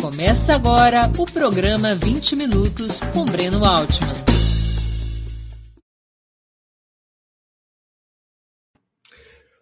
Começa 0.00 0.54
agora 0.54 1.12
o 1.18 1.26
programa 1.26 1.94
20 1.94 2.34
Minutos 2.34 3.00
com 3.12 3.22
Breno 3.26 3.62
Altman. 3.62 4.14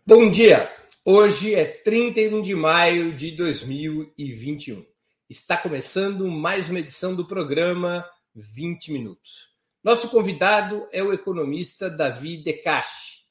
Bom 0.07 0.31
dia! 0.31 0.73
Hoje 1.05 1.57
é 1.57 1.65
31 1.65 2.41
de 2.41 2.55
maio 2.55 3.17
de 3.17 3.33
2021. 3.33 4.87
Está 5.29 5.57
começando 5.57 6.29
mais 6.29 6.71
uma 6.71 6.79
edição 6.79 7.17
do 7.17 7.27
programa 7.27 8.09
20 8.33 8.93
Minutos. 8.93 9.49
Nosso 9.83 10.09
convidado 10.09 10.87
é 10.93 11.03
o 11.03 11.13
economista 11.13 11.91
Davi 11.91 12.37
Decache, 12.45 13.25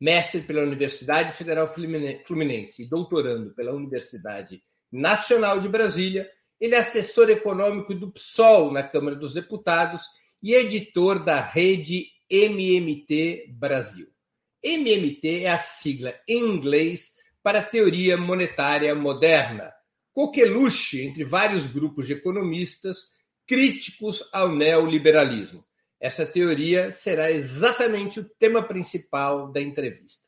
mestre 0.00 0.40
pela 0.40 0.62
Universidade 0.62 1.34
Federal 1.34 1.68
Fluminense 1.68 2.84
e 2.84 2.88
doutorando 2.88 3.54
pela 3.54 3.74
Universidade 3.74 4.62
Nacional 4.90 5.60
de 5.60 5.68
Brasília 5.68 6.26
ele 6.64 6.76
é 6.76 6.78
assessor 6.78 7.28
econômico 7.28 7.94
do 7.94 8.10
PSOL 8.10 8.72
na 8.72 8.82
Câmara 8.82 9.14
dos 9.14 9.34
Deputados 9.34 10.00
e 10.42 10.54
editor 10.54 11.22
da 11.22 11.38
rede 11.38 12.06
MMT 12.30 13.48
Brasil. 13.50 14.08
MMT 14.62 15.42
é 15.42 15.50
a 15.50 15.58
sigla 15.58 16.14
em 16.26 16.38
inglês 16.38 17.12
para 17.42 17.62
Teoria 17.62 18.16
Monetária 18.16 18.94
Moderna, 18.94 19.74
coqueluche 20.10 21.02
entre 21.02 21.22
vários 21.22 21.66
grupos 21.66 22.06
de 22.06 22.14
economistas 22.14 23.08
críticos 23.46 24.26
ao 24.32 24.48
neoliberalismo. 24.48 25.62
Essa 26.00 26.24
teoria 26.24 26.90
será 26.90 27.30
exatamente 27.30 28.20
o 28.20 28.24
tema 28.38 28.62
principal 28.62 29.52
da 29.52 29.60
entrevista. 29.60 30.26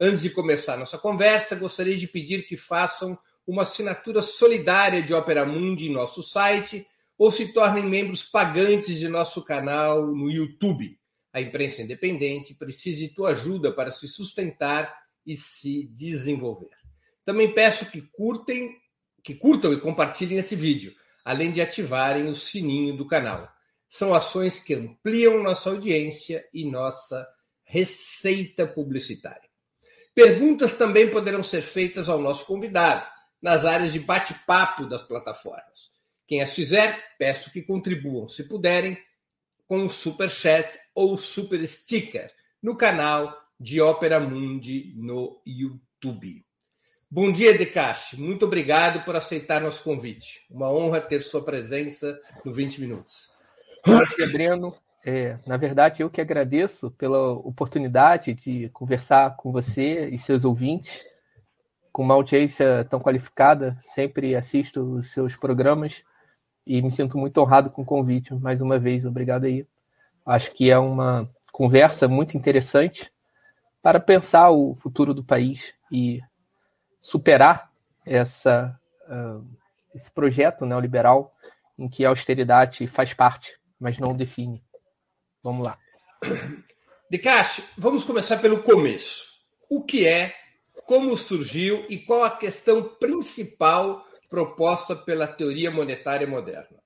Antes 0.00 0.22
de 0.22 0.30
começar 0.30 0.78
nossa 0.78 0.96
conversa, 0.96 1.56
gostaria 1.56 1.98
de 1.98 2.08
pedir 2.08 2.46
que 2.48 2.56
façam 2.56 3.18
uma 3.48 3.62
assinatura 3.62 4.20
solidária 4.20 5.02
de 5.02 5.14
Opera 5.14 5.46
Mundi 5.46 5.88
em 5.88 5.92
nosso 5.92 6.22
site 6.22 6.86
ou 7.16 7.32
se 7.32 7.50
tornem 7.50 7.82
membros 7.82 8.22
pagantes 8.22 8.98
de 8.98 9.08
nosso 9.08 9.42
canal 9.42 10.06
no 10.06 10.30
YouTube. 10.30 11.00
A 11.32 11.40
imprensa 11.40 11.80
independente 11.80 12.54
precisa 12.54 12.98
de 12.98 13.08
tua 13.08 13.30
ajuda 13.30 13.72
para 13.72 13.90
se 13.90 14.06
sustentar 14.06 14.94
e 15.24 15.34
se 15.34 15.88
desenvolver. 15.94 16.76
Também 17.24 17.50
peço 17.54 17.86
que 17.86 18.02
curtem, 18.02 18.76
que 19.24 19.34
curtam 19.34 19.72
e 19.72 19.80
compartilhem 19.80 20.36
esse 20.36 20.54
vídeo, 20.54 20.94
além 21.24 21.50
de 21.50 21.62
ativarem 21.62 22.28
o 22.28 22.34
sininho 22.34 22.98
do 22.98 23.06
canal. 23.06 23.50
São 23.88 24.12
ações 24.12 24.60
que 24.60 24.74
ampliam 24.74 25.42
nossa 25.42 25.70
audiência 25.70 26.46
e 26.52 26.70
nossa 26.70 27.26
receita 27.64 28.66
publicitária. 28.66 29.48
Perguntas 30.14 30.74
também 30.74 31.08
poderão 31.08 31.42
ser 31.42 31.62
feitas 31.62 32.10
ao 32.10 32.18
nosso 32.18 32.44
convidado 32.44 33.17
nas 33.40 33.64
áreas 33.64 33.92
de 33.92 34.00
bate-papo 34.00 34.86
das 34.86 35.02
plataformas. 35.02 35.92
Quem 36.26 36.42
as 36.42 36.54
fizer, 36.54 36.98
peço 37.18 37.50
que 37.50 37.62
contribuam, 37.62 38.28
se 38.28 38.44
puderem, 38.44 38.98
com 39.66 39.84
o 39.84 39.90
Super 39.90 40.30
Chat 40.30 40.78
ou 40.94 41.16
Super 41.16 41.66
Sticker 41.66 42.30
no 42.62 42.76
canal 42.76 43.34
de 43.60 43.80
Ópera 43.80 44.18
Mundi 44.18 44.94
no 44.96 45.40
YouTube. 45.46 46.44
Bom 47.10 47.32
dia, 47.32 47.56
Decache. 47.56 48.20
Muito 48.20 48.44
obrigado 48.44 49.04
por 49.04 49.16
aceitar 49.16 49.60
nosso 49.60 49.82
convite. 49.82 50.44
Uma 50.50 50.70
honra 50.70 51.00
ter 51.00 51.22
sua 51.22 51.42
presença 51.42 52.18
no 52.44 52.52
20 52.52 52.80
Minutos. 52.80 53.30
Breno. 54.32 54.76
É, 55.04 55.38
na 55.46 55.56
verdade, 55.56 56.02
eu 56.02 56.10
que 56.10 56.20
agradeço 56.20 56.90
pela 56.90 57.32
oportunidade 57.32 58.34
de 58.34 58.68
conversar 58.70 59.36
com 59.36 59.50
você 59.50 60.08
e 60.08 60.18
seus 60.18 60.44
ouvintes 60.44 61.02
com 61.98 62.04
uma 62.04 62.14
audiência 62.14 62.86
tão 62.88 63.00
qualificada, 63.00 63.76
sempre 63.88 64.36
assisto 64.36 64.80
os 64.80 65.10
seus 65.10 65.34
programas 65.34 66.04
e 66.64 66.80
me 66.80 66.92
sinto 66.92 67.18
muito 67.18 67.38
honrado 67.38 67.70
com 67.70 67.82
o 67.82 67.84
convite. 67.84 68.32
Mais 68.36 68.60
uma 68.60 68.78
vez, 68.78 69.04
obrigado 69.04 69.46
aí. 69.46 69.66
Acho 70.24 70.54
que 70.54 70.70
é 70.70 70.78
uma 70.78 71.28
conversa 71.50 72.06
muito 72.06 72.36
interessante 72.36 73.10
para 73.82 73.98
pensar 73.98 74.48
o 74.50 74.76
futuro 74.76 75.12
do 75.12 75.24
país 75.24 75.74
e 75.90 76.20
superar 77.00 77.68
essa, 78.06 78.78
uh, 79.08 79.44
esse 79.92 80.08
projeto 80.08 80.64
neoliberal 80.64 81.34
em 81.76 81.88
que 81.88 82.04
a 82.04 82.10
austeridade 82.10 82.86
faz 82.86 83.12
parte, 83.12 83.58
mas 83.76 83.98
não 83.98 84.14
define. 84.14 84.62
Vamos 85.42 85.66
lá. 85.66 85.76
De 87.10 87.18
Caixa, 87.18 87.60
vamos 87.76 88.04
começar 88.04 88.36
pelo 88.36 88.62
começo. 88.62 89.26
O 89.68 89.82
que 89.82 90.06
é 90.06 90.32
como 90.88 91.14
surgiu 91.18 91.84
e 91.90 91.98
qual 91.98 92.24
a 92.24 92.30
questão 92.30 92.82
principal 92.82 94.06
proposta 94.30 94.96
pela 94.96 95.26
teoria 95.26 95.70
monetária 95.70 96.26
moderna? 96.26 96.78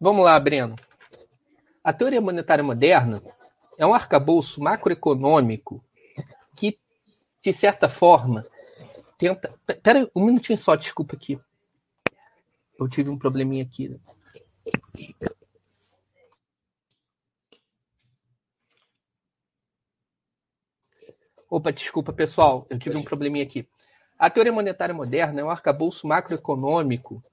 Vamos 0.00 0.24
lá, 0.24 0.38
Breno. 0.38 0.76
A 1.82 1.92
teoria 1.92 2.20
monetária 2.20 2.62
moderna 2.62 3.20
é 3.76 3.84
um 3.84 3.92
arcabouço 3.92 4.62
macroeconômico 4.62 5.84
que, 6.54 6.78
de 7.42 7.52
certa 7.52 7.88
forma, 7.88 8.46
tenta. 9.18 9.52
Pera 9.82 10.08
um 10.14 10.26
minutinho 10.26 10.56
só, 10.56 10.76
desculpa 10.76 11.16
aqui. 11.16 11.36
Eu 12.78 12.88
tive 12.88 13.10
um 13.10 13.18
probleminha 13.18 13.64
aqui. 13.64 14.00
Opa, 21.50 21.72
desculpa, 21.72 22.12
pessoal, 22.12 22.66
eu 22.68 22.78
tive 22.78 22.98
um 22.98 23.02
probleminha 23.02 23.42
aqui. 23.42 23.66
A 24.18 24.28
teoria 24.28 24.52
monetária 24.52 24.94
moderna 24.94 25.40
é 25.40 25.44
um 25.44 25.48
arcabouço 25.48 26.06
macroeconômico 26.06 27.24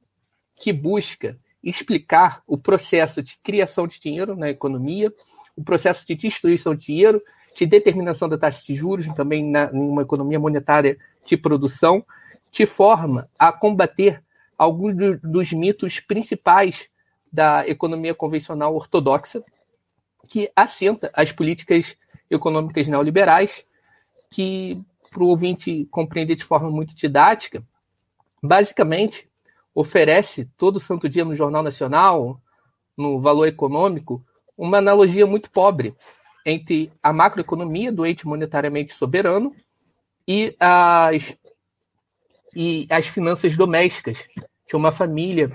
que 0.55 0.71
busca 0.71 1.37
explicar 1.61 2.41
o 2.47 2.57
processo 2.57 3.21
de 3.21 3.37
criação 3.43 3.85
de 3.85 3.99
dinheiro 3.99 4.33
na 4.33 4.49
economia, 4.49 5.13
o 5.53 5.61
processo 5.61 6.07
de 6.07 6.15
destruição 6.15 6.73
de 6.73 6.85
dinheiro, 6.85 7.21
de 7.57 7.65
determinação 7.65 8.29
da 8.29 8.37
taxa 8.37 8.63
de 8.63 8.73
juros, 8.73 9.05
também 9.15 9.43
na, 9.43 9.65
em 9.73 9.89
uma 9.89 10.03
economia 10.03 10.39
monetária 10.39 10.97
de 11.25 11.35
produção, 11.35 12.05
de 12.53 12.65
forma 12.65 13.29
a 13.37 13.51
combater 13.51 14.23
alguns 14.57 14.95
do, 14.95 15.19
dos 15.19 15.51
mitos 15.51 15.99
principais 15.99 16.87
da 17.29 17.67
economia 17.67 18.15
convencional 18.15 18.75
ortodoxa, 18.75 19.43
que 20.29 20.49
assenta 20.55 21.11
as 21.13 21.33
políticas 21.33 21.97
econômicas 22.29 22.87
neoliberais 22.87 23.65
que, 24.29 24.81
para 25.11 25.23
o 25.23 25.27
ouvinte 25.27 25.85
compreender 25.91 26.35
de 26.35 26.43
forma 26.43 26.69
muito 26.69 26.95
didática, 26.95 27.63
basicamente 28.41 29.29
oferece 29.73 30.45
todo 30.57 30.79
santo 30.79 31.09
dia 31.09 31.25
no 31.25 31.35
Jornal 31.35 31.61
Nacional, 31.61 32.39
no 32.97 33.19
Valor 33.19 33.47
Econômico, 33.47 34.23
uma 34.57 34.77
analogia 34.77 35.27
muito 35.27 35.51
pobre 35.51 35.93
entre 36.45 36.91
a 37.01 37.11
macroeconomia 37.11 37.91
do 37.91 38.05
ente 38.05 38.25
monetariamente 38.25 38.93
soberano 38.93 39.53
e 40.27 40.55
as, 40.59 41.35
e 42.55 42.87
as 42.89 43.07
finanças 43.07 43.57
domésticas 43.57 44.17
de 44.67 44.75
uma 44.75 44.91
família, 44.91 45.51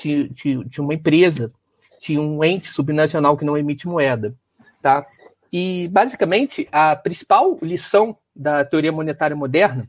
de, 0.00 0.28
de, 0.28 0.64
de 0.64 0.80
uma 0.80 0.94
empresa, 0.94 1.52
de 2.00 2.18
um 2.18 2.42
ente 2.44 2.68
subnacional 2.68 3.36
que 3.36 3.44
não 3.44 3.56
emite 3.56 3.86
moeda. 3.86 4.34
Tá? 4.82 5.06
E, 5.52 5.86
basicamente, 5.88 6.66
a 6.72 6.96
principal 6.96 7.58
lição 7.60 8.16
da 8.34 8.64
teoria 8.64 8.90
monetária 8.90 9.36
moderna 9.36 9.86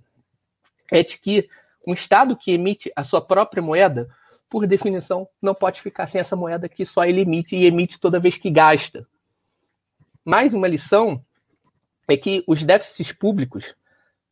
é 0.91 1.01
de 1.03 1.17
que 1.17 1.49
um 1.87 1.93
Estado 1.93 2.35
que 2.35 2.51
emite 2.51 2.91
a 2.95 3.03
sua 3.03 3.21
própria 3.21 3.63
moeda, 3.63 4.09
por 4.49 4.67
definição, 4.67 5.27
não 5.41 5.55
pode 5.55 5.81
ficar 5.81 6.07
sem 6.07 6.19
essa 6.19 6.35
moeda 6.35 6.67
que 6.67 6.85
só 6.85 7.05
ele 7.05 7.21
emite 7.21 7.55
e 7.55 7.65
emite 7.65 7.99
toda 7.99 8.19
vez 8.19 8.35
que 8.37 8.49
gasta. 8.49 9.07
Mais 10.25 10.53
uma 10.53 10.67
lição 10.67 11.23
é 12.07 12.17
que 12.17 12.43
os 12.45 12.61
déficits 12.63 13.11
públicos 13.11 13.73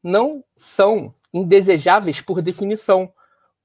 não 0.04 0.44
são 0.58 1.14
indesejáveis 1.34 2.20
por 2.20 2.42
definição, 2.42 3.12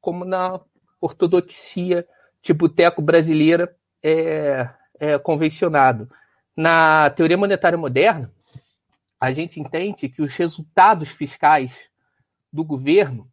como 0.00 0.25
na 0.25 0.61
ortodoxia 1.00 2.06
de 2.43 2.52
boteco 2.52 3.02
brasileira 3.02 3.76
é, 4.02 4.69
é 4.99 5.19
convencionado. 5.19 6.08
Na 6.56 7.11
teoria 7.11 7.37
monetária 7.37 7.76
moderna, 7.76 8.32
a 9.20 9.31
gente 9.31 9.61
entende 9.61 10.08
que 10.08 10.23
os 10.23 10.35
resultados 10.35 11.11
fiscais 11.11 11.76
do 12.50 12.64
governo 12.64 13.31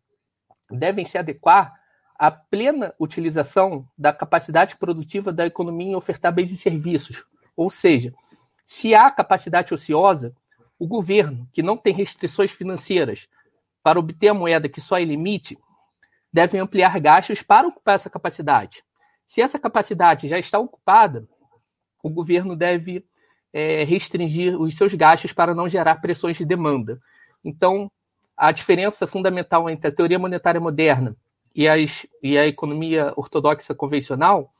devem 0.70 1.06
se 1.06 1.18
adequar 1.18 1.74
à 2.20 2.30
plena 2.30 2.94
utilização 3.00 3.88
da 3.98 4.12
capacidade 4.12 4.76
produtiva 4.76 5.32
da 5.32 5.46
economia 5.46 5.92
em 5.92 5.96
ofertar 5.96 6.34
bens 6.34 6.52
e 6.52 6.58
serviços. 6.58 7.24
Ou 7.56 7.70
seja, 7.70 8.14
se 8.66 8.94
há 8.94 9.10
capacidade 9.10 9.74
ociosa, 9.74 10.36
o 10.78 10.86
governo, 10.86 11.48
que 11.54 11.64
não 11.64 11.78
tem 11.78 11.94
restrições 11.94 12.52
financeiras 12.52 13.30
para 13.82 14.00
obter 14.00 14.30
a 14.30 14.34
moeda 14.34 14.68
que 14.68 14.82
só 14.82 15.00
ele 15.00 15.14
emite, 15.14 15.58
deve 16.32 16.58
ampliar 16.58 17.00
gastos 17.00 17.42
para 17.42 17.68
ocupar 17.68 17.96
essa 17.96 18.10
capacidade. 18.10 18.84
Se 19.26 19.42
essa 19.42 19.58
capacidade 19.58 20.28
já 20.28 20.38
está 20.38 20.60
ocupada, 20.60 21.26
o 22.02 22.10
governo 22.10 22.54
deve 22.54 23.06
é, 23.54 23.84
restringir 23.84 24.60
os 24.60 24.76
seus 24.76 24.94
gastos 24.96 25.32
para 25.32 25.54
não 25.54 25.70
gerar 25.70 26.02
pressões 26.02 26.36
de 26.36 26.44
demanda. 26.44 27.00
Então, 27.46 27.92
a 28.36 28.52
diferença 28.52 29.06
fundamental 29.06 29.70
entre 29.70 29.88
a 29.88 29.92
teoria 29.92 30.18
monetária 30.18 30.60
moderna 30.60 31.16
e, 31.56 31.68
as, 31.68 32.06
e 32.22 32.38
a 32.38 32.48
economia 32.48 33.14
ortodoxa 33.16 33.76
convencional 33.76 34.52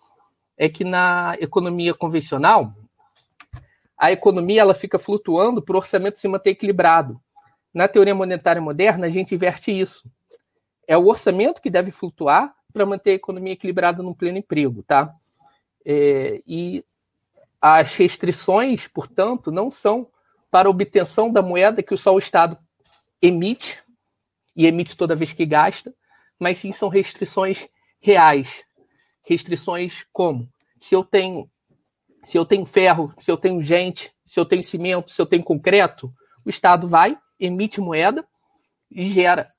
é 0.56 0.70
que 0.70 0.84
na 0.84 1.36
economia 1.40 1.94
convencional 1.94 2.72
a 3.98 4.12
economia 4.12 4.62
ela 4.62 4.74
fica 4.74 5.00
flutuando 5.00 5.62
para 5.62 5.76
o 5.76 5.78
orçamento 5.78 6.20
se 6.20 6.28
manter 6.28 6.52
equilibrado. 6.52 7.20
Na 7.74 7.88
teoria 7.88 8.14
monetária 8.14 8.62
moderna, 8.62 9.08
a 9.08 9.10
gente 9.10 9.34
inverte 9.34 9.72
isso. 9.72 10.04
É 10.88 10.98
o 10.98 11.08
orçamento 11.08 11.62
que 11.62 11.70
deve 11.70 11.90
flutuar 11.90 12.54
para 12.72 12.86
manter 12.86 13.12
a 13.12 13.16
economia 13.16 13.54
equilibrada 13.54 14.04
no 14.04 14.14
pleno 14.14 14.38
emprego, 14.38 14.84
tá? 14.84 15.14
É, 15.86 16.42
e 16.46 16.84
as 17.66 17.96
restrições, 17.96 18.90
portanto, 18.90 19.50
não 19.50 19.72
são 19.72 20.12
para 20.52 20.70
obtenção 20.70 21.32
da 21.32 21.42
moeda 21.42 21.82
que 21.82 21.96
só 21.96 22.14
o 22.14 22.20
Estado 22.20 22.58
emite, 23.22 23.82
e 24.54 24.66
emite 24.66 24.98
toda 24.98 25.16
vez 25.16 25.32
que 25.32 25.46
gasta, 25.46 25.96
mas 26.38 26.58
sim 26.60 26.74
são 26.74 26.90
restrições 26.90 27.66
reais. 28.02 28.50
Restrições 29.24 30.06
como? 30.12 30.50
Se 30.82 30.94
eu 30.94 31.06
tenho 31.06 31.50
se 32.26 32.38
eu 32.38 32.46
tenho 32.46 32.66
ferro, 32.66 33.14
se 33.20 33.32
eu 33.32 33.38
tenho 33.38 33.64
gente, 33.64 34.14
se 34.26 34.38
eu 34.38 34.46
tenho 34.46 34.64
cimento, 34.64 35.12
se 35.12 35.22
eu 35.22 35.26
tenho 35.26 35.44
concreto, 35.44 36.14
o 36.46 36.50
Estado 36.50 36.88
vai, 36.90 37.18
emite 37.40 37.80
moeda 37.80 38.28
e 38.92 39.10
gera 39.10 39.54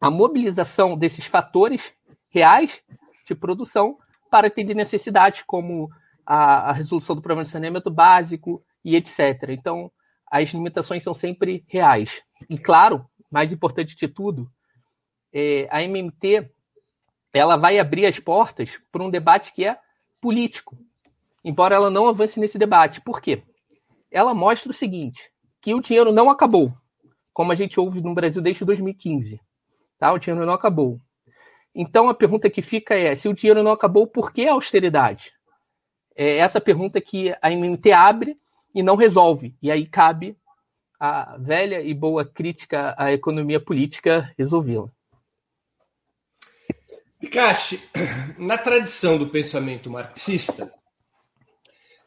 a 0.00 0.10
mobilização 0.10 0.96
desses 0.96 1.26
fatores 1.26 1.92
reais 2.30 2.80
de 3.26 3.34
produção 3.34 3.98
para 4.30 4.46
atender 4.46 4.74
necessidades 4.74 5.42
como 5.46 5.90
a, 6.26 6.70
a 6.70 6.72
resolução 6.72 7.14
do 7.14 7.22
problema 7.22 7.44
de 7.44 7.50
saneamento 7.50 7.90
básico 7.90 8.62
e 8.84 8.96
etc. 8.96 9.50
Então, 9.50 9.90
as 10.30 10.50
limitações 10.50 11.02
são 11.02 11.14
sempre 11.14 11.64
reais. 11.68 12.22
E 12.48 12.58
claro, 12.58 13.06
mais 13.30 13.52
importante 13.52 13.96
de 13.96 14.08
tudo, 14.08 14.50
é, 15.32 15.68
a 15.70 15.82
MMT 15.82 16.50
ela 17.32 17.56
vai 17.56 17.78
abrir 17.78 18.06
as 18.06 18.18
portas 18.20 18.78
para 18.92 19.02
um 19.02 19.10
debate 19.10 19.52
que 19.52 19.64
é 19.64 19.76
político, 20.20 20.78
embora 21.44 21.74
ela 21.74 21.90
não 21.90 22.08
avance 22.08 22.38
nesse 22.38 22.56
debate. 22.56 23.00
Por 23.00 23.20
quê? 23.20 23.42
Ela 24.10 24.32
mostra 24.32 24.70
o 24.70 24.74
seguinte, 24.74 25.20
que 25.60 25.74
o 25.74 25.80
dinheiro 25.80 26.12
não 26.12 26.30
acabou, 26.30 26.72
como 27.32 27.50
a 27.50 27.54
gente 27.56 27.80
ouve 27.80 28.00
no 28.00 28.14
Brasil 28.14 28.40
desde 28.40 28.64
2015. 28.64 29.40
Tá? 29.98 30.12
O 30.12 30.18
dinheiro 30.18 30.46
não 30.46 30.54
acabou. 30.54 31.00
Então 31.74 32.08
a 32.08 32.14
pergunta 32.14 32.48
que 32.48 32.62
fica 32.62 32.94
é: 32.94 33.16
se 33.16 33.28
o 33.28 33.34
dinheiro 33.34 33.62
não 33.62 33.72
acabou, 33.72 34.06
por 34.06 34.32
que 34.32 34.46
a 34.46 34.52
austeridade? 34.52 35.32
É 36.16 36.38
essa 36.38 36.60
pergunta 36.60 37.00
que 37.00 37.34
a 37.42 37.50
MMT 37.50 37.92
abre 37.92 38.38
e 38.74 38.82
não 38.82 38.96
resolve. 38.96 39.54
E 39.60 39.70
aí 39.70 39.86
cabe 39.86 40.36
a 40.98 41.36
velha 41.38 41.80
e 41.82 41.92
boa 41.92 42.24
crítica 42.24 42.94
à 42.96 43.12
economia 43.12 43.60
política 43.60 44.32
resolvê-la. 44.38 44.88
Picache, 47.20 47.80
na 48.38 48.58
tradição 48.58 49.16
do 49.18 49.28
pensamento 49.28 49.90
marxista, 49.90 50.72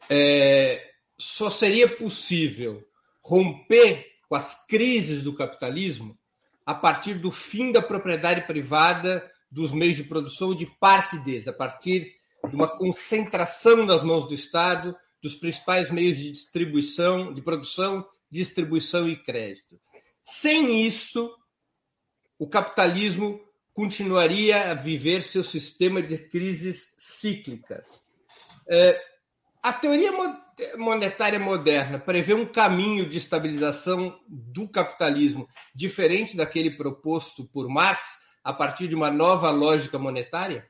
é, 0.08 0.92
só 1.18 1.50
seria 1.50 1.88
possível 1.88 2.86
romper 3.22 4.06
com 4.28 4.34
as 4.34 4.66
crises 4.66 5.22
do 5.22 5.34
capitalismo 5.34 6.16
a 6.64 6.74
partir 6.74 7.14
do 7.14 7.30
fim 7.30 7.72
da 7.72 7.82
propriedade 7.82 8.46
privada 8.46 9.28
dos 9.50 9.72
meios 9.72 9.96
de 9.96 10.04
produção 10.04 10.54
de 10.54 10.66
parte 10.66 11.18
deles, 11.18 11.48
a 11.48 11.52
partir 11.52 12.17
de 12.48 12.54
uma 12.54 12.68
concentração 12.68 13.84
nas 13.84 14.02
mãos 14.02 14.26
do 14.26 14.34
Estado 14.34 14.96
dos 15.22 15.34
principais 15.34 15.90
meios 15.90 16.16
de 16.16 16.30
distribuição, 16.30 17.32
de 17.32 17.42
produção, 17.42 18.06
distribuição 18.30 19.08
e 19.08 19.16
crédito. 19.16 19.80
Sem 20.22 20.86
isso, 20.86 21.34
o 22.38 22.48
capitalismo 22.48 23.40
continuaria 23.72 24.70
a 24.70 24.74
viver 24.74 25.22
seu 25.22 25.42
sistema 25.42 26.02
de 26.02 26.18
crises 26.18 26.94
cíclicas. 26.98 28.00
É, 28.68 29.00
a 29.62 29.72
teoria 29.72 30.12
monetária 30.76 31.38
moderna 31.38 31.98
prevê 31.98 32.34
um 32.34 32.46
caminho 32.46 33.08
de 33.08 33.18
estabilização 33.18 34.18
do 34.28 34.68
capitalismo 34.68 35.48
diferente 35.74 36.36
daquele 36.36 36.72
proposto 36.72 37.44
por 37.48 37.68
Marx 37.68 38.18
a 38.42 38.52
partir 38.52 38.88
de 38.88 38.94
uma 38.94 39.10
nova 39.10 39.50
lógica 39.50 39.98
monetária? 39.98 40.68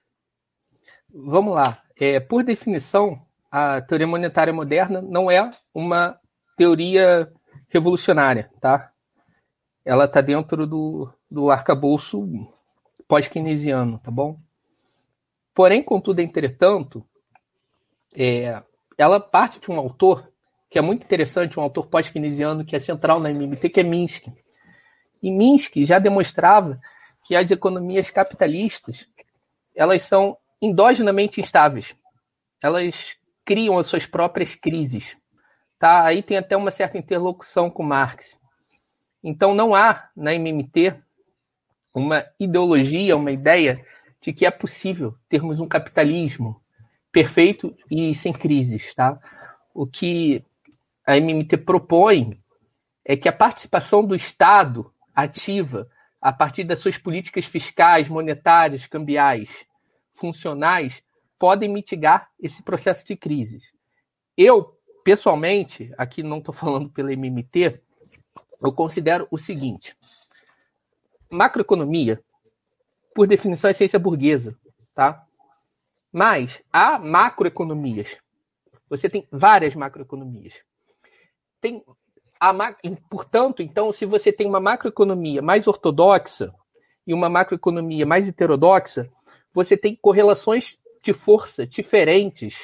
Vamos 1.13 1.55
lá. 1.55 1.83
É, 1.99 2.21
por 2.21 2.45
definição, 2.45 3.21
a 3.51 3.81
teoria 3.81 4.07
monetária 4.07 4.53
moderna 4.53 5.01
não 5.01 5.31
é 5.31 5.51
uma 5.75 6.19
teoria 6.57 7.33
revolucionária, 7.69 8.51
tá? 8.61 8.93
Ela 9.85 10.05
está 10.05 10.21
dentro 10.21 10.67
do, 10.67 11.11
do 11.31 11.51
arcabouço 11.51 12.29
pós-keynesiano, 13.07 13.99
tá 13.99 14.11
bom? 14.11 14.39
Porém, 15.55 15.83
contudo, 15.83 16.21
entretanto, 16.21 17.05
é, 18.15 18.63
ela 18.99 19.19
parte 19.19 19.59
de 19.59 19.71
um 19.71 19.79
autor 19.79 20.31
que 20.71 20.79
é 20.79 20.83
muito 20.83 21.05
interessante, 21.05 21.59
um 21.59 21.63
autor 21.63 21.87
pós-keynesiano 21.87 22.65
que 22.65 22.77
é 22.77 22.79
central 22.79 23.19
na 23.19 23.31
MMT, 23.31 23.71
que 23.71 23.81
é 23.81 23.83
Minsky. 23.83 24.33
E 25.23 25.31
Minsky 25.31 25.87
já 25.87 25.99
demonstrava 25.99 26.79
que 27.25 27.35
as 27.35 27.51
economias 27.51 28.11
capitalistas 28.11 29.07
elas 29.75 30.03
são 30.03 30.37
endogenamente 30.61 31.41
instáveis. 31.41 31.95
Elas 32.63 32.95
criam 33.45 33.79
as 33.79 33.87
suas 33.87 34.07
próprias 34.07 34.55
crises. 34.55 35.17
Tá? 35.79 36.05
Aí 36.05 36.23
tem 36.23 36.37
até 36.37 36.57
uma 36.57 36.71
certa 36.71 36.99
interlocução 36.99 37.71
com 37.71 37.83
Marx. 37.83 38.39
Então 39.23 39.55
não 39.55 39.75
há 39.75 40.09
na 40.17 40.35
MMT 40.35 40.95
uma 41.95 42.25
ideologia, 42.39 43.17
uma 43.17 43.33
ideia 43.33 43.85
de 44.21 44.33
que 44.33 44.45
é 44.45 44.51
possível 44.51 45.15
termos 45.29 45.61
um 45.61 45.69
capitalismo 45.69 46.61
perfeito 47.11 47.77
e 47.91 48.15
sem 48.15 48.33
crises, 48.33 48.95
tá? 48.95 49.19
O 49.73 49.87
que 49.87 50.45
a 51.07 51.17
MMT 51.17 51.57
propõe 51.59 52.39
é 53.05 53.17
que 53.17 53.29
a 53.29 53.33
participação 53.33 54.05
do 54.05 54.15
Estado 54.15 54.93
ativa 55.15 55.89
a 56.21 56.33
partir 56.33 56.65
das 56.65 56.81
suas 56.81 56.99
políticas 56.99 57.45
fiscais, 57.45 58.09
monetárias, 58.09 58.87
cambiais, 58.87 59.49
funcionais, 60.19 61.03
podem 61.39 61.69
mitigar 61.69 62.31
esse 62.41 62.63
processo 62.63 63.07
de 63.07 63.17
crises. 63.17 63.73
Eu, 64.37 64.77
pessoalmente, 65.05 65.93
aqui 65.97 66.23
não 66.23 66.39
estou 66.39 66.55
falando 66.55 66.91
pela 66.91 67.13
MMT, 67.13 67.81
eu 68.61 68.73
considero 68.73 69.27
o 69.31 69.39
seguinte: 69.39 69.97
macroeconomia, 71.31 72.23
por 73.15 73.27
definição, 73.27 73.71
é 73.71 73.73
ciência 73.73 73.99
burguesa, 73.99 74.57
tá? 74.95 75.25
Mas 76.13 76.61
há 76.73 76.99
macroeconomias. 76.99 78.17
Você 78.89 79.09
tem 79.09 79.27
várias 79.31 79.75
macroeconomias. 79.75 80.55
Tem 81.61 81.85
a, 82.41 82.55
portanto, 83.11 83.63
então, 83.63 83.93
se 83.93 84.07
você 84.07 84.33
tem 84.33 84.47
uma 84.47 84.61
macroeconomia 84.61 85.43
mais 85.43 85.67
ortodoxa 85.67 86.55
e 87.07 87.13
uma 87.13 87.29
macroeconomia 87.29 88.07
mais 88.07 88.29
heterodoxa, 88.29 89.11
você 89.53 89.77
tem 89.77 89.97
correlações 89.97 90.77
de 91.03 91.13
força 91.13 91.67
diferentes, 91.67 92.55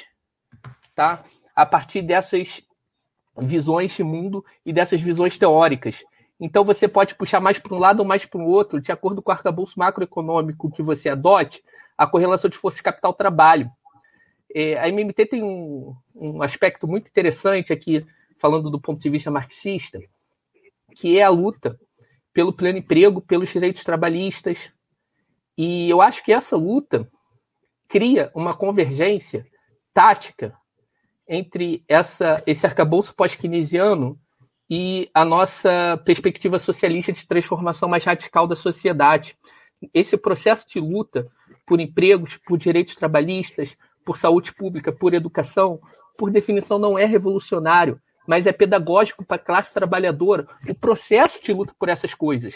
tá? 0.93 1.23
A 1.55 1.65
partir 1.65 2.01
dessas 2.01 2.61
visões 3.37 3.91
de 3.93 4.03
mundo 4.03 4.43
e 4.65 4.71
dessas 4.71 5.01
visões 5.01 5.37
teóricas. 5.37 6.03
Então 6.39 6.63
você 6.63 6.87
pode 6.87 7.15
puxar 7.15 7.39
mais 7.39 7.59
para 7.59 7.73
um 7.73 7.79
lado 7.79 7.99
ou 7.99 8.05
mais 8.05 8.25
para 8.25 8.41
o 8.41 8.47
outro, 8.47 8.81
de 8.81 8.91
acordo 8.91 9.21
com 9.21 9.31
o 9.31 9.33
arcabouço 9.33 9.79
macroeconômico 9.79 10.71
que 10.71 10.81
você 10.81 11.09
adote, 11.09 11.63
a 11.97 12.05
correlação 12.05 12.49
de 12.49 12.57
força 12.57 12.83
capital-trabalho. 12.83 13.69
É, 14.53 14.77
a 14.77 14.87
MMT 14.87 15.25
tem 15.25 15.43
um, 15.43 15.95
um 16.13 16.41
aspecto 16.41 16.87
muito 16.87 17.07
interessante 17.07 17.71
aqui, 17.71 18.05
falando 18.37 18.69
do 18.69 18.79
ponto 18.79 19.01
de 19.01 19.09
vista 19.09 19.31
marxista, 19.31 19.99
que 20.95 21.17
é 21.17 21.23
a 21.23 21.29
luta 21.29 21.79
pelo 22.33 22.53
pleno 22.53 22.77
emprego, 22.77 23.21
pelos 23.21 23.49
direitos 23.49 23.83
trabalhistas. 23.83 24.71
E 25.57 25.89
eu 25.89 26.01
acho 26.01 26.23
que 26.23 26.33
essa 26.33 26.55
luta 26.55 27.09
cria 27.87 28.31
uma 28.35 28.53
convergência 28.53 29.45
tática 29.93 30.53
entre 31.27 31.83
essa, 31.87 32.41
esse 32.45 32.65
arcabouço 32.65 33.15
pós-keynesiano 33.15 34.19
e 34.69 35.09
a 35.13 35.23
nossa 35.23 36.01
perspectiva 36.03 36.59
socialista 36.59 37.11
de 37.11 37.25
transformação 37.25 37.87
mais 37.87 38.03
radical 38.03 38.47
da 38.47 38.55
sociedade. 38.55 39.37
Esse 39.93 40.17
processo 40.17 40.67
de 40.67 40.79
luta 40.79 41.27
por 41.65 41.79
empregos, 41.79 42.37
por 42.37 42.57
direitos 42.57 42.95
trabalhistas, 42.95 43.75
por 44.03 44.17
saúde 44.17 44.53
pública, 44.53 44.91
por 44.91 45.13
educação, 45.13 45.79
por 46.17 46.31
definição 46.31 46.77
não 46.77 46.97
é 46.97 47.05
revolucionário, 47.05 47.99
mas 48.27 48.45
é 48.45 48.51
pedagógico 48.51 49.25
para 49.25 49.35
a 49.35 49.39
classe 49.39 49.73
trabalhadora 49.73 50.47
o 50.67 50.75
processo 50.75 51.41
de 51.43 51.53
luta 51.53 51.73
por 51.77 51.89
essas 51.89 52.13
coisas. 52.13 52.55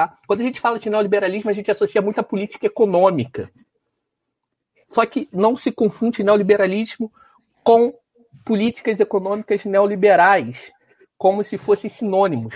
Tá? 0.00 0.16
Quando 0.26 0.40
a 0.40 0.44
gente 0.44 0.60
fala 0.60 0.78
de 0.78 0.88
neoliberalismo, 0.88 1.50
a 1.50 1.52
gente 1.52 1.70
associa 1.70 2.00
muito 2.00 2.18
a 2.18 2.22
política 2.22 2.64
econômica. 2.64 3.50
Só 4.88 5.04
que 5.04 5.28
não 5.30 5.58
se 5.58 5.70
confunde 5.70 6.24
neoliberalismo 6.24 7.12
com 7.62 7.92
políticas 8.42 8.98
econômicas 8.98 9.62
neoliberais, 9.66 10.56
como 11.18 11.44
se 11.44 11.58
fossem 11.58 11.90
sinônimos. 11.90 12.54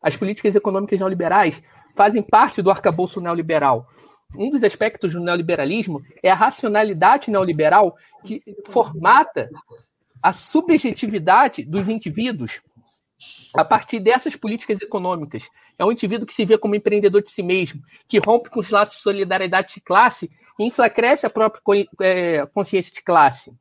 As 0.00 0.16
políticas 0.16 0.54
econômicas 0.54 0.98
neoliberais 0.98 1.62
fazem 1.94 2.22
parte 2.22 2.62
do 2.62 2.70
arcabouço 2.70 3.20
neoliberal. 3.20 3.86
um 4.34 4.48
dos 4.48 4.64
aspectos 4.64 5.12
do 5.12 5.20
neoliberalismo 5.20 6.02
é 6.22 6.30
a 6.30 6.34
racionalidade 6.34 7.30
neoliberal 7.30 7.94
que 8.24 8.42
formata 8.68 9.50
a 10.22 10.32
subjetividade 10.32 11.64
dos 11.64 11.86
indivíduos 11.86 12.62
a 13.54 13.64
partir 13.64 14.00
dessas 14.00 14.34
políticas 14.34 14.80
econômicas. 14.80 15.42
É 15.78 15.84
um 15.84 15.92
indivíduo 15.92 16.26
que 16.26 16.34
se 16.34 16.44
vê 16.44 16.58
como 16.58 16.74
empreendedor 16.74 17.22
de 17.22 17.30
si 17.30 17.42
mesmo, 17.42 17.80
que 18.08 18.18
rompe 18.18 18.50
com 18.50 18.60
os 18.60 18.70
laços 18.70 18.96
de 18.96 19.02
solidariedade 19.02 19.74
de 19.74 19.80
classe 19.80 20.30
e 20.58 20.64
enfraquece 20.64 21.24
a 21.24 21.30
própria 21.30 21.62
é, 22.00 22.46
consciência 22.46 22.92
de 22.92 23.00
classe. 23.00 23.52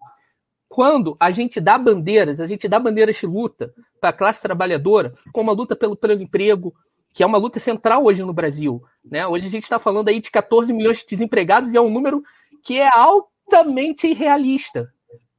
Quando 0.68 1.16
a 1.20 1.32
gente 1.32 1.62
dá 1.62 1.78
bandeiras, 1.78 2.40
a 2.40 2.48
gente 2.48 2.68
dá 2.68 2.80
bandeiras 2.80 3.16
de 3.18 3.26
luta 3.26 3.74
para 4.02 4.10
a 4.10 4.14
classe 4.14 4.42
trabalhadora, 4.42 5.14
como 5.32 5.52
a 5.52 5.54
luta 5.54 5.76
pelo, 5.76 5.96
pelo 5.96 6.22
emprego, 6.22 6.74
que 7.14 7.24
é 7.24 7.26
uma 7.26 7.38
luta 7.38 7.60
central 7.60 8.04
hoje 8.04 8.24
no 8.24 8.34
Brasil. 8.34 8.84
Né? 9.04 9.26
Hoje 9.26 9.48
a 9.48 9.50
gente 9.50 9.64
está 9.64 9.80
falando 9.80 10.10
aí 10.10 10.20
de 10.20 10.32
14 10.32 10.74
milhões 10.74 11.00
de 11.00 11.06
desempregados 11.08 11.72
e 11.72 11.78
é 11.78 11.82
um 11.82 11.90
número 11.90 12.24
que 12.64 12.80
é 12.80 12.90
altamente 12.90 14.08
irrealista, 14.08 14.92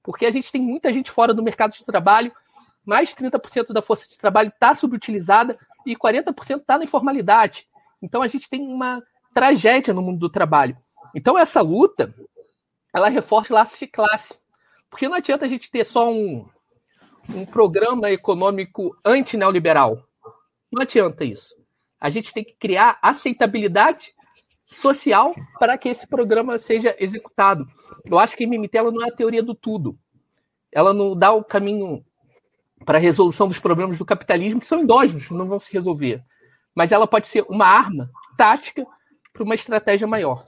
porque 0.03 0.25
a 0.27 0.31
gente 0.31 0.51
tem 0.51 0.63
muita 0.63 0.93
gente 0.93 1.11
fora 1.11 1.35
do 1.35 1.43
mercado 1.43 1.73
de 1.73 1.85
trabalho, 1.85 2.33
mais 2.87 3.11
de 3.11 3.17
30% 3.17 3.73
da 3.73 3.83
força 3.83 4.09
de 4.09 4.17
trabalho 4.17 4.49
está 4.49 4.75
subutilizada 4.75 5.59
e 5.87 5.97
40% 5.97 6.61
está 6.61 6.79
na 6.79 6.85
informalidade. 6.85 7.67
Então 8.03 8.23
a 8.23 8.29
gente 8.29 8.49
tem 8.49 8.67
uma 8.67 9.03
tragédia 9.35 9.95
no 9.95 10.03
mundo 10.03 10.19
do 10.19 10.31
trabalho. 10.31 10.77
Então 11.15 11.39
essa 11.39 11.61
luta, 11.61 12.15
ela 12.93 13.09
reforça 13.09 13.55
laços 13.55 13.79
de 13.79 13.87
classe. 13.87 14.39
Porque 14.91 15.09
não 15.09 15.15
adianta 15.15 15.45
a 15.45 15.49
gente 15.49 15.71
ter 15.71 15.85
só 15.85 16.11
um, 16.11 16.47
um 17.35 17.45
programa 17.45 18.11
econômico 18.11 18.97
anti-neoliberal. 19.05 20.03
Não 20.73 20.83
adianta 20.83 21.25
isso. 21.25 21.55
A 22.01 22.11
gente 22.11 22.33
tem 22.33 22.45
que 22.45 22.55
criar 22.55 22.99
aceitabilidade 23.03 24.15
social 24.67 25.35
para 25.59 25.77
que 25.77 25.89
esse 25.89 26.07
programa 26.07 26.59
seja 26.59 26.95
executado. 26.99 27.67
Eu 28.05 28.19
acho 28.19 28.37
que 28.37 28.45
a 28.45 28.47
MMT 28.47 28.77
ela 28.77 28.91
não 28.91 29.03
é 29.05 29.09
a 29.09 29.15
teoria 29.15 29.43
do 29.43 29.55
tudo. 29.55 29.99
Ela 30.71 30.93
não 30.93 31.17
dá 31.17 31.33
o 31.33 31.43
caminho 31.43 32.05
para 32.85 32.99
a 32.99 33.01
resolução 33.01 33.49
dos 33.49 33.59
problemas 33.59 33.99
do 33.99 34.05
capitalismo, 34.05 34.61
que 34.61 34.67
são 34.67 34.81
endógenos, 34.81 35.31
não 35.31 35.47
vão 35.47 35.61
se 35.61 35.73
resolver. 35.73 36.23
Mas 36.75 36.93
ela 36.93 37.07
pode 37.07 37.27
ser 37.27 37.45
uma 37.49 37.67
arma 37.67 38.11
tática 38.37 38.87
para 39.33 39.43
uma 39.43 39.55
estratégia 39.55 40.07
maior. 40.07 40.47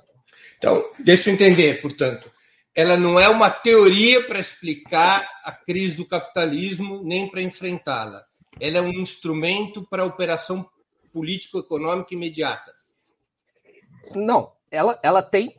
Então, 0.57 0.85
deixa 0.99 1.31
eu 1.31 1.35
entender, 1.35 1.81
portanto. 1.81 2.31
Ela 2.75 2.97
não 2.97 3.19
é 3.19 3.29
uma 3.29 3.51
teoria 3.51 4.23
para 4.25 4.39
explicar 4.39 5.29
a 5.45 5.51
crise 5.51 5.97
do 5.97 6.07
capitalismo, 6.07 7.03
nem 7.03 7.29
para 7.29 7.43
enfrentá-la. 7.43 8.25
Ela 8.61 8.79
é 8.79 8.81
um 8.81 8.91
instrumento 8.91 9.85
para 9.89 10.03
a 10.03 10.07
operação 10.07 10.69
político-econômica 11.13 12.15
imediata. 12.15 12.73
Não, 14.15 14.53
ela, 14.71 14.99
ela, 15.03 15.23
tem, 15.23 15.57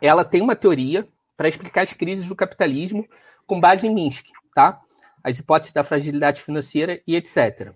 ela 0.00 0.24
tem 0.24 0.40
uma 0.40 0.56
teoria 0.56 1.06
para 1.36 1.48
explicar 1.48 1.82
as 1.82 1.92
crises 1.92 2.26
do 2.26 2.34
capitalismo 2.34 3.06
com 3.46 3.60
base 3.60 3.86
em 3.86 3.94
Minsk, 3.94 4.26
tá? 4.54 4.80
As 5.24 5.38
hipóteses 5.38 5.72
da 5.72 5.82
fragilidade 5.82 6.42
financeira 6.42 7.00
e 7.06 7.16
etc. 7.16 7.74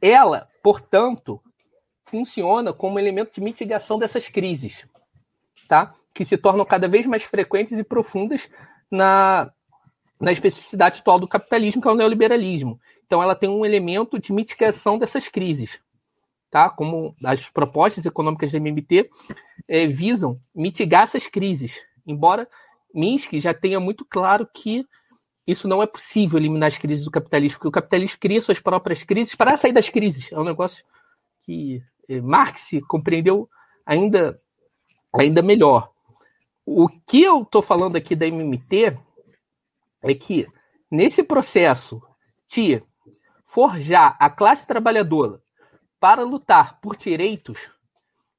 Ela, 0.00 0.46
portanto, 0.62 1.40
funciona 2.04 2.72
como 2.72 2.98
elemento 2.98 3.34
de 3.34 3.40
mitigação 3.40 3.98
dessas 3.98 4.28
crises, 4.28 4.86
tá? 5.66 5.94
Que 6.12 6.24
se 6.24 6.36
tornam 6.36 6.64
cada 6.64 6.86
vez 6.86 7.06
mais 7.06 7.24
frequentes 7.24 7.78
e 7.78 7.82
profundas 7.82 8.48
na, 8.90 9.50
na 10.20 10.30
especificidade 10.30 11.00
atual 11.00 11.18
do 11.18 11.26
capitalismo, 11.26 11.80
que 11.80 11.88
é 11.88 11.90
o 11.90 11.94
neoliberalismo. 11.96 12.78
Então, 13.06 13.22
ela 13.22 13.34
tem 13.34 13.48
um 13.48 13.64
elemento 13.64 14.18
de 14.18 14.32
mitigação 14.32 14.98
dessas 14.98 15.28
crises, 15.28 15.80
tá? 16.50 16.68
Como 16.68 17.16
as 17.24 17.48
propostas 17.48 18.04
econômicas 18.04 18.52
da 18.52 18.58
MMT 18.58 19.10
é, 19.66 19.86
visam 19.86 20.38
mitigar 20.54 21.04
essas 21.04 21.26
crises, 21.26 21.80
embora 22.06 22.46
Minsk 22.94 23.32
já 23.40 23.52
tenha 23.52 23.80
muito 23.80 24.04
claro 24.04 24.46
que 24.46 24.86
isso 25.46 25.68
não 25.68 25.82
é 25.82 25.86
possível 25.86 26.38
eliminar 26.38 26.68
as 26.68 26.78
crises 26.78 27.04
do 27.04 27.10
capitalismo, 27.10 27.58
porque 27.58 27.68
o 27.68 27.72
capitalismo 27.72 28.18
cria 28.18 28.40
suas 28.40 28.58
próprias 28.58 29.02
crises 29.02 29.34
para 29.34 29.56
sair 29.56 29.72
das 29.72 29.88
crises. 29.88 30.32
É 30.32 30.38
um 30.38 30.44
negócio 30.44 30.84
que 31.42 31.82
é, 32.08 32.20
Marx 32.20 32.70
compreendeu 32.88 33.48
ainda, 33.84 34.40
ainda 35.12 35.42
melhor. 35.42 35.92
O 36.64 36.88
que 36.88 37.22
eu 37.22 37.42
estou 37.42 37.60
falando 37.60 37.96
aqui 37.96 38.16
da 38.16 38.26
MMT 38.26 38.98
é 40.02 40.14
que 40.14 40.46
nesse 40.90 41.22
processo 41.22 42.00
de 42.48 42.82
forjar 43.44 44.16
a 44.18 44.30
classe 44.30 44.66
trabalhadora 44.66 45.40
para 46.00 46.22
lutar 46.22 46.80
por 46.80 46.96
direitos, 46.96 47.58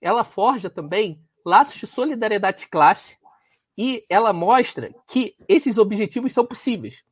ela 0.01 0.23
forja 0.23 0.69
também 0.69 1.21
laços 1.45 1.75
de 1.75 1.87
solidariedade 1.87 2.59
de 2.59 2.67
classe 2.67 3.15
e 3.77 4.05
ela 4.09 4.31
mostra 4.31 4.93
que 5.07 5.35
esses 5.47 5.77
objetivos 5.77 6.33
são 6.33 6.45
possíveis. 6.45 7.03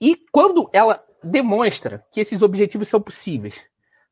E 0.00 0.16
quando 0.30 0.68
ela 0.72 1.04
demonstra 1.22 2.04
que 2.12 2.20
esses 2.20 2.42
objetivos 2.42 2.88
são 2.88 3.00
possíveis, 3.00 3.54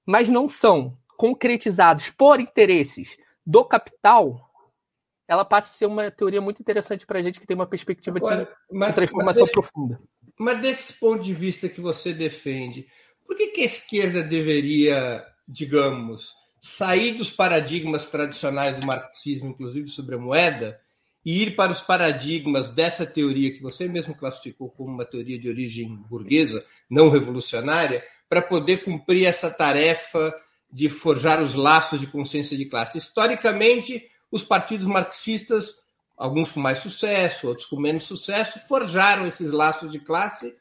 mas 0.07 0.29
não 0.29 0.49
são 0.49 0.97
concretizados 1.17 2.11
por 2.11 2.41
interesses 2.41 3.17
do 3.45 3.65
capital, 3.65 4.51
ela 5.27 5.45
passa 5.45 5.69
a 5.69 5.73
ser 5.73 5.87
uma 5.87 6.11
teoria 6.11 6.41
muito 6.41 6.61
interessante 6.61 7.07
para 7.07 7.19
a 7.19 7.23
gente 7.23 7.39
que 7.39 7.47
tem 7.47 7.55
uma 7.55 7.67
perspectiva 7.67 8.19
de, 8.19 8.49
mas, 8.73 8.95
transformação 8.95 9.43
mas 9.43 9.49
desse, 9.49 9.53
profunda. 9.53 10.01
Mas 10.39 10.61
desse 10.61 10.93
ponto 10.95 11.23
de 11.23 11.35
vista 11.35 11.69
que 11.69 11.81
você 11.81 12.13
defende, 12.13 12.87
por 13.27 13.37
que, 13.37 13.49
que 13.49 13.61
a 13.61 13.65
esquerda 13.65 14.23
deveria, 14.23 15.25
digamos, 15.47 16.35
sair 16.61 17.15
dos 17.15 17.31
paradigmas 17.31 18.05
tradicionais 18.07 18.79
do 18.79 18.87
marxismo, 18.87 19.51
inclusive 19.51 19.89
sobre 19.89 20.15
a 20.15 20.19
moeda, 20.19 20.81
e 21.25 21.43
ir 21.43 21.57
para 21.57 21.73
os 21.73 21.81
paradigmas 21.81 22.71
dessa 22.71 23.07
teoria 23.07 23.53
que 23.53 23.63
você 23.63 23.87
mesmo 23.87 24.15
classificou 24.15 24.71
como 24.71 24.91
uma 24.91 25.05
teoria 25.05 25.39
de 25.39 25.49
origem 25.49 25.97
burguesa, 26.09 26.65
não 26.89 27.11
revolucionária, 27.11 28.03
para 28.29 28.41
poder 28.41 28.85
cumprir 28.85 29.27
essa 29.27 29.51
tarefa 29.51 30.35
de 30.73 30.89
forjar 30.89 31.43
os 31.43 31.55
laços 31.55 32.01
de 32.01 32.07
consciência 32.07 32.57
de 32.57 32.65
classe. 32.65 32.99
Historicamente, 32.99 34.03
os 34.31 34.45
partidos 34.45 34.87
marxistas, 34.87 35.75
alguns 36.17 36.53
com 36.53 36.61
mais 36.61 36.79
sucesso, 36.79 37.49
outros 37.49 37.67
com 37.67 37.79
menos 37.79 38.05
sucesso, 38.05 38.61
forjaram 38.69 39.27
esses 39.27 39.51
laços 39.51 39.91
de 39.91 39.99
classe, 39.99 40.55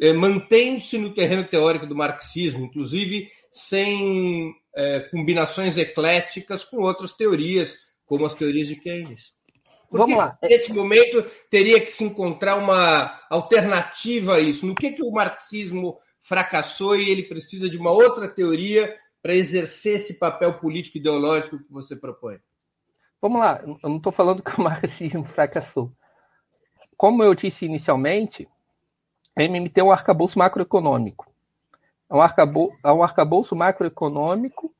eh, 0.00 0.12
mantendo-se 0.12 0.96
no 0.96 1.12
terreno 1.12 1.44
teórico 1.44 1.86
do 1.86 1.96
marxismo, 1.96 2.64
inclusive 2.64 3.30
sem 3.56 4.54
é, 4.74 5.00
combinações 5.10 5.78
ecléticas 5.78 6.62
com 6.62 6.82
outras 6.82 7.12
teorias, 7.12 7.74
como 8.04 8.26
as 8.26 8.34
teorias 8.34 8.68
de 8.68 8.76
Keynes. 8.76 9.32
Porque 9.88 10.12
Vamos 10.12 10.18
lá. 10.18 10.38
Nesse 10.42 10.74
momento 10.74 11.22
teria 11.48 11.80
que 11.80 11.90
se 11.90 12.04
encontrar 12.04 12.56
uma 12.56 13.18
alternativa 13.30 14.34
a 14.34 14.40
isso. 14.40 14.66
No 14.66 14.74
que, 14.74 14.92
que 14.92 15.02
o 15.02 15.10
marxismo 15.10 15.98
fracassou 16.20 16.96
e 16.96 17.08
ele 17.08 17.22
precisa 17.22 17.66
de 17.66 17.78
uma 17.78 17.90
outra 17.90 18.28
teoria 18.28 18.94
para 19.22 19.34
exercer 19.34 19.96
esse 19.96 20.18
papel 20.18 20.58
político 20.58 20.98
ideológico 20.98 21.58
que 21.58 21.72
você 21.72 21.96
propõe? 21.96 22.38
Vamos 23.22 23.40
lá, 23.40 23.62
eu 23.64 23.88
não 23.88 23.96
estou 23.96 24.12
falando 24.12 24.42
que 24.42 24.60
o 24.60 24.60
marxismo 24.62 25.24
fracassou. 25.24 25.90
Como 26.94 27.24
eu 27.24 27.34
disse 27.34 27.64
inicialmente, 27.64 28.46
a 29.34 29.42
MMT 29.42 29.80
é 29.80 29.84
um 29.84 29.90
arcabouço 29.90 30.38
macroeconômico 30.38 31.34
é 32.08 32.14
um, 32.14 32.20
arcabouço, 32.20 32.78
é 32.84 32.92
um 32.92 33.02
arcabouço 33.02 33.56
macroeconômico 33.56 34.72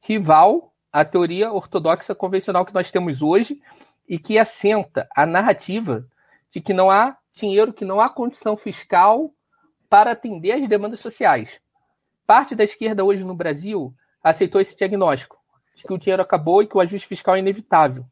rival 0.00 0.72
à 0.92 1.04
teoria 1.04 1.52
ortodoxa 1.52 2.14
convencional 2.14 2.64
que 2.64 2.74
nós 2.74 2.90
temos 2.90 3.22
hoje 3.22 3.60
e 4.08 4.18
que 4.18 4.38
assenta 4.38 5.08
a 5.14 5.26
narrativa 5.26 6.06
de 6.50 6.60
que 6.60 6.72
não 6.72 6.90
há 6.90 7.16
dinheiro, 7.34 7.72
que 7.72 7.84
não 7.84 8.00
há 8.00 8.08
condição 8.08 8.56
fiscal 8.56 9.32
para 9.88 10.12
atender 10.12 10.52
às 10.52 10.68
demandas 10.68 11.00
sociais. 11.00 11.60
Parte 12.26 12.54
da 12.54 12.64
esquerda 12.64 13.04
hoje 13.04 13.24
no 13.24 13.34
Brasil 13.34 13.94
aceitou 14.22 14.60
esse 14.60 14.76
diagnóstico, 14.76 15.38
de 15.76 15.84
que 15.84 15.92
o 15.92 15.98
dinheiro 15.98 16.22
acabou 16.22 16.62
e 16.62 16.66
que 16.66 16.76
o 16.76 16.80
ajuste 16.80 17.06
fiscal 17.06 17.36
é 17.36 17.38
inevitável. 17.38 18.04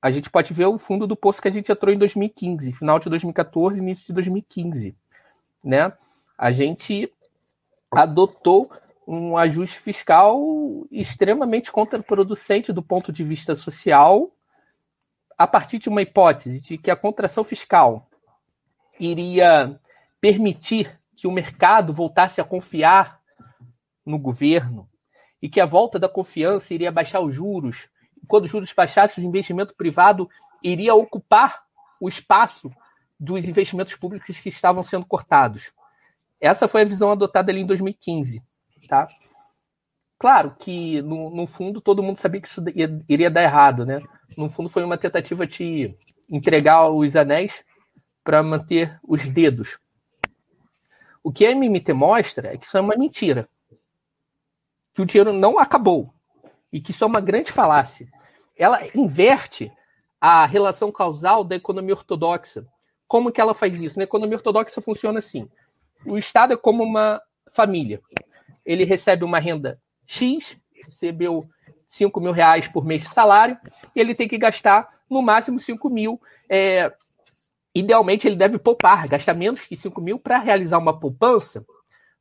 A 0.00 0.10
gente 0.10 0.30
pode 0.30 0.52
ver 0.52 0.66
o 0.66 0.78
fundo 0.78 1.06
do 1.06 1.16
poço 1.16 1.40
que 1.40 1.48
a 1.48 1.50
gente 1.50 1.70
entrou 1.70 1.92
em 1.92 1.98
2015, 1.98 2.72
final 2.72 2.98
de 2.98 3.08
2014, 3.08 3.78
início 3.78 4.06
de 4.06 4.12
2015, 4.12 4.96
né? 5.64 5.92
A 6.36 6.52
gente 6.52 7.12
adotou 7.96 8.70
um 9.06 9.36
ajuste 9.36 9.78
fiscal 9.80 10.40
extremamente 10.90 11.70
contraproducente 11.70 12.72
do 12.72 12.82
ponto 12.82 13.12
de 13.12 13.24
vista 13.24 13.54
social, 13.54 14.30
a 15.38 15.46
partir 15.46 15.78
de 15.78 15.88
uma 15.88 16.02
hipótese 16.02 16.60
de 16.60 16.76
que 16.76 16.90
a 16.90 16.96
contração 16.96 17.44
fiscal 17.44 18.08
iria 18.98 19.78
permitir 20.20 20.98
que 21.14 21.26
o 21.26 21.32
mercado 21.32 21.94
voltasse 21.94 22.40
a 22.40 22.44
confiar 22.44 23.20
no 24.04 24.18
governo 24.18 24.88
e 25.40 25.48
que 25.48 25.60
a 25.60 25.66
volta 25.66 25.98
da 25.98 26.08
confiança 26.08 26.74
iria 26.74 26.90
baixar 26.90 27.20
os 27.20 27.34
juros. 27.34 27.88
Quando 28.26 28.44
os 28.44 28.50
juros 28.50 28.72
baixassem, 28.72 29.24
o 29.24 29.28
investimento 29.28 29.74
privado 29.74 30.28
iria 30.62 30.94
ocupar 30.94 31.62
o 32.00 32.08
espaço 32.08 32.70
dos 33.18 33.44
investimentos 33.44 33.94
públicos 33.94 34.38
que 34.38 34.48
estavam 34.48 34.82
sendo 34.82 35.06
cortados. 35.06 35.70
Essa 36.40 36.68
foi 36.68 36.82
a 36.82 36.86
visão 36.86 37.10
adotada 37.10 37.50
ali 37.50 37.60
em 37.60 37.66
2015, 37.66 38.42
tá? 38.88 39.08
Claro 40.18 40.54
que, 40.58 41.02
no, 41.02 41.30
no 41.30 41.46
fundo, 41.46 41.80
todo 41.80 42.02
mundo 42.02 42.18
sabia 42.18 42.40
que 42.40 42.48
isso 42.48 42.62
ia, 42.74 43.04
iria 43.08 43.30
dar 43.30 43.42
errado, 43.42 43.84
né? 43.84 44.00
No 44.36 44.48
fundo, 44.48 44.68
foi 44.68 44.82
uma 44.82 44.96
tentativa 44.96 45.46
de 45.46 45.94
entregar 46.30 46.88
os 46.88 47.14
anéis 47.16 47.52
para 48.24 48.42
manter 48.42 48.98
os 49.02 49.26
dedos. 49.26 49.78
O 51.22 51.32
que 51.32 51.44
a 51.44 51.50
MMT 51.50 51.92
mostra 51.92 52.54
é 52.54 52.56
que 52.56 52.66
isso 52.66 52.76
é 52.76 52.80
uma 52.80 52.96
mentira. 52.96 53.48
Que 54.94 55.02
o 55.02 55.06
dinheiro 55.06 55.32
não 55.32 55.58
acabou. 55.58 56.12
E 56.72 56.80
que 56.80 56.92
isso 56.92 57.04
é 57.04 57.06
uma 57.06 57.20
grande 57.20 57.52
falácia. 57.52 58.08
Ela 58.56 58.80
inverte 58.94 59.70
a 60.20 60.46
relação 60.46 60.90
causal 60.90 61.44
da 61.44 61.56
economia 61.56 61.94
ortodoxa. 61.94 62.66
Como 63.06 63.30
que 63.30 63.40
ela 63.40 63.54
faz 63.54 63.80
isso? 63.80 63.98
Na 63.98 64.04
economia 64.04 64.36
ortodoxa 64.36 64.80
funciona 64.80 65.18
assim. 65.18 65.48
O 66.04 66.18
Estado 66.18 66.54
é 66.54 66.56
como 66.56 66.82
uma 66.82 67.20
família. 67.52 68.00
Ele 68.64 68.84
recebe 68.84 69.24
uma 69.24 69.38
renda 69.38 69.80
X, 70.06 70.56
recebeu 70.84 71.48
5 71.90 72.20
mil 72.20 72.32
reais 72.32 72.68
por 72.68 72.84
mês 72.84 73.02
de 73.02 73.08
salário, 73.08 73.56
e 73.94 74.00
ele 74.00 74.14
tem 74.14 74.28
que 74.28 74.38
gastar 74.38 74.88
no 75.08 75.22
máximo 75.22 75.58
5 75.58 75.88
mil. 75.88 76.20
É, 76.48 76.92
idealmente, 77.74 78.26
ele 78.26 78.36
deve 78.36 78.58
poupar, 78.58 79.08
gastar 79.08 79.34
menos 79.34 79.62
que 79.62 79.76
5 79.76 80.00
mil 80.00 80.18
para 80.18 80.38
realizar 80.38 80.78
uma 80.78 80.98
poupança, 80.98 81.64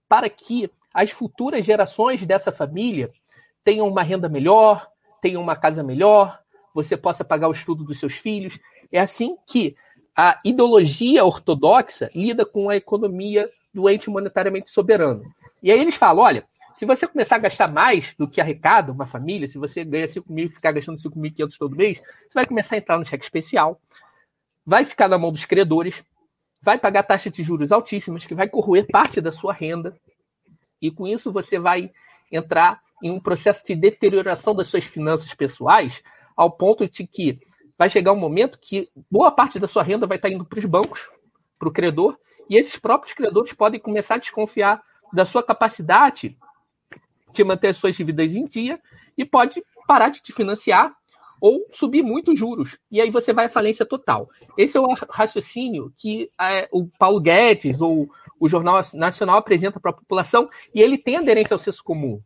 para 0.08 0.30
que 0.30 0.70
as 0.94 1.12
futuras 1.12 1.66
gerações 1.66 2.26
dessa 2.26 2.52
família 2.52 3.12
tenham 3.64 3.88
uma 3.88 4.04
renda 4.04 4.30
melhor, 4.30 4.88
tenham 5.22 5.42
uma 5.42 5.56
casa 5.56 5.84
melhor, 5.84 6.40
você 6.74 6.96
possa 6.96 7.26
pagar 7.26 7.50
o 7.50 7.54
estudo 7.54 7.84
dos 7.84 8.00
seus 8.00 8.14
filhos. 8.14 8.58
É 8.92 9.00
assim 9.00 9.36
que 9.48 9.76
a 10.16 10.40
ideologia 10.46 11.26
ortodoxa 11.26 12.10
lida 12.16 12.46
com 12.46 12.70
a 12.70 12.78
economia 12.78 13.50
do 13.76 13.90
ente 13.90 14.10
monetariamente 14.10 14.72
soberano. 14.72 15.24
E 15.62 15.72
aí 15.72 15.80
eles 15.80 15.96
falam: 15.96 16.24
olha, 16.24 16.46
se 16.78 16.86
você 16.86 17.06
começar 17.06 17.36
a 17.36 17.40
gastar 17.40 17.68
mais 17.68 18.16
do 18.18 18.28
que 18.28 18.40
arrecada 18.40 18.92
uma 18.92 19.06
família, 19.06 19.48
se 19.48 19.58
você 19.58 19.84
ganha 19.84 20.08
5 20.08 20.32
mil 20.32 20.48
e 20.48 20.50
ficar 20.50 20.72
gastando 20.72 20.98
5.500 20.98 21.58
todo 21.58 21.76
mês, 21.76 22.00
você 22.00 22.34
vai 22.34 22.46
começar 22.46 22.76
a 22.76 22.78
entrar 22.78 22.98
no 22.98 23.06
cheque 23.06 23.24
especial, 23.24 23.80
vai 24.66 24.86
ficar 24.86 25.10
na 25.10 25.18
mão 25.18 25.32
dos 25.32 25.44
credores, 25.44 26.04
vai 26.62 26.78
pagar 26.78 27.04
taxas 27.04 27.34
de 27.34 27.44
juros 27.44 27.72
altíssimas, 27.72 28.26
que 28.26 28.34
vai 28.34 28.48
corroer 28.48 28.88
parte 28.88 29.20
da 29.20 29.32
sua 29.32 29.54
renda, 29.54 29.96
e 30.82 30.90
com 30.90 31.06
isso 31.06 31.32
você 31.32 31.60
vai 31.60 31.92
entrar 32.32 32.82
em 33.04 33.12
um 33.12 33.20
processo 33.20 33.64
de 33.66 33.76
deterioração 33.76 34.56
das 34.56 34.68
suas 34.68 34.86
finanças 34.86 35.34
pessoais, 35.34 36.02
ao 36.36 36.50
ponto 36.50 36.90
de 36.90 37.06
que 37.06 37.40
vai 37.78 37.90
chegar 37.90 38.14
um 38.14 38.20
momento 38.20 38.58
que 38.60 38.90
boa 39.12 39.32
parte 39.32 39.60
da 39.60 39.68
sua 39.68 39.84
renda 39.84 40.08
vai 40.08 40.18
estar 40.18 40.30
indo 40.30 40.46
para 40.46 40.60
os 40.60 40.66
bancos, 40.66 41.10
para 41.60 41.68
o 41.68 41.72
credor, 41.72 42.18
e 42.50 42.58
esses 42.58 42.78
próprios 42.78 43.14
credores 43.14 43.54
podem 43.54 43.80
começar 43.80 44.16
a 44.16 44.20
desconfiar 44.20 44.82
da 45.14 45.26
sua 45.26 45.44
capacidade 45.44 46.38
te 47.34 47.44
manter 47.44 47.68
as 47.68 47.78
suas 47.78 47.96
dívidas 47.96 48.34
em 48.34 48.46
dia 48.46 48.80
e 49.18 49.26
pode 49.26 49.64
parar 49.88 50.10
de 50.10 50.22
te 50.22 50.34
financiar 50.34 50.96
ou 51.40 51.68
subir 51.72 52.02
muito 52.02 52.32
os 52.32 52.40
juros. 52.40 52.78
E 52.90 53.02
aí 53.02 53.12
você 53.12 53.34
vai 53.34 53.46
à 53.46 53.50
falência 53.50 53.86
total. 53.86 54.30
Esse 54.58 54.78
é 54.78 54.80
o 54.80 54.94
raciocínio 55.10 55.94
que 55.98 56.32
é, 56.40 56.68
o 56.72 56.88
Paulo 56.98 57.20
Guedes 57.20 57.82
ou 57.82 58.10
o 58.40 58.48
Jornal 58.48 58.82
Nacional 58.94 59.38
apresenta 59.38 59.80
para 59.80 59.92
a 59.92 59.96
população 59.96 60.50
e 60.74 60.82
ele 60.82 60.98
tem 60.98 61.18
aderência 61.18 61.54
ao 61.54 61.60
senso 61.60 61.84
comum. 61.84 62.22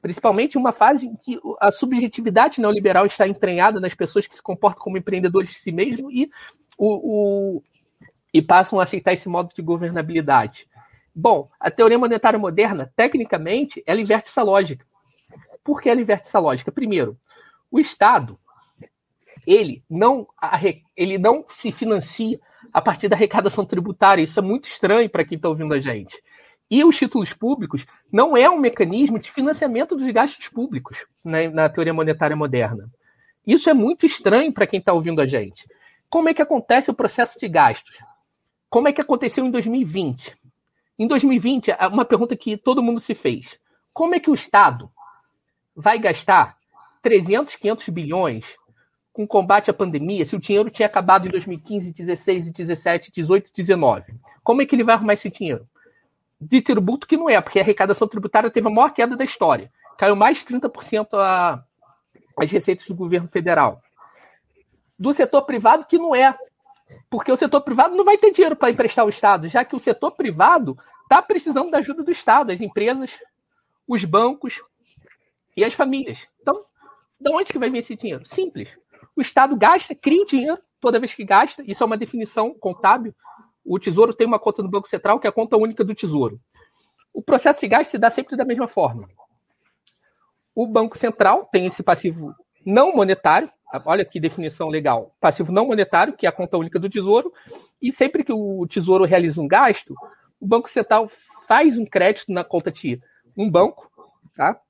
Principalmente 0.00 0.56
uma 0.56 0.72
fase 0.72 1.06
em 1.06 1.16
que 1.16 1.38
a 1.60 1.70
subjetividade 1.70 2.60
neoliberal 2.60 3.04
está 3.04 3.28
entranhada 3.28 3.78
nas 3.78 3.94
pessoas 3.94 4.26
que 4.26 4.34
se 4.34 4.42
comportam 4.42 4.82
como 4.82 4.96
empreendedores 4.96 5.50
de 5.50 5.56
si 5.56 5.70
mesmos 5.70 6.12
e, 6.14 6.30
o, 6.78 7.58
o, 7.58 7.62
e 8.32 8.40
passam 8.40 8.78
a 8.78 8.84
aceitar 8.84 9.12
esse 9.12 9.28
modo 9.28 9.52
de 9.54 9.62
governabilidade. 9.62 10.66
Bom, 11.14 11.50
a 11.58 11.70
teoria 11.70 11.98
monetária 11.98 12.38
moderna, 12.38 12.92
tecnicamente, 12.94 13.82
ela 13.86 14.00
inverte 14.00 14.28
essa 14.28 14.42
lógica. 14.42 14.86
Por 15.64 15.80
que 15.80 15.90
ela 15.90 16.00
inverte 16.00 16.28
essa 16.28 16.38
lógica? 16.38 16.72
Primeiro, 16.72 17.18
o 17.70 17.78
Estado 17.78 18.38
ele 19.46 19.82
não, 19.88 20.26
ele 20.96 21.18
não 21.18 21.44
se 21.48 21.72
financia 21.72 22.38
a 22.72 22.80
partir 22.80 23.08
da 23.08 23.16
arrecadação 23.16 23.64
tributária. 23.64 24.22
Isso 24.22 24.38
é 24.38 24.42
muito 24.42 24.68
estranho 24.68 25.08
para 25.08 25.24
quem 25.24 25.36
está 25.36 25.48
ouvindo 25.48 25.74
a 25.74 25.80
gente. 25.80 26.22
E 26.70 26.84
os 26.84 26.96
títulos 26.96 27.32
públicos 27.32 27.84
não 28.12 28.36
é 28.36 28.48
um 28.48 28.58
mecanismo 28.58 29.18
de 29.18 29.30
financiamento 29.30 29.96
dos 29.96 30.08
gastos 30.12 30.46
públicos 30.48 31.04
né, 31.24 31.48
na 31.48 31.68
teoria 31.68 31.92
monetária 31.92 32.36
moderna. 32.36 32.88
Isso 33.44 33.68
é 33.68 33.74
muito 33.74 34.06
estranho 34.06 34.52
para 34.52 34.66
quem 34.66 34.78
está 34.78 34.92
ouvindo 34.92 35.20
a 35.20 35.26
gente. 35.26 35.66
Como 36.08 36.28
é 36.28 36.34
que 36.34 36.42
acontece 36.42 36.90
o 36.90 36.94
processo 36.94 37.38
de 37.40 37.48
gastos? 37.48 37.98
Como 38.70 38.86
é 38.86 38.92
que 38.92 39.00
aconteceu 39.00 39.44
em 39.44 39.50
2020? 39.50 40.38
Em 40.96 41.06
2020, 41.08 41.72
uma 41.92 42.04
pergunta 42.04 42.36
que 42.36 42.56
todo 42.56 42.82
mundo 42.82 43.00
se 43.00 43.14
fez: 43.14 43.58
como 43.92 44.14
é 44.14 44.20
que 44.20 44.30
o 44.30 44.34
Estado 44.34 44.88
vai 45.74 45.98
gastar 45.98 46.56
300, 47.02 47.56
500 47.56 47.88
bilhões 47.88 48.46
com 49.12 49.26
combate 49.26 49.70
à 49.70 49.74
pandemia 49.74 50.24
se 50.24 50.36
o 50.36 50.40
dinheiro 50.40 50.70
tinha 50.70 50.86
acabado 50.86 51.26
em 51.26 51.30
2015, 51.30 51.92
16, 51.92 52.52
17, 52.52 53.10
18, 53.12 53.50
19? 53.52 54.14
Como 54.44 54.62
é 54.62 54.66
que 54.66 54.76
ele 54.76 54.84
vai 54.84 54.94
arrumar 54.94 55.14
esse 55.14 55.28
dinheiro? 55.28 55.66
De 56.40 56.62
tributo 56.62 57.08
que 57.08 57.16
não 57.16 57.28
é, 57.28 57.40
porque 57.40 57.58
a 57.58 57.62
arrecadação 57.62 58.06
tributária 58.06 58.50
teve 58.50 58.68
a 58.68 58.70
maior 58.70 58.90
queda 58.94 59.16
da 59.16 59.24
história. 59.24 59.70
Caiu 59.98 60.14
mais 60.14 60.38
de 60.38 60.44
30% 60.44 61.08
a, 61.14 61.62
as 62.38 62.50
receitas 62.50 62.86
do 62.86 62.94
governo 62.94 63.28
federal. 63.28 63.82
Do 64.96 65.12
setor 65.12 65.42
privado 65.42 65.86
que 65.86 65.98
não 65.98 66.14
é, 66.14 66.34
porque 67.08 67.32
o 67.32 67.36
setor 67.36 67.60
privado 67.62 67.96
não 67.96 68.04
vai 68.04 68.16
ter 68.16 68.32
dinheiro 68.32 68.56
para 68.56 68.70
emprestar 68.70 69.04
ao 69.04 69.08
Estado, 69.08 69.48
já 69.48 69.64
que 69.64 69.76
o 69.76 69.80
setor 69.80 70.12
privado 70.12 70.76
está 71.02 71.20
precisando 71.20 71.70
da 71.70 71.78
ajuda 71.78 72.02
do 72.02 72.10
Estado, 72.10 72.52
as 72.52 72.60
empresas, 72.60 73.10
os 73.86 74.04
bancos 74.04 74.62
e 75.56 75.64
as 75.64 75.74
famílias. 75.74 76.18
Então, 76.40 76.64
de 77.20 77.30
onde 77.32 77.52
que 77.52 77.58
vai 77.58 77.70
vir 77.70 77.78
esse 77.78 77.96
dinheiro? 77.96 78.24
Simples. 78.26 78.68
O 79.16 79.20
Estado 79.20 79.56
gasta, 79.56 79.94
cria 79.94 80.24
dinheiro 80.24 80.58
toda 80.80 81.00
vez 81.00 81.14
que 81.14 81.24
gasta. 81.24 81.62
Isso 81.66 81.82
é 81.82 81.86
uma 81.86 81.96
definição 81.96 82.54
contábil. 82.54 83.14
O 83.64 83.78
Tesouro 83.78 84.14
tem 84.14 84.26
uma 84.26 84.38
conta 84.38 84.62
no 84.62 84.70
Banco 84.70 84.88
Central, 84.88 85.18
que 85.18 85.26
é 85.26 85.30
a 85.30 85.32
conta 85.32 85.56
única 85.56 85.84
do 85.84 85.94
Tesouro. 85.94 86.40
O 87.12 87.22
processo 87.22 87.60
de 87.60 87.68
gasto 87.68 87.90
se 87.90 87.98
dá 87.98 88.08
sempre 88.08 88.36
da 88.36 88.44
mesma 88.44 88.68
forma. 88.68 89.08
O 90.54 90.66
Banco 90.66 90.96
Central 90.96 91.48
tem 91.52 91.66
esse 91.66 91.82
passivo 91.82 92.34
não 92.64 92.94
monetário, 92.94 93.50
olha 93.84 94.04
que 94.04 94.20
definição 94.20 94.68
legal, 94.68 95.14
passivo 95.20 95.52
não 95.52 95.66
monetário, 95.66 96.12
que 96.12 96.26
é 96.26 96.28
a 96.28 96.32
conta 96.32 96.56
única 96.56 96.78
do 96.78 96.88
Tesouro, 96.88 97.32
e 97.80 97.92
sempre 97.92 98.24
que 98.24 98.32
o 98.32 98.66
Tesouro 98.66 99.04
realiza 99.04 99.40
um 99.40 99.48
gasto, 99.48 99.94
o 100.40 100.46
Banco 100.46 100.68
Central 100.68 101.10
faz 101.46 101.76
um 101.78 101.84
crédito 101.84 102.32
na 102.32 102.42
conta 102.44 102.70
de 102.70 103.00
um 103.36 103.48
banco, 103.48 103.90
tá? 104.36 104.60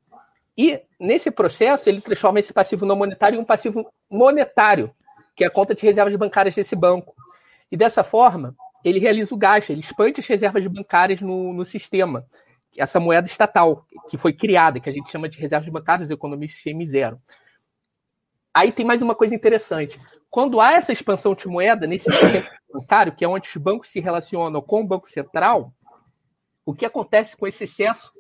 E 0.57 0.81
nesse 0.99 1.31
processo 1.31 1.89
ele 1.89 2.01
transforma 2.01 2.41
esse 2.41 2.53
passivo 2.53 2.85
não 2.85 2.97
monetário 2.97 3.39
em 3.39 3.41
um 3.41 3.45
passivo 3.45 3.91
monetário, 4.11 4.95
que 5.35 5.45
é 5.45 5.47
a 5.47 5.51
conta 5.51 5.75
de 5.75 5.83
reservas 5.83 6.15
bancárias 6.17 6.55
desse 6.55 6.77
banco. 6.77 7.15
E 7.73 7.77
dessa 7.77 8.05
forma, 8.05 8.55
ele 8.85 8.99
realiza 8.99 9.35
o 9.35 9.39
gasto, 9.39 9.71
ele 9.71 9.81
expande 9.81 10.21
as 10.21 10.27
reservas 10.27 10.67
bancárias 10.67 11.21
no, 11.21 11.53
no 11.53 11.65
sistema, 11.65 12.27
essa 12.77 13.01
moeda 13.01 13.27
estatal 13.27 13.87
que 14.09 14.19
foi 14.19 14.33
criada, 14.33 14.81
que 14.81 14.89
a 14.89 14.93
gente 14.93 15.11
chama 15.11 15.29
de 15.29 15.39
reservas 15.39 15.69
bancárias, 15.69 16.11
economia 16.11 16.49
CM0. 16.49 17.19
Aí 18.53 18.73
tem 18.73 18.85
mais 18.85 19.01
uma 19.01 19.15
coisa 19.15 19.35
interessante. 19.35 20.01
Quando 20.29 20.61
há 20.61 20.73
essa 20.73 20.93
expansão 20.93 21.35
de 21.35 21.47
moeda 21.47 21.87
nesse 21.87 22.11
sistema 22.11 22.49
bancário, 22.73 23.15
que 23.15 23.25
é 23.25 23.29
onde 23.29 23.49
os 23.49 23.57
bancos 23.57 23.91
se 23.91 24.01
relacionam 24.01 24.61
com 24.61 24.81
o 24.81 24.87
Banco 24.87 25.09
Central, 25.09 25.73
o 26.65 26.75
que 26.75 26.85
acontece 26.85 27.37
com 27.37 27.47
esse 27.47 27.65
excesso 27.65 28.13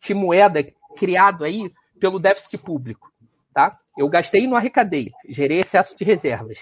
de 0.00 0.14
moeda 0.14 0.64
criado 0.96 1.44
aí 1.44 1.72
pelo 1.98 2.20
déficit 2.20 2.58
público? 2.58 3.12
Tá? 3.52 3.78
Eu 3.96 4.08
gastei 4.08 4.44
e 4.44 4.46
não 4.46 4.56
arrecadei, 4.56 5.12
gerei 5.28 5.60
excesso 5.60 5.96
de 5.96 6.04
reservas. 6.04 6.58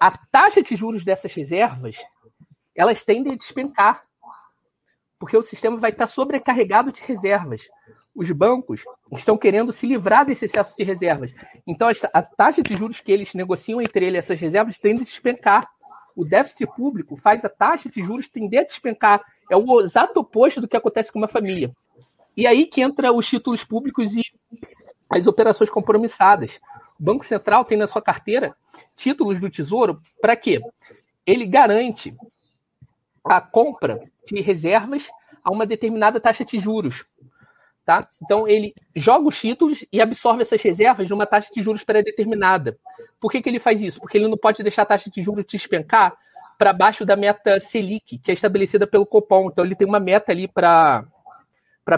A 0.00 0.10
taxa 0.10 0.62
de 0.62 0.76
juros 0.76 1.04
dessas 1.04 1.32
reservas, 1.32 1.96
elas 2.74 3.04
tendem 3.04 3.32
a 3.32 3.36
despencar, 3.36 4.04
porque 5.18 5.36
o 5.36 5.42
sistema 5.42 5.76
vai 5.76 5.90
estar 5.90 6.06
sobrecarregado 6.06 6.92
de 6.92 7.02
reservas 7.02 7.62
os 8.14 8.30
bancos 8.32 8.82
estão 9.12 9.36
querendo 9.36 9.72
se 9.72 9.86
livrar 9.86 10.26
desse 10.26 10.46
excesso 10.46 10.76
de 10.76 10.82
reservas. 10.82 11.32
Então, 11.66 11.88
a 12.12 12.22
taxa 12.22 12.62
de 12.62 12.74
juros 12.74 13.00
que 13.00 13.12
eles 13.12 13.32
negociam 13.34 13.80
entre 13.80 14.06
eles, 14.06 14.18
essas 14.24 14.40
reservas, 14.40 14.78
tende 14.78 15.02
a 15.02 15.04
despencar. 15.04 15.68
O 16.16 16.24
déficit 16.24 16.66
público 16.74 17.16
faz 17.16 17.44
a 17.44 17.48
taxa 17.48 17.88
de 17.88 18.02
juros 18.02 18.28
tender 18.28 18.60
a 18.60 18.66
despencar. 18.66 19.22
É 19.50 19.56
o 19.56 19.80
exato 19.80 20.18
oposto 20.20 20.60
do 20.60 20.66
que 20.66 20.76
acontece 20.76 21.12
com 21.12 21.18
uma 21.18 21.28
família. 21.28 21.70
E 22.36 22.46
aí 22.46 22.66
que 22.66 22.80
entra 22.80 23.12
os 23.12 23.26
títulos 23.26 23.64
públicos 23.64 24.14
e 24.14 24.22
as 25.08 25.26
operações 25.26 25.70
compromissadas. 25.70 26.58
O 26.98 27.02
Banco 27.02 27.24
Central 27.24 27.64
tem 27.64 27.78
na 27.78 27.86
sua 27.86 28.02
carteira 28.02 28.54
títulos 28.96 29.40
do 29.40 29.48
Tesouro 29.48 30.00
para 30.20 30.36
quê? 30.36 30.60
Ele 31.24 31.46
garante 31.46 32.14
a 33.24 33.40
compra 33.40 34.00
de 34.26 34.40
reservas 34.40 35.06
a 35.44 35.50
uma 35.50 35.66
determinada 35.66 36.20
taxa 36.20 36.44
de 36.44 36.58
juros. 36.58 37.04
Tá? 37.88 38.06
Então 38.22 38.46
ele 38.46 38.74
joga 38.94 39.26
os 39.26 39.40
títulos 39.40 39.82
e 39.90 39.98
absorve 39.98 40.42
essas 40.42 40.60
reservas 40.60 41.08
numa 41.08 41.24
taxa 41.24 41.48
de 41.50 41.62
juros 41.62 41.82
pré-determinada. 41.82 42.78
Por 43.18 43.32
que, 43.32 43.40
que 43.40 43.48
ele 43.48 43.58
faz 43.58 43.82
isso? 43.82 43.98
Porque 43.98 44.18
ele 44.18 44.28
não 44.28 44.36
pode 44.36 44.62
deixar 44.62 44.82
a 44.82 44.84
taxa 44.84 45.08
de 45.08 45.22
juros 45.22 45.46
despencar 45.48 46.14
para 46.58 46.74
baixo 46.74 47.06
da 47.06 47.16
meta 47.16 47.58
Selic, 47.60 48.18
que 48.18 48.30
é 48.30 48.34
estabelecida 48.34 48.86
pelo 48.86 49.06
Copom. 49.06 49.48
Então 49.48 49.64
ele 49.64 49.74
tem 49.74 49.88
uma 49.88 49.98
meta 49.98 50.32
ali 50.32 50.46
para 50.46 51.08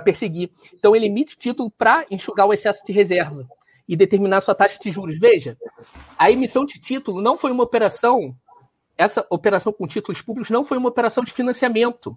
perseguir. 0.05 0.53
Então 0.73 0.95
ele 0.95 1.07
emite 1.07 1.37
título 1.37 1.69
para 1.73 2.07
enxugar 2.09 2.47
o 2.47 2.55
excesso 2.55 2.87
de 2.87 2.93
reserva 2.93 3.45
e 3.89 3.97
determinar 3.97 4.43
sua 4.43 4.55
taxa 4.55 4.79
de 4.81 4.93
juros. 4.93 5.19
Veja, 5.19 5.59
a 6.17 6.31
emissão 6.31 6.65
de 6.65 6.79
título 6.81 7.21
não 7.21 7.37
foi 7.37 7.51
uma 7.51 7.65
operação, 7.65 8.33
essa 8.97 9.27
operação 9.29 9.73
com 9.73 9.89
títulos 9.89 10.23
públicos 10.23 10.51
não 10.51 10.65
foi 10.65 10.79
uma 10.79 10.89
operação 10.89 11.25
de 11.25 11.33
financiamento. 11.33 12.17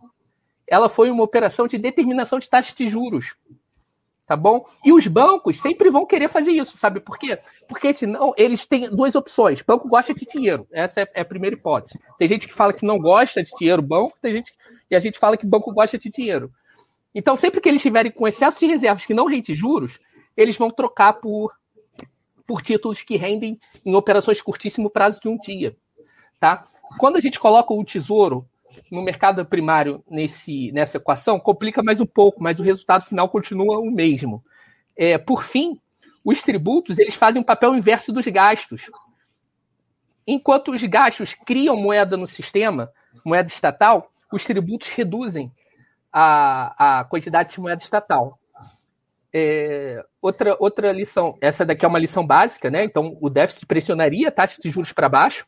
Ela 0.68 0.90
foi 0.90 1.10
uma 1.10 1.24
operação 1.24 1.68
de 1.68 1.80
determinação 1.80 2.38
de 2.38 2.48
taxa 2.48 2.72
de 2.76 2.86
juros. 2.86 3.36
Tá 4.26 4.38
bom? 4.38 4.66
E 4.86 4.94
os 4.94 5.06
bancos 5.06 5.60
sempre 5.60 5.90
vão 5.90 6.06
querer 6.06 6.30
fazer 6.30 6.52
isso, 6.52 6.78
sabe 6.78 7.02
por 7.02 7.18
quê? 7.18 7.38
Porque 7.68 7.92
senão 7.92 8.34
eles 8.38 8.66
têm 8.66 8.90
duas 8.90 9.16
opções. 9.16 9.62
Banco 9.62 9.90
gosta 9.90 10.14
de 10.14 10.26
dinheiro. 10.26 10.66
Essa 10.72 11.02
é, 11.02 11.22
a 11.22 11.26
primeira 11.26 11.56
hipótese. 11.56 12.00
Tem 12.18 12.28
gente 12.30 12.48
que 12.48 12.54
fala 12.54 12.72
que 12.72 12.86
não 12.86 12.98
gosta 12.98 13.44
de 13.44 13.52
dinheiro, 13.60 13.82
banco, 13.82 14.18
tem 14.22 14.34
gente 14.34 14.54
e 14.90 14.96
a 14.96 15.00
gente 15.00 15.20
fala 15.20 15.36
que 15.36 15.46
banco 15.46 15.74
gosta 15.74 15.98
de 15.98 16.10
dinheiro. 16.10 16.52
Então, 17.14 17.36
sempre 17.36 17.60
que 17.60 17.68
eles 17.68 17.80
estiverem 17.80 18.12
com 18.12 18.28
excesso 18.28 18.60
de 18.60 18.66
reservas 18.66 19.06
que 19.06 19.14
não 19.14 19.26
rende 19.26 19.54
juros, 19.56 20.00
eles 20.38 20.58
vão 20.58 20.72
trocar 20.72 21.14
por, 21.14 21.52
por 22.48 22.62
títulos 22.62 23.04
que 23.04 23.18
rendem 23.18 23.60
em 23.86 23.96
operações 23.96 24.42
curtíssimo 24.42 24.90
prazo 24.90 25.20
de 25.22 25.28
um 25.28 25.38
dia. 25.38 25.76
Tá? 26.40 26.66
Quando 26.98 27.18
a 27.18 27.22
gente 27.22 27.40
coloca 27.40 27.74
o 27.74 27.84
tesouro 27.84 28.48
no 28.92 29.02
mercado 29.02 29.46
primário 29.46 30.04
nesse, 30.10 30.72
nessa 30.72 30.98
equação, 30.98 31.40
complica 31.40 31.84
mais 31.84 32.00
um 32.00 32.06
pouco, 32.06 32.42
mas 32.42 32.60
o 32.60 32.64
resultado 32.64 33.06
final 33.06 33.30
continua 33.30 33.80
o 33.80 33.92
mesmo. 33.92 34.44
É, 34.96 35.18
por 35.18 35.44
fim, 35.44 35.80
os 36.24 36.42
tributos 36.42 37.00
eles 37.00 37.16
fazem 37.16 37.42
um 37.42 37.46
papel 37.46 37.76
inverso 37.76 38.12
dos 38.14 38.26
gastos. 38.28 38.90
Enquanto 40.26 40.72
os 40.72 40.84
gastos 40.84 41.34
criam 41.34 41.76
moeda 41.76 42.16
no 42.16 42.28
sistema, 42.28 42.90
moeda 43.26 43.50
estatal, 43.50 44.12
os 44.32 44.44
tributos 44.46 44.90
reduzem 44.90 45.52
a, 46.12 47.00
a 47.00 47.04
quantidade 47.04 47.52
de 47.52 47.60
moeda 47.60 47.82
estatal. 47.82 48.40
É, 49.36 50.06
outra, 50.22 50.56
outra 50.60 50.92
lição, 50.92 51.36
essa 51.42 51.66
daqui 51.66 51.84
é 51.84 51.88
uma 51.88 52.00
lição 52.00 52.26
básica, 52.26 52.70
né? 52.70 52.84
Então, 52.84 53.18
o 53.20 53.30
déficit 53.30 53.66
pressionaria 53.66 54.30
a 54.30 54.32
taxa 54.32 54.62
de 54.62 54.70
juros 54.70 54.94
para 54.94 55.10
baixo, 55.10 55.46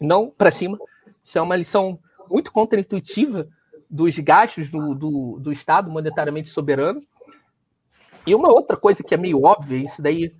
não 0.00 0.30
para 0.30 0.50
cima. 0.50 0.78
Isso 1.22 1.38
é 1.38 1.42
uma 1.42 1.56
lição 1.56 1.98
muito 2.28 2.52
contraintuitiva 2.52 3.48
dos 3.88 4.18
gastos 4.18 4.70
do, 4.70 4.94
do, 4.94 5.38
do, 5.38 5.52
Estado 5.52 5.90
monetariamente 5.90 6.50
soberano. 6.50 7.02
E 8.26 8.34
uma 8.34 8.48
outra 8.48 8.76
coisa 8.76 9.02
que 9.02 9.14
é 9.14 9.18
meio 9.18 9.42
óbvia, 9.42 9.76
isso 9.76 10.00
daí, 10.00 10.34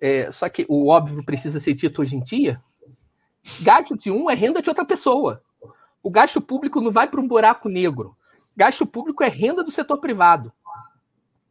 é, 0.00 0.30
só 0.32 0.48
que 0.48 0.66
o 0.68 0.88
óbvio 0.88 1.24
precisa 1.24 1.60
ser 1.60 1.74
dito 1.74 2.02
hoje 2.02 2.16
em 2.16 2.20
dia: 2.20 2.60
gasto 3.60 3.96
de 3.96 4.10
um 4.10 4.28
é 4.28 4.34
renda 4.34 4.60
de 4.60 4.68
outra 4.68 4.84
pessoa. 4.84 5.42
O 6.02 6.10
gasto 6.10 6.40
público 6.40 6.80
não 6.80 6.90
vai 6.90 7.06
para 7.08 7.20
um 7.20 7.28
buraco 7.28 7.68
negro. 7.68 8.16
Gasto 8.56 8.86
público 8.86 9.22
é 9.22 9.28
renda 9.28 9.62
do 9.62 9.70
setor 9.70 9.98
privado. 9.98 10.52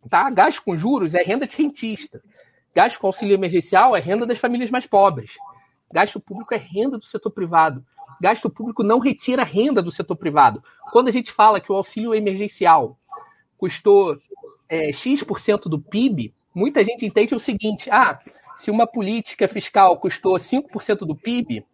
Tá? 0.09 0.29
Gasto 0.29 0.63
com 0.63 0.75
juros 0.75 1.15
é 1.15 1.21
renda 1.21 1.47
de 1.47 1.55
rentista. 1.55 2.21
Gasto 2.75 2.99
com 2.99 3.07
auxílio 3.07 3.33
emergencial 3.33 3.95
é 3.95 3.99
renda 3.99 4.25
das 4.25 4.37
famílias 4.37 4.69
mais 4.69 4.85
pobres. 4.85 5.31
Gasto 5.91 6.19
público 6.19 6.53
é 6.53 6.57
renda 6.57 6.97
do 6.97 7.05
setor 7.05 7.31
privado. 7.31 7.85
Gasto 8.19 8.49
público 8.49 8.83
não 8.83 8.99
retira 8.99 9.43
renda 9.43 9.81
do 9.81 9.91
setor 9.91 10.15
privado. 10.15 10.63
Quando 10.91 11.07
a 11.07 11.11
gente 11.11 11.31
fala 11.31 11.59
que 11.59 11.71
o 11.71 11.75
auxílio 11.75 12.13
emergencial 12.13 12.97
custou 13.57 14.17
é, 14.69 14.91
X% 14.91 15.69
do 15.69 15.79
PIB, 15.79 16.33
muita 16.53 16.83
gente 16.83 17.05
entende 17.05 17.35
o 17.35 17.39
seguinte: 17.39 17.89
ah, 17.89 18.19
se 18.57 18.71
uma 18.71 18.87
política 18.87 19.47
fiscal 19.47 19.97
custou 19.97 20.35
5% 20.35 20.99
do 20.99 21.15
PIB, 21.15 21.65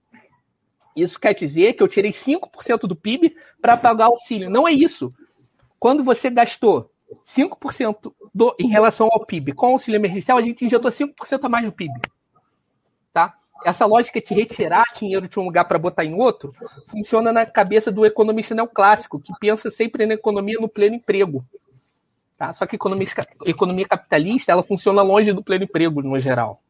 isso 0.95 1.19
quer 1.19 1.33
dizer 1.33 1.73
que 1.73 1.81
eu 1.81 1.87
tirei 1.87 2.11
5% 2.11 2.81
do 2.81 2.95
PIB 2.95 3.35
para 3.61 3.77
pagar 3.77 4.05
auxílio. 4.05 4.49
Não 4.49 4.67
é 4.67 4.71
isso. 4.71 5.13
Quando 5.79 6.03
você 6.03 6.29
gastou 6.29 6.91
5% 7.35 8.13
do, 8.33 8.55
em 8.59 8.67
relação 8.67 9.09
ao 9.11 9.25
PIB 9.25 9.53
com 9.53 9.67
auxílio 9.67 9.97
emergencial, 9.97 10.37
a 10.37 10.41
gente 10.41 10.65
injetou 10.65 10.91
5% 10.91 11.13
a 11.43 11.49
mais 11.49 11.65
no 11.65 11.71
PIB. 11.71 11.93
Tá? 13.11 13.37
Essa 13.65 13.85
lógica 13.85 14.19
de 14.21 14.33
retirar 14.33 14.85
dinheiro 14.97 15.27
de 15.27 15.39
um 15.39 15.45
lugar 15.45 15.65
para 15.65 15.79
botar 15.79 16.03
em 16.03 16.13
outro 16.13 16.53
funciona 16.89 17.31
na 17.31 17.45
cabeça 17.45 17.91
do 17.91 18.05
economista 18.05 18.53
neoclássico, 18.53 19.19
que 19.19 19.31
pensa 19.39 19.69
sempre 19.69 20.05
na 20.05 20.15
economia 20.15 20.59
no 20.59 20.67
pleno 20.67 20.95
emprego. 20.95 21.45
Tá? 22.37 22.53
Só 22.53 22.65
que 22.65 22.75
economia, 22.75 23.07
economia 23.45 23.87
capitalista 23.87 24.51
ela 24.51 24.63
funciona 24.63 25.01
longe 25.01 25.31
do 25.31 25.43
pleno 25.43 25.63
emprego, 25.63 26.01
no 26.01 26.19
geral. 26.19 26.61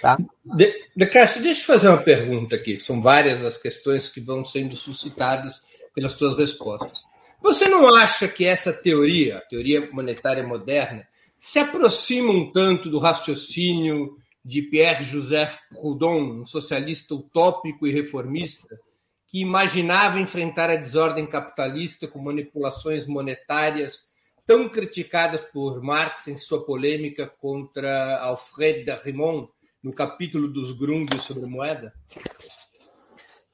Tá? 0.00 0.16
De, 0.44 0.72
de 0.94 1.06
Cássio, 1.06 1.42
deixa 1.42 1.60
eu 1.62 1.66
fazer 1.66 1.88
uma 1.88 1.98
pergunta 1.98 2.54
aqui. 2.54 2.78
São 2.78 3.00
várias 3.00 3.44
as 3.44 3.56
questões 3.56 4.08
que 4.08 4.20
vão 4.20 4.44
sendo 4.44 4.76
suscitadas 4.76 5.62
pelas 5.94 6.12
suas 6.12 6.36
respostas. 6.36 7.04
Você 7.40 7.68
não 7.68 7.94
acha 7.96 8.28
que 8.28 8.44
essa 8.44 8.72
teoria, 8.72 9.38
a 9.38 9.40
teoria 9.40 9.88
monetária 9.92 10.46
moderna, 10.46 11.06
se 11.38 11.58
aproxima 11.58 12.32
um 12.32 12.50
tanto 12.52 12.90
do 12.90 12.98
raciocínio 12.98 14.16
de 14.44 14.62
Pierre-Joseph 14.62 15.58
Proudhon, 15.70 16.40
um 16.40 16.46
socialista 16.46 17.14
utópico 17.14 17.86
e 17.86 17.92
reformista, 17.92 18.78
que 19.26 19.40
imaginava 19.40 20.18
enfrentar 20.18 20.70
a 20.70 20.76
desordem 20.76 21.26
capitalista 21.26 22.08
com 22.08 22.18
manipulações 22.18 23.06
monetárias 23.06 24.08
tão 24.46 24.68
criticadas 24.68 25.42
por 25.42 25.82
Marx 25.82 26.28
em 26.28 26.36
sua 26.38 26.64
polêmica 26.64 27.26
contra 27.26 28.18
Alfred 28.20 28.84
de 28.84 29.48
no 29.82 29.92
capítulo 29.92 30.48
dos 30.48 30.72
Grundes 30.72 31.22
sobre 31.22 31.44
moeda? 31.46 31.92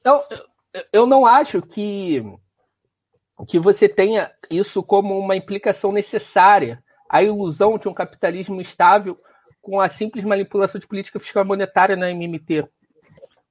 Eu, 0.03 0.23
eu 0.93 1.05
não 1.05 1.25
acho 1.25 1.61
que 1.61 2.23
que 3.49 3.59
você 3.59 3.89
tenha 3.89 4.31
isso 4.49 4.81
como 4.81 5.19
uma 5.19 5.35
implicação 5.35 5.91
necessária, 5.91 6.81
a 7.09 7.21
ilusão 7.21 7.77
de 7.77 7.89
um 7.89 7.93
capitalismo 7.93 8.61
estável 8.61 9.19
com 9.65 9.81
a 9.81 9.89
simples 9.89 10.23
manipulação 10.23 10.79
de 10.79 10.85
política 10.85 11.19
fiscal 11.19 11.43
monetária 11.43 11.95
na 11.95 12.11
MMT. 12.11 12.67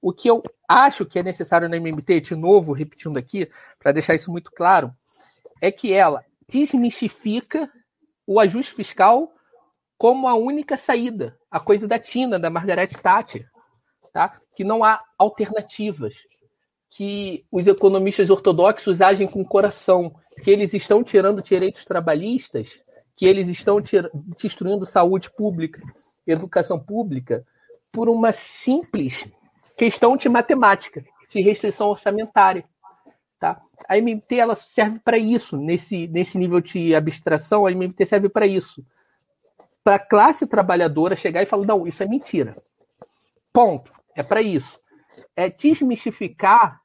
O 0.01 0.13
que 0.13 0.31
eu 0.31 0.45
acho 0.69 1.05
que 1.05 1.19
é 1.19 1.25
necessário 1.25 1.69
na 1.69 1.77
MMT, 1.77 2.21
de 2.21 2.37
novo, 2.37 2.73
repetindo 2.73 3.17
aqui, 3.17 3.51
para 3.81 3.91
deixar 3.91 4.15
isso 4.15 4.31
muito 4.31 4.53
claro, 4.53 4.93
é 5.61 5.73
que 5.73 5.93
ela 5.93 6.25
desmistifica 6.49 7.69
o 8.25 8.39
ajuste 8.39 8.75
fiscal 8.75 9.35
como 9.99 10.29
a 10.29 10.37
única 10.37 10.77
saída, 10.77 11.37
a 11.51 11.59
coisa 11.59 11.89
da 11.89 11.99
Tina, 11.99 12.39
da 12.39 12.49
Margaret 12.49 12.91
Thatcher, 12.91 13.51
tá? 14.13 14.39
que 14.55 14.63
não 14.63 14.85
há 14.85 15.03
alternativas 15.19 16.15
que 16.91 17.45
os 17.51 17.67
economistas 17.67 18.31
ortodoxos 18.31 19.01
agem 19.01 19.27
com 19.27 19.45
coração, 19.45 20.15
que 20.45 20.51
eles 20.53 20.73
estão 20.75 21.03
tirando 21.03 21.43
direitos 21.43 21.85
trabalhistas, 21.85 22.81
que 23.17 23.27
eles 23.27 23.49
estão 23.49 23.83
destruindo 24.39 24.87
saúde 24.87 25.29
pública, 25.29 25.83
educação 26.27 26.79
pública, 26.79 27.45
por 27.93 28.09
uma 28.09 28.33
simples 28.33 29.27
questão 29.77 30.17
de 30.17 30.29
matemática, 30.29 31.05
de 31.31 31.41
restrição 31.41 31.89
orçamentária. 31.89 32.65
Tá? 33.39 33.61
A 33.89 33.99
MMT 33.99 34.37
ela 34.37 34.55
serve 34.55 34.99
para 35.01 35.19
isso, 35.19 35.57
nesse, 35.57 36.07
nesse 36.09 36.39
nível 36.39 36.61
de 36.61 36.95
abstração, 36.95 37.67
a 37.67 37.73
MMT 37.73 38.07
serve 38.07 38.29
para 38.29 38.47
isso. 38.47 38.85
Para 39.83 39.97
a 39.97 39.99
classe 39.99 40.47
trabalhadora 40.47 41.15
chegar 41.15 41.43
e 41.43 41.47
falar: 41.47 41.67
não, 41.67 41.87
isso 41.87 42.03
é 42.03 42.07
mentira. 42.07 42.57
Ponto. 43.53 43.93
É 44.17 44.23
para 44.23 44.41
isso. 44.41 44.79
É 45.37 45.51
desmistificar 45.51 46.81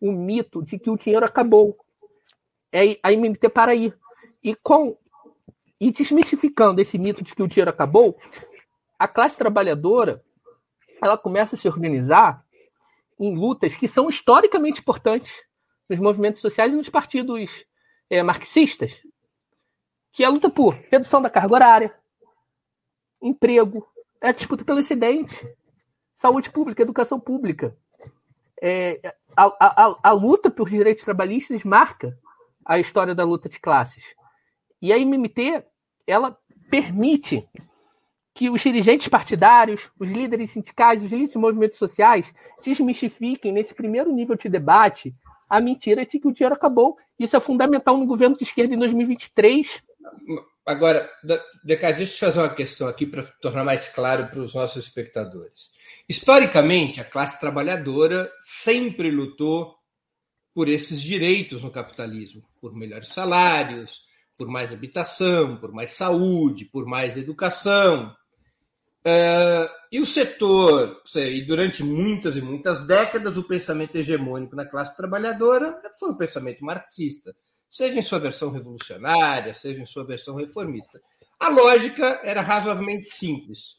o 0.00 0.10
mito 0.10 0.62
de 0.62 0.78
que 0.78 0.90
o 0.90 0.96
dinheiro 0.96 1.24
acabou. 1.24 1.76
É 2.72 2.98
a 3.02 3.12
MMT 3.12 3.48
para 3.50 3.72
aí. 3.72 3.92
E 4.42 4.54
com 4.54 4.96
e 5.80 5.90
desmistificando 5.90 6.80
esse 6.80 6.96
mito 6.96 7.22
de 7.22 7.34
que 7.34 7.42
o 7.42 7.48
dinheiro 7.48 7.70
acabou, 7.70 8.16
a 8.98 9.08
classe 9.08 9.36
trabalhadora 9.36 10.24
ela 11.02 11.18
começa 11.18 11.54
a 11.54 11.58
se 11.58 11.68
organizar 11.68 12.44
em 13.18 13.34
lutas 13.36 13.74
que 13.74 13.86
são 13.86 14.08
historicamente 14.08 14.80
importantes 14.80 15.32
nos 15.88 15.98
movimentos 15.98 16.40
sociais 16.40 16.72
e 16.72 16.76
nos 16.76 16.88
partidos 16.88 17.64
é, 18.08 18.22
marxistas, 18.22 18.92
que 20.12 20.24
é 20.24 20.26
a 20.26 20.30
luta 20.30 20.48
por 20.48 20.74
redução 20.90 21.20
da 21.20 21.30
carga 21.30 21.54
horária, 21.54 21.94
emprego, 23.20 23.86
é 24.22 24.28
a 24.28 24.32
disputa 24.32 24.64
pelo 24.64 24.80
excedente, 24.80 25.46
saúde 26.14 26.50
pública, 26.50 26.82
educação 26.82 27.20
pública. 27.20 27.76
É, 28.62 29.14
a, 29.36 29.44
a, 29.60 29.98
a 30.02 30.12
luta 30.12 30.50
por 30.50 30.70
direitos 30.70 31.04
trabalhistas 31.04 31.64
marca 31.64 32.18
a 32.64 32.78
história 32.78 33.14
da 33.14 33.24
luta 33.24 33.48
de 33.48 33.60
classes. 33.60 34.04
E 34.80 34.92
a 34.92 34.98
MMT, 34.98 35.64
ela 36.06 36.38
permite 36.70 37.46
que 38.34 38.50
os 38.50 38.60
dirigentes 38.60 39.06
partidários, 39.06 39.90
os 39.98 40.10
líderes 40.10 40.50
sindicais, 40.50 41.02
os 41.02 41.10
líderes 41.10 41.32
de 41.32 41.38
movimentos 41.38 41.78
sociais 41.78 42.34
desmistifiquem 42.62 43.52
nesse 43.52 43.72
primeiro 43.72 44.12
nível 44.12 44.36
de 44.36 44.48
debate 44.48 45.14
a 45.48 45.60
mentira 45.60 46.04
de 46.04 46.18
que 46.18 46.26
o 46.26 46.32
dinheiro 46.32 46.54
acabou. 46.54 46.96
Isso 47.18 47.36
é 47.36 47.40
fundamental 47.40 47.96
no 47.96 48.06
governo 48.06 48.36
de 48.36 48.42
esquerda 48.42 48.74
em 48.74 48.78
2023. 48.78 49.82
Agora, 50.66 51.08
Decade, 51.62 51.98
deixa 51.98 52.26
eu 52.26 52.32
fazer 52.32 52.40
uma 52.40 52.54
questão 52.54 52.88
aqui 52.88 53.06
para 53.06 53.22
tornar 53.40 53.64
mais 53.64 53.88
claro 53.88 54.26
para 54.26 54.40
os 54.40 54.54
nossos 54.54 54.84
espectadores. 54.84 55.70
Historicamente, 56.08 57.00
a 57.00 57.04
classe 57.04 57.38
trabalhadora 57.38 58.32
sempre 58.40 59.10
lutou 59.10 59.76
por 60.52 60.68
esses 60.68 61.00
direitos 61.00 61.62
no 61.62 61.70
capitalismo, 61.70 62.42
por 62.60 62.74
melhores 62.74 63.08
salários, 63.08 64.02
por 64.36 64.48
mais 64.48 64.72
habitação, 64.72 65.56
por 65.56 65.72
mais 65.72 65.90
saúde, 65.90 66.64
por 66.64 66.86
mais 66.86 67.16
educação. 67.16 68.14
Uh, 69.06 69.68
e 69.92 70.00
o 70.00 70.06
setor, 70.06 71.02
e 71.14 71.42
durante 71.42 71.84
muitas 71.84 72.36
e 72.36 72.40
muitas 72.40 72.86
décadas, 72.86 73.36
o 73.36 73.44
pensamento 73.44 73.96
hegemônico 73.96 74.56
na 74.56 74.64
classe 74.64 74.96
trabalhadora 74.96 75.78
foi 76.00 76.10
o 76.10 76.16
pensamento 76.16 76.64
marxista, 76.64 77.36
seja 77.68 77.94
em 77.94 78.02
sua 78.02 78.18
versão 78.18 78.50
revolucionária, 78.50 79.52
seja 79.52 79.82
em 79.82 79.86
sua 79.86 80.04
versão 80.04 80.36
reformista. 80.36 81.00
A 81.38 81.50
lógica 81.50 82.20
era 82.22 82.40
razoavelmente 82.40 83.04
simples. 83.06 83.76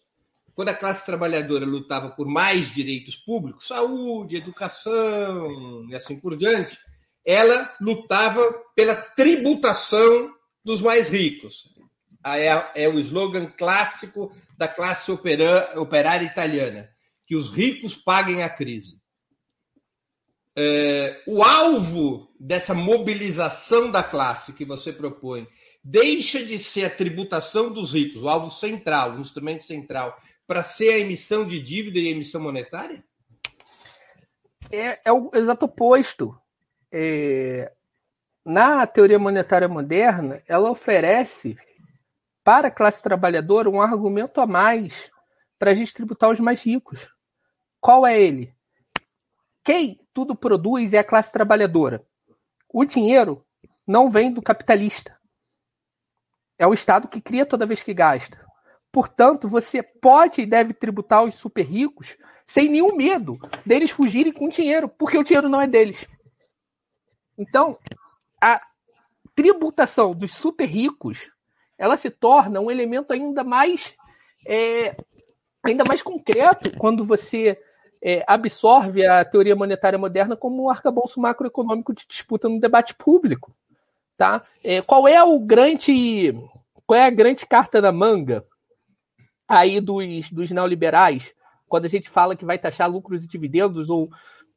Quando 0.53 0.69
a 0.69 0.75
classe 0.75 1.03
trabalhadora 1.05 1.65
lutava 1.65 2.11
por 2.11 2.27
mais 2.27 2.71
direitos 2.71 3.15
públicos, 3.15 3.67
saúde, 3.67 4.37
educação 4.37 5.85
e 5.89 5.95
assim 5.95 6.19
por 6.19 6.37
diante, 6.37 6.77
ela 7.25 7.75
lutava 7.81 8.41
pela 8.75 8.95
tributação 8.95 10.31
dos 10.63 10.81
mais 10.81 11.09
ricos. 11.09 11.73
É, 12.25 12.83
é 12.83 12.89
o 12.89 12.99
slogan 12.99 13.45
clássico 13.45 14.35
da 14.57 14.67
classe 14.67 15.11
operária 15.11 16.25
italiana, 16.25 16.89
que 17.27 17.35
os 17.35 17.53
ricos 17.53 17.93
paguem 17.93 18.41
a 18.41 18.49
crise. 18.49 18.99
É, 20.57 21.21
o 21.27 21.43
alvo 21.43 22.33
dessa 22.39 22.73
mobilização 22.73 23.91
da 23.91 24.01
classe 24.01 24.53
que 24.53 24.63
você 24.63 24.91
propõe 24.91 25.45
deixa 25.83 26.43
de 26.43 26.57
ser 26.57 26.85
a 26.85 26.89
tributação 26.89 27.71
dos 27.71 27.93
ricos, 27.93 28.23
o 28.23 28.29
alvo 28.29 28.49
central, 28.49 29.11
o 29.11 29.19
instrumento 29.19 29.63
central, 29.63 30.17
para 30.47 30.63
ser 30.63 30.93
a 30.93 30.99
emissão 30.99 31.45
de 31.45 31.59
dívida 31.59 31.99
e 31.99 32.07
emissão 32.07 32.41
monetária? 32.41 33.03
É, 34.71 34.99
é 35.05 35.11
o 35.11 35.29
exato 35.33 35.65
oposto. 35.65 36.35
É, 36.91 37.71
na 38.43 38.87
teoria 38.87 39.19
monetária 39.19 39.67
moderna, 39.67 40.41
ela 40.47 40.71
oferece 40.71 41.57
para 42.45 42.67
a 42.67 42.71
classe 42.71 43.01
trabalhadora 43.01 43.67
um 43.67 43.81
argumento 43.81 44.39
a 44.39 44.45
mais 44.45 45.09
para 45.57 45.71
a 45.71 45.73
gente 45.73 45.91
tributar 45.95 46.29
os 46.29 46.39
mais 46.39 46.61
ricos. 46.61 47.09
Qual 47.81 48.05
é 48.05 48.21
ele? 48.21 48.53
Quem 49.63 49.99
tudo 50.13 50.35
produz 50.35 50.93
é 50.93 50.99
a 50.99 51.03
classe 51.03 51.31
trabalhadora. 51.31 52.05
O 52.71 52.85
dinheiro 52.85 53.43
não 53.85 54.11
vem 54.11 54.31
do 54.31 54.43
capitalista. 54.43 55.17
É 56.59 56.67
o 56.67 56.73
Estado 56.73 57.07
que 57.07 57.19
cria 57.19 57.47
toda 57.47 57.65
vez 57.65 57.81
que 57.81 57.95
gasta. 57.95 58.39
Portanto, 58.91 59.47
você 59.47 59.81
pode 59.81 60.41
e 60.41 60.45
deve 60.45 60.71
tributar 60.71 61.23
os 61.23 61.33
super 61.33 61.65
ricos 61.65 62.15
sem 62.45 62.69
nenhum 62.69 62.95
medo 62.95 63.39
deles 63.65 63.89
fugirem 63.89 64.31
com 64.31 64.49
dinheiro, 64.49 64.87
porque 64.87 65.17
o 65.17 65.23
dinheiro 65.23 65.49
não 65.49 65.59
é 65.59 65.67
deles. 65.67 66.05
Então, 67.35 67.79
a 68.39 68.61
tributação 69.33 70.13
dos 70.13 70.31
super 70.31 70.65
ricos 70.65 71.33
ela 71.77 71.97
se 71.97 72.09
torna 72.09 72.59
um 72.59 72.71
elemento 72.71 73.11
ainda 73.11 73.43
mais 73.43 73.93
é, 74.47 74.95
ainda 75.63 75.83
mais 75.83 76.01
concreto 76.01 76.77
quando 76.77 77.03
você 77.03 77.57
é, 78.01 78.23
absorve 78.27 79.05
a 79.05 79.25
teoria 79.25 79.55
monetária 79.55 79.97
moderna 79.97 80.35
como 80.37 80.63
um 80.63 80.69
arcabouço 80.69 81.19
macroeconômico 81.19 81.93
de 81.93 82.05
disputa 82.07 82.47
no 82.47 82.59
debate 82.59 82.93
público. 82.93 83.51
Tá? 84.17 84.43
É, 84.63 84.81
qual 84.81 85.07
é 85.07 85.21
o 85.23 85.39
grande 85.39 86.33
qual 86.85 86.99
é 86.99 87.05
a 87.05 87.09
grande 87.09 87.45
carta 87.45 87.81
na 87.81 87.91
manga 87.91 88.45
aí 89.47 89.81
dos, 89.81 90.29
dos 90.29 90.51
neoliberais 90.51 91.33
quando 91.67 91.85
a 91.85 91.89
gente 91.89 92.09
fala 92.09 92.35
que 92.35 92.45
vai 92.45 92.59
taxar 92.59 92.89
lucros 92.89 93.23
e 93.23 93.27
dividendos 93.27 93.89
ou 93.89 94.09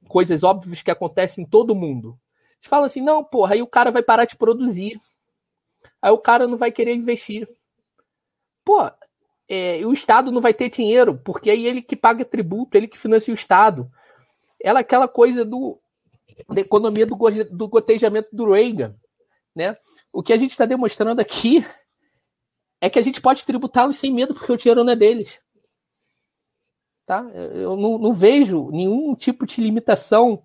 coisas 0.07 0.44
óbvias 0.44 0.83
que 0.83 0.90
acontecem 0.90 1.42
em 1.42 1.46
todo 1.46 1.74
mundo? 1.74 2.18
Eles 2.59 2.68
falam 2.68 2.85
assim, 2.85 3.00
não, 3.00 3.24
porra, 3.24 3.54
aí 3.54 3.62
o 3.62 3.66
cara 3.66 3.90
vai 3.90 4.02
parar 4.02 4.26
de 4.26 4.37
produzir. 4.37 5.00
Aí 6.00 6.11
o 6.11 6.18
cara 6.18 6.46
não 6.46 6.56
vai 6.56 6.70
querer 6.70 6.94
investir. 6.94 7.48
Pô, 8.64 8.78
é, 9.48 9.84
o 9.84 9.92
Estado 9.92 10.30
não 10.30 10.40
vai 10.40 10.52
ter 10.52 10.70
dinheiro, 10.70 11.18
porque 11.24 11.50
aí 11.50 11.66
ele 11.66 11.82
que 11.82 11.96
paga 11.96 12.24
tributo, 12.24 12.76
ele 12.76 12.87
que 12.87 12.98
financia 12.98 13.32
o 13.32 13.37
Estado. 13.37 13.90
Ela 14.62 14.80
aquela 14.80 15.08
coisa 15.08 15.44
do 15.44 15.80
da 16.48 16.61
economia 16.61 17.06
do, 17.06 17.16
do 17.50 17.68
gotejamento 17.68 18.28
do 18.32 18.52
Reagan, 18.52 18.94
né? 19.56 19.76
O 20.12 20.22
que 20.22 20.32
a 20.32 20.37
gente 20.37 20.50
está 20.50 20.66
demonstrando 20.66 21.20
aqui 21.20 21.64
é 22.80 22.88
que 22.88 22.98
a 22.98 23.02
gente 23.02 23.20
pode 23.20 23.44
tributá-los 23.44 23.98
sem 23.98 24.12
medo, 24.12 24.34
porque 24.34 24.52
o 24.52 24.56
dinheiro 24.56 24.84
não 24.84 24.92
é 24.92 24.96
deles. 24.96 25.40
Tá? 27.06 27.22
Eu 27.32 27.74
não, 27.74 27.98
não 27.98 28.12
vejo 28.12 28.70
nenhum 28.70 29.14
tipo 29.14 29.46
de 29.46 29.62
limitação 29.62 30.44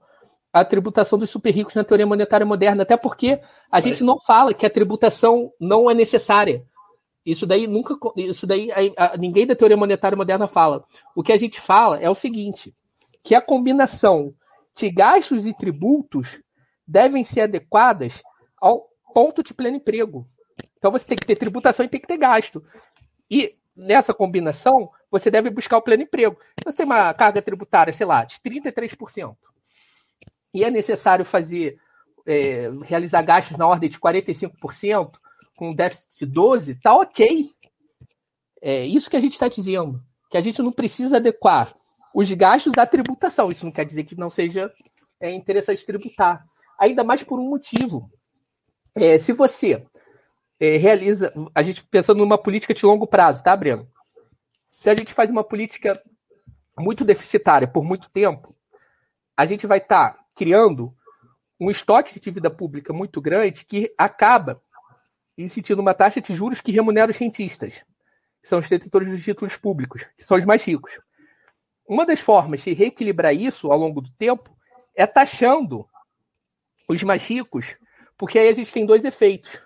a 0.53 0.63
tributação 0.63 1.17
dos 1.17 1.31
super 1.31 1.49
ricos 1.49 1.73
na 1.73 1.83
teoria 1.83 2.05
monetária 2.05 2.45
moderna, 2.45 2.83
até 2.83 2.95
porque 2.95 3.41
a 3.71 3.79
gente 3.79 4.03
não 4.03 4.19
fala 4.19 4.53
que 4.53 4.67
a 4.67 4.69
tributação 4.69 5.51
não 5.59 5.89
é 5.89 5.95
necessária. 5.95 6.63
Isso 7.25 7.47
daí 7.47 7.65
nunca, 7.65 7.95
isso 8.15 8.45
daí 8.45 8.69
a, 8.71 9.13
a, 9.13 9.17
ninguém 9.17 9.47
da 9.47 9.55
teoria 9.55 9.75
monetária 9.75 10.15
moderna 10.15 10.47
fala. 10.47 10.85
O 11.15 11.23
que 11.23 11.33
a 11.33 11.37
gente 11.37 11.59
fala 11.59 11.99
é 11.99 12.07
o 12.07 12.13
seguinte, 12.13 12.75
que 13.23 13.33
a 13.33 13.41
combinação 13.41 14.31
de 14.75 14.91
gastos 14.91 15.47
e 15.47 15.53
tributos 15.55 16.39
devem 16.87 17.23
ser 17.23 17.41
adequadas 17.41 18.21
ao 18.61 18.87
ponto 19.11 19.41
de 19.41 19.55
pleno 19.55 19.77
emprego. 19.77 20.27
Então 20.77 20.91
você 20.91 21.05
tem 21.05 21.17
que 21.17 21.25
ter 21.25 21.35
tributação 21.35 21.83
e 21.83 21.89
tem 21.89 21.99
que 21.99 22.07
ter 22.07 22.17
gasto. 22.17 22.63
E 23.31 23.55
nessa 23.75 24.13
combinação, 24.13 24.91
você 25.09 25.31
deve 25.31 25.49
buscar 25.49 25.77
o 25.77 25.81
pleno 25.81 26.03
emprego. 26.03 26.37
Você 26.63 26.77
tem 26.77 26.85
uma 26.85 27.11
carga 27.13 27.41
tributária, 27.41 27.91
sei 27.91 28.05
lá, 28.05 28.23
de 28.23 28.35
33% 28.35 29.35
e 30.53 30.63
é 30.63 30.69
necessário 30.69 31.25
fazer 31.25 31.77
é, 32.25 32.69
realizar 32.83 33.21
gastos 33.21 33.57
na 33.57 33.67
ordem 33.67 33.89
de 33.89 33.99
45%, 33.99 35.11
com 35.55 35.73
déficit 35.73 36.25
de 36.25 36.33
12%, 36.33 36.79
tá 36.81 36.95
ok. 36.95 37.49
É 38.61 38.85
isso 38.85 39.09
que 39.09 39.17
a 39.17 39.19
gente 39.19 39.33
está 39.33 39.47
dizendo. 39.47 40.01
Que 40.29 40.37
a 40.37 40.41
gente 40.41 40.61
não 40.61 40.71
precisa 40.71 41.17
adequar 41.17 41.75
os 42.13 42.31
gastos 42.31 42.73
à 42.77 42.85
tributação. 42.85 43.51
Isso 43.51 43.65
não 43.65 43.71
quer 43.71 43.85
dizer 43.85 44.03
que 44.05 44.15
não 44.15 44.29
seja 44.29 44.71
é, 45.19 45.31
interessante 45.31 45.85
tributar. 45.85 46.45
Ainda 46.79 47.03
mais 47.03 47.23
por 47.23 47.39
um 47.39 47.49
motivo. 47.49 48.09
É, 48.95 49.17
se 49.17 49.33
você 49.33 49.85
é, 50.59 50.77
realiza, 50.77 51.33
a 51.53 51.63
gente 51.63 51.83
pensando 51.85 52.19
numa 52.19 52.37
política 52.37 52.73
de 52.73 52.85
longo 52.85 53.07
prazo, 53.07 53.43
tá, 53.43 53.55
Breno? 53.55 53.87
Se 54.71 54.89
a 54.89 54.95
gente 54.95 55.13
faz 55.13 55.29
uma 55.29 55.43
política 55.43 56.01
muito 56.77 57.03
deficitária 57.03 57.67
por 57.67 57.83
muito 57.83 58.09
tempo, 58.09 58.55
a 59.35 59.45
gente 59.45 59.67
vai 59.67 59.79
estar 59.79 60.13
tá 60.13 60.22
criando 60.35 60.93
um 61.59 61.69
estoque 61.69 62.13
de 62.13 62.19
dívida 62.19 62.49
pública 62.49 62.91
muito 62.91 63.21
grande 63.21 63.65
que 63.65 63.93
acaba 63.97 64.61
incidindo 65.37 65.81
uma 65.81 65.93
taxa 65.93 66.21
de 66.21 66.33
juros 66.33 66.61
que 66.61 66.71
remunera 66.71 67.11
os 67.11 67.17
cientistas, 67.17 67.73
que 68.41 68.47
são 68.47 68.59
os 68.59 68.67
detentores 68.67 69.09
dos 69.09 69.23
títulos 69.23 69.55
públicos, 69.55 70.05
que 70.17 70.23
são 70.23 70.37
os 70.37 70.45
mais 70.45 70.63
ricos. 70.63 70.99
Uma 71.87 72.05
das 72.05 72.19
formas 72.19 72.61
de 72.61 72.73
reequilibrar 72.73 73.33
isso 73.33 73.71
ao 73.71 73.77
longo 73.77 74.01
do 74.01 74.11
tempo 74.11 74.55
é 74.95 75.05
taxando 75.05 75.87
os 76.87 77.01
mais 77.03 77.25
ricos, 77.25 77.75
porque 78.17 78.37
aí 78.37 78.49
a 78.49 78.53
gente 78.53 78.71
tem 78.71 78.85
dois 78.85 79.03
efeitos: 79.03 79.61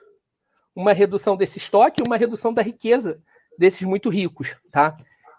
uma 0.76 0.94
redução 0.94 1.36
desse 1.36 1.58
estoque 1.58 2.02
e 2.02 2.08
uma 2.08 2.18
redução 2.18 2.54
da 2.54 2.62
riqueza 2.62 3.22
desses 3.58 3.82
muito 3.82 4.10
ricos, 4.10 4.56
tá? 4.72 4.98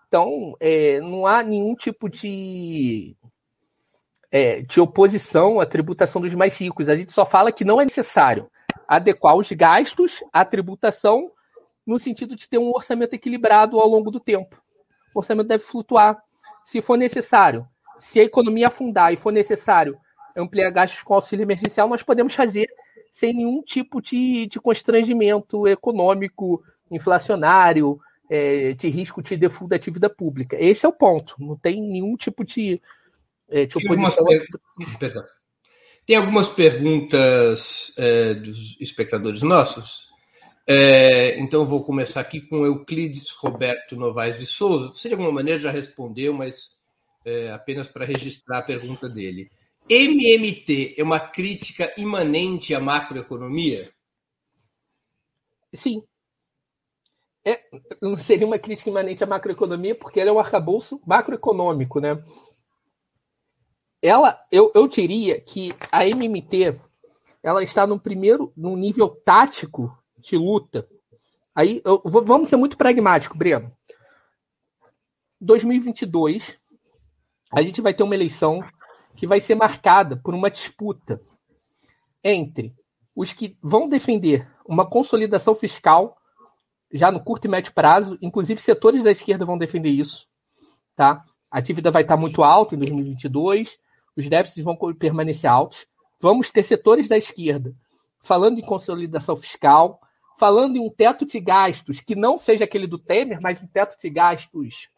Então, 0.08 0.56
é, 0.58 1.00
não 1.00 1.26
há 1.26 1.42
nenhum 1.42 1.74
tipo 1.74 2.08
de 2.08 3.16
é, 4.30 4.62
de 4.62 4.80
oposição 4.80 5.60
à 5.60 5.66
tributação 5.66 6.20
dos 6.20 6.34
mais 6.34 6.56
ricos. 6.56 6.88
A 6.88 6.96
gente 6.96 7.12
só 7.12 7.24
fala 7.24 7.52
que 7.52 7.64
não 7.64 7.80
é 7.80 7.84
necessário 7.84 8.50
adequar 8.86 9.36
os 9.36 9.50
gastos 9.52 10.22
à 10.32 10.44
tributação 10.44 11.30
no 11.86 11.98
sentido 11.98 12.36
de 12.36 12.48
ter 12.48 12.58
um 12.58 12.70
orçamento 12.70 13.14
equilibrado 13.14 13.78
ao 13.78 13.88
longo 13.88 14.10
do 14.10 14.20
tempo. 14.20 14.60
O 15.14 15.20
orçamento 15.20 15.48
deve 15.48 15.64
flutuar. 15.64 16.18
Se 16.64 16.82
for 16.82 16.98
necessário, 16.98 17.66
se 17.96 18.20
a 18.20 18.24
economia 18.24 18.68
afundar 18.68 19.12
e 19.12 19.16
for 19.16 19.32
necessário 19.32 19.98
ampliar 20.36 20.70
gastos 20.70 21.02
com 21.02 21.14
auxílio 21.14 21.42
emergencial, 21.42 21.88
nós 21.88 22.02
podemos 22.02 22.34
fazer 22.34 22.68
sem 23.12 23.32
nenhum 23.32 23.62
tipo 23.62 24.00
de, 24.00 24.46
de 24.46 24.60
constrangimento 24.60 25.66
econômico, 25.66 26.62
inflacionário, 26.90 27.98
é, 28.30 28.74
de 28.74 28.88
risco 28.88 29.22
de 29.22 29.36
default 29.36 29.70
da 29.70 29.78
dívida 29.78 30.10
pública. 30.10 30.56
Esse 30.60 30.84
é 30.84 30.88
o 30.88 30.92
ponto. 30.92 31.34
Não 31.38 31.56
tem 31.56 31.80
nenhum 31.80 32.16
tipo 32.16 32.44
de, 32.44 32.80
é, 33.48 33.66
Tem 33.66 33.88
algumas, 33.88 34.14
per... 34.98 35.12
Tem 36.06 36.16
algumas 36.16 36.48
perguntas 36.48 37.92
é, 37.96 38.34
dos 38.34 38.76
espectadores 38.80 39.42
nossos. 39.42 40.08
É, 40.66 41.38
então, 41.40 41.64
vou 41.64 41.82
começar 41.82 42.20
aqui 42.20 42.40
com 42.42 42.66
Euclides 42.66 43.30
Roberto 43.30 43.96
Novaes 43.96 44.38
de 44.38 44.46
Souza. 44.46 44.88
Você, 44.88 45.08
de 45.08 45.14
alguma 45.14 45.32
maneira, 45.32 45.58
já 45.58 45.70
respondeu, 45.70 46.32
mas 46.34 46.78
é, 47.24 47.50
apenas 47.50 47.88
para 47.88 48.04
registrar 48.04 48.58
a 48.58 48.62
pergunta 48.62 49.08
dele. 49.08 49.50
MMT 49.88 50.94
é 50.98 51.02
uma 51.02 51.18
crítica 51.18 51.92
imanente 51.96 52.74
à 52.74 52.80
macroeconomia? 52.80 53.90
Sim. 55.72 56.02
É, 57.46 57.60
não 58.02 58.16
seria 58.16 58.46
uma 58.46 58.58
crítica 58.58 58.90
imanente 58.90 59.24
à 59.24 59.26
macroeconomia, 59.26 59.94
porque 59.94 60.20
ela 60.20 60.28
é 60.28 60.32
um 60.32 60.38
arcabouço 60.38 61.00
macroeconômico, 61.06 62.00
né? 62.00 62.22
Ela, 64.02 64.38
eu, 64.50 64.70
eu 64.74 64.86
diria 64.86 65.40
que 65.40 65.74
a 65.90 66.06
MMT 66.06 66.80
ela 67.42 67.62
está 67.62 67.86
no 67.86 67.98
primeiro, 67.98 68.52
no 68.56 68.76
nível 68.76 69.08
tático 69.08 69.96
de 70.18 70.36
luta. 70.36 70.88
Aí, 71.54 71.80
eu, 71.84 72.00
vamos 72.04 72.48
ser 72.48 72.56
muito 72.56 72.76
pragmático, 72.76 73.36
Breno. 73.36 73.72
2022, 75.40 76.58
a 77.52 77.62
gente 77.62 77.80
vai 77.80 77.94
ter 77.94 78.02
uma 78.02 78.14
eleição 78.14 78.62
que 79.16 79.26
vai 79.26 79.40
ser 79.40 79.54
marcada 79.54 80.16
por 80.16 80.34
uma 80.34 80.50
disputa 80.50 81.20
entre 82.22 82.74
os 83.14 83.32
que 83.32 83.56
vão 83.62 83.88
defender 83.88 84.48
uma 84.66 84.88
consolidação 84.88 85.54
fiscal 85.54 86.16
já 86.92 87.10
no 87.10 87.22
curto 87.22 87.46
e 87.46 87.48
médio 87.48 87.72
prazo, 87.72 88.18
inclusive 88.22 88.60
setores 88.60 89.02
da 89.02 89.10
esquerda 89.10 89.44
vão 89.44 89.58
defender 89.58 89.90
isso, 89.90 90.26
tá? 90.96 91.24
A 91.50 91.60
dívida 91.60 91.90
vai 91.90 92.02
estar 92.02 92.16
muito 92.16 92.42
alta 92.42 92.74
em 92.74 92.78
2022, 92.78 93.78
os 94.18 94.28
déficits 94.28 94.64
vão 94.64 94.76
permanecer 94.98 95.48
altos. 95.48 95.86
Vamos 96.20 96.50
ter 96.50 96.64
setores 96.64 97.06
da 97.08 97.16
esquerda 97.16 97.72
falando 98.20 98.58
em 98.58 98.66
consolidação 98.66 99.36
fiscal, 99.36 100.00
falando 100.36 100.76
em 100.76 100.80
um 100.80 100.90
teto 100.90 101.24
de 101.24 101.38
gastos 101.38 102.00
que 102.00 102.16
não 102.16 102.36
seja 102.36 102.64
aquele 102.64 102.88
do 102.88 102.98
Temer, 102.98 103.38
mas 103.40 103.62
um 103.62 103.66
teto 103.68 103.96
de 103.96 104.10
gastos 104.10 104.90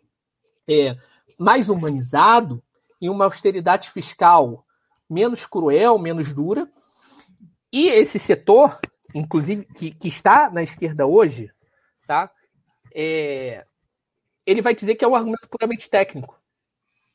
é, 0.66 0.96
mais 1.38 1.68
humanizado, 1.68 2.62
em 2.98 3.11
uma 3.11 3.26
austeridade 3.26 3.90
fiscal 3.90 4.64
menos 5.09 5.44
cruel, 5.44 5.98
menos 5.98 6.33
dura. 6.33 6.66
E 7.70 7.88
esse 7.88 8.18
setor, 8.18 8.80
inclusive, 9.14 9.66
que, 9.66 9.90
que 9.90 10.09
está 10.09 10.50
na 10.50 10.62
esquerda 10.62 11.06
hoje, 11.06 11.50
tá? 12.06 12.30
É, 12.94 13.66
ele 14.46 14.62
vai 14.62 14.74
dizer 14.74 14.94
que 14.94 15.04
é 15.04 15.09
um 15.09 15.14
argumento 15.14 15.46
puramente 15.48 15.90
técnico 15.90 16.39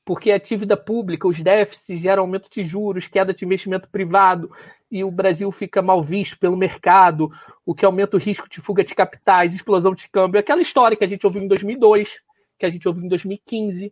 porque 0.05 0.31
a 0.31 0.37
dívida 0.37 0.77
pública, 0.77 1.27
os 1.27 1.41
déficits 1.41 1.99
geram 1.99 2.21
aumento 2.21 2.47
de 2.49 2.63
juros, 2.63 3.07
queda 3.07 3.33
de 3.33 3.43
investimento 3.43 3.89
privado, 3.89 4.51
e 4.91 5.03
o 5.03 5.09
Brasil 5.09 5.51
fica 5.51 5.81
mal 5.81 6.03
visto 6.03 6.37
pelo 6.37 6.55
mercado, 6.55 7.31
o 7.65 7.73
que 7.73 7.83
aumenta 7.83 8.15
o 8.15 8.19
risco 8.19 8.47
de 8.47 8.61
fuga 8.61 8.83
de 8.83 8.93
capitais, 8.93 9.55
explosão 9.55 9.95
de 9.95 10.07
câmbio, 10.07 10.39
aquela 10.39 10.61
história 10.61 10.95
que 10.95 11.03
a 11.03 11.07
gente 11.07 11.25
ouviu 11.25 11.41
em 11.41 11.47
2002, 11.47 12.19
que 12.59 12.65
a 12.67 12.69
gente 12.69 12.87
ouviu 12.87 13.03
em 13.03 13.07
2015, 13.07 13.91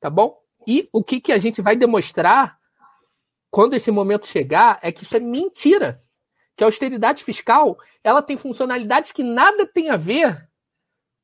tá 0.00 0.08
bom? 0.08 0.38
E 0.66 0.88
o 0.90 1.04
que, 1.04 1.20
que 1.20 1.32
a 1.32 1.38
gente 1.38 1.60
vai 1.60 1.76
demonstrar 1.76 2.58
quando 3.50 3.74
esse 3.74 3.90
momento 3.90 4.26
chegar 4.26 4.78
é 4.82 4.90
que 4.90 5.04
isso 5.04 5.16
é 5.16 5.20
mentira, 5.20 6.00
que 6.56 6.64
a 6.64 6.66
austeridade 6.66 7.22
fiscal 7.22 7.76
ela 8.02 8.22
tem 8.22 8.38
funcionalidades 8.38 9.12
que 9.12 9.22
nada 9.22 9.66
tem 9.66 9.90
a 9.90 9.96
ver 9.98 10.48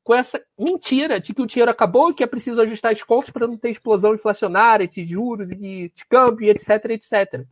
com 0.03 0.13
essa 0.13 0.41
mentira 0.59 1.19
de 1.19 1.33
que 1.33 1.41
o 1.41 1.45
dinheiro 1.47 1.71
acabou 1.71 2.09
e 2.09 2.13
que 2.13 2.23
é 2.23 2.27
preciso 2.27 2.61
ajustar 2.61 2.91
as 2.91 3.01
contas 3.01 3.29
para 3.29 3.47
não 3.47 3.57
ter 3.57 3.69
explosão 3.69 4.13
inflacionária 4.13 4.87
de 4.87 5.05
juros 5.05 5.51
e 5.51 5.57
de 5.95 6.05
câmbio, 6.09 6.49
etc, 6.49 6.85
etc. 6.89 7.45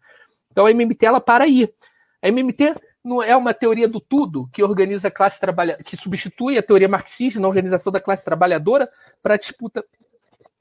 Então 0.52 0.66
a 0.66 0.72
MMT 0.72 1.06
ela 1.06 1.22
para 1.22 1.46
aí. 1.46 1.74
A 2.22 2.28
MMT 2.28 2.76
não 3.04 3.24
é 3.24 3.36
uma 3.36 3.54
teoria 3.54 3.88
do 3.88 4.00
tudo 4.00 4.48
que 4.52 4.62
organiza 4.62 5.08
a 5.08 5.12
classe 5.12 5.40
trabalhadora, 5.40 5.84
que 5.84 5.96
substitui 5.96 6.58
a 6.58 6.64
teoria 6.64 6.90
marxista 6.90 7.40
na 7.40 7.48
organização 7.48 7.92
da 7.92 8.02
classe 8.02 8.24
trabalhadora 8.24 8.90
para 9.24 9.36
a 9.36 9.38
disputa 9.38 9.84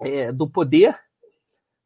é, 0.00 0.32
do 0.32 0.48
poder. 0.48 0.96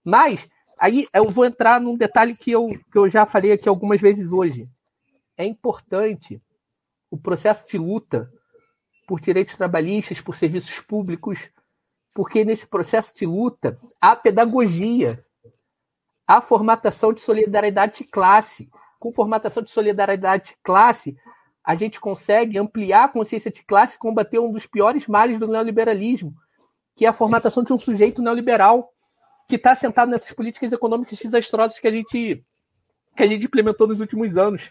Mas 0.05 0.47
aí 0.79 1.09
eu 1.15 1.31
vou 1.31 1.47
entrar 1.47 1.81
num 1.81 1.97
detalhe 1.97 2.37
que 2.37 2.51
eu, 2.51 2.69
que 2.93 2.99
eu 2.99 3.09
já 3.09 3.25
falei 3.25 3.53
aqui 3.53 3.69
algumas 3.69 4.01
vezes 4.01 4.31
hoje. 4.31 4.69
É 5.37 5.45
importante 5.45 6.41
o 7.11 7.17
processo 7.17 7.67
de 7.69 7.79
luta 7.79 8.31
por 9.07 9.21
direitos 9.21 9.57
trabalhistas, 9.57 10.21
por 10.21 10.35
serviços 10.35 10.81
públicos, 10.81 11.51
porque 12.13 12.45
nesse 12.45 12.67
processo 12.67 13.15
de 13.15 13.27
luta 13.27 13.79
há 14.01 14.15
pedagogia, 14.15 15.25
há 16.27 16.41
formatação 16.41 17.13
de 17.13 17.21
solidariedade 17.21 17.99
de 17.99 18.05
classe. 18.05 18.71
Com 18.99 19.13
formatação 19.13 19.63
de 19.63 19.71
solidariedade 19.71 20.51
de 20.51 20.57
classe, 20.63 21.17
a 21.63 21.75
gente 21.75 22.01
consegue 22.01 22.59
ampliar 22.59 23.05
a 23.05 23.09
consciência 23.09 23.51
de 23.51 23.63
classe 23.63 23.97
e 23.97 23.99
combater 23.99 24.39
um 24.39 24.53
dos 24.53 24.67
piores 24.67 25.07
males 25.07 25.39
do 25.39 25.49
neoliberalismo, 25.49 26.35
que 26.95 27.05
é 27.05 27.09
a 27.09 27.13
formatação 27.13 27.63
de 27.63 27.73
um 27.73 27.79
sujeito 27.79 28.23
neoliberal 28.23 28.91
que 29.49 29.57
está 29.57 29.75
sentado 29.75 30.11
nessas 30.11 30.33
políticas 30.33 30.73
econômicas 30.73 31.19
desastrosas 31.19 31.79
que 31.79 31.89
a 31.89 31.91
gente 31.91 32.45
que 33.17 33.23
a 33.23 33.27
gente 33.27 33.45
implementou 33.45 33.87
nos 33.87 34.01
últimos 34.01 34.37
anos. 34.37 34.71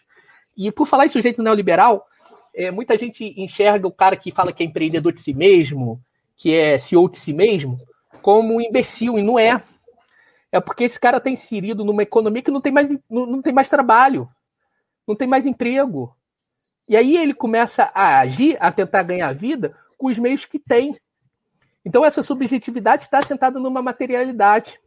E 0.58 0.72
por 0.72 0.86
falar 0.86 1.06
em 1.06 1.10
sujeito 1.10 1.42
neoliberal, 1.42 2.06
é, 2.54 2.70
muita 2.72 2.98
gente 2.98 3.24
enxerga 3.42 3.88
o 3.88 3.92
cara 3.92 4.16
que 4.16 4.32
fala 4.32 4.54
que 4.54 4.64
é 4.64 4.66
empreendedor 4.66 5.12
de 5.14 5.22
si 5.22 5.34
mesmo, 5.34 6.02
que 6.38 6.54
é 6.54 6.78
CEO 6.78 7.10
de 7.10 7.18
si 7.18 7.34
mesmo, 7.34 7.80
como 8.22 8.56
um 8.56 8.62
imbecil, 8.62 9.18
e 9.18 9.24
não 9.24 9.40
é. 9.40 9.62
É 10.52 10.60
porque 10.60 10.84
esse 10.84 11.00
cara 11.00 11.18
está 11.18 11.30
inserido 11.30 11.84
numa 11.84 12.04
economia 12.04 12.44
que 12.44 12.52
não 12.52 12.62
tem, 12.62 12.72
mais, 12.72 12.92
não, 13.10 13.26
não 13.26 13.42
tem 13.42 13.52
mais 13.52 13.70
trabalho, 13.70 14.30
não 15.08 15.16
tem 15.16 15.28
mais 15.28 15.46
emprego. 15.46 16.16
E 16.88 16.96
aí 16.96 17.18
ele 17.18 17.34
começa 17.34 17.92
a 17.94 18.20
agir, 18.20 18.58
a 18.60 18.72
tentar 18.72 19.04
ganhar 19.04 19.34
vida 19.34 19.76
com 19.98 20.08
os 20.08 20.20
meios 20.20 20.46
que 20.46 20.60
tem. 20.60 20.98
Então 21.84 22.06
essa 22.06 22.22
subjetividade 22.22 23.06
está 23.06 23.20
assentada 23.20 23.60
numa 23.60 23.82
materialidade. 23.82 24.80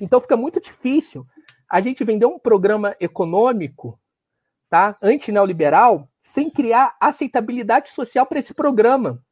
Então 0.00 0.20
fica 0.20 0.36
muito 0.36 0.60
difícil 0.60 1.26
a 1.68 1.80
gente 1.80 2.02
vender 2.04 2.26
um 2.26 2.38
programa 2.38 2.96
econômico 3.00 3.98
tá, 4.68 4.96
anti-neoliberal 5.00 6.08
sem 6.22 6.48
criar 6.48 6.96
aceitabilidade 7.00 7.90
social 7.90 8.26
para 8.26 8.38
esse 8.38 8.54
programa. 8.54 9.22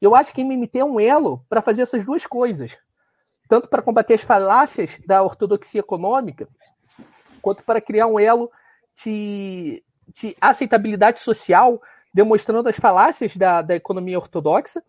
Eu 0.00 0.14
acho 0.14 0.32
que 0.32 0.40
a 0.40 0.44
MMT 0.44 0.78
é 0.78 0.84
um 0.84 0.98
elo 0.98 1.44
para 1.48 1.62
fazer 1.62 1.82
essas 1.82 2.04
duas 2.04 2.26
coisas. 2.26 2.76
Tanto 3.48 3.68
para 3.68 3.82
combater 3.82 4.14
as 4.14 4.22
falácias 4.22 4.98
da 5.06 5.22
ortodoxia 5.22 5.80
econômica, 5.80 6.48
quanto 7.40 7.62
para 7.64 7.80
criar 7.80 8.06
um 8.06 8.18
elo 8.18 8.50
de, 9.04 9.82
de 10.08 10.36
aceitabilidade 10.40 11.20
social, 11.20 11.80
demonstrando 12.14 12.68
as 12.68 12.76
falácias 12.76 13.36
da, 13.36 13.62
da 13.62 13.74
economia 13.74 14.18
ortodoxa, 14.18 14.82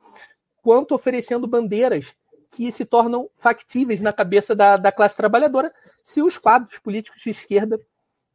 quanto 0.62 0.96
oferecendo 0.96 1.48
bandeiras 1.48 2.16
que 2.50 2.72
se 2.72 2.86
tornam 2.86 3.30
factíveis 3.36 4.00
na 4.00 4.14
cabeça 4.14 4.56
da, 4.56 4.78
da 4.78 4.92
classe 4.92 5.16
trabalhadora 5.16 5.74
se 6.04 6.22
os 6.22 6.38
quadros 6.38 6.78
políticos 6.78 7.22
de 7.22 7.32
esquerda 7.32 7.80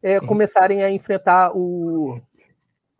é, 0.03 0.21
começarem 0.21 0.83
a 0.83 0.91
enfrentar 0.91 1.57
o, 1.57 2.21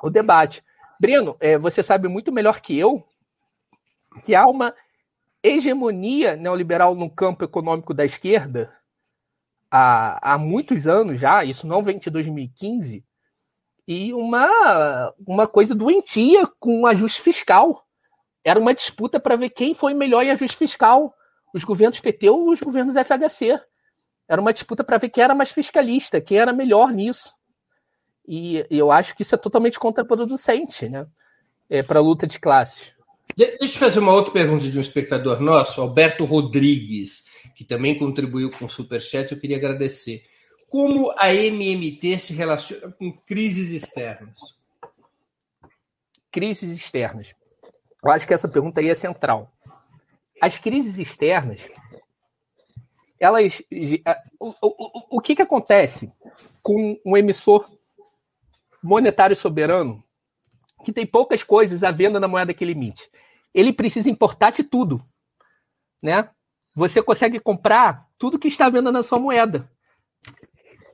o 0.03 0.11
debate. 0.11 0.63
Breno, 1.01 1.37
é, 1.41 1.59
você 1.59 1.83
sabe 1.83 2.09
muito 2.09 2.33
melhor 2.33 2.61
que 2.61 2.79
eu 2.79 3.05
que 4.25 4.35
há 4.35 4.47
uma 4.47 4.75
hegemonia 5.43 6.35
neoliberal 6.35 6.95
no 6.95 7.09
campo 7.09 7.45
econômico 7.45 7.95
da 7.95 8.05
esquerda 8.05 8.73
há, 9.71 10.35
há 10.35 10.39
muitos 10.39 10.87
anos 10.87 11.21
já, 11.21 11.45
isso 11.45 11.67
não 11.67 11.83
vem 11.83 11.99
de 11.99 12.11
2015, 12.11 13.05
e 13.87 14.13
uma, 14.13 15.15
uma 15.27 15.47
coisa 15.47 15.75
doentia 15.75 16.47
com 16.59 16.87
ajuste 16.87 17.23
fiscal. 17.23 17.87
Era 18.45 18.61
uma 18.61 18.75
disputa 18.75 19.19
para 19.19 19.37
ver 19.37 19.51
quem 19.51 19.75
foi 19.75 19.95
melhor 19.95 20.23
em 20.23 20.31
ajuste 20.31 20.57
fiscal, 20.57 21.15
os 21.55 21.65
governos 21.65 21.99
PT 21.99 22.29
ou 22.29 22.51
os 22.51 22.61
governos 22.61 22.95
FHC. 22.95 23.59
Era 24.29 24.41
uma 24.41 24.53
disputa 24.53 24.85
para 24.85 24.99
ver 24.99 25.09
quem 25.09 25.25
era 25.25 25.35
mais 25.35 25.51
fiscalista, 25.51 26.21
quem 26.21 26.39
era 26.39 26.53
melhor 26.53 26.93
nisso. 26.93 27.35
E, 28.31 28.67
eu 28.71 28.93
acho 28.93 29.17
que 29.17 29.23
isso 29.23 29.35
é 29.35 29.39
totalmente 29.39 29.79
contraproducente, 29.79 30.87
né? 30.87 31.07
É, 31.71 31.83
para 31.83 31.99
a 31.99 32.03
luta 32.03 32.27
de 32.27 32.39
classes. 32.39 32.93
Deixa 33.35 33.63
eu 33.63 33.69
fazer 33.69 34.01
uma 34.01 34.13
outra 34.13 34.33
pergunta 34.33 34.69
de 34.69 34.77
um 34.77 34.81
espectador 34.81 35.41
nosso, 35.41 35.81
Alberto 35.81 36.25
Rodrigues, 36.25 37.25
que 37.55 37.65
também 37.65 37.99
contribuiu 37.99 38.51
com 38.51 38.67
o 38.67 38.71
Superchat. 38.71 39.33
Eu 39.33 39.41
queria 39.41 39.57
agradecer. 39.57 40.25
Como 40.69 41.11
a 41.17 41.33
MMT 41.33 42.19
se 42.19 42.35
relaciona 42.35 42.93
com 42.93 43.13
crises 43.13 43.71
externas? 43.71 44.57
Crises 46.31 46.75
externas. 46.75 47.29
Eu 48.05 48.11
acho 48.11 48.27
que 48.27 48.35
essa 48.35 48.49
pergunta 48.49 48.81
aí 48.81 48.91
é 48.91 48.95
central. 48.95 49.51
As 50.41 50.59
crises 50.59 50.99
externas, 50.99 51.61
elas. 53.19 53.63
O, 54.39 54.55
o, 54.61 55.17
o 55.17 55.21
que, 55.21 55.35
que 55.35 55.43
acontece 55.43 56.13
com 56.63 56.99
um 57.05 57.17
emissor 57.17 57.78
monetário 58.83 59.37
soberano 59.37 60.03
que 60.85 60.93
tem 60.93 61.07
poucas 61.07 61.43
coisas 61.43 61.83
à 61.83 61.91
venda 61.91 62.21
na 62.21 62.29
moeda 62.29 62.55
que 62.55 62.63
ele 62.63 62.73
emite. 62.73 63.11
Ele 63.53 63.73
precisa 63.73 64.09
importar 64.09 64.51
de 64.51 64.63
tudo, 64.63 65.03
né? 66.03 66.31
Você 66.75 67.03
consegue 67.03 67.41
comprar 67.41 68.07
tudo 68.19 68.39
que 68.39 68.49
está 68.49 68.67
à 68.67 68.71
venda 68.71 68.93
na 68.93 69.03
sua 69.03 69.19
moeda, 69.19 69.71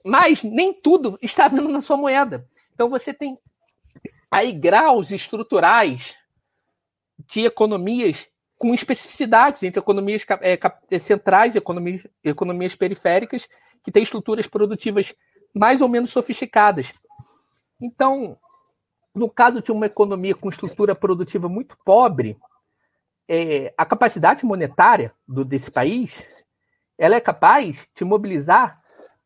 mas 0.04 0.42
nem 0.42 0.72
tudo 0.72 1.18
está 1.20 1.46
à 1.46 1.48
venda 1.48 1.68
na 1.68 1.80
sua 1.80 1.96
moeda. 1.96 2.48
Então 2.72 2.88
você 2.88 3.12
tem 3.12 3.38
aí 4.30 4.52
graus 4.52 5.10
estruturais 5.10 6.14
de 7.28 7.44
economias 7.44 8.26
com 8.58 8.72
especificidades 8.72 9.62
entre 9.62 9.78
economias 9.78 10.24
é, 10.40 10.98
centrais 10.98 11.54
e 11.54 11.58
economias, 11.58 12.06
economias 12.22 12.74
periféricas 12.74 13.46
que 13.84 13.92
têm 13.92 14.02
estruturas 14.02 14.46
produtivas 14.46 15.14
mais 15.52 15.80
ou 15.80 15.88
menos 15.88 16.10
sofisticadas. 16.10 16.92
Então, 17.84 18.38
no 19.14 19.28
caso 19.28 19.60
de 19.60 19.70
uma 19.70 19.84
economia 19.84 20.34
com 20.34 20.48
estrutura 20.48 20.94
produtiva 20.94 21.50
muito 21.50 21.76
pobre, 21.84 22.38
é, 23.28 23.74
a 23.76 23.84
capacidade 23.84 24.42
monetária 24.42 25.12
do, 25.28 25.44
desse 25.44 25.70
país 25.70 26.24
ela 26.96 27.16
é 27.16 27.20
capaz 27.20 27.76
de 27.94 28.04
mobilizar 28.04 28.80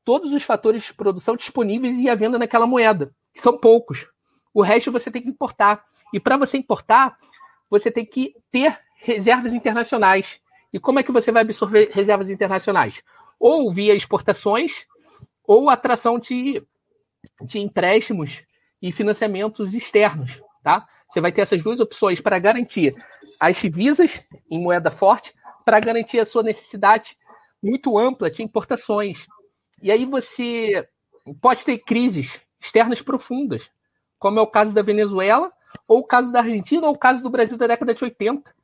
todos 0.05 0.33
os 0.33 0.43
fatores 0.43 0.85
de 0.85 0.95
produção 0.95 1.37
disponíveis 1.37 1.95
e 1.97 2.09
à 2.09 2.15
venda 2.17 2.39
naquela 2.39 2.67
moeda, 2.67 3.13
que 3.33 3.41
são 3.41 3.57
poucos. 3.57 4.09
O 4.53 4.63
resto 4.63 4.91
você 4.91 5.11
tem 5.11 5.23
que 5.23 5.29
importar. 5.29 5.85
E 6.13 6.19
para 6.19 6.37
você 6.37 6.57
importar, 6.57 7.17
você 7.71 7.91
tem 7.93 8.05
que 8.05 8.35
ter 8.51 8.81
reservas 8.97 9.53
internacionais. 9.53 10.41
E 10.73 10.81
como 10.81 10.99
é 10.99 11.03
que 11.03 11.13
você 11.13 11.31
vai 11.31 11.43
absorver 11.43 11.91
reservas 11.93 12.31
internacionais? 12.31 13.03
Ou 13.39 13.71
via 13.71 13.95
exportações, 13.95 14.87
ou 15.45 15.71
atração 15.71 16.19
de, 16.19 16.67
de 17.43 17.59
empréstimos 17.61 18.43
e 18.81 18.93
financiamentos 18.93 19.75
externos. 19.75 20.41
Tá? 20.63 20.87
Você 21.11 21.21
vai 21.21 21.33
ter 21.33 21.43
essas 21.43 21.63
duas 21.63 21.81
opções 21.81 22.21
para 22.21 22.39
garantir 22.39 22.95
as 23.41 23.57
divisas 23.57 24.21
em 24.51 24.61
moeda 24.61 24.91
forte, 24.91 25.35
para 25.65 25.81
garantir 25.81 26.19
a 26.19 26.25
sua 26.25 26.43
necessidade 26.43 27.17
muito 27.63 27.99
ampla 27.99 28.31
de 28.31 28.43
importações. 28.43 29.27
E 29.83 29.91
aí 29.91 30.05
você 30.05 30.89
pode 31.41 31.65
ter 31.65 31.79
crises 31.79 32.41
externas 32.61 33.01
profundas, 33.03 33.71
como 34.19 34.39
é 34.39 34.43
o 34.43 34.47
caso 34.47 34.73
da 34.73 34.83
Venezuela, 34.83 35.53
ou 35.87 36.01
o 36.01 36.05
caso 36.05 36.33
da 36.33 36.41
Argentina, 36.41 36.87
ou 36.87 36.95
o 36.95 36.99
caso 36.99 37.23
do 37.23 37.31
Brasil 37.31 37.57
da 37.57 37.67
década 37.67 37.95
de 37.95 38.03
80. 38.03 38.55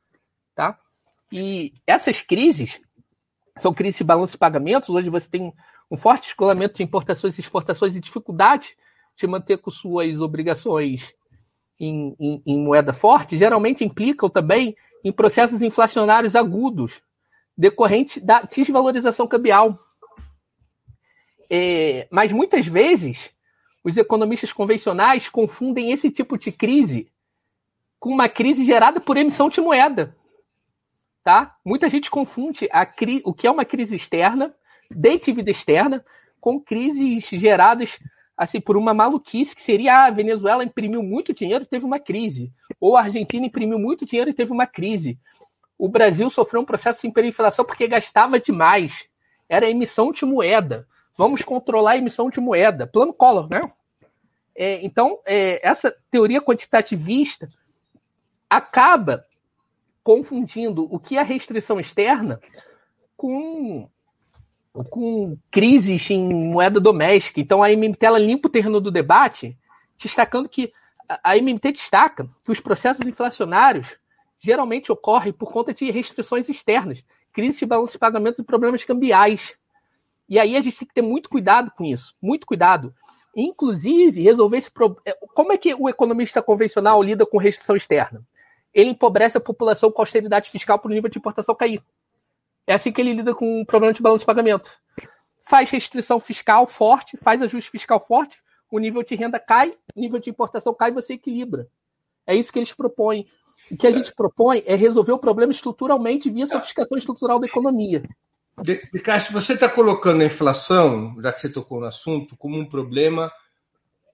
Tá? 0.53 0.77
E 1.31 1.73
essas 1.85 2.21
crises 2.21 2.81
são 3.57 3.73
crises 3.73 3.97
de 3.97 4.03
balanço 4.03 4.33
de 4.33 4.37
pagamentos, 4.37 4.89
onde 4.89 5.09
você 5.09 5.29
tem 5.29 5.53
um 5.89 5.97
forte 5.97 6.23
descolamento 6.23 6.75
de 6.75 6.83
importações 6.83 7.37
e 7.37 7.41
exportações 7.41 7.95
e 7.95 7.99
dificuldade 7.99 8.75
de 9.17 9.27
manter 9.27 9.57
com 9.57 9.71
suas 9.71 10.19
obrigações 10.19 11.13
em, 11.79 12.15
em, 12.19 12.41
em 12.45 12.59
moeda 12.59 12.93
forte, 12.93 13.37
geralmente 13.37 13.83
implicam 13.83 14.29
também 14.29 14.75
em 15.03 15.11
processos 15.11 15.61
inflacionários 15.61 16.35
agudos, 16.35 17.01
decorrentes 17.57 18.21
da 18.23 18.41
desvalorização 18.41 19.27
cambial. 19.27 19.79
É, 21.49 22.07
mas 22.11 22.31
muitas 22.31 22.65
vezes 22.65 23.29
os 23.83 23.97
economistas 23.97 24.51
convencionais 24.51 25.29
confundem 25.29 25.91
esse 25.91 26.09
tipo 26.09 26.37
de 26.37 26.51
crise 26.51 27.11
com 27.99 28.09
uma 28.09 28.27
crise 28.27 28.65
gerada 28.65 28.99
por 28.99 29.15
emissão 29.15 29.47
de 29.47 29.61
moeda. 29.61 30.15
Tá? 31.23 31.55
Muita 31.63 31.89
gente 31.89 32.09
confunde 32.09 32.67
o 33.23 33.33
que 33.33 33.47
é 33.47 33.51
uma 33.51 33.65
crise 33.65 33.95
externa, 33.95 34.53
de 34.89 35.19
dívida 35.19 35.51
externa, 35.51 36.03
com 36.39 36.59
crises 36.59 37.25
geradas 37.27 37.97
assim 38.37 38.59
por 38.59 38.75
uma 38.75 38.93
maluquice 38.93 39.55
que 39.55 39.61
seria 39.61 39.95
ah, 39.95 40.05
a 40.05 40.11
Venezuela 40.11 40.63
imprimiu 40.63 41.01
muito 41.01 41.33
dinheiro 41.33 41.63
e 41.63 41.67
teve 41.67 41.85
uma 41.85 41.99
crise, 41.99 42.51
ou 42.79 42.97
a 42.97 43.01
Argentina 43.01 43.45
imprimiu 43.45 43.79
muito 43.79 44.05
dinheiro 44.05 44.29
e 44.29 44.33
teve 44.33 44.51
uma 44.51 44.67
crise. 44.67 45.17
O 45.77 45.87
Brasil 45.87 46.29
sofreu 46.29 46.61
um 46.61 46.65
processo 46.65 47.01
de 47.01 47.07
hiperinflação 47.07 47.65
porque 47.65 47.87
gastava 47.87 48.39
demais. 48.39 49.07
Era 49.47 49.69
emissão 49.69 50.11
de 50.11 50.25
moeda. 50.25 50.87
Vamos 51.17 51.41
controlar 51.41 51.91
a 51.91 51.97
emissão 51.97 52.29
de 52.29 52.39
moeda. 52.39 52.87
Plano 52.87 53.13
Collor, 53.13 53.49
né? 53.49 53.71
É, 54.55 54.83
então, 54.85 55.19
é, 55.25 55.65
essa 55.67 55.93
teoria 56.09 56.41
quantitativista 56.41 57.49
acaba 58.49 59.25
confundindo 60.01 60.87
o 60.89 60.99
que 60.99 61.17
é 61.17 61.23
restrição 61.23 61.79
externa 61.79 62.39
com, 63.17 63.89
com 64.83 65.37
crises 65.49 66.09
em 66.09 66.33
moeda 66.33 66.79
doméstica. 66.79 67.39
Então, 67.39 67.63
a 67.63 67.71
MMT 67.71 68.05
ela 68.05 68.19
limpa 68.19 68.47
o 68.47 68.51
terreno 68.51 68.81
do 68.81 68.91
debate, 68.91 69.57
destacando 69.97 70.49
que 70.49 70.73
a 71.23 71.37
MMT 71.37 71.71
destaca 71.71 72.27
que 72.43 72.51
os 72.51 72.59
processos 72.59 73.05
inflacionários 73.05 73.87
geralmente 74.39 74.91
ocorrem 74.91 75.33
por 75.33 75.51
conta 75.51 75.73
de 75.73 75.89
restrições 75.91 76.49
externas, 76.49 77.03
crise 77.31 77.59
de 77.59 77.65
balanço 77.65 77.93
de 77.93 77.99
pagamentos 77.99 78.39
e 78.39 78.43
problemas 78.43 78.83
cambiais. 78.83 79.55
E 80.27 80.39
aí 80.39 80.55
a 80.55 80.61
gente 80.61 80.77
tem 80.77 80.87
que 80.87 80.93
ter 80.93 81.01
muito 81.01 81.29
cuidado 81.29 81.71
com 81.71 81.83
isso, 81.83 82.15
muito 82.21 82.45
cuidado. 82.45 82.93
Inclusive, 83.35 84.21
resolver 84.21 84.57
esse 84.57 84.71
problema. 84.71 85.01
É, 85.05 85.13
como 85.33 85.51
é 85.51 85.57
que 85.57 85.73
o 85.73 85.89
economista 85.89 86.41
convencional 86.41 87.03
lida 87.03 87.25
com 87.25 87.37
restrição 87.37 87.75
externa? 87.75 88.23
Ele 88.73 88.91
empobrece 88.91 89.37
a 89.37 89.41
população 89.41 89.91
com 89.91 90.01
austeridade 90.01 90.49
fiscal 90.49 90.79
para 90.79 90.89
o 90.89 90.93
nível 90.93 91.09
de 91.09 91.17
importação 91.17 91.53
cair. 91.53 91.81
É 92.67 92.73
assim 92.73 92.91
que 92.91 92.99
ele 93.01 93.13
lida 93.13 93.33
com 93.33 93.61
o 93.61 93.65
problema 93.65 93.93
de 93.93 94.01
balanço 94.01 94.21
de 94.21 94.25
pagamento. 94.25 94.71
Faz 95.47 95.69
restrição 95.69 96.19
fiscal 96.19 96.65
forte, 96.65 97.17
faz 97.17 97.41
ajuste 97.41 97.69
fiscal 97.69 98.03
forte, 98.07 98.37
o 98.71 98.79
nível 98.79 99.03
de 99.03 99.15
renda 99.15 99.39
cai, 99.39 99.75
o 99.95 99.99
nível 99.99 100.19
de 100.19 100.29
importação 100.29 100.73
cai 100.73 100.91
você 100.91 101.13
equilibra. 101.13 101.67
É 102.25 102.35
isso 102.35 102.51
que 102.51 102.59
eles 102.59 102.73
propõem. 102.73 103.27
O 103.69 103.77
que 103.77 103.87
a 103.87 103.91
gente 103.91 104.13
propõe 104.13 104.63
é 104.65 104.75
resolver 104.75 105.11
o 105.11 105.19
problema 105.19 105.51
estruturalmente 105.51 106.29
via 106.29 106.45
sofisticação 106.45 106.97
estrutural 106.97 107.39
da 107.39 107.47
economia. 107.47 108.01
De 108.61 108.99
Castro, 108.99 109.33
você 109.33 109.53
está 109.53 109.67
colocando 109.67 110.21
a 110.21 110.25
inflação, 110.25 111.15
já 111.21 111.31
que 111.31 111.39
você 111.39 111.49
tocou 111.49 111.79
no 111.79 111.87
assunto, 111.87 112.37
como 112.37 112.57
um 112.57 112.65
problema 112.65 113.31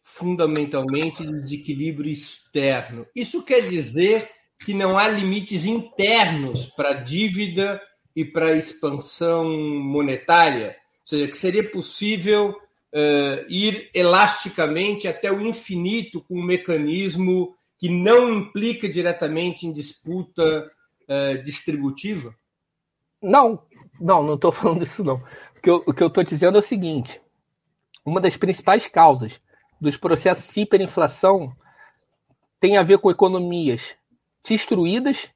fundamentalmente 0.03 1.25
de 1.25 1.31
desequilíbrio 1.31 2.11
externo. 2.11 3.05
Isso 3.15 3.43
quer 3.43 3.61
dizer 3.61 4.29
que 4.59 4.73
não 4.73 4.97
há 4.97 5.07
limites 5.07 5.63
internos 5.63 6.67
para 6.67 6.89
a 6.89 6.93
dívida 6.93 7.81
e 8.15 8.25
para 8.25 8.47
a 8.47 8.55
expansão 8.55 9.45
monetária? 9.49 10.75
Ou 11.01 11.07
seja, 11.07 11.27
que 11.27 11.37
seria 11.37 11.69
possível 11.69 12.49
uh, 12.49 13.45
ir 13.49 13.89
elasticamente 13.93 15.07
até 15.07 15.31
o 15.31 15.41
infinito 15.41 16.21
com 16.21 16.39
um 16.39 16.43
mecanismo 16.43 17.55
que 17.77 17.89
não 17.89 18.31
implica 18.31 18.87
diretamente 18.87 19.65
em 19.65 19.73
disputa 19.73 20.71
uh, 21.09 21.43
distributiva? 21.43 22.35
Não, 23.21 23.61
não, 23.99 24.23
não 24.23 24.35
estou 24.35 24.51
falando 24.53 24.83
isso 24.83 25.03
não. 25.03 25.23
O 25.85 25.93
que 25.93 26.03
eu, 26.03 26.07
estou 26.07 26.23
dizendo 26.23 26.57
é 26.57 26.59
o 26.59 26.63
seguinte: 26.63 27.21
uma 28.05 28.19
das 28.19 28.35
principais 28.35 28.87
causas 28.87 29.39
dos 29.79 29.97
processos 29.97 30.53
de 30.53 30.61
hiperinflação 30.61 31.55
tem 32.59 32.77
a 32.77 32.83
ver 32.83 32.99
com 32.99 33.09
economias 33.09 33.95
destruídas 34.47 35.29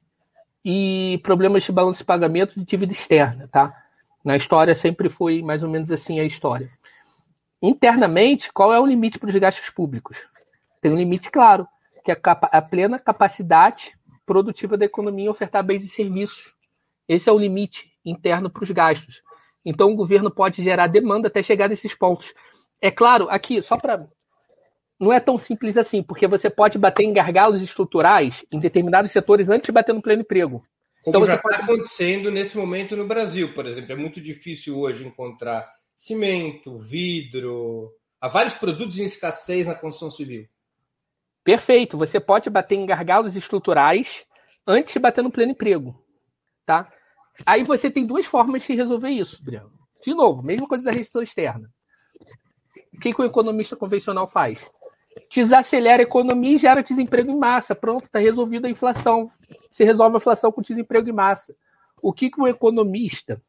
e 0.68 1.18
problemas 1.18 1.62
de 1.62 1.70
balanço 1.70 2.00
de 2.00 2.04
pagamentos 2.04 2.56
e 2.56 2.64
dívida 2.64 2.92
externa, 2.92 3.46
tá? 3.46 3.72
Na 4.24 4.36
história 4.36 4.74
sempre 4.74 5.08
foi 5.08 5.40
mais 5.40 5.62
ou 5.62 5.70
menos 5.70 5.92
assim 5.92 6.18
a 6.18 6.24
história. 6.24 6.68
Internamente, 7.62 8.52
qual 8.52 8.74
é 8.74 8.80
o 8.80 8.84
limite 8.84 9.16
para 9.16 9.30
os 9.30 9.36
gastos 9.36 9.70
públicos? 9.70 10.18
Tem 10.80 10.90
um 10.90 10.96
limite 10.96 11.30
claro, 11.30 11.68
que 12.04 12.10
é 12.10 12.20
a 12.50 12.60
plena 12.60 12.98
capacidade 12.98 13.96
produtiva 14.26 14.76
da 14.76 14.84
economia 14.84 15.26
em 15.26 15.28
ofertar 15.28 15.62
bens 15.62 15.84
e 15.84 15.88
serviços. 15.88 16.52
Esse 17.08 17.28
é 17.28 17.32
o 17.32 17.38
limite 17.38 17.88
interno 18.04 18.50
para 18.50 18.64
os 18.64 18.70
gastos. 18.72 19.22
Então, 19.64 19.92
o 19.92 19.96
governo 19.96 20.32
pode 20.32 20.64
gerar 20.64 20.88
demanda 20.88 21.28
até 21.28 21.44
chegar 21.44 21.68
nesses 21.68 21.94
pontos. 21.94 22.34
É 22.80 22.90
claro, 22.90 23.30
aqui, 23.30 23.62
só 23.62 23.76
para. 23.76 24.08
Não 24.98 25.12
é 25.12 25.20
tão 25.20 25.38
simples 25.38 25.76
assim, 25.76 26.02
porque 26.02 26.26
você 26.26 26.48
pode 26.48 26.78
bater 26.78 27.04
em 27.04 27.12
gargalos 27.12 27.60
estruturais 27.60 28.44
em 28.50 28.58
determinados 28.58 29.12
setores 29.12 29.48
antes 29.48 29.66
de 29.66 29.72
bater 29.72 29.94
no 29.94 30.00
pleno 30.00 30.22
emprego. 30.22 30.64
Como 31.02 31.16
então, 31.16 31.26
já 31.26 31.34
está 31.34 31.48
pode... 31.48 31.62
acontecendo 31.62 32.30
nesse 32.30 32.56
momento 32.56 32.96
no 32.96 33.06
Brasil, 33.06 33.52
por 33.54 33.66
exemplo. 33.66 33.92
É 33.92 33.96
muito 33.96 34.20
difícil 34.20 34.78
hoje 34.78 35.06
encontrar 35.06 35.68
cimento, 35.94 36.78
vidro, 36.78 37.92
há 38.20 38.28
vários 38.28 38.54
produtos 38.54 38.98
em 38.98 39.04
escassez 39.04 39.66
na 39.66 39.74
construção 39.74 40.10
civil. 40.10 40.46
Perfeito. 41.44 41.96
Você 41.96 42.18
pode 42.18 42.50
bater 42.50 42.74
em 42.74 42.86
gargalos 42.86 43.36
estruturais 43.36 44.24
antes 44.66 44.94
de 44.94 44.98
bater 44.98 45.22
no 45.22 45.30
pleno 45.30 45.52
emprego. 45.52 45.94
Tá? 46.64 46.90
Aí 47.44 47.62
você 47.62 47.90
tem 47.90 48.04
duas 48.04 48.26
formas 48.26 48.64
de 48.64 48.74
resolver 48.74 49.10
isso, 49.10 49.44
Brian. 49.44 49.70
De 50.02 50.12
novo, 50.14 50.42
mesma 50.42 50.66
coisa 50.66 50.84
da 50.84 50.90
restrição 50.90 51.22
externa. 51.22 51.70
O 52.92 52.98
que, 52.98 53.14
que 53.14 53.20
o 53.20 53.24
economista 53.24 53.76
convencional 53.76 54.28
faz? 54.28 54.58
Desacelera 55.32 56.02
a 56.02 56.04
economia 56.04 56.56
e 56.56 56.58
gera 56.58 56.82
desemprego 56.82 57.30
em 57.30 57.36
massa. 57.36 57.74
Pronto, 57.74 58.06
está 58.06 58.18
resolvida 58.18 58.68
a 58.68 58.70
inflação. 58.70 59.30
Se 59.70 59.84
resolve 59.84 60.16
a 60.16 60.18
inflação 60.18 60.52
com 60.52 60.62
desemprego 60.62 61.08
em 61.08 61.12
massa. 61.12 61.54
O 62.00 62.12
que, 62.12 62.30
que 62.30 62.40
o 62.40 62.46
economista 62.46 63.40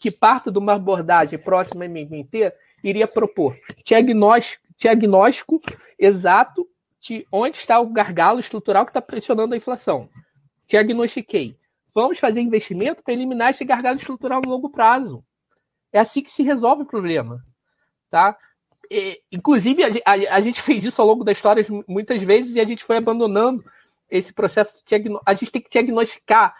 que 0.00 0.10
parte 0.10 0.50
de 0.50 0.58
uma 0.58 0.74
abordagem 0.74 1.38
próxima 1.38 1.84
à 1.84 1.88
MMT 1.88 2.52
iria 2.82 3.06
propor? 3.06 3.56
Diagnóstico, 3.84 4.64
diagnóstico 4.76 5.60
exato 5.98 6.68
de 7.00 7.26
onde 7.30 7.58
está 7.58 7.80
o 7.80 7.88
gargalo 7.88 8.40
estrutural 8.40 8.84
que 8.84 8.90
está 8.90 9.00
pressionando 9.00 9.54
a 9.54 9.56
inflação. 9.56 10.08
Diagnostiquei 10.66 11.56
Vamos 11.98 12.20
fazer 12.20 12.40
investimento 12.40 13.02
para 13.02 13.12
eliminar 13.12 13.50
esse 13.50 13.64
gargalo 13.64 13.98
estrutural 13.98 14.40
no 14.44 14.50
longo 14.50 14.70
prazo. 14.70 15.24
É 15.92 15.98
assim 15.98 16.22
que 16.22 16.30
se 16.30 16.44
resolve 16.44 16.82
o 16.82 16.86
problema. 16.86 17.44
Tá? 18.08 18.38
E, 18.90 19.20
inclusive, 19.30 19.82
a, 19.84 19.88
a, 20.04 20.36
a, 20.36 20.40
gente 20.40 20.62
fez 20.62 20.84
isso 20.84 21.00
ao 21.00 21.08
longo 21.08 21.24
da 21.24 21.32
história 21.32 21.64
muitas 21.86 22.22
vezes 22.22 22.56
e 22.56 22.60
a 22.60 22.64
gente 22.64 22.84
foi 22.84 22.96
abandonando 22.96 23.64
esse 24.10 24.32
processo. 24.32 24.82
De, 24.86 25.18
a 25.26 25.34
gente 25.34 25.52
tem 25.52 25.62
que 25.62 25.70
diagnosticar 25.70 26.54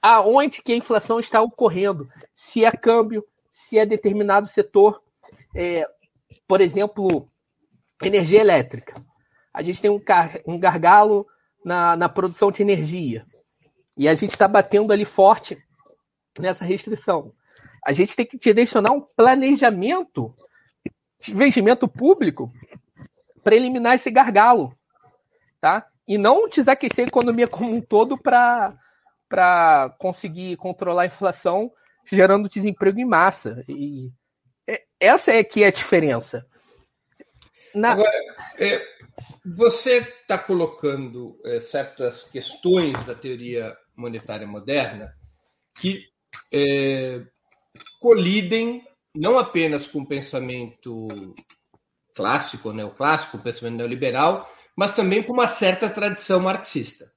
aonde 0.00 0.62
que 0.62 0.72
a 0.72 0.76
inflação 0.76 1.20
está 1.20 1.42
ocorrendo. 1.42 2.08
Se 2.34 2.64
é 2.64 2.70
câmbio, 2.70 3.24
se 3.50 3.78
é 3.78 3.84
determinado 3.84 4.46
setor. 4.46 5.02
É, 5.54 5.86
por 6.46 6.60
exemplo, 6.60 7.28
energia 8.02 8.40
elétrica. 8.40 9.02
A 9.52 9.62
gente 9.62 9.80
tem 9.80 9.90
um, 9.90 10.00
um 10.46 10.58
gargalo 10.58 11.26
na, 11.64 11.96
na 11.96 12.08
produção 12.08 12.50
de 12.50 12.62
energia. 12.62 13.26
E 13.96 14.08
a 14.08 14.14
gente 14.14 14.30
está 14.30 14.46
batendo 14.46 14.92
ali 14.92 15.04
forte 15.04 15.58
nessa 16.38 16.64
restrição. 16.64 17.32
A 17.84 17.92
gente 17.92 18.14
tem 18.14 18.24
que 18.24 18.38
direcionar 18.38 18.92
um 18.92 19.00
planejamento 19.00 20.34
investimento 21.26 21.88
público 21.88 22.52
para 23.42 23.56
eliminar 23.56 23.96
esse 23.96 24.10
gargalo. 24.10 24.76
tá? 25.60 25.86
E 26.06 26.16
não 26.16 26.48
desaquecer 26.48 27.04
a 27.04 27.08
economia 27.08 27.46
como 27.48 27.74
um 27.74 27.80
todo 27.80 28.16
para 28.16 29.94
conseguir 29.98 30.56
controlar 30.56 31.02
a 31.02 31.06
inflação, 31.06 31.70
gerando 32.04 32.48
desemprego 32.48 32.98
em 32.98 33.04
massa. 33.04 33.64
E 33.68 34.10
essa 35.00 35.32
é 35.32 35.42
que 35.44 35.62
é 35.62 35.68
a 35.68 35.72
diferença. 35.72 36.46
Na... 37.74 37.92
Agora, 37.92 38.10
é, 38.58 38.82
você 39.44 39.98
está 39.98 40.38
colocando 40.38 41.38
é, 41.44 41.60
certas 41.60 42.24
questões 42.24 43.02
da 43.04 43.14
teoria 43.14 43.76
monetária 43.96 44.46
moderna 44.46 45.14
que 45.78 46.04
é, 46.52 47.22
colidem 48.00 48.82
não 49.14 49.38
apenas 49.38 49.86
com 49.86 50.00
o 50.00 50.06
pensamento 50.06 51.34
clássico, 52.14 52.72
neoclássico, 52.72 53.36
o 53.36 53.42
pensamento 53.42 53.76
neoliberal, 53.76 54.48
mas 54.76 54.92
também 54.92 55.22
com 55.22 55.32
uma 55.32 55.48
certa 55.48 55.88
tradição 55.88 56.40
marxista. 56.40 57.12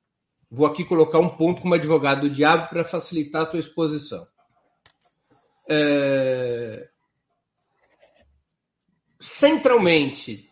Vou 0.49 0.65
aqui 0.65 0.83
colocar 0.83 1.19
um 1.19 1.29
ponto 1.29 1.61
como 1.61 1.73
advogado 1.73 2.21
do 2.21 2.29
diabo 2.29 2.69
para 2.69 2.83
facilitar 2.83 3.47
a 3.47 3.51
sua 3.51 3.59
exposição. 3.59 4.27
É... 5.69 6.89
Centralmente, 9.19 10.51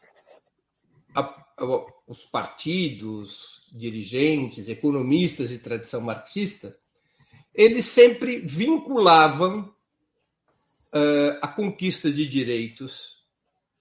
a, 1.16 1.22
a, 1.22 1.86
os 2.08 2.26
partidos, 2.26 3.62
dirigentes, 3.72 4.70
economistas 4.70 5.50
de 5.50 5.58
tradição 5.58 6.02
marxista, 6.02 6.78
eles 7.54 7.86
sempre 7.86 8.40
vinculavam 8.40 9.74
uh, 10.94 11.40
a 11.42 11.48
conquista 11.48 12.12
de 12.12 12.28
direitos 12.28 13.18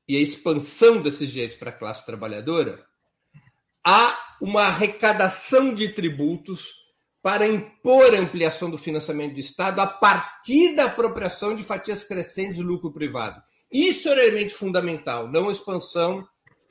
e 0.07 0.17
a 0.17 0.21
expansão 0.21 1.03
desses 1.03 1.31
direitos 1.31 1.57
para 1.57 1.71
a 1.71 1.79
classe 1.79 2.05
trabalhadora 2.07 2.85
há 3.85 4.37
uma 4.41 4.63
arrecadação 4.65 5.75
de 5.75 5.89
tributos 5.89 6.73
para 7.23 7.47
impor 7.47 8.15
a 8.15 8.19
ampliação 8.19 8.71
do 8.71 8.79
financiamento 8.79 9.35
do 9.35 9.41
Estado 9.41 9.81
a 9.81 9.87
partir 9.87 10.75
da 10.75 10.85
apropriação 10.85 11.55
de 11.55 11.65
fatias 11.65 12.03
crescentes 12.05 12.57
do 12.57 12.63
lucro 12.63 12.93
privado. 12.93 13.43
Isso 13.71 14.09
é 14.09 14.15
um 14.15 14.19
elemento 14.19 14.55
fundamental, 14.55 15.29
não 15.29 15.49
a 15.49 15.53
expansão 15.53 16.27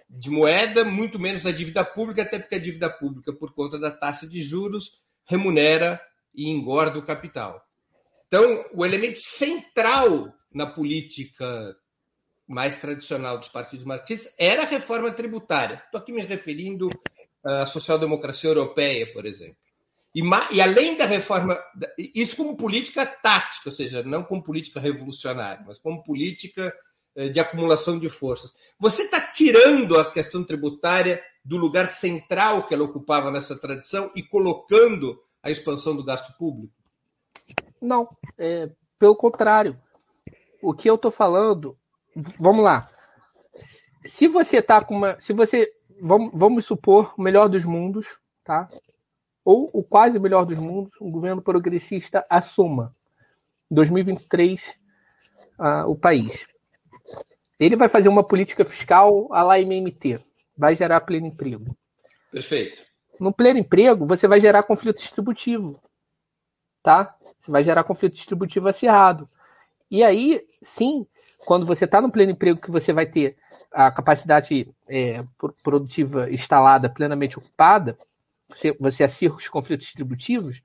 de 0.10 0.30
moeda, 0.30 0.86
muito 0.86 1.20
menos 1.20 1.44
da 1.44 1.52
dívida 1.52 1.84
pública, 1.84 2.22
até 2.22 2.40
porque 2.40 2.56
a 2.56 2.60
dívida 2.60 2.90
pública, 2.90 3.34
por 3.34 3.54
conta 3.54 3.78
da 3.78 3.92
taxa 3.92 4.26
de 4.26 4.42
juros, 4.42 4.92
remunera 5.26 6.02
e 6.34 6.50
engorda 6.50 6.98
o 6.98 7.06
capital. 7.06 7.66
Então, 8.28 8.65
o 8.73 8.86
elemento 8.86 9.19
central 9.19 10.34
na 10.53 10.65
política 10.65 11.75
mais 12.47 12.78
tradicional 12.78 13.38
dos 13.38 13.49
partidos 13.49 13.86
marxistas 13.86 14.34
era 14.38 14.63
a 14.63 14.65
reforma 14.65 15.11
tributária. 15.11 15.82
Estou 15.86 15.99
aqui 15.99 16.11
me 16.11 16.23
referindo 16.23 16.89
à 17.43 17.65
social-democracia 17.65 18.49
europeia, 18.49 19.11
por 19.11 19.25
exemplo. 19.25 19.57
E, 20.15 20.21
e, 20.51 20.61
além 20.61 20.97
da 20.97 21.05
reforma, 21.05 21.59
isso 22.15 22.36
como 22.36 22.57
política 22.57 23.05
tática, 23.05 23.69
ou 23.69 23.71
seja, 23.71 24.01
não 24.03 24.23
como 24.23 24.43
política 24.43 24.80
revolucionária, 24.80 25.63
mas 25.65 25.78
como 25.80 26.03
política 26.03 26.73
eh, 27.15 27.30
de 27.30 27.39
acumulação 27.39 27.99
de 27.99 28.09
forças. 28.09 28.51
Você 28.80 29.03
está 29.03 29.21
tirando 29.21 29.99
a 29.99 30.11
questão 30.11 30.43
tributária 30.43 31.21
do 31.43 31.57
lugar 31.57 31.88
central 31.88 32.67
que 32.67 32.73
ela 32.73 32.84
ocupava 32.84 33.32
nessa 33.32 33.59
tradição 33.59 34.11
e 34.15 34.23
colocando 34.23 35.19
a 35.41 35.49
expansão 35.49 35.95
do 35.95 36.03
gasto 36.03 36.36
público? 36.38 36.76
Não, 37.82 38.09
é, 38.38 38.69
pelo 38.99 39.15
contrário. 39.15 39.80
O 40.61 40.73
que 40.73 40.89
eu 40.89 40.95
estou 40.95 41.11
falando 41.11 41.78
vamos 42.39 42.63
lá. 42.63 42.89
Se 44.05 44.28
você 44.28 44.61
tá 44.61 44.84
com 44.84 44.95
uma. 44.95 45.19
Se 45.19 45.34
você. 45.34 45.71
Vamos, 45.99 46.32
vamos 46.34 46.65
supor 46.65 47.13
o 47.17 47.21
melhor 47.21 47.49
dos 47.49 47.65
mundos, 47.65 48.05
tá? 48.43 48.69
Ou 49.43 49.69
o 49.73 49.84
quase 49.84 50.19
melhor 50.19 50.45
dos 50.45 50.57
mundos, 50.57 50.91
um 51.01 51.09
governo 51.09 51.41
progressista 51.41 52.25
assuma. 52.30 52.95
2023, 53.69 54.61
uh, 55.59 55.89
o 55.89 55.95
país. 55.95 56.45
Ele 57.59 57.75
vai 57.75 57.89
fazer 57.89 58.07
uma 58.07 58.23
política 58.23 58.63
fiscal 58.63 59.28
a 59.32 59.41
lá 59.41 59.59
MMT. 59.59 60.19
Vai 60.55 60.75
gerar 60.75 61.01
pleno 61.01 61.28
emprego. 61.28 61.75
Perfeito. 62.32 62.84
No 63.19 63.34
pleno 63.34 63.59
emprego, 63.59 64.05
você 64.05 64.28
vai 64.28 64.39
gerar 64.39 64.63
conflito 64.63 64.99
distributivo. 64.99 65.82
Tá? 66.84 67.16
Você 67.40 67.52
vai 67.52 67.64
gerar 67.64 67.84
conflito 67.84 68.14
distributivo 68.14 68.68
acirrado. 68.68 69.30
E 69.90 70.04
aí, 70.04 70.44
sim, 70.62 71.06
quando 71.46 71.66
você 71.66 71.86
está 71.86 72.02
no 72.02 72.12
pleno 72.12 72.32
emprego, 72.32 72.60
que 72.60 72.72
você 72.72 72.92
vai 72.92 73.06
ter 73.06 73.38
a 73.72 73.92
capacidade 73.92 74.70
é, 74.88 75.24
produtiva 75.64 76.32
instalada 76.32 76.90
plenamente 76.90 77.38
ocupada, 77.38 77.98
você, 78.50 78.76
você 78.80 79.04
acirra 79.04 79.36
os 79.36 79.48
conflitos 79.48 79.86
distributivos, 79.86 80.62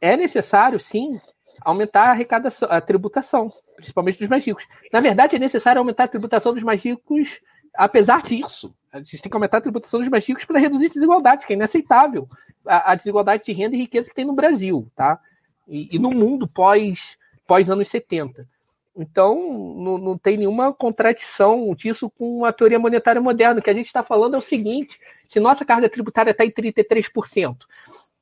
é 0.00 0.16
necessário, 0.16 0.80
sim, 0.80 1.20
aumentar 1.60 2.08
a 2.08 2.10
arrecadação, 2.10 2.68
a 2.70 2.80
tributação, 2.80 3.52
principalmente 3.76 4.18
dos 4.18 4.28
mais 4.28 4.44
ricos. 4.44 4.66
Na 4.92 5.00
verdade, 5.00 5.36
é 5.36 5.38
necessário 5.38 5.78
aumentar 5.78 6.04
a 6.04 6.08
tributação 6.08 6.52
dos 6.52 6.62
mais 6.62 6.82
ricos, 6.82 7.40
apesar 7.74 8.22
disso. 8.22 8.74
A 8.92 8.98
gente 8.98 9.22
tem 9.22 9.30
que 9.30 9.36
aumentar 9.36 9.58
a 9.58 9.62
tributação 9.62 10.00
dos 10.00 10.08
mais 10.08 10.26
ricos 10.26 10.44
para 10.44 10.58
reduzir 10.58 10.86
a 10.86 10.88
desigualdade, 10.88 11.46
que 11.46 11.52
é 11.52 11.56
inaceitável. 11.56 12.28
A, 12.66 12.92
a, 12.92 12.94
desigualdade 12.94 13.44
de 13.44 13.52
renda 13.52 13.74
e 13.76 13.78
riqueza 13.78 14.08
que 14.08 14.14
tem 14.14 14.24
no 14.24 14.34
Brasil, 14.34 14.90
tá? 14.94 15.18
E, 15.66 15.96
e 15.96 15.98
no 15.98 16.10
mundo 16.10 16.46
pós, 16.46 17.16
pós 17.46 17.70
anos 17.70 17.88
70. 17.88 18.46
Então, 18.94 19.74
não, 19.74 19.98
não 19.98 20.18
tem 20.18 20.36
nenhuma 20.36 20.72
contradição 20.72 21.74
disso 21.74 22.10
com 22.10 22.44
a 22.44 22.52
teoria 22.52 22.78
monetária 22.78 23.20
moderna. 23.20 23.60
O 23.60 23.62
que 23.62 23.70
a 23.70 23.74
gente 23.74 23.86
está 23.86 24.02
falando 24.02 24.34
é 24.34 24.38
o 24.38 24.42
seguinte: 24.42 25.00
se 25.26 25.40
nossa 25.40 25.64
carga 25.64 25.88
tributária 25.88 26.30
está 26.30 26.44
em 26.44 26.50
33%, 26.50 27.56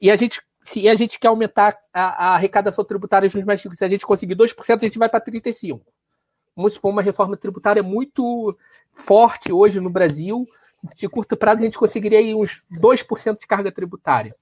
e 0.00 0.10
a 0.10 0.16
gente, 0.16 0.40
se 0.64 0.88
a 0.88 0.94
gente 0.94 1.18
quer 1.18 1.28
aumentar 1.28 1.76
a, 1.92 2.28
a 2.28 2.34
arrecadação 2.36 2.84
tributária 2.84 3.28
dos 3.28 3.44
mais 3.44 3.62
ricos, 3.62 3.78
se 3.78 3.84
a 3.84 3.88
gente 3.88 4.06
conseguir 4.06 4.36
2%, 4.36 4.76
a 4.76 4.78
gente 4.78 4.98
vai 4.98 5.08
para 5.08 5.20
35%. 5.20 5.80
Vamos 6.54 6.74
supor 6.74 6.92
uma 6.92 7.02
reforma 7.02 7.36
tributária 7.36 7.82
muito 7.82 8.56
forte 8.94 9.52
hoje 9.52 9.80
no 9.80 9.90
Brasil. 9.90 10.46
De 10.96 11.08
curto 11.08 11.36
prazo, 11.36 11.60
a 11.60 11.64
gente 11.64 11.78
conseguiria 11.78 12.18
aí 12.18 12.34
uns 12.34 12.62
2% 12.72 13.38
de 13.38 13.46
carga 13.46 13.72
tributária. 13.72 14.34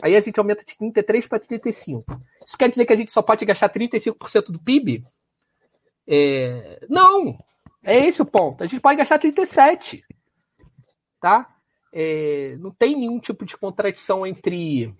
Aí 0.00 0.16
a 0.16 0.20
gente 0.20 0.38
aumenta 0.38 0.64
de 0.64 0.74
33% 0.74 1.28
para 1.28 1.40
35%. 1.40 2.04
Isso 2.44 2.56
quer 2.56 2.68
dizer 2.68 2.86
que 2.86 2.92
a 2.92 2.96
gente 2.96 3.12
só 3.12 3.22
pode 3.22 3.44
gastar 3.44 3.68
35% 3.68 4.46
do 4.50 4.58
PIB? 4.58 5.04
É... 6.06 6.84
Não! 6.88 7.38
É 7.84 7.98
esse 8.06 8.22
o 8.22 8.26
ponto. 8.26 8.62
A 8.62 8.66
gente 8.66 8.80
pode 8.80 8.96
gastar 8.96 9.18
37. 9.18 10.04
Tá? 11.20 11.48
É... 11.92 12.56
Não 12.58 12.70
tem 12.70 12.96
nenhum 12.96 13.18
tipo 13.18 13.44
de 13.44 13.56
contradição 13.56 14.26
entre 14.26 14.94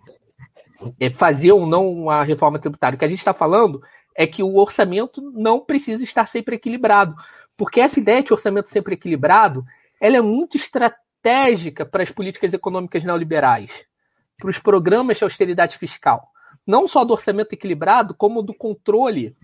é, 1.01 1.11
fazer 1.11 1.53
ou 1.53 1.67
não 1.67 2.11
a 2.11 2.23
reforma 2.23 2.59
tributária. 2.59 2.97
O 2.97 2.99
que 2.99 3.05
a 3.05 3.09
gente 3.09 3.19
está 3.19 3.35
falando 3.35 3.83
é 4.15 4.27
que 4.27 4.43
o 4.43 4.57
orçamento 4.57 5.21
não 5.33 5.61
precisa 5.61 6.05
estar 6.05 6.27
sempre 6.27 6.57
equilibrado. 6.57 7.15
Porque 7.57 7.81
essa 7.81 7.99
ideia 7.99 8.23
de 8.23 8.33
orçamento 8.33 8.69
sempre 8.69 8.95
equilibrado 8.95 9.65
ela 10.01 10.17
é 10.17 10.21
muito 10.21 10.57
estratégica 10.57 11.87
para 11.87 12.03
as 12.03 12.11
políticas 12.11 12.53
econômicas 12.53 13.05
neoliberais, 13.05 13.71
para 14.39 14.51
os 14.51 14.59
programas 14.59 15.19
de 15.19 15.25
austeridade 15.25 15.79
fiscal. 15.79 16.29
Não 16.67 16.87
só 16.87 17.05
do 17.05 17.13
orçamento 17.13 17.53
equilibrado, 17.53 18.15
como 18.15 18.43
do 18.43 18.55
controle 18.55 19.37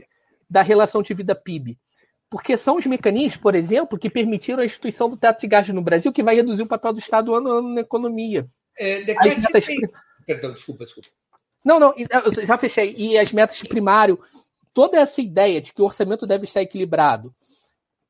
da 0.48 0.62
relação 0.62 1.02
de 1.02 1.14
vida 1.14 1.34
PIB. 1.34 1.78
Porque 2.30 2.56
são 2.56 2.76
os 2.76 2.86
mecanismos, 2.86 3.40
por 3.40 3.54
exemplo, 3.54 3.98
que 3.98 4.10
permitiram 4.10 4.60
a 4.62 4.64
instituição 4.64 5.08
do 5.08 5.16
teto 5.16 5.40
de 5.40 5.48
gastos 5.48 5.74
no 5.74 5.82
Brasil, 5.82 6.12
que 6.12 6.22
vai 6.22 6.34
reduzir 6.34 6.62
o 6.62 6.68
papel 6.68 6.92
do 6.92 6.98
Estado 6.98 7.34
ano 7.34 7.50
a 7.50 7.58
ano 7.58 7.74
na 7.74 7.80
economia. 7.80 8.46
É, 8.78 9.00
metas... 9.00 9.64
tem... 9.64 9.80
Perdão, 10.26 10.52
desculpa, 10.52 10.84
desculpa. 10.84 11.08
Não, 11.64 11.80
não, 11.80 11.94
eu 11.96 12.46
já 12.46 12.58
fechei. 12.58 12.94
E 12.96 13.18
as 13.18 13.32
metas 13.32 13.56
de 13.56 13.64
primário, 13.64 14.18
toda 14.74 14.98
essa 14.98 15.20
ideia 15.20 15.60
de 15.60 15.72
que 15.72 15.82
o 15.82 15.84
orçamento 15.84 16.26
deve 16.26 16.44
estar 16.44 16.60
equilibrado 16.60 17.34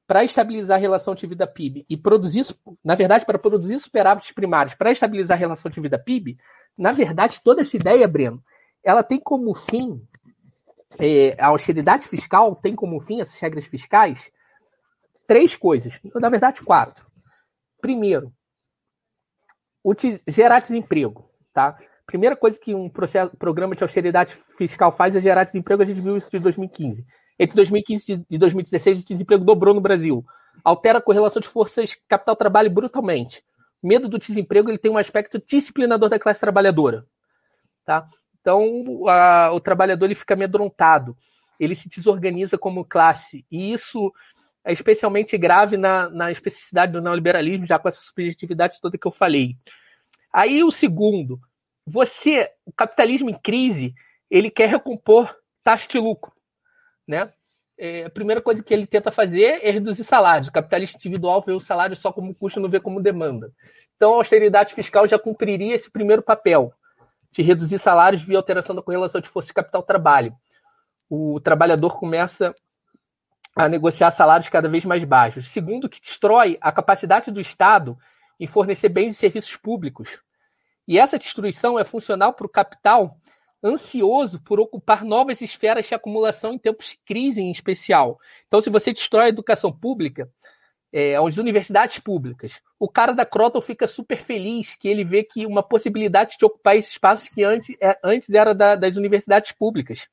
para 0.07 0.24
estabilizar 0.24 0.79
a 0.79 0.81
relação 0.81 1.14
de 1.14 1.26
vida 1.26 1.47
PIB 1.47 1.85
e 1.89 1.97
produzir, 1.97 2.47
na 2.85 2.95
verdade, 2.95 3.24
para 3.24 3.39
produzir 3.39 3.79
superávites 3.79 4.33
primários, 4.33 4.74
para 4.74 4.91
estabilizar 4.91 5.37
a 5.37 5.41
relação 5.41 5.70
de 5.70 5.81
vida 5.81 5.99
PIB, 5.99 6.39
na 6.79 6.93
verdade, 6.93 7.43
toda 7.43 7.62
essa 7.62 7.76
ideia, 7.76 8.07
Breno, 8.07 8.43
ela 8.85 9.03
tem 9.03 9.20
como 9.20 9.55
fim 9.55 10.01
é, 10.99 11.37
a 11.39 11.49
austeridade 11.49 12.09
fiscal 12.09 12.57
tem 12.57 12.74
como 12.74 13.01
fim, 13.01 13.20
essas 13.20 13.39
regras 13.39 13.66
fiscais, 13.66 14.31
três 15.26 15.55
coisas. 15.55 16.01
Na 16.14 16.29
verdade, 16.29 16.62
quatro. 16.62 17.07
Primeiro, 17.81 18.33
gerar 20.26 20.61
desemprego. 20.61 21.31
Tá? 21.53 21.79
Primeira 22.07 22.35
coisa 22.35 22.59
que 22.59 22.74
um 22.74 22.89
processo, 22.89 23.37
programa 23.37 23.76
de 23.76 23.83
austeridade 23.83 24.35
fiscal 24.57 24.91
faz 24.97 25.14
é 25.14 25.20
gerar 25.20 25.45
desemprego. 25.45 25.83
A 25.83 25.87
gente 25.87 26.01
viu 26.01 26.16
isso 26.16 26.35
em 26.35 26.41
2015. 26.41 27.07
Entre 27.39 27.55
2015 27.55 28.26
e 28.29 28.39
2016, 28.39 29.01
o 29.01 29.05
desemprego 29.05 29.45
dobrou 29.45 29.72
no 29.72 29.81
Brasil. 29.81 30.24
Altera 30.64 30.99
a 30.99 31.03
correlação 31.03 31.41
de 31.41 31.49
forças 31.49 31.97
capital-trabalho 32.09 32.70
brutalmente. 32.70 33.45
Medo 33.83 34.09
do 34.09 34.18
desemprego 34.18 34.68
ele 34.68 34.79
tem 34.79 34.91
um 34.91 34.99
aspecto 34.99 35.43
disciplinador 35.45 36.09
da 36.09 36.18
classe 36.18 36.41
trabalhadora. 36.41 37.07
Tá? 37.85 38.09
Então, 38.41 39.09
a, 39.09 39.53
o 39.53 39.61
trabalhador 39.61 40.07
ele 40.07 40.14
fica 40.14 40.35
amedrontado, 40.35 41.16
ele 41.59 41.74
se 41.74 41.89
desorganiza 41.89 42.57
como 42.57 42.85
classe, 42.85 43.45
e 43.51 43.72
isso 43.72 44.12
é 44.64 44.72
especialmente 44.72 45.37
grave 45.39 45.76
na, 45.76 46.09
na 46.09 46.31
especificidade 46.31 46.93
do 46.93 47.01
neoliberalismo, 47.01 47.66
já 47.66 47.79
com 47.79 47.89
essa 47.89 48.01
subjetividade 48.01 48.81
toda 48.81 48.99
que 48.99 49.07
eu 49.07 49.12
falei. 49.12 49.57
Aí 50.33 50.62
o 50.62 50.70
segundo, 50.70 51.41
você, 51.87 52.51
o 52.66 52.72
capitalismo 52.72 53.31
em 53.31 53.39
crise, 53.39 53.95
ele 54.31 54.51
quer 54.51 54.68
recompor 54.68 55.35
taxa 55.64 55.89
de 55.89 55.99
lucro, 55.99 56.33
né? 57.07 57.33
É, 57.79 58.07
a 58.07 58.11
primeira 58.11 58.43
coisa 58.43 58.62
que 58.62 58.74
ele 58.74 58.87
tenta 58.87 59.12
fazer 59.12 59.61
é 59.62 59.70
reduzir 59.70 60.03
salários. 60.03 60.49
O 60.49 60.53
capitalista 60.53 60.97
individual 60.99 61.43
vê 61.47 61.53
o 61.53 61.61
salário 61.61 61.95
só 61.95 62.12
como 62.12 62.35
custo, 62.35 62.59
não 62.59 62.68
vê 62.68 62.81
como 62.81 63.01
demanda. 63.01 63.53
Então, 63.97 64.14
a 64.14 64.16
austeridade 64.16 64.74
fiscal 64.74 65.07
já 65.07 65.18
cumpriria 65.18 65.74
esse 65.74 65.91
primeiro 65.91 66.22
papel 66.22 66.72
de 67.31 67.43
reduzir 67.43 67.79
salários 67.79 68.22
via 68.22 68.37
alteração 68.37 68.74
da 68.74 68.83
correlação 68.83 69.20
de 69.20 69.29
força 69.29 69.55
capital-trabalho. 69.55 70.35
O 71.09 71.41
trabalhador 71.41 71.97
começa 71.97 72.55
a 73.55 73.68
negociar 73.68 74.11
salários 74.11 74.49
cada 74.49 74.68
vez 74.68 74.85
mais 74.85 75.05
baixos. 75.05 75.49
Segundo, 75.51 75.89
que 75.89 76.01
destrói 76.01 76.59
a 76.61 76.72
capacidade 76.72 77.31
do 77.31 77.41
Estado 77.41 77.97
em 78.41 78.47
fornecer 78.47 78.89
bens 78.89 79.14
e 79.14 79.18
serviços 79.18 79.57
públicos. 79.57 80.20
E 80.87 80.99
essa 80.99 81.18
destruição 81.18 81.79
é 81.79 81.85
funcional 81.85 82.33
para 82.33 82.47
o 82.47 82.51
capital 82.51 83.16
ansioso 83.63 84.41
por 84.43 84.61
ocupar 84.61 85.05
novas 85.05 85.41
esferas 85.41 85.87
de 85.87 85.95
acumulação 85.95 86.53
em 86.53 86.59
tempos 86.59 86.91
de 86.91 86.99
crise, 87.05 87.41
em 87.41 87.51
especial. 87.51 88.19
Então, 88.47 88.61
se 88.61 88.71
você 88.71 88.93
destrói 88.93 89.27
a 89.27 89.29
educação 89.29 89.73
pública, 89.73 90.31
é, 90.93 91.17
as 91.17 91.37
universidades 91.37 91.99
públicas, 91.99 92.61
o 92.79 92.89
cara 92.89 93.13
da 93.13 93.27
Croton 93.27 93.61
fica 93.61 93.87
super 93.87 94.23
feliz 94.23 94.75
que 94.77 94.89
ele 94.89 95.05
vê 95.05 95.23
que 95.23 95.45
uma 95.45 95.63
possibilidade 95.63 96.37
de 96.39 96.45
ocupar 96.45 96.77
esse 96.77 96.93
espaço 96.93 97.31
que 97.31 97.43
antes, 97.45 97.77
é, 97.81 97.99
antes 98.03 98.31
era 98.31 98.55
da, 98.55 98.75
das 98.75 98.97
universidades 98.97 99.53
públicas. 99.53 100.07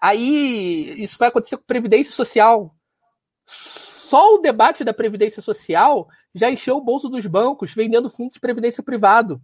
Aí, 0.00 1.02
isso 1.02 1.18
vai 1.18 1.28
acontecer 1.28 1.56
com 1.56 1.64
Previdência 1.64 2.12
Social. 2.12 2.74
Só 3.46 4.34
o 4.34 4.38
debate 4.38 4.84
da 4.84 4.94
Previdência 4.94 5.42
Social 5.42 6.08
já 6.34 6.50
encheu 6.50 6.76
o 6.76 6.84
bolso 6.84 7.08
dos 7.08 7.26
bancos 7.26 7.74
vendendo 7.74 8.10
fundos 8.10 8.34
de 8.34 8.40
previdência 8.40 8.82
privado. 8.82 9.40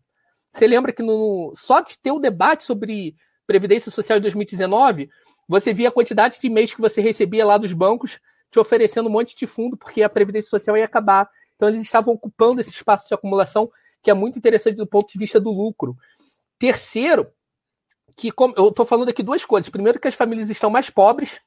Você 0.54 0.66
lembra 0.66 0.92
que 0.92 1.02
no, 1.02 1.54
só 1.56 1.80
de 1.80 1.98
ter 1.98 2.10
o 2.10 2.16
um 2.16 2.20
debate 2.20 2.64
sobre 2.64 3.16
Previdência 3.46 3.90
Social 3.90 4.18
em 4.18 4.22
2019, 4.22 5.08
você 5.48 5.72
via 5.72 5.88
a 5.88 5.92
quantidade 5.92 6.38
de 6.40 6.46
e-mails 6.46 6.74
que 6.74 6.80
você 6.80 7.00
recebia 7.00 7.44
lá 7.44 7.56
dos 7.56 7.72
bancos 7.72 8.20
te 8.50 8.58
oferecendo 8.58 9.08
um 9.08 9.12
monte 9.12 9.34
de 9.34 9.46
fundo, 9.46 9.78
porque 9.78 10.02
a 10.02 10.10
Previdência 10.10 10.50
Social 10.50 10.76
ia 10.76 10.84
acabar. 10.84 11.28
Então, 11.56 11.68
eles 11.68 11.82
estavam 11.82 12.12
ocupando 12.12 12.60
esse 12.60 12.68
espaço 12.68 13.08
de 13.08 13.14
acumulação, 13.14 13.70
que 14.02 14.10
é 14.10 14.14
muito 14.14 14.38
interessante 14.38 14.76
do 14.76 14.86
ponto 14.86 15.10
de 15.10 15.18
vista 15.18 15.40
do 15.40 15.50
lucro. 15.50 15.96
Terceiro, 16.58 17.28
que 18.16 18.30
como, 18.30 18.52
eu 18.56 18.68
estou 18.68 18.84
falando 18.84 19.08
aqui 19.08 19.22
duas 19.22 19.44
coisas. 19.44 19.70
Primeiro, 19.70 19.98
que 19.98 20.06
as 20.06 20.14
famílias 20.14 20.50
estão 20.50 20.68
mais 20.68 20.90
pobres. 20.90 21.40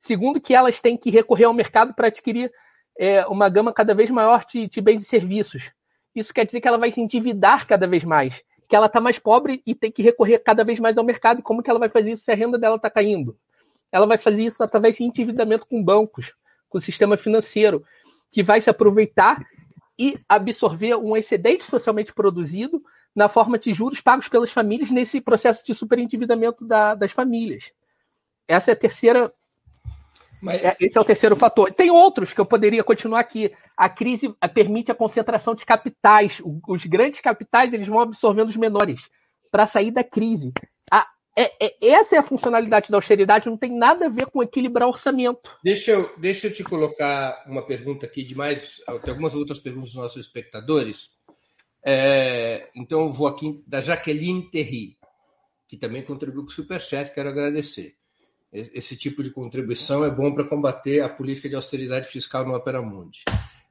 Segundo, 0.00 0.40
que 0.40 0.54
elas 0.54 0.80
têm 0.80 0.98
que 0.98 1.10
recorrer 1.10 1.44
ao 1.44 1.54
mercado 1.54 1.94
para 1.94 2.08
adquirir 2.08 2.52
é, 2.98 3.26
uma 3.26 3.48
gama 3.48 3.72
cada 3.72 3.94
vez 3.94 4.10
maior 4.10 4.44
de, 4.44 4.68
de 4.68 4.80
bens 4.82 5.02
e 5.02 5.06
serviços. 5.06 5.72
Isso 6.14 6.34
quer 6.34 6.44
dizer 6.44 6.60
que 6.60 6.68
ela 6.68 6.78
vai 6.78 6.92
se 6.92 7.00
endividar 7.00 7.66
cada 7.66 7.86
vez 7.86 8.04
mais 8.04 8.42
que 8.70 8.76
ela 8.76 8.86
está 8.86 9.00
mais 9.00 9.18
pobre 9.18 9.60
e 9.66 9.74
tem 9.74 9.90
que 9.90 10.00
recorrer 10.00 10.38
cada 10.38 10.62
vez 10.62 10.78
mais 10.78 10.96
ao 10.96 11.02
mercado. 11.02 11.42
Como 11.42 11.60
que 11.60 11.68
ela 11.68 11.80
vai 11.80 11.88
fazer 11.88 12.12
isso 12.12 12.22
se 12.22 12.30
a 12.30 12.36
renda 12.36 12.56
dela 12.56 12.76
está 12.76 12.88
caindo? 12.88 13.36
Ela 13.90 14.06
vai 14.06 14.16
fazer 14.16 14.44
isso 14.44 14.62
através 14.62 14.94
de 14.96 15.02
endividamento 15.02 15.66
com 15.66 15.82
bancos, 15.82 16.32
com 16.68 16.78
o 16.78 16.80
sistema 16.80 17.16
financeiro, 17.16 17.84
que 18.30 18.44
vai 18.44 18.60
se 18.60 18.70
aproveitar 18.70 19.44
e 19.98 20.20
absorver 20.28 20.94
um 20.94 21.16
excedente 21.16 21.64
socialmente 21.64 22.14
produzido 22.14 22.80
na 23.12 23.28
forma 23.28 23.58
de 23.58 23.72
juros 23.72 24.00
pagos 24.00 24.28
pelas 24.28 24.52
famílias 24.52 24.88
nesse 24.88 25.20
processo 25.20 25.66
de 25.66 25.74
superendividamento 25.74 26.64
da, 26.64 26.94
das 26.94 27.10
famílias. 27.10 27.72
Essa 28.46 28.70
é 28.70 28.74
a 28.74 28.76
terceira 28.76 29.32
mas... 30.40 30.62
É, 30.62 30.76
esse 30.80 30.96
é 30.96 31.00
o 31.00 31.04
terceiro 31.04 31.36
fator. 31.36 31.72
Tem 31.72 31.90
outros 31.90 32.32
que 32.32 32.40
eu 32.40 32.46
poderia 32.46 32.82
continuar 32.82 33.20
aqui. 33.20 33.52
A 33.76 33.88
crise 33.88 34.34
permite 34.54 34.90
a 34.90 34.94
concentração 34.94 35.54
de 35.54 35.64
capitais. 35.64 36.40
Os 36.66 36.84
grandes 36.86 37.20
capitais 37.20 37.72
eles 37.72 37.88
vão 37.88 38.00
absorvendo 38.00 38.48
os 38.48 38.56
menores 38.56 39.00
para 39.50 39.66
sair 39.66 39.90
da 39.90 40.02
crise. 40.02 40.52
A, 40.90 41.06
é, 41.36 41.66
é, 41.66 41.88
essa 41.88 42.16
é 42.16 42.18
a 42.18 42.22
funcionalidade 42.22 42.90
da 42.90 42.96
austeridade, 42.96 43.48
não 43.48 43.56
tem 43.56 43.76
nada 43.76 44.06
a 44.06 44.10
ver 44.10 44.26
com 44.26 44.42
equilibrar 44.42 44.88
o 44.88 44.92
orçamento. 44.92 45.56
Deixa 45.62 45.90
eu, 45.90 46.14
deixa 46.16 46.46
eu 46.46 46.52
te 46.52 46.64
colocar 46.64 47.44
uma 47.46 47.66
pergunta 47.66 48.06
aqui 48.06 48.22
de 48.22 48.34
mais. 48.34 48.76
Tem 49.04 49.10
algumas 49.10 49.34
outras 49.34 49.58
perguntas 49.58 49.90
dos 49.90 49.98
nossos 49.98 50.24
espectadores. 50.24 51.10
É, 51.84 52.68
então 52.74 53.00
eu 53.00 53.12
vou 53.12 53.26
aqui 53.26 53.62
da 53.66 53.80
Jaqueline 53.80 54.50
Terry, 54.50 54.98
que 55.66 55.76
também 55.76 56.02
contribuiu 56.02 56.44
com 56.44 56.50
o 56.50 56.52
Superchat, 56.52 57.12
quero 57.14 57.30
agradecer 57.30 57.99
esse 58.52 58.96
tipo 58.96 59.22
de 59.22 59.30
contribuição 59.30 60.04
é 60.04 60.10
bom 60.10 60.34
para 60.34 60.44
combater 60.44 61.00
a 61.00 61.08
política 61.08 61.48
de 61.48 61.54
austeridade 61.54 62.08
fiscal 62.08 62.44
no 62.44 62.54
Opera. 62.54 62.82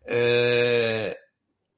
É... 0.05 1.17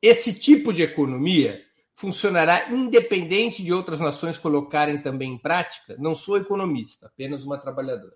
Esse 0.02 0.34
tipo 0.34 0.72
de 0.72 0.84
economia 0.84 1.64
funcionará 1.94 2.70
independente 2.72 3.64
de 3.64 3.74
outras 3.74 4.00
nações 4.00 4.38
colocarem 4.38 5.02
também 5.02 5.34
em 5.34 5.38
prática? 5.38 5.96
Não 6.00 6.16
sou 6.16 6.38
economista, 6.38 7.08
apenas 7.08 7.44
uma 7.44 7.60
trabalhadora. 7.60 8.16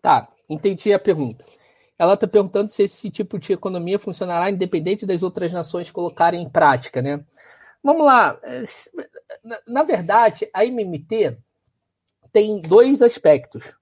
Tá, 0.00 0.28
entendi 0.48 0.92
a 0.92 0.98
pergunta. 0.98 1.44
Ela 1.98 2.14
está 2.14 2.26
perguntando 2.26 2.70
se 2.70 2.82
esse 2.82 3.10
tipo 3.10 3.38
de 3.38 3.52
economia 3.52 3.98
funcionará 3.98 4.50
independente 4.50 5.06
das 5.06 5.22
outras 5.22 5.52
nações 5.52 5.90
colocarem 5.90 6.42
em 6.42 6.50
prática, 6.50 7.00
né? 7.00 7.24
Vamos 7.84 8.06
lá. 8.06 8.40
Na 9.66 9.82
verdade, 9.82 10.48
a 10.54 10.64
MMT 10.64 11.36
tem 12.32 12.62
dois 12.62 13.02
aspectos. 13.02 13.76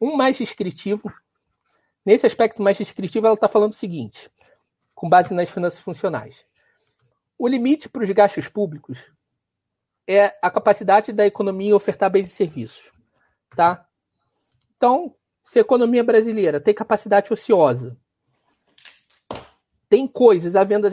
Um 0.00 0.16
mais 0.16 0.38
descritivo. 0.38 1.12
Nesse 2.04 2.26
aspecto 2.26 2.62
mais 2.62 2.78
descritivo, 2.78 3.26
ela 3.26 3.34
está 3.34 3.46
falando 3.46 3.72
o 3.72 3.76
seguinte, 3.76 4.32
com 4.94 5.06
base 5.06 5.34
nas 5.34 5.50
finanças 5.50 5.80
funcionais. 5.80 6.46
O 7.38 7.46
limite 7.46 7.90
para 7.90 8.02
os 8.02 8.10
gastos 8.10 8.48
públicos 8.48 8.98
é 10.06 10.34
a 10.40 10.50
capacidade 10.50 11.12
da 11.12 11.26
economia 11.26 11.76
ofertar 11.76 12.10
bens 12.10 12.28
e 12.28 12.30
serviços. 12.30 12.90
Tá? 13.54 13.86
Então, 14.78 15.14
se 15.44 15.58
a 15.58 15.62
economia 15.62 16.02
brasileira 16.02 16.58
tem 16.58 16.72
capacidade 16.72 17.30
ociosa, 17.30 17.98
tem 19.90 20.06
coisas 20.06 20.54
à 20.56 20.64
venda 20.64 20.88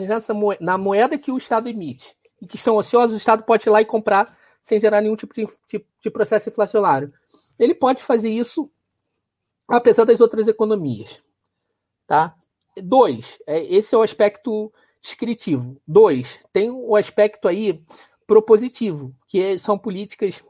na 0.60 0.76
moeda 0.76 1.16
que 1.16 1.30
o 1.30 1.38
Estado 1.38 1.68
emite, 1.68 2.17
e 2.40 2.46
que 2.46 2.58
são 2.58 2.76
ociosos, 2.76 3.14
o 3.14 3.18
Estado 3.18 3.44
pode 3.44 3.68
ir 3.68 3.70
lá 3.70 3.80
e 3.80 3.86
comprar 3.86 4.36
sem 4.62 4.80
gerar 4.80 5.00
nenhum 5.00 5.16
tipo 5.16 5.34
de, 5.34 5.46
de, 5.66 5.84
de 6.00 6.10
processo 6.10 6.48
inflacionário. 6.48 7.12
Ele 7.58 7.74
pode 7.74 8.02
fazer 8.02 8.30
isso 8.30 8.70
apesar 9.68 10.04
das 10.04 10.20
outras 10.20 10.48
economias. 10.48 11.22
Tá? 12.06 12.34
Dois, 12.82 13.38
é, 13.46 13.62
esse 13.64 13.94
é 13.94 13.98
o 13.98 14.02
aspecto 14.02 14.72
descritivo. 15.00 15.80
Dois, 15.86 16.40
tem 16.52 16.70
o 16.70 16.96
aspecto 16.96 17.46
aí 17.46 17.82
propositivo, 18.26 19.14
que 19.26 19.40
é, 19.40 19.58
são 19.58 19.78
políticas, 19.78 20.42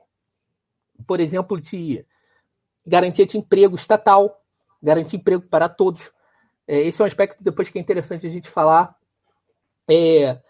por 1.07 1.21
exemplo, 1.21 1.61
de 1.61 2.05
garantia 2.87 3.27
de 3.27 3.37
emprego 3.37 3.77
estatal, 3.77 4.43
garantir 4.83 5.17
emprego 5.17 5.43
para 5.43 5.69
todos. 5.69 6.11
É, 6.67 6.81
esse 6.83 7.01
é 7.01 7.05
um 7.05 7.09
aspecto 7.09 7.43
depois 7.43 7.69
que 7.69 7.79
é 7.79 7.81
interessante 7.81 8.27
a 8.27 8.31
gente 8.31 8.49
falar. 8.49 8.97
É, 9.89 10.41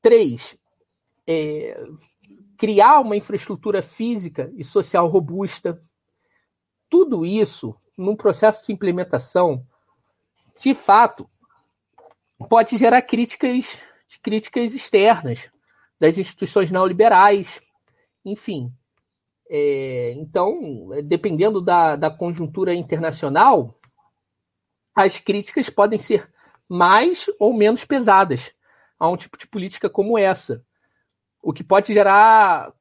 três, 0.00 0.56
é, 1.26 1.80
criar 2.56 3.00
uma 3.00 3.16
infraestrutura 3.16 3.82
física 3.82 4.52
e 4.56 4.64
social 4.64 5.08
robusta. 5.08 5.82
Tudo 6.88 7.24
isso, 7.24 7.74
num 7.96 8.16
processo 8.16 8.66
de 8.66 8.72
implementação, 8.72 9.66
de 10.60 10.74
fato, 10.74 11.28
pode 12.48 12.76
gerar 12.76 13.02
críticas, 13.02 13.78
críticas 14.22 14.74
externas 14.74 15.50
das 15.98 16.18
instituições 16.18 16.70
neoliberais, 16.70 17.60
enfim. 18.24 18.72
É, 19.48 20.12
então, 20.16 20.88
dependendo 21.04 21.60
da, 21.60 21.96
da 21.96 22.10
conjuntura 22.10 22.74
internacional, 22.74 23.78
as 24.94 25.18
críticas 25.18 25.68
podem 25.68 25.98
ser 25.98 26.30
mais 26.68 27.26
ou 27.38 27.52
menos 27.52 27.84
pesadas 27.84 28.52
a 28.98 29.08
um 29.08 29.16
tipo 29.16 29.36
de 29.36 29.46
política 29.46 29.90
como 29.90 30.16
essa 30.16 30.64
o 31.42 31.52
que 31.52 31.64
pode 31.64 31.92
gerar 31.92 32.72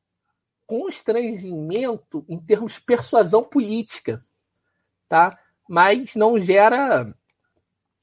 constrangimento 0.68 2.24
em 2.30 2.40
termos 2.40 2.76
de 2.76 2.82
persuasão 2.82 3.44
política, 3.44 4.24
tá? 5.10 5.38
Mas 5.68 6.16
não 6.16 6.40
gera 6.40 7.14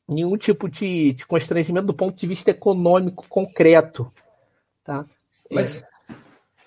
nenhum 0.07 0.37
tipo 0.37 0.69
de, 0.69 1.13
de 1.13 1.27
constrangimento 1.27 1.87
do 1.87 1.95
ponto 1.95 2.15
de 2.15 2.27
vista 2.27 2.51
econômico 2.51 3.27
concreto, 3.29 4.13
tá? 4.85 5.07
Mas 5.51 5.83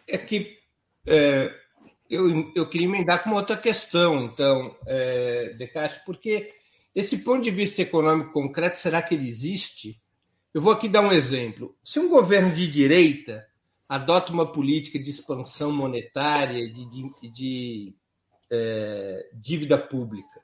é, 0.07 0.15
é 0.15 0.17
que 0.17 0.57
é, 1.05 1.53
eu, 2.09 2.51
eu 2.55 2.69
queria 2.69 2.87
emendar 2.87 3.23
com 3.23 3.29
uma 3.29 3.39
outra 3.39 3.57
questão, 3.57 4.25
então, 4.25 4.75
é, 4.87 5.55
porque 6.05 6.53
esse 6.95 7.19
ponto 7.19 7.43
de 7.43 7.51
vista 7.51 7.81
econômico 7.81 8.33
concreto, 8.33 8.77
será 8.77 9.01
que 9.01 9.15
ele 9.15 9.27
existe? 9.27 10.01
Eu 10.53 10.61
vou 10.61 10.73
aqui 10.73 10.89
dar 10.89 11.01
um 11.01 11.11
exemplo. 11.11 11.75
Se 11.83 11.99
um 11.99 12.09
governo 12.09 12.53
de 12.53 12.67
direita 12.67 13.47
adota 13.91 14.31
uma 14.31 14.49
política 14.49 14.97
de 14.97 15.09
expansão 15.09 15.69
monetária, 15.69 16.71
de, 16.71 16.85
de, 16.85 17.29
de 17.29 17.93
é, 18.49 19.29
dívida 19.33 19.77
pública, 19.77 20.41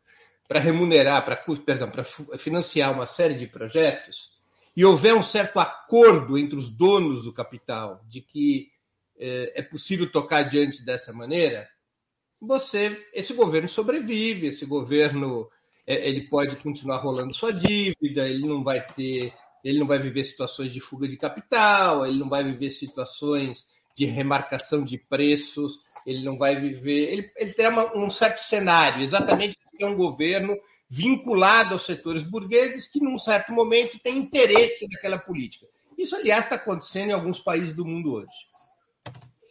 para 0.50 0.60
remunerar, 0.60 1.24
para 1.24 1.38
perdão, 1.66 1.90
para 1.90 2.04
financiar 2.04 2.92
uma 2.92 3.06
série 3.06 3.36
de 3.36 3.48
projetos, 3.48 4.34
e 4.76 4.84
houver 4.84 5.14
um 5.14 5.24
certo 5.24 5.62
acordo 5.62 6.38
entre 6.38 6.60
os 6.60 6.70
donos 6.70 7.24
do 7.24 7.32
capital 7.32 8.04
de 8.10 8.20
que 8.20 8.70
é, 9.18 9.62
é 9.62 9.62
possível 9.62 10.12
tocar 10.12 10.40
adiante 10.40 10.84
dessa 10.84 11.14
maneira, 11.14 11.70
você, 12.42 13.02
esse 13.14 13.34
governo 13.34 13.70
sobrevive, 13.70 14.48
esse 14.48 14.66
governo 14.66 15.50
ele 15.88 16.28
pode 16.28 16.58
continuar 16.58 16.98
rolando 16.98 17.34
sua 17.34 17.54
dívida, 17.54 18.28
ele 18.28 18.46
não 18.46 18.64
vai 18.64 18.86
ter, 18.86 19.34
ele 19.64 19.80
não 19.80 19.88
vai 19.88 19.98
viver 19.98 20.24
situações 20.26 20.74
de 20.74 20.82
fuga 20.82 21.08
de 21.08 21.16
capital, 21.16 22.06
ele 22.06 22.20
não 22.20 22.28
vai 22.28 22.44
viver 22.44 22.70
situações 22.70 23.66
de 23.96 24.06
remarcação 24.06 24.84
de 24.84 24.98
preços, 24.98 25.80
ele 26.06 26.24
não 26.24 26.38
vai 26.38 26.60
viver, 26.60 27.12
ele, 27.12 27.32
ele 27.38 27.54
terá 27.54 27.70
uma, 27.70 27.98
um 27.98 28.10
certo 28.10 28.40
cenário, 28.40 29.02
exatamente 29.02 29.58
porque 29.64 29.84
é 29.84 29.88
um 29.88 29.96
governo 29.96 30.58
vinculado 30.90 31.74
aos 31.74 31.86
setores 31.86 32.24
burgueses 32.24 32.86
que, 32.86 33.00
num 33.00 33.18
certo 33.18 33.52
momento, 33.52 34.00
tem 34.00 34.18
interesse 34.18 34.88
naquela 34.90 35.18
política. 35.18 35.66
Isso, 35.98 36.16
aliás, 36.16 36.44
está 36.44 36.56
acontecendo 36.56 37.10
em 37.10 37.14
alguns 37.14 37.40
países 37.40 37.74
do 37.74 37.86
mundo 37.86 38.14
hoje. 38.14 38.28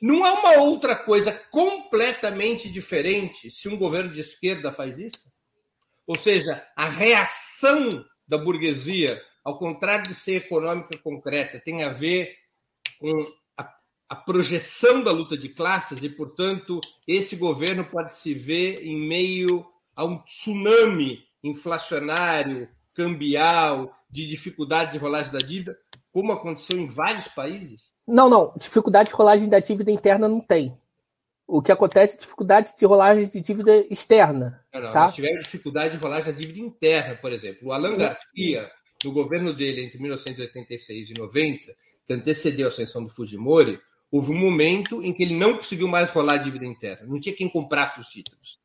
Não 0.00 0.24
há 0.24 0.32
uma 0.34 0.58
outra 0.58 0.94
coisa 0.94 1.32
completamente 1.50 2.70
diferente 2.70 3.50
se 3.50 3.68
um 3.68 3.76
governo 3.76 4.12
de 4.12 4.20
esquerda 4.20 4.70
faz 4.70 4.98
isso? 4.98 5.26
Ou 6.06 6.16
seja, 6.16 6.64
a 6.76 6.88
reação 6.88 7.88
da 8.26 8.38
burguesia, 8.38 9.20
ao 9.44 9.58
contrário 9.58 10.06
de 10.06 10.14
ser 10.14 10.36
econômica 10.36 10.98
concreta, 10.98 11.58
tem 11.58 11.82
a 11.82 11.88
ver 11.88 12.34
com 12.98 13.32
a, 13.56 13.74
a 14.08 14.16
projeção 14.16 15.02
da 15.02 15.10
luta 15.10 15.36
de 15.36 15.48
classes 15.48 16.02
e, 16.02 16.08
portanto, 16.08 16.80
esse 17.06 17.36
governo 17.36 17.84
pode 17.84 18.14
se 18.14 18.34
ver 18.34 18.84
em 18.84 18.96
meio 18.96 19.66
a 19.94 20.04
um 20.04 20.18
tsunami 20.18 21.24
inflacionário, 21.42 22.68
cambial, 22.94 23.94
de 24.10 24.26
dificuldade 24.26 24.92
de 24.92 24.98
rolagem 24.98 25.32
da 25.32 25.38
dívida, 25.38 25.76
como 26.12 26.32
aconteceu 26.32 26.78
em 26.78 26.86
vários 26.86 27.28
países? 27.28 27.90
Não, 28.06 28.30
não. 28.30 28.52
Dificuldade 28.56 29.10
de 29.10 29.14
rolagem 29.14 29.48
da 29.48 29.58
dívida 29.60 29.90
interna 29.90 30.28
não 30.28 30.40
tem. 30.40 30.78
O 31.46 31.62
que 31.62 31.70
acontece 31.70 32.16
é 32.16 32.18
dificuldade 32.18 32.74
de 32.76 32.84
rolagem 32.84 33.28
de 33.28 33.40
dívida 33.40 33.86
externa. 33.88 34.64
Não, 34.74 34.80
não, 34.80 34.92
tá? 34.92 35.00
Nós 35.02 35.14
tivemos 35.14 35.44
dificuldade 35.44 35.96
de 35.96 36.02
rolagem 36.02 36.32
da 36.32 36.38
dívida 36.38 36.58
interna, 36.58 37.14
por 37.16 37.32
exemplo. 37.32 37.68
O 37.68 37.72
Alan 37.72 37.96
Garcia, 37.96 38.68
no 39.04 39.12
governo 39.12 39.54
dele 39.54 39.84
entre 39.84 39.98
1986 39.98 41.10
e 41.10 41.14
90, 41.14 41.72
que 42.06 42.12
antecedeu 42.12 42.66
a 42.66 42.68
ascensão 42.68 43.04
do 43.04 43.10
Fujimori, 43.10 43.78
houve 44.10 44.32
um 44.32 44.38
momento 44.38 45.02
em 45.02 45.12
que 45.12 45.22
ele 45.22 45.36
não 45.36 45.54
conseguiu 45.54 45.86
mais 45.86 46.10
rolar 46.10 46.34
a 46.34 46.38
dívida 46.38 46.66
interna. 46.66 47.06
Não 47.06 47.20
tinha 47.20 47.34
quem 47.34 47.48
comprasse 47.48 48.00
os 48.00 48.08
títulos. 48.08 48.58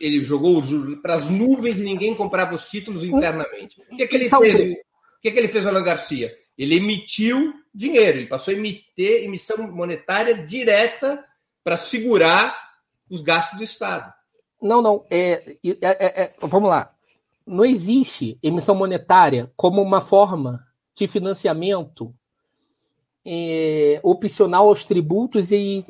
Ele 0.00 0.24
jogou 0.24 0.58
o 0.58 0.62
juros 0.62 1.00
para 1.00 1.14
as 1.14 1.28
nuvens 1.28 1.78
e 1.78 1.82
ninguém 1.82 2.14
comprava 2.14 2.54
os 2.54 2.64
títulos 2.64 3.04
internamente. 3.04 3.80
O 3.90 3.96
que, 3.96 4.02
é 4.02 4.06
que 4.06 4.16
ele 4.16 4.28
fez? 4.28 4.72
O 4.72 5.20
que, 5.22 5.28
é 5.28 5.30
que 5.30 5.38
ele 5.38 5.48
fez, 5.48 5.66
Alan 5.66 5.82
Garcia? 5.82 6.32
Ele 6.58 6.76
emitiu 6.76 7.52
dinheiro, 7.74 8.18
ele 8.18 8.26
passou 8.26 8.52
a 8.52 8.56
emitir 8.56 9.24
emissão 9.24 9.70
monetária 9.70 10.44
direta 10.44 11.24
para 11.62 11.76
segurar 11.76 12.56
os 13.10 13.22
gastos 13.22 13.58
do 13.58 13.64
Estado. 13.64 14.12
Não, 14.60 14.80
não. 14.80 15.04
É, 15.10 15.56
é, 15.64 15.76
é, 15.80 16.22
é, 16.22 16.34
vamos 16.40 16.70
lá. 16.70 16.94
Não 17.46 17.64
existe 17.64 18.38
emissão 18.42 18.74
monetária 18.74 19.50
como 19.56 19.82
uma 19.82 20.00
forma 20.00 20.64
de 20.94 21.08
financiamento 21.08 22.14
é, 23.24 24.00
opcional 24.02 24.68
aos 24.68 24.84
tributos 24.84 25.50
e, 25.50 25.84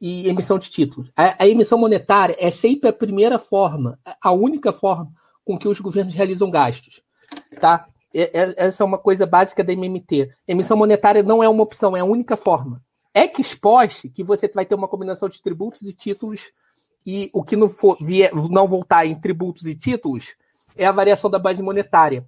e 0.00 0.28
emissão 0.28 0.58
de 0.58 0.70
títulos. 0.70 1.10
A, 1.16 1.42
a, 1.42 1.48
emissão 1.48 1.78
monetária 1.78 2.36
é 2.38 2.50
sempre 2.50 2.88
a 2.88 2.92
primeira 2.92 3.38
forma, 3.38 3.98
a 4.20 4.32
única 4.32 4.72
forma 4.72 5.12
com 5.44 5.58
que 5.58 5.68
os 5.68 5.80
governos 5.80 6.14
realizam 6.14 6.50
gastos. 6.50 7.02
Tá? 7.60 7.88
É, 8.14 8.40
é, 8.40 8.54
essa 8.56 8.82
é 8.82 8.86
uma 8.86 8.98
coisa 8.98 9.26
básica 9.26 9.64
da 9.64 9.72
MMT. 9.72 10.30
Emissão 10.46 10.76
monetária 10.76 11.22
não 11.22 11.42
é 11.42 11.48
uma 11.48 11.62
opção, 11.62 11.96
é 11.96 12.00
a 12.00 12.04
única 12.04 12.36
forma. 12.36 12.82
Ex 13.14 13.54
post, 13.54 14.08
que 14.08 14.24
você 14.24 14.48
vai 14.48 14.64
ter 14.64 14.74
uma 14.74 14.88
combinação 14.88 15.28
de 15.28 15.42
tributos 15.42 15.82
e 15.82 15.92
títulos, 15.92 16.52
e 17.04 17.30
o 17.32 17.42
que 17.42 17.56
não, 17.56 17.68
for, 17.68 17.96
vier, 18.00 18.34
não 18.34 18.66
voltar 18.66 19.06
em 19.06 19.18
tributos 19.20 19.66
e 19.66 19.74
títulos 19.74 20.34
é 20.76 20.86
a 20.86 20.92
variação 20.92 21.28
da 21.28 21.38
base 21.38 21.62
monetária. 21.62 22.26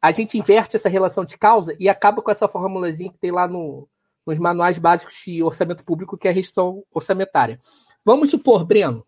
A 0.00 0.10
gente 0.10 0.38
inverte 0.38 0.76
essa 0.76 0.88
relação 0.88 1.24
de 1.24 1.36
causa 1.36 1.76
e 1.78 1.88
acaba 1.88 2.22
com 2.22 2.30
essa 2.30 2.48
formulazinha 2.48 3.12
que 3.12 3.18
tem 3.18 3.30
lá 3.30 3.46
no, 3.46 3.88
nos 4.26 4.38
manuais 4.38 4.78
básicos 4.78 5.14
de 5.24 5.42
orçamento 5.42 5.84
público, 5.84 6.16
que 6.16 6.26
é 6.26 6.30
a 6.30 6.34
restrição 6.34 6.82
orçamentária. 6.92 7.58
Vamos 8.04 8.30
supor, 8.30 8.64
Breno, 8.64 9.06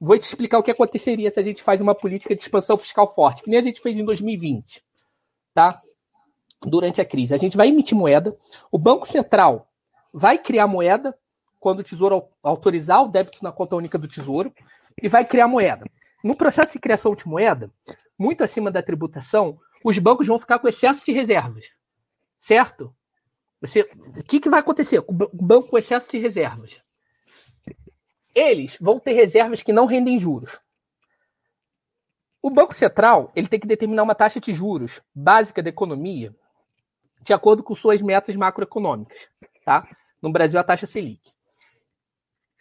vou 0.00 0.18
te 0.18 0.24
explicar 0.24 0.58
o 0.58 0.62
que 0.62 0.70
aconteceria 0.70 1.30
se 1.30 1.38
a 1.38 1.42
gente 1.42 1.62
faz 1.62 1.80
uma 1.80 1.94
política 1.94 2.34
de 2.34 2.42
expansão 2.42 2.76
fiscal 2.76 3.12
forte, 3.14 3.42
que 3.42 3.50
nem 3.50 3.58
a 3.58 3.62
gente 3.62 3.80
fez 3.80 3.98
em 3.98 4.04
2020 4.04 4.82
tá? 5.54 5.80
Durante 6.62 7.00
a 7.00 7.04
crise. 7.04 7.34
A 7.34 7.38
gente 7.38 7.56
vai 7.56 7.68
emitir 7.68 7.96
moeda, 7.96 8.36
o 8.70 8.78
Banco 8.78 9.06
Central 9.06 9.69
vai 10.12 10.38
criar 10.38 10.66
moeda 10.66 11.16
quando 11.58 11.80
o 11.80 11.84
Tesouro 11.84 12.24
autorizar 12.42 13.02
o 13.02 13.08
débito 13.08 13.42
na 13.42 13.52
conta 13.52 13.76
única 13.76 13.98
do 13.98 14.08
Tesouro 14.08 14.52
e 15.00 15.08
vai 15.08 15.24
criar 15.24 15.46
moeda. 15.46 15.84
No 16.22 16.36
processo 16.36 16.72
de 16.72 16.78
criação 16.78 17.14
de 17.14 17.26
moeda, 17.26 17.70
muito 18.18 18.44
acima 18.44 18.70
da 18.70 18.82
tributação, 18.82 19.58
os 19.84 19.98
bancos 19.98 20.26
vão 20.26 20.38
ficar 20.38 20.58
com 20.58 20.68
excesso 20.68 21.04
de 21.04 21.12
reservas. 21.12 21.66
Certo? 22.40 22.94
Você, 23.60 23.90
o 24.16 24.22
que, 24.22 24.40
que 24.40 24.50
vai 24.50 24.60
acontecer 24.60 25.02
com 25.02 25.12
o 25.12 25.42
banco 25.42 25.68
com 25.68 25.78
excesso 25.78 26.10
de 26.10 26.18
reservas? 26.18 26.80
Eles 28.34 28.76
vão 28.80 28.98
ter 28.98 29.12
reservas 29.12 29.62
que 29.62 29.72
não 29.72 29.86
rendem 29.86 30.18
juros. 30.18 30.58
O 32.42 32.48
Banco 32.48 32.74
Central 32.74 33.30
ele 33.36 33.48
tem 33.48 33.60
que 33.60 33.66
determinar 33.66 34.02
uma 34.02 34.14
taxa 34.14 34.40
de 34.40 34.52
juros 34.52 35.02
básica 35.14 35.62
da 35.62 35.68
economia 35.68 36.34
de 37.22 37.34
acordo 37.34 37.62
com 37.62 37.74
suas 37.74 38.00
metas 38.00 38.34
macroeconômicas. 38.34 39.18
Tá? 39.64 39.86
No 40.22 40.30
Brasil, 40.32 40.58
a 40.58 40.64
taxa 40.64 40.86
Selic. 40.86 41.32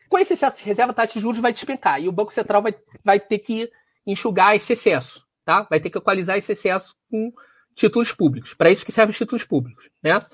Com 0.07 0.17
esse 0.17 0.33
excesso 0.33 0.57
de 0.57 0.63
reserva, 0.63 0.91
a 0.91 0.95
taxa 0.95 1.13
de 1.13 1.19
juros 1.19 1.39
vai 1.39 1.53
despencar 1.53 2.01
e 2.01 2.07
o 2.07 2.11
Banco 2.11 2.33
Central 2.33 2.61
vai, 2.61 2.75
vai 3.03 3.19
ter 3.19 3.39
que 3.39 3.71
enxugar 4.05 4.55
esse 4.55 4.73
excesso. 4.73 5.23
Tá? 5.45 5.63
Vai 5.63 5.79
ter 5.79 5.89
que 5.89 5.97
equalizar 5.97 6.37
esse 6.37 6.51
excesso 6.51 6.95
com 7.09 7.31
títulos 7.75 8.11
públicos. 8.11 8.53
Para 8.53 8.71
isso 8.71 8.85
que 8.85 8.91
servem 8.91 9.11
os 9.11 9.17
títulos 9.17 9.43
públicos. 9.43 9.89
Né? 10.01 10.25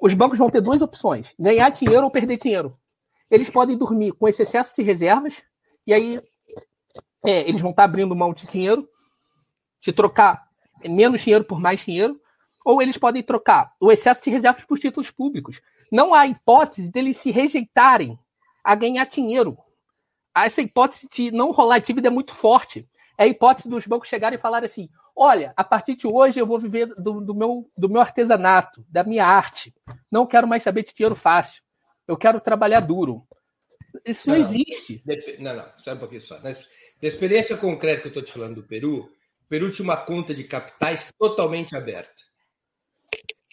Os 0.00 0.14
bancos 0.14 0.38
vão 0.38 0.50
ter 0.50 0.60
duas 0.60 0.80
opções: 0.80 1.34
ganhar 1.38 1.68
dinheiro 1.70 2.04
ou 2.04 2.10
perder 2.10 2.38
dinheiro. 2.38 2.78
Eles 3.30 3.50
podem 3.50 3.76
dormir 3.76 4.12
com 4.12 4.26
esse 4.26 4.42
excesso 4.42 4.74
de 4.74 4.82
reservas, 4.82 5.42
e 5.86 5.92
aí 5.92 6.20
é, 7.24 7.48
eles 7.48 7.60
vão 7.60 7.70
estar 7.70 7.84
abrindo 7.84 8.16
mão 8.16 8.32
de 8.32 8.46
dinheiro, 8.46 8.88
de 9.82 9.92
trocar 9.92 10.48
menos 10.84 11.20
dinheiro 11.20 11.44
por 11.44 11.60
mais 11.60 11.80
dinheiro, 11.80 12.18
ou 12.64 12.80
eles 12.80 12.96
podem 12.96 13.22
trocar 13.22 13.74
o 13.80 13.92
excesso 13.92 14.22
de 14.24 14.30
reservas 14.30 14.64
por 14.64 14.78
títulos 14.78 15.10
públicos. 15.10 15.60
Não 15.90 16.14
há 16.14 16.26
hipótese 16.26 16.90
deles 16.90 17.16
se 17.16 17.30
rejeitarem 17.30 18.18
a 18.62 18.74
ganhar 18.74 19.06
dinheiro. 19.06 19.56
Essa 20.36 20.62
hipótese 20.62 21.08
de 21.12 21.30
não 21.30 21.50
rolar 21.50 21.78
dívida 21.78 22.08
é 22.08 22.10
muito 22.10 22.34
forte. 22.34 22.88
É 23.16 23.24
a 23.24 23.26
hipótese 23.26 23.68
dos 23.68 23.86
bancos 23.86 24.08
chegarem 24.08 24.38
e 24.38 24.40
falarem 24.40 24.66
assim: 24.66 24.88
olha, 25.16 25.52
a 25.56 25.64
partir 25.64 25.96
de 25.96 26.06
hoje 26.06 26.38
eu 26.38 26.46
vou 26.46 26.58
viver 26.58 26.86
do, 26.94 27.20
do, 27.20 27.34
meu, 27.34 27.68
do 27.76 27.88
meu 27.88 28.00
artesanato, 28.00 28.84
da 28.88 29.02
minha 29.02 29.26
arte. 29.26 29.74
Não 30.10 30.26
quero 30.26 30.46
mais 30.46 30.62
saber 30.62 30.84
de 30.84 30.94
dinheiro 30.94 31.16
fácil. 31.16 31.62
Eu 32.06 32.16
quero 32.16 32.40
trabalhar 32.40 32.80
duro. 32.80 33.26
Isso 34.04 34.28
não, 34.28 34.38
não 34.38 34.48
existe. 34.48 35.02
Não, 35.38 35.56
não, 35.56 35.66
só 35.78 35.94
um 35.94 35.98
pouquinho 35.98 36.20
só. 36.20 36.38
Mas 36.42 36.68
da 37.00 37.08
experiência 37.08 37.56
concreta 37.56 38.02
que 38.02 38.06
eu 38.06 38.10
estou 38.10 38.22
te 38.22 38.32
falando 38.32 38.56
do 38.56 38.62
Peru, 38.62 39.00
o 39.00 39.48
Peru 39.48 39.72
tinha 39.72 39.84
uma 39.84 39.96
conta 39.96 40.32
de 40.32 40.44
capitais 40.44 41.12
totalmente 41.18 41.76
aberta. 41.76 42.27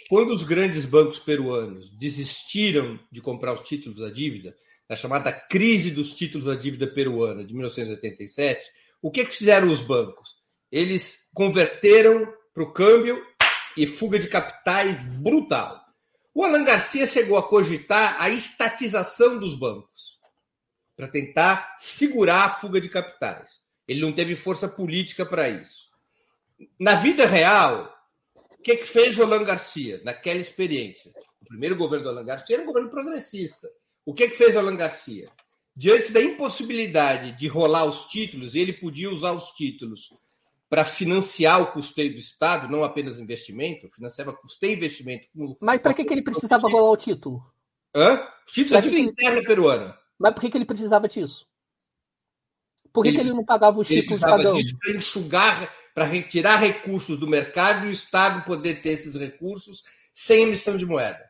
Quando 0.08 0.32
os 0.32 0.44
grandes 0.44 0.86
bancos 0.86 1.20
peruanos 1.20 1.90
desistiram 1.90 3.00
de 3.12 3.22
comprar 3.22 3.54
os 3.54 3.68
títulos 3.68 4.00
da 4.00 4.10
dívida, 4.10 4.56
na 4.88 4.96
chamada 4.96 5.32
crise 5.32 5.90
dos 5.90 6.14
títulos 6.14 6.46
da 6.46 6.54
dívida 6.56 6.86
peruana 6.88 7.44
de 7.44 7.54
1987, 7.54 8.66
o 9.02 9.10
que, 9.10 9.26
que 9.26 9.36
fizeram 9.36 9.70
os 9.70 9.82
bancos? 9.82 10.36
Eles 10.72 11.28
converteram 11.34 12.32
para 12.54 12.64
o 12.64 12.72
câmbio 12.72 13.20
e 13.76 13.88
fuga 13.88 14.20
de 14.20 14.28
capitais 14.28 15.06
brutal. 15.06 15.84
O 16.34 16.44
Alan 16.44 16.64
Garcia 16.64 17.08
chegou 17.08 17.38
a 17.38 17.48
cogitar 17.48 18.16
a 18.20 18.30
estatização 18.30 19.40
dos 19.40 19.56
bancos 19.56 20.20
para 20.96 21.08
tentar 21.08 21.76
segurar 21.78 22.46
a 22.46 22.50
fuga 22.50 22.80
de 22.80 22.90
capitais. 22.90 23.62
Ele 23.88 24.02
não 24.02 24.14
teve 24.14 24.36
força 24.36 24.68
política 24.68 25.26
para 25.26 25.50
isso. 25.50 25.90
Na 26.80 26.96
vida 26.96 27.26
real, 27.26 27.95
que, 28.66 28.78
que 28.78 28.86
fez 28.86 29.16
o 29.20 29.22
Alan 29.22 29.44
Garcia 29.44 30.02
naquela 30.04 30.40
experiência? 30.40 31.14
O 31.40 31.46
primeiro 31.46 31.76
governo 31.76 32.06
do 32.06 32.10
Alan 32.10 32.26
Garcia 32.26 32.56
era 32.56 32.64
um 32.64 32.66
governo 32.66 32.90
progressista. 32.90 33.70
O 34.04 34.12
que, 34.12 34.28
que 34.28 34.36
fez 34.36 34.56
o 34.56 34.60
Alan 34.60 34.76
Garcia? 34.76 35.30
Diante 35.76 36.12
da 36.12 36.20
impossibilidade 36.20 37.34
de 37.34 37.48
rolar 37.48 37.86
os 37.86 38.08
títulos, 38.08 38.56
ele 38.56 38.74
podia 38.74 39.12
usar 39.12 39.34
os 39.34 39.52
títulos 39.52 40.12
para 40.68 40.84
financiar 40.84 41.62
o 41.62 41.68
custeio 41.68 42.12
do 42.12 42.18
Estado, 42.18 42.68
não 42.68 42.84
apenas 42.84 43.20
investimento, 43.20 43.88
financiava 43.90 44.34
custeio 44.34 44.74
e 44.74 44.78
investimento. 44.78 45.28
Mas 45.60 45.80
para 45.80 45.94
que, 45.94 46.04
que 46.04 46.14
ele 46.14 46.24
precisava 46.24 46.68
rolar 46.68 46.90
o 46.90 46.98
título? 46.98 47.46
Hã? 47.96 48.28
Título 48.48 48.80
é 48.80 48.82
dívida 48.82 49.12
interna 49.12 49.44
peruana. 49.44 50.00
Mas 50.18 50.34
por 50.34 50.42
que, 50.42 50.50
que 50.50 50.58
ele 50.58 50.66
precisava 50.66 51.08
disso? 51.08 51.46
Por 52.92 53.04
que 53.04 53.10
ele, 53.10 53.18
que 53.18 53.24
ele 53.26 53.34
não 53.34 53.46
pagava 53.46 53.80
os 53.80 53.88
títulos 53.88 54.22
pagando? 54.22 54.58
Para 54.80 54.92
enxugar, 54.92 55.72
para 55.96 56.04
retirar 56.04 56.58
recursos 56.58 57.18
do 57.18 57.26
mercado 57.26 57.86
e 57.86 57.90
o 57.90 57.92
Estado 57.92 58.44
poder 58.44 58.82
ter 58.82 58.90
esses 58.90 59.16
recursos 59.16 59.82
sem 60.14 60.44
emissão 60.44 60.76
de 60.76 60.86
moeda. 60.86 61.24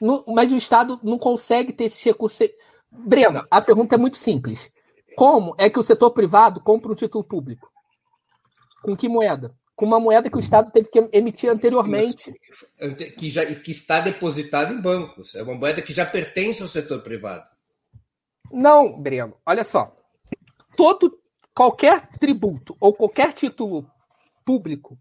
No, 0.00 0.24
mas 0.28 0.52
o 0.52 0.56
Estado 0.56 1.00
não 1.02 1.18
consegue 1.18 1.72
ter 1.72 1.84
esses 1.84 2.02
recursos. 2.02 2.48
Breno, 2.90 3.44
a 3.50 3.60
pergunta 3.60 3.96
é 3.96 3.98
muito 3.98 4.16
simples. 4.16 4.70
Como 5.16 5.52
é 5.58 5.68
que 5.68 5.80
o 5.80 5.82
setor 5.82 6.12
privado 6.12 6.60
compra 6.60 6.92
um 6.92 6.94
título 6.94 7.24
público? 7.24 7.68
Com 8.82 8.96
que 8.96 9.08
moeda? 9.08 9.52
Com 9.74 9.84
uma 9.84 9.98
moeda 9.98 10.30
que 10.30 10.36
o 10.36 10.40
Estado 10.40 10.70
teve 10.70 10.88
que 10.88 11.08
emitir 11.12 11.50
anteriormente. 11.50 12.32
Que, 13.18 13.28
já, 13.28 13.44
que 13.46 13.72
está 13.72 14.00
depositada 14.00 14.72
em 14.72 14.80
bancos. 14.80 15.34
É 15.34 15.42
uma 15.42 15.54
moeda 15.54 15.82
que 15.82 15.92
já 15.92 16.06
pertence 16.06 16.62
ao 16.62 16.68
setor 16.68 17.02
privado. 17.02 17.44
Não, 18.52 19.00
Breno, 19.00 19.36
olha 19.44 19.64
só. 19.64 19.92
Todo, 20.76 21.17
qualquer 21.58 22.06
tributo 22.20 22.76
ou 22.78 22.94
qualquer 22.94 23.32
título 23.32 23.90
público, 24.44 24.96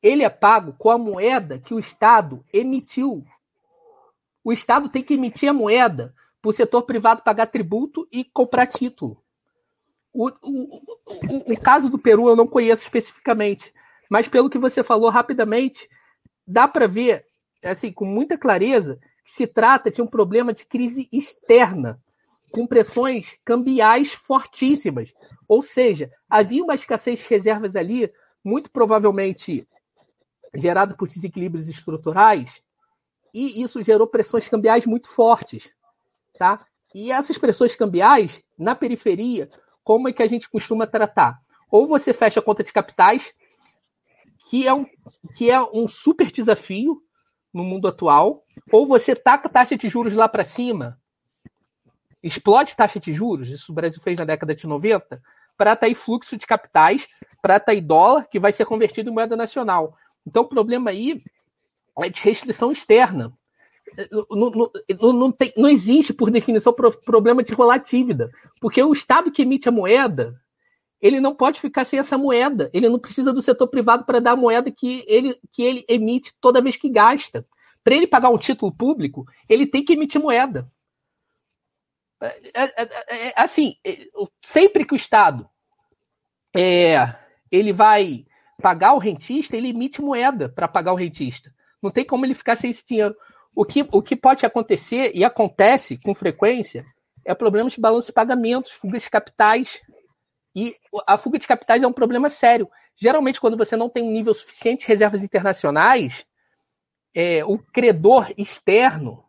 ele 0.00 0.22
é 0.22 0.30
pago 0.30 0.72
com 0.78 0.88
a 0.88 0.96
moeda 0.96 1.58
que 1.58 1.74
o 1.74 1.80
Estado 1.80 2.44
emitiu. 2.52 3.24
O 4.44 4.52
Estado 4.52 4.88
tem 4.88 5.02
que 5.02 5.14
emitir 5.14 5.48
a 5.48 5.52
moeda 5.52 6.14
para 6.40 6.48
o 6.48 6.52
setor 6.52 6.82
privado 6.82 7.22
pagar 7.22 7.48
tributo 7.48 8.06
e 8.12 8.24
comprar 8.24 8.68
título. 8.68 9.20
O, 10.12 10.28
o, 10.28 10.76
o, 10.84 11.52
o, 11.54 11.60
caso 11.60 11.90
do 11.90 11.98
Peru 11.98 12.28
eu 12.28 12.36
não 12.36 12.46
conheço 12.46 12.84
especificamente, 12.84 13.74
mas 14.08 14.28
pelo 14.28 14.48
que 14.48 14.58
você 14.58 14.84
falou 14.84 15.10
rapidamente, 15.10 15.88
dá 16.46 16.68
para 16.68 16.86
ver, 16.86 17.26
assim, 17.64 17.92
com 17.92 18.04
muita 18.04 18.38
clareza, 18.38 19.00
que 19.24 19.32
se 19.32 19.44
trata 19.44 19.90
de 19.90 20.00
um 20.00 20.06
problema 20.06 20.54
de 20.54 20.64
crise 20.64 21.08
externa, 21.12 22.00
com 22.50 22.66
pressões 22.66 23.26
cambiais 23.44 24.12
fortíssimas. 24.12 25.12
Ou 25.48 25.62
seja, 25.62 26.10
havia 26.28 26.62
uma 26.62 26.74
escassez 26.74 27.20
de 27.20 27.26
reservas 27.26 27.76
ali, 27.76 28.12
muito 28.44 28.70
provavelmente 28.70 29.66
gerado 30.54 30.96
por 30.96 31.08
desequilíbrios 31.08 31.68
estruturais, 31.68 32.60
e 33.32 33.62
isso 33.62 33.82
gerou 33.82 34.06
pressões 34.06 34.48
cambiais 34.48 34.84
muito 34.86 35.08
fortes. 35.08 35.72
Tá? 36.38 36.66
E 36.94 37.12
essas 37.12 37.38
pressões 37.38 37.74
cambiais, 37.76 38.42
na 38.58 38.74
periferia, 38.74 39.48
como 39.84 40.08
é 40.08 40.12
que 40.12 40.22
a 40.22 40.26
gente 40.26 40.48
costuma 40.48 40.86
tratar? 40.86 41.38
Ou 41.70 41.86
você 41.86 42.12
fecha 42.12 42.40
a 42.40 42.42
conta 42.42 42.64
de 42.64 42.72
capitais, 42.72 43.32
que 44.48 44.66
é 44.66 44.74
um, 44.74 44.84
que 45.36 45.50
é 45.50 45.62
um 45.62 45.86
super 45.86 46.30
desafio 46.30 47.00
no 47.52 47.62
mundo 47.62 47.86
atual, 47.86 48.44
ou 48.72 48.86
você 48.86 49.14
taca 49.14 49.48
a 49.48 49.50
taxa 49.50 49.76
de 49.76 49.88
juros 49.88 50.14
lá 50.14 50.28
para 50.28 50.44
cima, 50.44 50.98
explode 52.22 52.76
taxa 52.76 53.00
de 53.00 53.12
juros, 53.12 53.48
isso 53.48 53.72
o 53.72 53.74
Brasil 53.74 54.00
fez 54.02 54.18
na 54.18 54.24
década 54.24 54.54
de 54.54 54.66
90, 54.66 55.20
para 55.56 55.72
atrair 55.72 55.94
fluxo 55.94 56.36
de 56.36 56.46
capitais, 56.46 57.06
para 57.42 57.56
atrair 57.56 57.80
dólar, 57.80 58.26
que 58.30 58.38
vai 58.38 58.52
ser 58.52 58.64
convertido 58.64 59.10
em 59.10 59.12
moeda 59.12 59.36
nacional. 59.36 59.96
Então, 60.26 60.42
o 60.42 60.48
problema 60.48 60.90
aí 60.90 61.22
é 61.98 62.08
de 62.08 62.20
restrição 62.20 62.72
externa. 62.72 63.32
Não, 64.30 64.50
não, 64.50 65.12
não, 65.12 65.32
tem, 65.32 65.52
não 65.56 65.68
existe, 65.68 66.12
por 66.12 66.30
definição, 66.30 66.72
problema 66.72 67.42
de 67.42 67.52
rolar 67.52 67.78
dívida. 67.78 68.30
Porque 68.60 68.82
o 68.82 68.92
Estado 68.92 69.32
que 69.32 69.42
emite 69.42 69.68
a 69.68 69.72
moeda, 69.72 70.40
ele 71.00 71.20
não 71.20 71.34
pode 71.34 71.60
ficar 71.60 71.84
sem 71.84 71.98
essa 71.98 72.16
moeda. 72.16 72.70
Ele 72.72 72.88
não 72.88 72.98
precisa 72.98 73.32
do 73.32 73.42
setor 73.42 73.68
privado 73.68 74.04
para 74.04 74.20
dar 74.20 74.32
a 74.32 74.36
moeda 74.36 74.70
que 74.70 75.04
ele, 75.08 75.36
que 75.52 75.62
ele 75.62 75.84
emite 75.88 76.32
toda 76.40 76.60
vez 76.60 76.76
que 76.76 76.88
gasta. 76.88 77.44
Para 77.82 77.94
ele 77.94 78.06
pagar 78.06 78.28
um 78.28 78.38
título 78.38 78.72
público, 78.72 79.26
ele 79.48 79.66
tem 79.66 79.84
que 79.84 79.94
emitir 79.94 80.20
moeda. 80.20 80.70
É, 82.20 82.82
é, 82.82 83.28
é, 83.28 83.32
assim, 83.34 83.76
sempre 84.44 84.84
que 84.84 84.94
o 84.94 84.96
Estado 84.96 85.48
é, 86.54 87.16
ele 87.50 87.72
vai 87.72 88.26
pagar 88.60 88.92
o 88.92 88.98
rentista, 88.98 89.56
ele 89.56 89.70
emite 89.70 90.02
moeda 90.02 90.48
para 90.48 90.68
pagar 90.68 90.92
o 90.92 90.96
rentista. 90.96 91.52
Não 91.82 91.90
tem 91.90 92.04
como 92.04 92.26
ele 92.26 92.34
ficar 92.34 92.56
sem 92.56 92.70
esse 92.70 92.84
dinheiro. 92.86 93.16
O 93.54 93.64
que, 93.64 93.86
o 93.90 94.02
que 94.02 94.14
pode 94.14 94.44
acontecer, 94.44 95.12
e 95.14 95.24
acontece 95.24 95.98
com 95.98 96.14
frequência, 96.14 96.84
é 97.24 97.34
problemas 97.34 97.72
de 97.72 97.80
balanço 97.80 98.08
de 98.08 98.12
pagamentos, 98.12 98.72
fugas 98.72 99.02
de 99.02 99.10
capitais. 99.10 99.80
E 100.54 100.76
a 101.06 101.16
fuga 101.16 101.38
de 101.38 101.46
capitais 101.46 101.82
é 101.82 101.86
um 101.86 101.92
problema 101.92 102.28
sério. 102.28 102.68
Geralmente, 102.96 103.40
quando 103.40 103.56
você 103.56 103.76
não 103.76 103.88
tem 103.88 104.02
um 104.02 104.12
nível 104.12 104.34
suficiente 104.34 104.80
de 104.80 104.88
reservas 104.88 105.22
internacionais, 105.22 106.26
é, 107.14 107.44
o 107.44 107.58
credor 107.58 108.32
externo, 108.36 109.24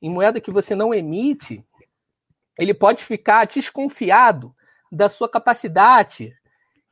em 0.00 0.10
moeda 0.10 0.40
que 0.40 0.50
você 0.50 0.74
não 0.74 0.94
emite, 0.94 1.64
ele 2.58 2.74
pode 2.74 3.04
ficar 3.04 3.46
desconfiado 3.46 4.54
da 4.90 5.08
sua 5.08 5.28
capacidade 5.28 6.34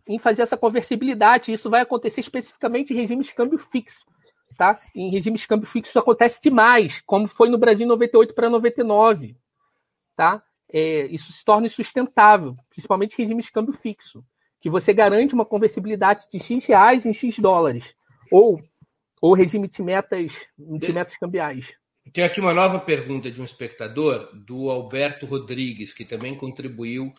em 0.07 0.19
fazer 0.19 0.43
essa 0.43 0.57
conversibilidade. 0.57 1.53
Isso 1.53 1.71
vai 1.71 1.81
acontecer 1.81 2.21
especificamente 2.21 2.93
em 2.93 2.97
regimes 2.97 3.29
de 3.29 3.35
câmbio 3.35 3.59
fixo. 3.59 4.05
Tá? 4.57 4.81
Em 4.95 5.11
regimes 5.11 5.41
de 5.41 5.49
câmbio 5.49 5.67
fixo 5.67 5.91
isso 5.91 5.99
acontece 5.99 6.41
demais, 6.41 7.03
como 7.07 7.27
foi 7.27 7.49
no 7.49 7.59
Brasil 7.59 7.87
98 7.87 8.35
para 8.35 8.51
99. 8.51 9.37
Tá? 10.17 10.43
É, 10.73 11.07
isso 11.07 11.33
se 11.33 11.45
torna 11.45 11.67
insustentável, 11.67 12.57
principalmente 12.71 13.15
em 13.15 13.23
regimes 13.23 13.47
de 13.47 13.53
câmbio 13.53 13.73
fixo, 13.73 14.25
que 14.61 14.71
você 14.71 14.93
garante 14.93 15.35
uma 15.35 15.45
conversibilidade 15.45 16.27
de 16.31 16.39
X 16.39 16.67
reais 16.67 17.05
em 17.05 17.13
X 17.13 17.39
dólares, 17.39 17.95
ou, 18.31 18.63
ou 19.21 19.35
regime 19.35 19.69
de 19.69 19.83
metas, 19.83 20.33
de 20.57 20.93
metas 20.93 21.17
cambiais. 21.17 21.75
Tem 22.13 22.23
aqui 22.23 22.41
uma 22.41 22.55
nova 22.55 22.79
pergunta 22.79 23.31
de 23.31 23.41
um 23.41 23.45
espectador, 23.45 24.31
do 24.35 24.71
Alberto 24.71 25.27
Rodrigues, 25.27 25.93
que 25.93 26.05
também 26.05 26.37
contribuiu 26.37 27.13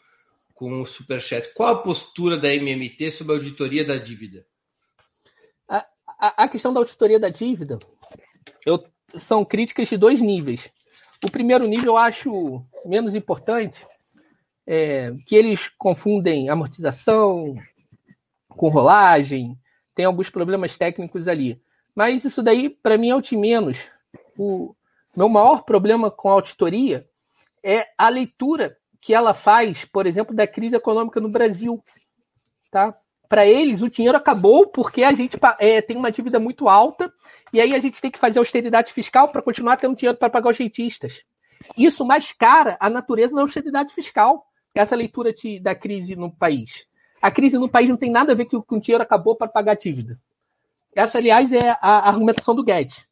com 0.53 0.81
o 0.81 0.85
Superchat. 0.85 1.53
Qual 1.53 1.69
a 1.69 1.81
postura 1.81 2.37
da 2.37 2.53
MMT 2.53 3.11
sobre 3.11 3.33
a 3.33 3.35
auditoria 3.37 3.83
da 3.83 3.97
dívida? 3.97 4.45
A, 5.67 5.85
a, 6.07 6.43
a 6.43 6.47
questão 6.47 6.73
da 6.73 6.79
auditoria 6.79 7.19
da 7.19 7.29
dívida 7.29 7.77
eu, 8.65 8.83
são 9.19 9.43
críticas 9.43 9.89
de 9.89 9.97
dois 9.97 10.21
níveis. 10.21 10.71
O 11.23 11.29
primeiro 11.29 11.67
nível 11.67 11.93
eu 11.93 11.97
acho 11.97 12.65
menos 12.85 13.15
importante, 13.15 13.85
é, 14.65 15.13
que 15.25 15.35
eles 15.35 15.69
confundem 15.77 16.49
amortização 16.49 17.55
com 18.47 18.69
rolagem, 18.69 19.57
tem 19.93 20.05
alguns 20.05 20.29
problemas 20.29 20.77
técnicos 20.77 21.27
ali. 21.27 21.61
Mas 21.93 22.25
isso 22.25 22.43
daí, 22.43 22.69
para 22.69 22.97
mim, 22.97 23.09
é 23.09 23.15
o 23.15 23.21
de 23.21 23.37
menos. 23.37 23.77
O 24.37 24.75
meu 25.15 25.29
maior 25.29 25.63
problema 25.63 26.11
com 26.11 26.29
a 26.29 26.33
auditoria 26.33 27.07
é 27.63 27.87
a 27.97 28.09
leitura 28.09 28.77
que 29.01 29.13
ela 29.13 29.33
faz, 29.33 29.85
por 29.85 30.05
exemplo, 30.05 30.35
da 30.35 30.47
crise 30.47 30.75
econômica 30.75 31.19
no 31.19 31.29
Brasil. 31.29 31.83
Tá? 32.71 32.95
Para 33.29 33.45
eles, 33.45 33.81
o 33.81 33.89
dinheiro 33.89 34.17
acabou 34.17 34.67
porque 34.67 35.03
a 35.03 35.13
gente 35.13 35.37
é, 35.59 35.81
tem 35.81 35.95
uma 35.95 36.11
dívida 36.11 36.39
muito 36.39 36.67
alta 36.67 37.11
e 37.53 37.61
aí 37.61 37.73
a 37.73 37.79
gente 37.79 38.01
tem 38.01 38.11
que 38.11 38.19
fazer 38.19 38.39
austeridade 38.39 38.91
fiscal 38.93 39.29
para 39.29 39.41
continuar 39.41 39.77
tendo 39.77 39.95
dinheiro 39.95 40.17
para 40.17 40.29
pagar 40.29 40.51
os 40.51 40.57
rentistas. 40.57 41.21
Isso 41.77 42.05
mascara 42.05 42.77
a 42.79 42.89
natureza 42.89 43.35
da 43.35 43.41
austeridade 43.41 43.93
fiscal, 43.93 44.45
essa 44.73 44.95
leitura 44.95 45.33
de, 45.33 45.59
da 45.59 45.73
crise 45.73 46.15
no 46.15 46.31
país. 46.31 46.85
A 47.21 47.31
crise 47.31 47.57
no 47.57 47.69
país 47.69 47.89
não 47.89 47.97
tem 47.97 48.11
nada 48.11 48.33
a 48.33 48.35
ver 48.35 48.45
com 48.45 48.75
o 48.75 48.79
dinheiro 48.79 49.03
acabou 49.03 49.35
para 49.35 49.47
pagar 49.47 49.71
a 49.71 49.75
dívida. 49.75 50.19
Essa, 50.93 51.17
aliás, 51.17 51.51
é 51.51 51.77
a 51.81 52.07
argumentação 52.07 52.53
do 52.53 52.63
Guedes. 52.63 53.05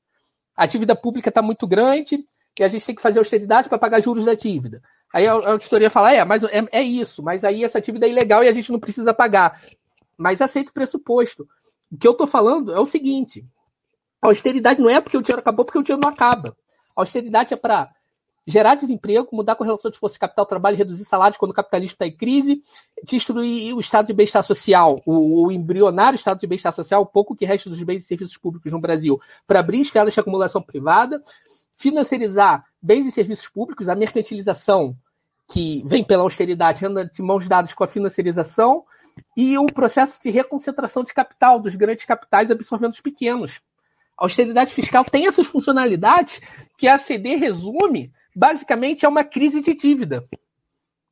A 0.55 0.65
dívida 0.65 0.95
pública 0.95 1.29
está 1.29 1.41
muito 1.41 1.67
grande 1.67 2.25
e 2.59 2.63
a 2.63 2.67
gente 2.67 2.85
tem 2.85 2.95
que 2.95 3.01
fazer 3.01 3.19
austeridade 3.19 3.69
para 3.69 3.77
pagar 3.77 4.01
juros 4.01 4.25
da 4.25 4.33
dívida. 4.33 4.81
Aí 5.13 5.27
a 5.27 5.33
auditoria 5.33 5.89
fala, 5.89 6.13
é, 6.13 6.23
mas 6.25 6.43
é, 6.43 6.65
é, 6.71 6.81
isso, 6.81 7.21
mas 7.21 7.43
aí 7.43 7.63
essa 7.63 7.79
dívida 7.79 8.07
é 8.07 8.09
ilegal 8.09 8.43
e 8.43 8.47
a 8.47 8.53
gente 8.53 8.71
não 8.71 8.79
precisa 8.79 9.13
pagar. 9.13 9.61
Mas 10.17 10.41
aceita 10.41 10.71
o 10.71 10.73
pressuposto. 10.73 11.47
O 11.91 11.97
que 11.97 12.07
eu 12.07 12.13
estou 12.13 12.25
falando 12.25 12.73
é 12.73 12.79
o 12.79 12.85
seguinte: 12.85 13.45
a 14.21 14.27
austeridade 14.27 14.81
não 14.81 14.89
é 14.89 14.99
porque 14.99 15.17
o 15.17 15.21
dinheiro 15.21 15.39
acabou, 15.39 15.65
porque 15.65 15.77
o 15.77 15.83
dinheiro 15.83 16.01
não 16.01 16.09
acaba. 16.09 16.57
A 16.95 17.01
austeridade 17.01 17.53
é 17.53 17.57
para 17.57 17.91
gerar 18.45 18.75
desemprego, 18.75 19.29
mudar 19.31 19.53
a 19.53 19.55
correlação 19.55 19.89
de 19.89 19.97
força 19.97 20.13
de 20.13 20.19
capital 20.19 20.45
trabalho, 20.45 20.77
reduzir 20.77 21.05
salários 21.05 21.37
quando 21.37 21.51
o 21.51 21.53
capitalismo 21.53 21.93
está 21.93 22.05
em 22.05 22.15
crise, 22.15 22.61
destruir 23.03 23.73
o 23.73 23.79
estado 23.79 24.07
de 24.07 24.13
bem-estar 24.13 24.43
social, 24.43 25.01
o, 25.05 25.45
o, 25.45 25.51
embrionário 25.51 26.17
estado 26.17 26.39
de 26.39 26.47
bem-estar 26.47 26.73
social, 26.73 27.01
o 27.01 27.05
pouco 27.05 27.35
que 27.35 27.45
resta 27.45 27.69
dos 27.69 27.81
bens 27.83 28.03
e 28.03 28.07
serviços 28.07 28.37
públicos 28.37 28.71
no 28.71 28.81
Brasil, 28.81 29.19
para 29.47 29.59
abrir 29.59 29.79
esferas 29.79 30.13
de 30.13 30.19
acumulação 30.19 30.61
privada, 30.61 31.23
financiarizar 31.75 32.65
bens 32.81 33.07
e 33.07 33.11
serviços 33.11 33.47
públicos, 33.47 33.87
a 33.87 33.95
mercantilização 33.95 34.95
que 35.49 35.83
vem 35.85 36.03
pela 36.03 36.23
austeridade 36.23 36.85
anda 36.85 37.05
de 37.05 37.21
mãos 37.21 37.47
dadas 37.47 37.73
com 37.73 37.83
a 37.83 37.87
financiarização, 37.87 38.83
e 39.37 39.57
o 39.57 39.65
processo 39.67 40.21
de 40.21 40.29
reconcentração 40.29 41.03
de 41.03 41.13
capital 41.13 41.59
dos 41.59 41.75
grandes 41.75 42.05
capitais 42.05 42.49
absorvendo 42.49 42.93
os 42.93 43.01
pequenos. 43.01 43.61
A 44.17 44.25
austeridade 44.25 44.73
fiscal 44.73 45.03
tem 45.05 45.27
essas 45.27 45.47
funcionalidades 45.47 46.39
que 46.77 46.87
a 46.87 46.97
CD 46.97 47.35
resume 47.35 48.11
basicamente 48.35 49.05
é 49.05 49.09
uma 49.09 49.23
crise 49.23 49.61
de 49.61 49.73
dívida, 49.73 50.27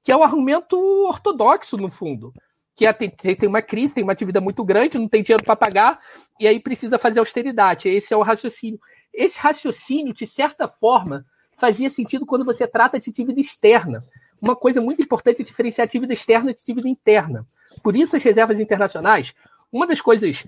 que 0.04 0.12
é 0.12 0.16
o 0.16 0.24
argumento 0.24 0.78
ortodoxo, 1.08 1.78
no 1.78 1.90
fundo. 1.90 2.34
Que 2.76 2.86
é, 2.86 2.94
tem, 2.94 3.10
tem 3.10 3.48
uma 3.48 3.62
crise, 3.62 3.94
tem 3.94 4.04
uma 4.04 4.16
dívida 4.16 4.42
muito 4.42 4.64
grande, 4.64 4.98
não 4.98 5.08
tem 5.08 5.22
dinheiro 5.22 5.44
para 5.44 5.56
pagar, 5.56 6.00
e 6.40 6.48
aí 6.48 6.60
precisa 6.60 6.98
fazer 6.98 7.20
austeridade. 7.20 7.90
Esse 7.90 8.14
é 8.14 8.18
o 8.18 8.22
raciocínio. 8.22 8.80
Esse 9.14 9.38
raciocínio, 9.38 10.14
de 10.14 10.26
certa 10.26 10.68
forma, 10.68 11.26
fazia 11.58 11.90
sentido 11.90 12.26
quando 12.26 12.46
você 12.46 12.66
trata 12.66 13.00
de 13.00 13.12
dívida 13.12 13.40
externa. 13.40 14.04
uma 14.42 14.56
coisa 14.56 14.82
muito 14.82 15.04
importante 15.04 15.42
é 15.42 15.46
diferenciar 15.46 15.88
dívida 15.88 16.14
externa 16.14 16.54
de 16.54 16.64
dívida 16.64 16.88
interna. 16.88 17.46
Por 17.84 17.96
isso, 17.96 18.16
as 18.16 18.24
reservas 18.24 18.60
internacionais, 18.60 19.34
uma 19.72 19.86
das 19.86 20.02
coisas 20.02 20.44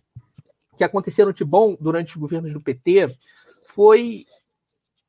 que 0.75 0.83
aconteceram 0.83 1.31
de 1.31 1.45
bom 1.45 1.77
durante 1.79 2.15
os 2.15 2.15
governos 2.15 2.51
do 2.51 2.59
PT 2.59 3.15
foi 3.65 4.25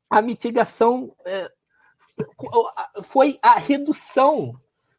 a 0.09 0.23
mitigação, 0.23 1.15
é, 1.25 1.51
foi 3.03 3.39
a 3.43 3.59
redução 3.59 4.55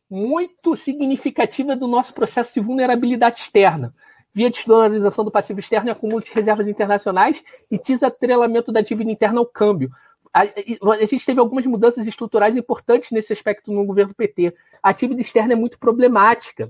muito 0.09 0.75
significativa 0.75 1.75
do 1.75 1.87
nosso 1.87 2.13
processo 2.13 2.53
de 2.53 2.59
vulnerabilidade 2.59 3.41
externa, 3.41 3.93
via 4.33 4.49
desdolarização 4.49 5.23
do 5.25 5.31
passivo 5.31 5.59
externo 5.59 5.89
e 5.89 5.91
acúmulo 5.91 6.21
de 6.21 6.31
reservas 6.31 6.67
internacionais 6.67 7.43
e 7.71 7.79
desatrelamento 7.79 8.71
da 8.71 8.81
dívida 8.81 9.11
interna 9.11 9.39
ao 9.39 9.45
câmbio. 9.45 9.89
A, 10.33 10.41
a, 10.41 11.05
gente 11.05 11.25
teve 11.25 11.39
algumas 11.39 11.65
mudanças 11.65 12.05
estruturais 12.05 12.57
importantes 12.57 13.11
nesse 13.11 13.31
aspecto 13.31 13.71
no 13.71 13.85
governo 13.85 14.13
PT. 14.13 14.53
A 14.83 14.91
dívida 14.91 15.21
externa 15.21 15.53
é 15.53 15.55
muito 15.55 15.79
problemática. 15.79 16.69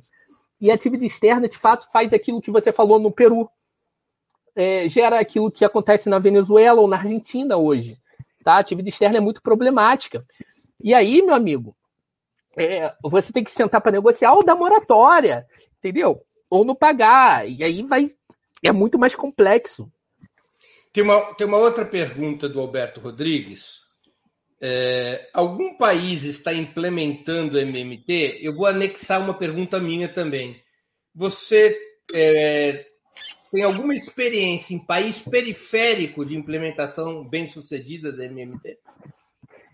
E 0.62 0.70
a 0.70 0.76
dívida 0.76 1.04
externa, 1.04 1.50
de 1.50 1.58
fato, 1.58 1.90
faz 1.92 2.14
aquilo 2.14 2.40
que 2.40 2.52
você 2.52 2.72
falou 2.72 3.00
no 3.00 3.12
Peru. 3.12 3.50
É, 4.56 4.88
gera 4.88 5.20
aquilo 5.20 5.52
que 5.52 5.66
acontece 5.66 6.08
na 6.08 6.20
Venezuela 6.20 6.80
ou 6.80 6.88
na 6.88 6.98
Argentina 6.98 7.58
hoje. 7.58 7.98
Tá? 8.46 8.58
A 8.58 8.62
dívida 8.62 8.90
externa 8.90 9.18
é 9.18 9.20
muito 9.20 9.42
problemática. 9.42 10.24
E 10.80 10.94
aí, 10.94 11.20
meu 11.24 11.34
amigo, 11.34 11.76
é, 12.56 12.94
você 13.02 13.34
tem 13.34 13.44
que 13.44 13.50
sentar 13.50 13.82
para 13.82 13.94
negociar 13.94 14.34
ou 14.34 14.46
dar 14.46 14.56
moratória, 14.56 15.48
entendeu? 15.80 16.22
Ou 16.48 16.64
não 16.64 16.76
pagar. 16.76 17.50
E 17.50 17.64
aí 17.64 17.82
vai. 17.82 18.06
É 18.64 18.72
muito 18.72 19.00
mais 19.00 19.16
complexo. 19.16 19.92
Tem 20.94 21.04
uma, 21.04 21.34
tem 21.34 21.48
uma 21.48 21.58
outra 21.58 21.84
pergunta 21.84 22.48
do 22.48 22.60
Alberto 22.60 23.00
Rodrigues. 23.00 23.82
É, 24.62 25.28
algum 25.34 25.76
país 25.76 26.24
está 26.24 26.54
implementando 26.54 27.60
MMT? 27.60 28.40
Eu 28.42 28.54
vou 28.54 28.68
anexar 28.68 29.20
uma 29.20 29.34
pergunta 29.34 29.80
minha 29.80 30.08
também. 30.08 30.62
Você 31.16 31.76
é, 32.14 32.86
tem 33.56 33.64
alguma 33.64 33.96
experiência 33.96 34.74
em 34.74 34.80
país 34.80 35.22
periférico 35.22 36.26
de 36.26 36.36
implementação 36.36 37.24
bem 37.24 37.48
sucedida 37.48 38.12
da 38.12 38.26
MMT? 38.26 38.78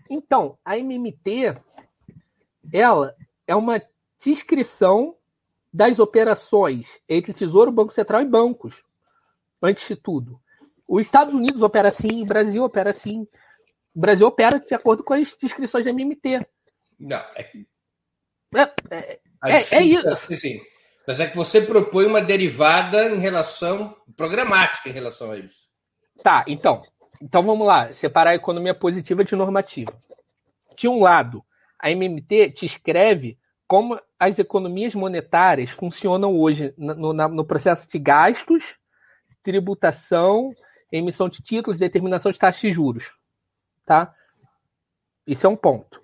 Então, 0.08 0.56
a 0.64 0.78
MMT 0.78 1.56
ela 2.72 3.16
é 3.44 3.56
uma 3.56 3.82
descrição 4.24 5.16
das 5.72 5.98
operações 5.98 7.00
entre 7.08 7.34
Tesouro, 7.34 7.72
Banco 7.72 7.92
Central 7.92 8.22
e 8.22 8.24
bancos, 8.24 8.84
antes 9.60 9.88
de 9.88 9.96
tudo. 9.96 10.40
Os 10.86 11.04
Estados 11.04 11.34
Unidos 11.34 11.60
opera 11.60 11.88
assim, 11.88 12.22
o 12.22 12.26
Brasil 12.26 12.62
opera 12.62 12.90
assim. 12.90 13.26
O 13.92 13.98
Brasil 13.98 14.28
opera 14.28 14.60
de 14.60 14.74
acordo 14.74 15.02
com 15.02 15.12
as 15.12 15.34
descrições 15.42 15.84
da 15.84 15.90
MMT. 15.90 16.46
Não, 17.00 17.18
é... 17.34 17.50
É, 18.54 18.62
é, 18.90 19.20
é, 19.44 19.64
é 19.72 19.82
isso. 19.82 20.08
Assim, 20.08 20.60
mas 21.06 21.20
é 21.20 21.26
que 21.26 21.36
você 21.36 21.60
propõe 21.60 22.06
uma 22.06 22.20
derivada 22.20 23.10
em 23.10 23.18
relação, 23.18 23.96
programática 24.16 24.88
em 24.88 24.92
relação 24.92 25.30
a 25.32 25.38
isso. 25.38 25.68
Tá, 26.22 26.44
então. 26.46 26.82
Então 27.20 27.42
vamos 27.42 27.66
lá, 27.66 27.92
separar 27.94 28.30
a 28.30 28.34
economia 28.34 28.74
positiva 28.74 29.24
de 29.24 29.36
normativa. 29.36 29.92
De 30.76 30.88
um 30.88 31.00
lado, 31.00 31.44
a 31.78 31.90
MMT 31.90 32.50
te 32.50 32.66
escreve 32.66 33.38
como 33.66 33.98
as 34.18 34.38
economias 34.38 34.94
monetárias 34.94 35.70
funcionam 35.70 36.36
hoje 36.36 36.74
no, 36.76 37.12
no 37.12 37.44
processo 37.44 37.88
de 37.88 37.98
gastos, 37.98 38.76
tributação, 39.42 40.52
emissão 40.90 41.28
de 41.28 41.42
títulos, 41.42 41.80
determinação 41.80 42.30
de 42.30 42.38
taxas 42.38 42.60
de 42.60 42.70
juros. 42.70 43.10
Tá? 43.86 44.14
Isso 45.26 45.46
é 45.46 45.48
um 45.48 45.56
ponto. 45.56 46.01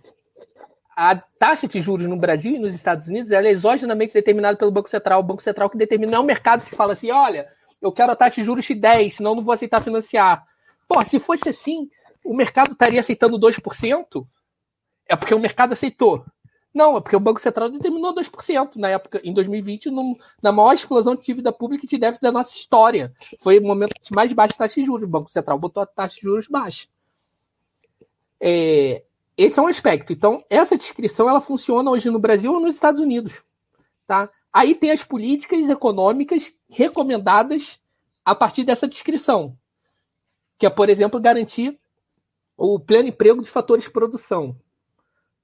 A 1.01 1.15
taxa 1.15 1.69
de 1.69 1.81
juros 1.81 2.09
no 2.09 2.17
Brasil 2.17 2.57
e 2.57 2.59
nos 2.59 2.75
Estados 2.75 3.07
Unidos 3.07 3.31
é 3.31 3.41
exogenamente 3.49 4.13
determinada 4.13 4.59
pelo 4.59 4.73
Banco 4.73 4.91
Central. 4.91 5.21
O 5.21 5.23
Banco 5.23 5.41
Central 5.41 5.71
que 5.71 5.79
determina 5.79 6.17
é 6.17 6.19
o 6.19 6.25
mercado 6.25 6.65
que 6.65 6.75
fala 6.75 6.95
assim: 6.95 7.13
olha, 7.13 7.47
eu 7.81 7.93
quero 7.93 8.11
a 8.11 8.17
taxa 8.17 8.41
de 8.41 8.43
juros 8.43 8.65
de 8.65 8.75
10, 8.75 9.15
senão 9.15 9.37
não 9.37 9.45
vou 9.45 9.55
aceitar 9.55 9.81
financiar. 9.81 10.45
Pô, 10.89 11.01
se 11.05 11.21
fosse 11.21 11.51
assim, 11.51 11.89
o 12.25 12.35
mercado 12.35 12.73
estaria 12.73 12.99
aceitando 12.99 13.39
2%? 13.39 14.27
É 15.07 15.15
porque 15.15 15.33
o 15.33 15.39
mercado 15.39 15.73
aceitou. 15.73 16.25
Não, 16.75 16.97
é 16.97 17.01
porque 17.01 17.15
o 17.15 17.21
Banco 17.21 17.41
Central 17.41 17.69
determinou 17.71 18.13
2% 18.13 18.75
na 18.75 18.89
época, 18.89 19.21
em 19.23 19.33
2020, 19.33 19.93
no, 19.93 20.19
na 20.43 20.51
maior 20.51 20.73
explosão 20.73 21.15
de 21.15 21.23
dívida 21.23 21.53
pública 21.53 21.87
e 21.87 21.89
de 21.89 21.97
déficit 21.97 22.23
da 22.23 22.33
nossa 22.33 22.57
história. 22.57 23.13
Foi 23.39 23.61
o 23.61 23.63
momento 23.63 23.95
mais 24.13 24.33
baixo 24.33 24.55
de 24.55 24.59
taxa 24.59 24.81
de 24.81 24.85
juros. 24.85 25.05
O 25.05 25.09
Banco 25.09 25.31
Central 25.31 25.61
botou 25.61 25.81
a 25.81 25.87
taxa 25.87 26.17
de 26.17 26.23
juros 26.23 26.49
baixa. 26.49 26.89
É, 28.41 29.05
esse 29.39 29.59
é 29.59 29.63
um 29.63 29.69
aspecto. 29.69 30.13
Então, 30.13 30.45
essa 30.51 30.77
descrição 30.77 31.29
ela 31.29 31.41
funciona 31.41 31.91
hoje 31.91 32.11
no 32.11 32.19
Brasil 32.19 32.53
ou 32.53 32.61
nos 32.61 32.75
Estados 32.75 33.01
Unidos. 33.01 33.43
Tá? 34.07 34.29
Aí 34.53 34.75
tem 34.75 34.91
as 34.91 35.03
políticas 35.03 35.71
econômicas 35.71 36.53
recomendadas 36.69 37.81
a 38.25 38.35
partir 38.35 38.65
dessa 38.65 38.87
descrição, 38.87 39.57
que 40.59 40.67
é, 40.67 40.71
por 40.71 40.91
exemplo, 40.91 41.19
garantir 41.19 41.79
o 42.57 42.79
pleno 42.79 43.09
emprego 43.09 43.41
de 43.43 43.49
fatores 43.49 43.85
de 43.85 43.91
produção 43.91 44.55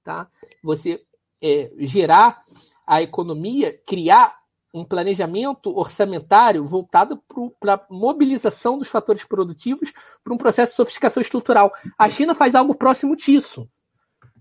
tá? 0.05 0.27
Você 0.63 1.03
é, 1.41 1.71
gerar 1.79 2.43
a 2.87 3.01
economia, 3.01 3.77
criar 3.85 4.37
um 4.73 4.85
planejamento 4.85 5.75
orçamentário 5.75 6.63
voltado 6.63 7.21
para 7.59 7.73
a 7.73 7.85
mobilização 7.89 8.77
dos 8.77 8.87
fatores 8.87 9.23
produtivos 9.23 9.91
para 10.23 10.33
um 10.33 10.37
processo 10.37 10.73
de 10.73 10.75
sofisticação 10.77 11.21
estrutural. 11.21 11.73
A 11.97 12.09
China 12.09 12.35
faz 12.35 12.53
algo 12.55 12.75
próximo 12.75 13.15
disso 13.15 13.67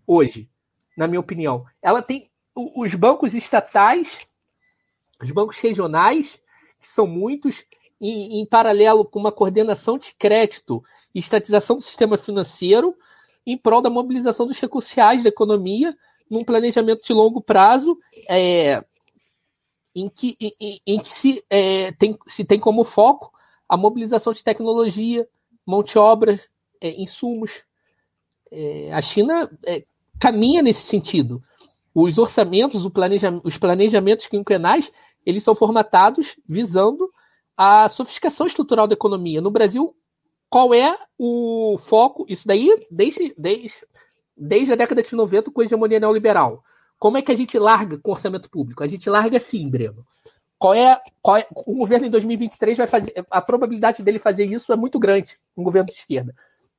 hoje, 0.06 0.48
na 0.96 1.06
minha 1.06 1.20
opinião. 1.20 1.64
Ela 1.82 2.02
tem 2.02 2.30
os 2.54 2.94
bancos 2.94 3.34
estatais, 3.34 4.28
os 5.20 5.30
bancos 5.30 5.58
regionais, 5.58 6.40
que 6.80 6.88
são 6.88 7.06
muitos, 7.06 7.64
em, 8.00 8.40
em 8.40 8.46
paralelo 8.46 9.04
com 9.04 9.18
uma 9.18 9.32
coordenação 9.32 9.98
de 9.98 10.14
crédito 10.14 10.82
e 11.14 11.18
estatização 11.18 11.76
do 11.76 11.82
sistema 11.82 12.16
financeiro, 12.16 12.94
em 13.46 13.58
prol 13.58 13.82
da 13.82 13.90
mobilização 13.90 14.46
dos 14.46 14.58
recursos 14.58 14.92
reais 14.92 15.22
da 15.22 15.28
economia 15.28 15.96
num 16.30 16.44
planejamento 16.44 17.04
de 17.04 17.12
longo 17.12 17.40
prazo 17.40 17.98
é, 18.28 18.82
em, 19.94 20.08
que, 20.08 20.36
em, 20.40 20.80
em 20.86 20.98
que 20.98 21.12
se, 21.12 21.44
é, 21.50 21.92
tem, 21.92 22.18
se 22.26 22.44
tem 22.44 22.58
como 22.58 22.84
foco 22.84 23.32
a 23.68 23.76
mobilização 23.76 24.32
de 24.32 24.42
tecnologia, 24.42 25.28
mão 25.66 25.82
de 25.82 25.98
obra, 25.98 26.40
é, 26.80 26.90
insumos. 27.00 27.62
É, 28.50 28.92
a 28.92 29.02
China 29.02 29.50
é, 29.66 29.84
caminha 30.18 30.62
nesse 30.62 30.82
sentido. 30.82 31.42
Os 31.94 32.18
orçamentos, 32.18 32.86
planeja, 32.88 33.40
os 33.44 33.56
planejamentos 33.56 34.26
quinquenais, 34.26 34.90
eles 35.24 35.42
são 35.42 35.54
formatados 35.54 36.36
visando 36.48 37.08
a 37.56 37.88
sofisticação 37.88 38.46
estrutural 38.46 38.86
da 38.86 38.94
economia. 38.94 39.40
No 39.40 39.50
Brasil, 39.50 39.94
qual 40.50 40.74
é 40.74 40.96
o 41.18 41.78
foco? 41.78 42.26
Isso 42.28 42.46
daí, 42.46 42.68
desde, 42.90 43.34
desde, 43.38 43.72
desde 44.36 44.72
a 44.72 44.76
década 44.76 45.02
de 45.02 45.14
90, 45.14 45.50
com 45.50 45.60
a 45.60 45.64
hegemonia 45.64 46.00
neoliberal. 46.00 46.62
Como 46.98 47.16
é 47.16 47.22
que 47.22 47.32
a 47.32 47.36
gente 47.36 47.58
larga 47.58 47.98
com 47.98 48.12
orçamento 48.12 48.50
público? 48.50 48.82
A 48.82 48.86
gente 48.86 49.08
larga 49.08 49.38
sim, 49.38 49.68
Breno. 49.68 50.04
Qual 50.58 50.74
é, 50.74 51.00
qual 51.20 51.36
é, 51.36 51.46
o 51.50 51.74
governo 51.74 52.06
em 52.06 52.10
2023 52.10 52.78
vai 52.78 52.86
fazer. 52.86 53.12
A 53.30 53.40
probabilidade 53.40 54.02
dele 54.02 54.18
fazer 54.18 54.46
isso 54.46 54.72
é 54.72 54.76
muito 54.76 54.98
grande, 54.98 55.36
um 55.56 55.62
governo 55.62 55.88
de 55.88 55.94
esquerda. 55.94 56.34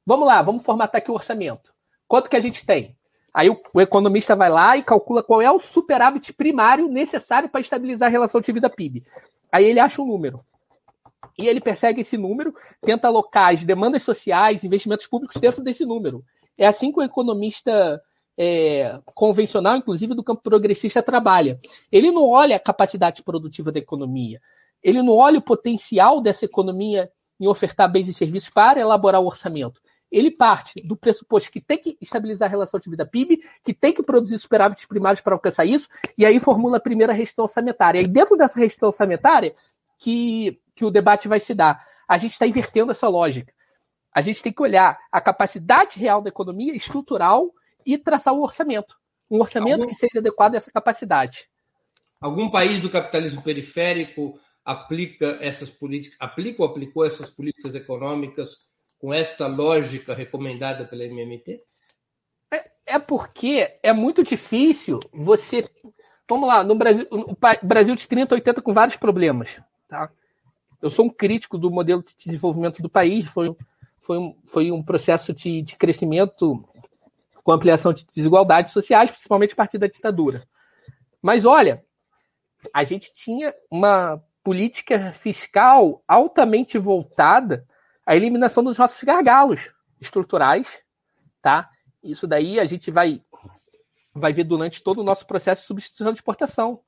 Vamos 0.05 0.27
lá, 0.27 0.41
vamos 0.41 0.63
formatar 0.63 0.99
aqui 0.99 1.11
o 1.11 1.13
orçamento. 1.13 1.73
Quanto 2.07 2.29
que 2.29 2.35
a 2.35 2.39
gente 2.39 2.65
tem? 2.65 2.95
Aí 3.35 3.49
o, 3.49 3.61
o 3.73 3.81
economista 3.81 4.33
vai 4.33 4.49
lá 4.49 4.77
e 4.77 4.81
calcula 4.81 5.21
qual 5.21 5.41
é 5.41 5.51
o 5.51 5.59
superávit 5.59 6.31
primário 6.31 6.87
necessário 6.87 7.49
para 7.49 7.59
estabilizar 7.59 8.07
a 8.07 8.09
relação 8.09 8.39
de 8.39 8.49
vida 8.49 8.69
PIB. 8.69 9.03
Aí 9.51 9.65
ele 9.65 9.77
acha 9.77 10.01
um 10.01 10.07
número 10.07 10.39
e 11.37 11.45
ele 11.45 11.59
persegue 11.59 11.99
esse 11.99 12.17
número, 12.17 12.55
tenta 12.81 13.09
alocar 13.09 13.53
as 13.53 13.61
demandas 13.61 14.03
sociais, 14.03 14.63
investimentos 14.63 15.05
públicos 15.05 15.41
dentro 15.41 15.61
desse 15.61 15.85
número. 15.85 16.23
É 16.57 16.65
assim 16.65 16.93
que 16.93 16.99
o 17.01 17.03
economista 17.03 18.01
é, 18.37 19.01
convencional, 19.13 19.75
inclusive 19.75 20.13
do 20.13 20.23
campo 20.23 20.41
progressista, 20.41 21.03
trabalha. 21.03 21.59
Ele 21.91 22.11
não 22.11 22.29
olha 22.29 22.55
a 22.55 22.59
capacidade 22.59 23.21
produtiva 23.21 23.69
da 23.69 23.79
economia, 23.79 24.39
ele 24.81 25.01
não 25.01 25.11
olha 25.11 25.39
o 25.39 25.43
potencial 25.43 26.21
dessa 26.21 26.45
economia 26.45 27.11
em 27.37 27.47
ofertar 27.47 27.91
bens 27.91 28.07
e 28.07 28.13
serviços 28.13 28.49
para 28.49 28.79
elaborar 28.79 29.19
o 29.19 29.25
orçamento. 29.25 29.81
Ele 30.15 30.31
parte 30.31 30.81
do 30.87 30.95
pressuposto 30.95 31.51
que 31.51 31.59
tem 31.59 31.77
que 31.77 31.97
estabilizar 31.99 32.47
a 32.47 32.49
relação 32.49 32.79
de 32.79 32.89
vida 32.89 33.05
PIB, 33.05 33.41
que 33.63 33.73
tem 33.73 33.93
que 33.93 34.01
produzir 34.01 34.39
superávites 34.39 34.85
primários 34.85 35.19
para 35.19 35.33
alcançar 35.35 35.65
isso, 35.65 35.89
e 36.17 36.25
aí 36.25 36.39
formula 36.39 36.77
a 36.77 36.79
primeira 36.79 37.11
restrição 37.11 37.43
orçamentária. 37.43 37.99
E 37.99 38.07
dentro 38.07 38.37
dessa 38.37 38.59
restrição 38.59 38.87
orçamentária, 38.87 39.53
que 39.97 40.59
que 40.75 40.85
o 40.85 40.91
debate 40.91 41.27
vai 41.27 41.39
se 41.39 41.53
dar. 41.53 41.87
A 42.07 42.17
gente 42.17 42.33
está 42.33 42.45
invertendo 42.45 42.91
essa 42.91 43.07
lógica. 43.07 43.53
A 44.13 44.21
gente 44.21 44.43
tem 44.43 44.51
que 44.51 44.61
olhar 44.61 44.99
a 45.11 45.21
capacidade 45.21 45.97
real 45.97 46.21
da 46.21 46.29
economia 46.29 46.75
estrutural 46.75 47.51
e 47.85 47.97
traçar 47.97 48.33
o 48.33 48.39
um 48.39 48.43
orçamento. 48.43 48.95
Um 49.29 49.39
orçamento 49.39 49.81
Algum... 49.81 49.87
que 49.87 49.95
seja 49.95 50.19
adequado 50.19 50.53
a 50.53 50.57
essa 50.57 50.71
capacidade. 50.71 51.47
Algum 52.19 52.49
país 52.49 52.79
do 52.79 52.89
capitalismo 52.89 53.41
periférico 53.41 54.39
aplica 54.63 55.37
essas 55.41 55.69
políticas, 55.69 56.17
aplica 56.19 56.61
ou 56.61 56.69
aplicou 56.69 57.05
essas 57.05 57.29
políticas 57.29 57.75
econômicas 57.75 58.59
com 58.99 59.13
esta 59.13 59.47
lógica 59.47 60.13
recomendada 60.13 60.85
pela 60.85 61.03
MMT? 61.03 61.61
É, 62.51 62.71
é 62.85 62.99
porque 62.99 63.77
é 63.81 63.93
muito 63.93 64.23
difícil 64.23 64.99
você. 65.13 65.69
Vamos 66.27 66.47
lá, 66.47 66.63
no 66.63 66.75
Brasil, 66.75 67.07
o 67.11 67.35
Brasil 67.61 67.95
de 67.95 68.07
30, 68.07 68.35
80 68.35 68.61
com 68.61 68.73
vários 68.73 68.97
problemas. 68.97 69.59
Tá? 69.87 70.09
Eu 70.81 70.89
sou 70.89 71.05
um 71.05 71.09
crítico 71.09 71.57
do 71.57 71.69
modelo 71.69 72.03
de 72.03 72.15
desenvolvimento 72.17 72.81
do 72.81 72.89
país, 72.89 73.29
foi, 73.29 73.55
foi, 74.01 74.17
um, 74.17 74.35
foi 74.47 74.71
um 74.71 74.81
processo 74.81 75.33
de, 75.33 75.61
de 75.61 75.75
crescimento 75.75 76.67
com 77.43 77.51
ampliação 77.51 77.93
de 77.93 78.05
desigualdades 78.07 78.73
sociais, 78.73 79.11
principalmente 79.11 79.53
a 79.53 79.55
partir 79.55 79.77
da 79.77 79.87
ditadura. 79.87 80.47
Mas 81.21 81.45
olha, 81.45 81.83
a 82.73 82.83
gente 82.83 83.11
tinha 83.13 83.53
uma 83.69 84.21
política 84.43 85.13
fiscal 85.13 86.03
altamente 86.07 86.77
voltada 86.77 87.65
à 88.05 88.15
eliminação 88.15 88.63
dos 88.63 88.77
nossos 88.77 89.01
gargalos 89.03 89.71
estruturais, 89.99 90.67
tá? 91.41 91.69
Isso 92.03 92.27
daí 92.27 92.59
a 92.59 92.65
gente 92.65 92.91
vai 92.91 93.21
vai 94.13 94.31
ver 94.31 94.45
durante 94.45 94.81
todo 94.81 94.99
o 94.99 95.03
nosso 95.03 95.27
processo 95.27 95.61
de 95.61 95.67
substituição 95.67 96.13
de 96.13 96.19
exportação. 96.19 96.79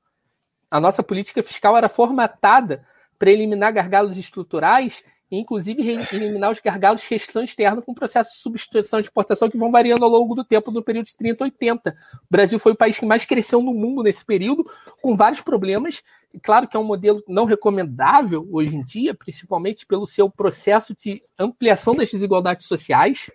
A 0.71 0.79
nossa 0.79 1.03
política 1.03 1.43
fiscal 1.43 1.75
era 1.75 1.89
formatada 1.89 2.85
para 3.19 3.31
eliminar 3.31 3.73
gargalos 3.73 4.17
estruturais 4.17 5.03
e, 5.29 5.37
inclusive, 5.37 5.81
eliminar 6.13 6.51
os 6.51 6.59
gargalos 6.59 7.01
de 7.01 7.07
restrição 7.09 7.43
externa 7.43 7.81
com 7.81 7.93
processo 7.93 8.31
de 8.31 8.37
substituição 8.37 9.01
de 9.01 9.07
exportação 9.07 9.49
que 9.49 9.57
vão 9.57 9.71
variando 9.71 10.05
ao 10.05 10.11
longo 10.11 10.35
do 10.35 10.43
tempo, 10.43 10.71
no 10.71 10.81
período 10.81 11.07
de 11.07 11.17
30 11.17 11.43
a 11.43 11.45
80. 11.45 11.97
O 12.15 12.27
Brasil 12.29 12.59
foi 12.59 12.71
o 12.71 12.77
país 12.77 12.97
que 12.97 13.05
mais 13.05 13.25
cresceu 13.25 13.61
no 13.61 13.73
mundo 13.73 14.03
nesse 14.03 14.23
período, 14.23 14.69
com 15.01 15.15
vários 15.15 15.41
problemas. 15.41 16.01
Claro 16.43 16.67
que 16.67 16.75
é 16.75 16.79
um 16.79 16.83
modelo 16.83 17.23
não 17.27 17.45
recomendável 17.45 18.47
hoje 18.51 18.75
em 18.75 18.83
dia, 18.83 19.13
principalmente 19.13 19.85
pelo 19.85 20.07
seu 20.07 20.29
processo 20.29 20.95
de 20.95 21.23
ampliação 21.37 21.95
das 21.95 22.11
desigualdades 22.11 22.67
sociais, 22.67 23.29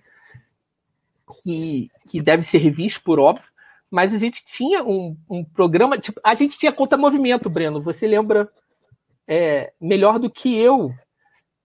que, 1.43 1.91
que 2.09 2.21
deve 2.21 2.43
ser 2.43 2.59
revisto, 2.59 3.03
por 3.03 3.19
óbvio, 3.19 3.47
mas 3.91 4.15
a 4.15 4.19
gente 4.19 4.45
tinha 4.45 4.83
um, 4.83 5.17
um 5.29 5.45
programa, 5.45 5.99
tipo, 5.99 6.21
a 6.25 6.35
gente 6.35 6.59
tinha 6.59 6.73
conta 6.73 6.97
movimento, 6.97 7.51
Breno, 7.51 7.81
você 7.81 8.07
lembra? 8.07 8.51
É, 9.29 9.73
melhor 9.81 10.19
do 10.19 10.29
que 10.29 10.57
eu, 10.57 10.93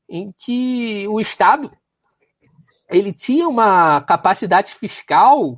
em 0.07 0.33
que 0.37 1.07
o 1.07 1.19
Estado 1.19 1.71
ele 2.89 3.11
tinha 3.11 3.47
uma 3.47 4.01
capacidade 4.01 4.73
fiscal, 4.75 5.57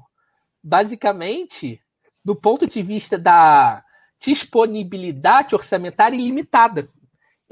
basicamente, 0.63 1.79
do 2.23 2.35
ponto 2.35 2.65
de 2.65 2.81
vista 2.81 3.17
da 3.17 3.83
disponibilidade 4.19 5.55
orçamentária 5.55 6.15
ilimitada. 6.15 6.89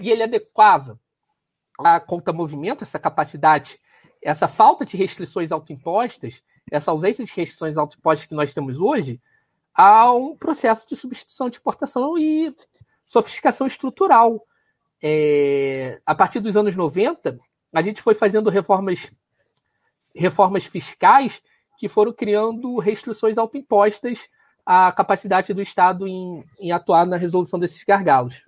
E 0.01 0.09
ele 0.09 0.23
adequava 0.23 0.99
a 1.79 1.99
conta 1.99 2.33
movimento, 2.33 2.83
essa 2.83 2.99
capacidade 2.99 3.79
essa 4.21 4.47
falta 4.47 4.85
de 4.85 4.97
restrições 4.97 5.51
autoimpostas, 5.51 6.41
essa 6.71 6.91
ausência 6.91 7.23
de 7.23 7.31
restrições 7.33 7.77
autoimpostas 7.77 8.27
que 8.27 8.35
nós 8.35 8.53
temos 8.53 8.77
hoje, 8.77 9.21
a 9.73 10.11
um 10.11 10.35
processo 10.35 10.87
de 10.87 10.95
substituição 10.95 11.49
de 11.49 11.57
exportação 11.57 12.17
e 12.17 12.53
sofisticação 13.05 13.67
estrutural. 13.67 14.45
É, 15.01 16.01
a 16.05 16.15
partir 16.15 16.39
dos 16.39 16.57
anos 16.57 16.75
90, 16.75 17.39
a 17.73 17.81
gente 17.81 18.01
foi 18.01 18.15
fazendo 18.15 18.49
reformas, 18.49 19.09
reformas 20.15 20.65
fiscais 20.65 21.41
que 21.77 21.87
foram 21.87 22.11
criando 22.11 22.79
restrições 22.79 23.37
autoimpostas 23.37 24.19
à 24.67 24.91
capacidade 24.91 25.53
do 25.53 25.61
Estado 25.61 26.05
em, 26.05 26.43
em 26.59 26.73
atuar 26.73 27.05
na 27.05 27.15
resolução 27.15 27.57
desses 27.57 27.81
gargalos. 27.85 28.41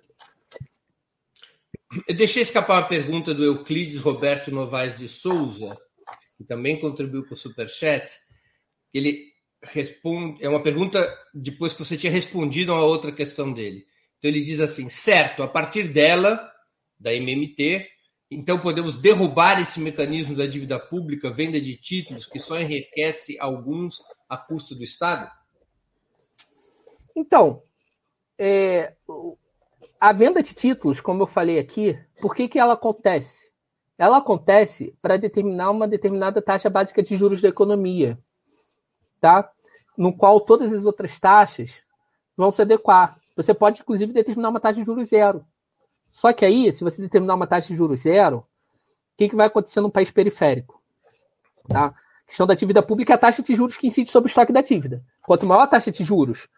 Eu 2.06 2.14
deixei 2.14 2.42
escapar 2.42 2.82
uma 2.82 2.88
pergunta 2.88 3.32
do 3.32 3.42
Euclides 3.42 3.98
Roberto 3.98 4.50
Novaes 4.50 4.98
de 4.98 5.08
Souza, 5.08 5.78
que 6.36 6.44
também 6.44 6.78
contribuiu 6.78 7.26
com 7.26 7.32
o 7.32 7.36
Superchat. 7.36 8.18
Ele 8.92 9.18
responde. 9.62 10.44
É 10.44 10.48
uma 10.48 10.62
pergunta 10.62 11.10
depois 11.32 11.72
que 11.72 11.82
você 11.82 11.96
tinha 11.96 12.12
respondido 12.12 12.70
a 12.70 12.74
uma 12.76 12.84
outra 12.84 13.10
questão 13.10 13.50
dele. 13.50 13.86
Então 14.18 14.30
ele 14.30 14.42
diz 14.42 14.60
assim: 14.60 14.90
certo, 14.90 15.42
a 15.42 15.48
partir 15.48 15.88
dela, 15.88 16.52
da 16.98 17.14
MMT, 17.14 17.88
então 18.30 18.60
podemos 18.60 18.94
derrubar 18.94 19.58
esse 19.58 19.80
mecanismo 19.80 20.36
da 20.36 20.46
dívida 20.46 20.78
pública, 20.78 21.32
venda 21.32 21.58
de 21.58 21.76
títulos, 21.76 22.26
que 22.26 22.38
só 22.38 22.60
enriquece 22.60 23.38
alguns 23.40 24.00
a 24.28 24.36
custo 24.36 24.74
do 24.74 24.84
Estado? 24.84 25.39
Então, 27.14 27.62
é, 28.38 28.94
a 30.00 30.12
venda 30.12 30.42
de 30.42 30.54
títulos, 30.54 31.00
como 31.00 31.22
eu 31.22 31.26
falei 31.26 31.58
aqui, 31.58 31.98
por 32.20 32.34
que, 32.34 32.48
que 32.48 32.58
ela 32.58 32.74
acontece? 32.74 33.50
Ela 33.98 34.16
acontece 34.16 34.96
para 35.02 35.18
determinar 35.18 35.70
uma 35.70 35.86
determinada 35.86 36.40
taxa 36.40 36.70
básica 36.70 37.02
de 37.02 37.16
juros 37.16 37.42
da 37.42 37.48
economia, 37.48 38.18
tá? 39.20 39.50
No 39.96 40.16
qual 40.16 40.40
todas 40.40 40.72
as 40.72 40.86
outras 40.86 41.20
taxas 41.20 41.82
vão 42.34 42.50
se 42.50 42.62
adequar. 42.62 43.18
Você 43.36 43.52
pode, 43.52 43.82
inclusive, 43.82 44.12
determinar 44.12 44.48
uma 44.48 44.60
taxa 44.60 44.80
de 44.80 44.86
juros 44.86 45.10
zero. 45.10 45.44
Só 46.10 46.32
que 46.32 46.44
aí, 46.44 46.72
se 46.72 46.82
você 46.82 47.00
determinar 47.00 47.34
uma 47.34 47.46
taxa 47.46 47.68
de 47.68 47.76
juros 47.76 48.00
zero, 48.00 48.38
o 48.38 48.44
que, 49.18 49.28
que 49.28 49.36
vai 49.36 49.48
acontecer 49.48 49.82
num 49.82 49.90
país 49.90 50.10
periférico? 50.10 50.82
Tá? 51.68 51.86
A 51.86 51.94
questão 52.26 52.46
da 52.46 52.54
dívida 52.54 52.82
pública 52.82 53.12
é 53.12 53.16
a 53.16 53.18
taxa 53.18 53.42
de 53.42 53.54
juros 53.54 53.76
que 53.76 53.86
incide 53.86 54.10
sobre 54.10 54.28
o 54.28 54.30
estoque 54.30 54.52
da 54.52 54.62
dívida. 54.62 55.04
Quanto 55.22 55.46
maior 55.46 55.62
a 55.62 55.66
taxa 55.66 55.92
de 55.92 56.02
juros, 56.02 56.48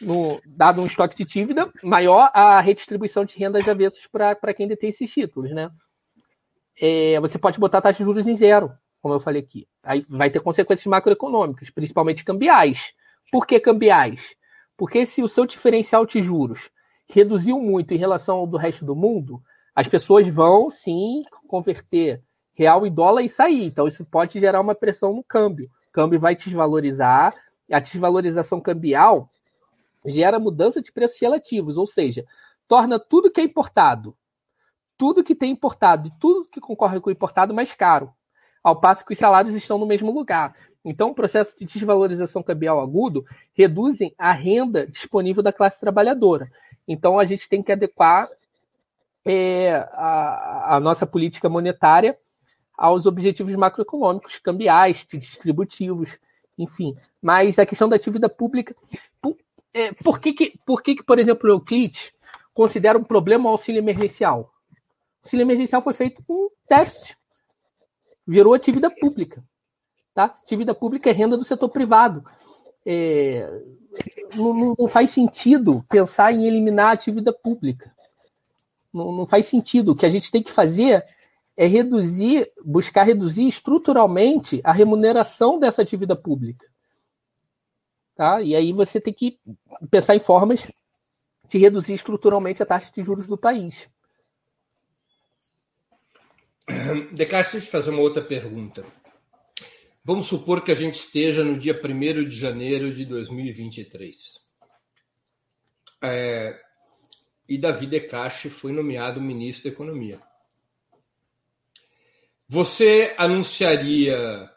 no, 0.00 0.40
dado 0.46 0.80
um 0.80 0.86
estoque 0.86 1.16
de 1.16 1.24
dívida, 1.24 1.70
maior 1.82 2.30
a 2.32 2.60
redistribuição 2.60 3.24
de 3.24 3.36
rendas 3.36 3.68
avessas 3.68 4.06
para 4.06 4.54
quem 4.54 4.66
detém 4.66 4.90
esses 4.90 5.10
títulos, 5.10 5.50
né? 5.50 5.70
É, 6.80 7.20
você 7.20 7.38
pode 7.38 7.58
botar 7.58 7.82
taxa 7.82 7.98
de 7.98 8.04
juros 8.04 8.26
em 8.26 8.36
zero, 8.36 8.70
como 9.02 9.14
eu 9.14 9.20
falei 9.20 9.42
aqui. 9.42 9.68
Aí 9.82 10.04
vai 10.08 10.30
ter 10.30 10.40
consequências 10.40 10.86
macroeconômicas, 10.86 11.68
principalmente 11.70 12.24
cambiais. 12.24 12.92
Por 13.30 13.46
que 13.46 13.60
cambiais? 13.60 14.22
Porque 14.76 15.04
se 15.04 15.22
o 15.22 15.28
seu 15.28 15.44
diferencial 15.44 16.06
de 16.06 16.22
juros 16.22 16.70
reduziu 17.06 17.60
muito 17.60 17.92
em 17.92 17.98
relação 17.98 18.38
ao 18.38 18.46
do 18.46 18.56
resto 18.56 18.84
do 18.84 18.96
mundo, 18.96 19.42
as 19.74 19.86
pessoas 19.86 20.26
vão 20.28 20.70
sim 20.70 21.22
converter 21.46 22.22
real 22.54 22.86
em 22.86 22.92
dólar 22.92 23.22
e 23.22 23.28
sair. 23.28 23.66
Então 23.66 23.86
isso 23.86 24.04
pode 24.04 24.40
gerar 24.40 24.60
uma 24.60 24.74
pressão 24.74 25.14
no 25.14 25.22
câmbio. 25.22 25.66
O 25.88 25.92
câmbio 25.92 26.18
vai 26.18 26.34
desvalorizar. 26.34 27.34
A 27.70 27.78
desvalorização 27.78 28.60
cambial 28.60 29.30
gera 30.06 30.38
mudança 30.38 30.80
de 30.80 30.92
preços 30.92 31.20
relativos, 31.20 31.76
ou 31.76 31.86
seja, 31.86 32.24
torna 32.66 32.98
tudo 32.98 33.30
que 33.30 33.40
é 33.40 33.44
importado, 33.44 34.16
tudo 34.96 35.24
que 35.24 35.34
tem 35.34 35.52
importado 35.52 36.08
e 36.08 36.12
tudo 36.20 36.48
que 36.48 36.60
concorre 36.60 37.00
com 37.00 37.10
o 37.10 37.12
importado 37.12 37.54
mais 37.54 37.74
caro, 37.74 38.12
ao 38.62 38.80
passo 38.80 39.04
que 39.04 39.12
os 39.12 39.18
salários 39.18 39.54
estão 39.54 39.78
no 39.78 39.86
mesmo 39.86 40.12
lugar. 40.12 40.54
Então, 40.84 41.10
o 41.10 41.14
processo 41.14 41.58
de 41.58 41.66
desvalorização 41.66 42.42
cambial 42.42 42.80
agudo 42.80 43.24
reduzem 43.54 44.14
a 44.18 44.32
renda 44.32 44.86
disponível 44.86 45.42
da 45.42 45.52
classe 45.52 45.78
trabalhadora. 45.78 46.50
Então, 46.88 47.18
a 47.18 47.24
gente 47.24 47.48
tem 47.48 47.62
que 47.62 47.72
adequar 47.72 48.28
é, 49.24 49.74
a, 49.92 50.76
a 50.76 50.80
nossa 50.80 51.06
política 51.06 51.48
monetária 51.48 52.18
aos 52.76 53.04
objetivos 53.04 53.54
macroeconômicos, 53.54 54.38
cambiais, 54.38 55.06
distributivos, 55.10 56.18
enfim. 56.58 56.96
Mas 57.20 57.58
a 57.58 57.66
questão 57.66 57.88
da 57.88 57.98
dívida 57.98 58.28
pública, 58.28 58.74
é, 59.72 59.92
por, 59.92 60.20
que, 60.20 60.32
que, 60.32 60.58
por 60.66 60.82
que, 60.82 60.96
que, 60.96 61.02
por 61.02 61.18
exemplo, 61.18 61.48
o 61.48 61.52
Euclides 61.52 62.12
considera 62.52 62.98
um 62.98 63.04
problema 63.04 63.48
o 63.48 63.52
auxílio 63.52 63.78
emergencial? 63.78 64.52
O 64.72 65.26
auxílio 65.26 65.44
emergencial 65.44 65.82
foi 65.82 65.94
feito 65.94 66.22
com 66.24 66.50
déficit. 66.68 67.16
Virou 68.26 68.54
atividade 68.54 68.96
pública. 69.00 69.42
Tá? 70.14 70.24
Atividade 70.24 70.78
pública 70.78 71.10
é 71.10 71.12
renda 71.12 71.36
do 71.36 71.44
setor 71.44 71.68
privado. 71.68 72.24
É, 72.84 73.48
não, 74.34 74.74
não, 74.78 74.88
faz 74.88 75.10
sentido 75.10 75.84
pensar 75.88 76.32
em 76.32 76.46
eliminar 76.46 76.88
a 76.88 76.92
atividade 76.92 77.38
pública. 77.42 77.94
Não, 78.92 79.12
não 79.12 79.26
faz 79.26 79.46
sentido. 79.46 79.92
O 79.92 79.96
que 79.96 80.06
a 80.06 80.10
gente 80.10 80.30
tem 80.30 80.42
que 80.42 80.52
fazer 80.52 81.04
é 81.56 81.66
reduzir, 81.66 82.50
buscar 82.64 83.04
reduzir 83.04 83.46
estruturalmente 83.46 84.60
a 84.64 84.72
remuneração 84.72 85.58
dessa 85.58 85.82
atividade 85.82 86.22
pública. 86.22 86.69
Tá? 88.14 88.42
E 88.42 88.54
aí 88.54 88.72
você 88.72 89.00
tem 89.00 89.14
que 89.14 89.38
pensar 89.90 90.14
em 90.14 90.20
formas 90.20 90.66
de 91.48 91.58
reduzir 91.58 91.94
estruturalmente 91.94 92.62
a 92.62 92.66
taxa 92.66 92.92
de 92.92 93.02
juros 93.02 93.26
do 93.26 93.36
país. 93.36 93.88
Descartes, 97.12 97.52
deixa 97.52 97.66
eu 97.66 97.72
fazer 97.72 97.90
uma 97.90 98.02
outra 98.02 98.22
pergunta. 98.22 98.84
Vamos 100.04 100.26
supor 100.26 100.62
que 100.62 100.72
a 100.72 100.74
gente 100.74 100.94
esteja 100.94 101.44
no 101.44 101.58
dia 101.58 101.78
1 101.78 102.28
de 102.28 102.36
janeiro 102.36 102.92
de 102.92 103.04
2023. 103.04 104.16
É, 106.02 106.58
e 107.48 107.58
Davi 107.58 107.86
Descartes 107.86 108.52
foi 108.52 108.72
nomeado 108.72 109.20
ministro 109.20 109.64
da 109.64 109.74
Economia. 109.74 110.22
Você 112.48 113.14
anunciaria 113.18 114.48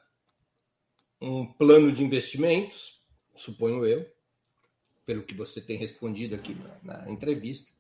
um 1.20 1.46
plano 1.46 1.92
de 1.92 2.04
investimentos 2.04 3.03
suponho 3.36 3.86
eu, 3.86 4.06
pelo 5.06 5.24
que 5.24 5.36
você 5.36 5.60
tem 5.60 5.78
respondido 5.78 6.36
aqui 6.36 6.56
na, 6.82 7.10
entrevista. 7.10 7.72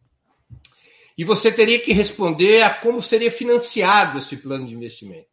E 1.17 1.23
você 1.23 1.51
teria 1.51 1.80
que 1.80 1.93
responder 1.93 2.63
a 2.63 2.73
como 2.73 3.01
seria 3.01 3.31
financiado 3.31 4.17
esse 4.17 4.38
plano 4.38 4.65
de 4.65 4.73
investimento. 4.73 5.31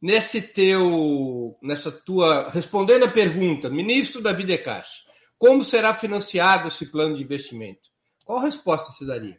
nesse 0.00 0.40
teu, 0.40 1.54
nessa 1.62 1.92
tua, 1.92 2.48
respondendo 2.48 3.04
a 3.04 3.10
pergunta, 3.10 3.68
ministro 3.68 4.22
da 4.22 4.32
Videcash, 4.32 5.04
como 5.38 5.62
será 5.62 5.92
financiado 5.92 6.68
esse 6.68 6.86
plano 6.86 7.14
de 7.16 7.22
investimento? 7.22 7.90
Qual 8.24 8.38
resposta 8.38 8.92
você 8.92 9.04
daria? 9.04 9.38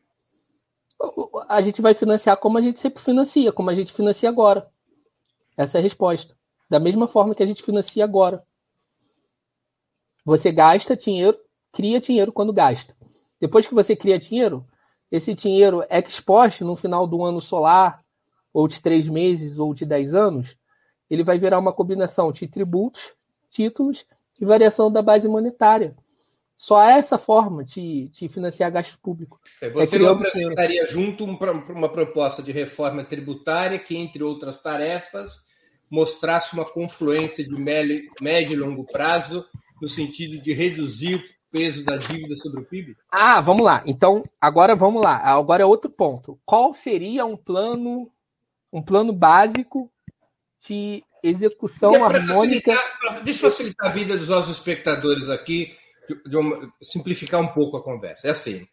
A 1.48 1.62
gente 1.62 1.82
vai 1.82 1.96
financiar 1.96 2.38
como 2.38 2.58
a 2.58 2.62
gente 2.62 2.80
sempre 2.80 3.02
financia, 3.02 3.52
como 3.52 3.70
a 3.70 3.76
gente 3.76 3.92
financia 3.92 4.30
agora. 4.30 4.70
Essa 5.58 5.78
é 5.78 5.80
a 5.80 5.84
resposta. 5.84 6.36
Da 6.70 6.80
mesma 6.80 7.08
forma 7.08 7.34
que 7.34 7.42
a 7.42 7.46
gente 7.46 7.64
financia 7.64 8.04
agora. 8.04 8.44
Você 10.24 10.52
gasta 10.52 10.96
dinheiro, 10.96 11.38
cria 11.72 12.00
dinheiro 12.00 12.32
quando 12.32 12.54
gasta. 12.54 12.96
Depois 13.40 13.66
que 13.66 13.74
você 13.74 13.96
cria 13.96 14.20
dinheiro, 14.20 14.66
esse 15.12 15.34
dinheiro 15.34 15.84
é 15.90 16.00
exposto 16.00 16.64
no 16.64 16.76
final 16.76 17.08
do 17.08 17.24
ano 17.24 17.42
solar, 17.42 18.02
ou 18.54 18.68
de 18.68 18.82
três 18.82 19.08
meses, 19.08 19.58
ou 19.58 19.74
de 19.74 19.86
dez 19.86 20.14
anos, 20.14 20.56
ele 21.10 21.24
vai 21.24 21.38
virar 21.38 21.60
uma 21.60 21.74
combinação 21.74 22.32
de 22.32 22.48
tributos, 22.48 23.14
títulos 23.50 24.06
e 24.40 24.46
variação 24.46 24.92
da 24.92 25.02
base 25.02 25.28
monetária. 25.28 25.96
Só 26.56 26.78
há 26.78 26.92
essa 26.92 27.18
forma 27.18 27.64
de, 27.64 28.10
de 28.10 28.30
financiar 28.30 28.72
gasto 28.72 29.00
público. 29.00 29.40
É, 29.62 29.70
você 29.70 29.96
é 29.96 30.00
não 30.00 30.10
apresentaria 30.10 30.86
junto 30.86 31.24
uma 31.24 31.90
proposta 31.90 32.44
de 32.44 32.52
reforma 32.52 33.04
tributária 33.04 33.80
que, 33.80 33.98
entre 33.98 34.24
outras 34.24 34.62
tarefas, 34.62 35.40
mostrasse 35.90 36.54
uma 36.54 36.64
confluência 36.64 37.44
de 37.44 37.56
médio 37.60 38.54
e 38.54 38.56
longo 38.56 38.86
prazo 38.86 39.44
no 39.82 39.90
sentido 39.90 40.40
de 40.40 40.54
reduzir 40.54 41.16
o 41.16 41.24
peso 41.52 41.84
da 41.84 41.98
dívida 41.98 42.38
sobre 42.38 42.62
o 42.62 42.66
PIB? 42.66 42.96
Ah, 43.12 43.42
vamos 43.42 43.64
lá. 43.64 43.84
Então, 43.86 44.24
agora 44.40 44.76
vamos 44.76 45.04
lá. 45.04 45.18
Agora 45.18 45.64
é 45.64 45.66
outro 45.66 45.90
ponto. 45.90 46.40
Qual 46.46 46.74
seria 46.74 47.26
um 47.26 47.36
plano, 47.36 48.10
um 48.72 48.82
plano 48.82 49.12
básico 49.12 49.92
de 50.62 51.04
execução 51.24 51.96
é 51.96 52.02
harmônica? 52.02 52.72
Facilitar, 52.72 53.24
deixa 53.24 53.46
eu 53.46 53.52
facilitar 53.52 53.90
a 53.90 53.94
vida 53.94 54.18
dos 54.18 54.30
nossos 54.30 54.56
espectadores 54.56 55.28
aqui, 55.28 55.76
uma, 56.28 56.72
simplificar 56.82 57.42
um 57.42 57.48
pouco 57.48 57.78
a 57.78 57.84
conversa. 57.84 58.28
É 58.28 58.32
assim. 58.32 58.68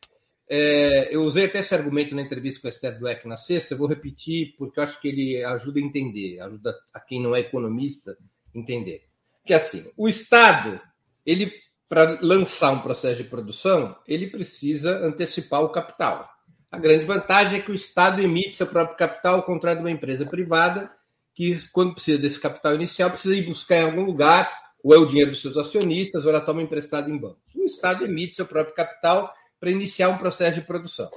É, 0.50 1.14
eu 1.14 1.22
usei 1.22 1.44
até 1.44 1.58
esse 1.58 1.74
argumento 1.74 2.14
na 2.14 2.22
entrevista 2.22 2.62
com 2.62 2.68
a 2.68 2.70
Esther 2.70 2.98
Dweck 2.98 3.28
na 3.28 3.36
sexta, 3.36 3.74
eu 3.74 3.78
vou 3.78 3.86
repetir 3.86 4.54
porque 4.56 4.80
eu 4.80 4.84
acho 4.84 4.98
que 4.98 5.08
ele 5.08 5.44
ajuda 5.44 5.78
a 5.78 5.82
entender, 5.82 6.40
ajuda 6.40 6.74
a 6.94 6.98
quem 6.98 7.22
não 7.22 7.36
é 7.36 7.40
economista 7.40 8.16
entender. 8.54 9.04
Que 9.44 9.52
é 9.52 9.56
assim, 9.56 9.90
o 9.94 10.08
Estado 10.08 10.80
ele 11.28 11.52
para 11.90 12.18
lançar 12.22 12.70
um 12.70 12.80
processo 12.80 13.22
de 13.22 13.28
produção, 13.28 13.94
ele 14.06 14.28
precisa 14.28 15.04
antecipar 15.06 15.62
o 15.62 15.68
capital. 15.68 16.26
A 16.70 16.78
grande 16.78 17.04
vantagem 17.04 17.58
é 17.58 17.62
que 17.62 17.70
o 17.70 17.74
Estado 17.74 18.22
emite 18.22 18.56
seu 18.56 18.66
próprio 18.66 18.96
capital, 18.96 19.36
ao 19.36 19.42
contrário 19.42 19.80
de 19.80 19.86
uma 19.86 19.90
empresa 19.90 20.24
privada, 20.24 20.90
que, 21.34 21.58
quando 21.70 21.94
precisa 21.94 22.18
desse 22.18 22.40
capital 22.40 22.74
inicial, 22.74 23.10
precisa 23.10 23.34
ir 23.34 23.46
buscar 23.46 23.76
em 23.76 23.84
algum 23.84 24.04
lugar, 24.04 24.50
ou 24.82 24.94
é 24.94 24.98
o 24.98 25.06
dinheiro 25.06 25.30
dos 25.30 25.40
seus 25.40 25.56
acionistas, 25.56 26.24
ou 26.24 26.30
ela 26.30 26.40
toma 26.40 26.62
emprestado 26.62 27.10
em 27.10 27.18
bancos. 27.18 27.54
O 27.54 27.64
Estado 27.64 28.04
emite 28.04 28.36
seu 28.36 28.46
próprio 28.46 28.74
capital 28.74 29.32
para 29.60 29.70
iniciar 29.70 30.08
um 30.08 30.18
processo 30.18 30.60
de 30.60 30.66
produção. 30.66 31.10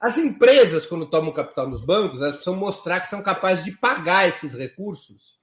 As 0.00 0.18
empresas, 0.18 0.86
quando 0.86 1.06
tomam 1.06 1.32
capital 1.32 1.68
nos 1.68 1.84
bancos, 1.84 2.20
elas 2.20 2.36
precisam 2.36 2.56
mostrar 2.56 3.00
que 3.00 3.08
são 3.08 3.22
capazes 3.22 3.64
de 3.64 3.72
pagar 3.72 4.28
esses 4.28 4.54
recursos 4.54 5.39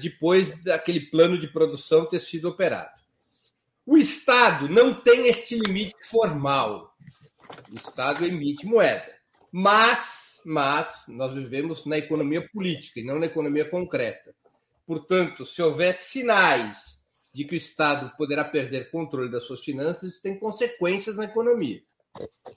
depois 0.00 0.62
daquele 0.62 1.00
plano 1.00 1.38
de 1.38 1.48
produção 1.48 2.06
ter 2.06 2.20
sido 2.20 2.48
operado. 2.48 3.00
O 3.84 3.96
Estado 3.96 4.68
não 4.68 4.92
tem 4.94 5.28
este 5.28 5.56
limite 5.56 5.94
formal. 6.08 6.96
O 7.70 7.76
Estado 7.76 8.24
emite 8.24 8.66
moeda. 8.66 9.14
Mas, 9.52 10.40
mas 10.44 11.04
nós 11.08 11.32
vivemos 11.32 11.86
na 11.86 11.96
economia 11.96 12.48
política 12.48 13.00
e 13.00 13.04
não 13.04 13.18
na 13.18 13.26
economia 13.26 13.64
concreta. 13.68 14.34
Portanto, 14.86 15.46
se 15.46 15.62
houver 15.62 15.94
sinais 15.94 16.98
de 17.32 17.44
que 17.44 17.54
o 17.54 17.56
Estado 17.56 18.10
poderá 18.16 18.44
perder 18.44 18.90
controle 18.90 19.30
das 19.30 19.44
suas 19.44 19.62
finanças, 19.62 20.14
isso 20.14 20.22
tem 20.22 20.38
consequências 20.38 21.16
na 21.16 21.24
economia. 21.24 21.82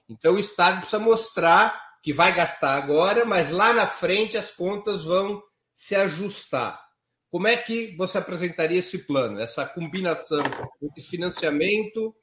Então, 0.08 0.36
o 0.36 0.40
Estado 0.40 0.78
precisa 0.78 1.00
mostrar 1.00 2.00
que 2.02 2.14
vai 2.14 2.34
gastar 2.34 2.76
agora, 2.76 3.26
mas 3.26 3.50
lá 3.50 3.74
na 3.74 3.86
frente 3.86 4.38
as 4.38 4.52
contas 4.52 5.04
vão 5.04 5.44
se 5.74 5.96
ajustar. 5.96 6.89
Como 7.32 7.48
é 7.48 7.56
que 7.56 7.96
você 7.96 8.18
apresentaria 8.18 8.80
esse 8.80 8.98
plano, 9.00 9.40
essa 9.40 9.66
combinação 9.66 10.44
entre 10.82 11.02
financiamento, 11.04 12.16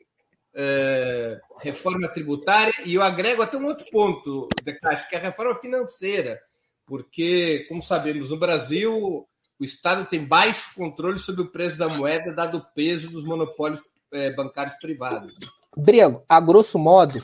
é, 0.54 1.38
reforma 1.60 2.08
tributária 2.08 2.74
e 2.84 2.94
eu 2.94 3.02
agrego 3.02 3.42
até 3.42 3.56
um 3.56 3.66
outro 3.66 3.84
ponto, 3.90 4.48
Decache, 4.64 5.08
que 5.08 5.14
é 5.14 5.18
a 5.18 5.22
reforma 5.22 5.54
financeira, 5.54 6.40
porque, 6.86 7.66
como 7.68 7.82
sabemos, 7.82 8.30
no 8.30 8.38
Brasil 8.38 9.28
o 9.58 9.64
Estado 9.64 10.06
tem 10.06 10.24
baixo 10.24 10.74
controle 10.74 11.18
sobre 11.18 11.42
o 11.42 11.50
preço 11.50 11.76
da 11.76 11.88
moeda, 11.88 12.34
dado 12.34 12.58
o 12.58 12.74
peso 12.74 13.10
dos 13.10 13.24
monopólios 13.24 13.82
é, 14.12 14.30
bancários 14.30 14.76
privados. 14.76 15.34
Brego, 15.76 16.22
a 16.28 16.40
grosso 16.40 16.78
modo, 16.78 17.22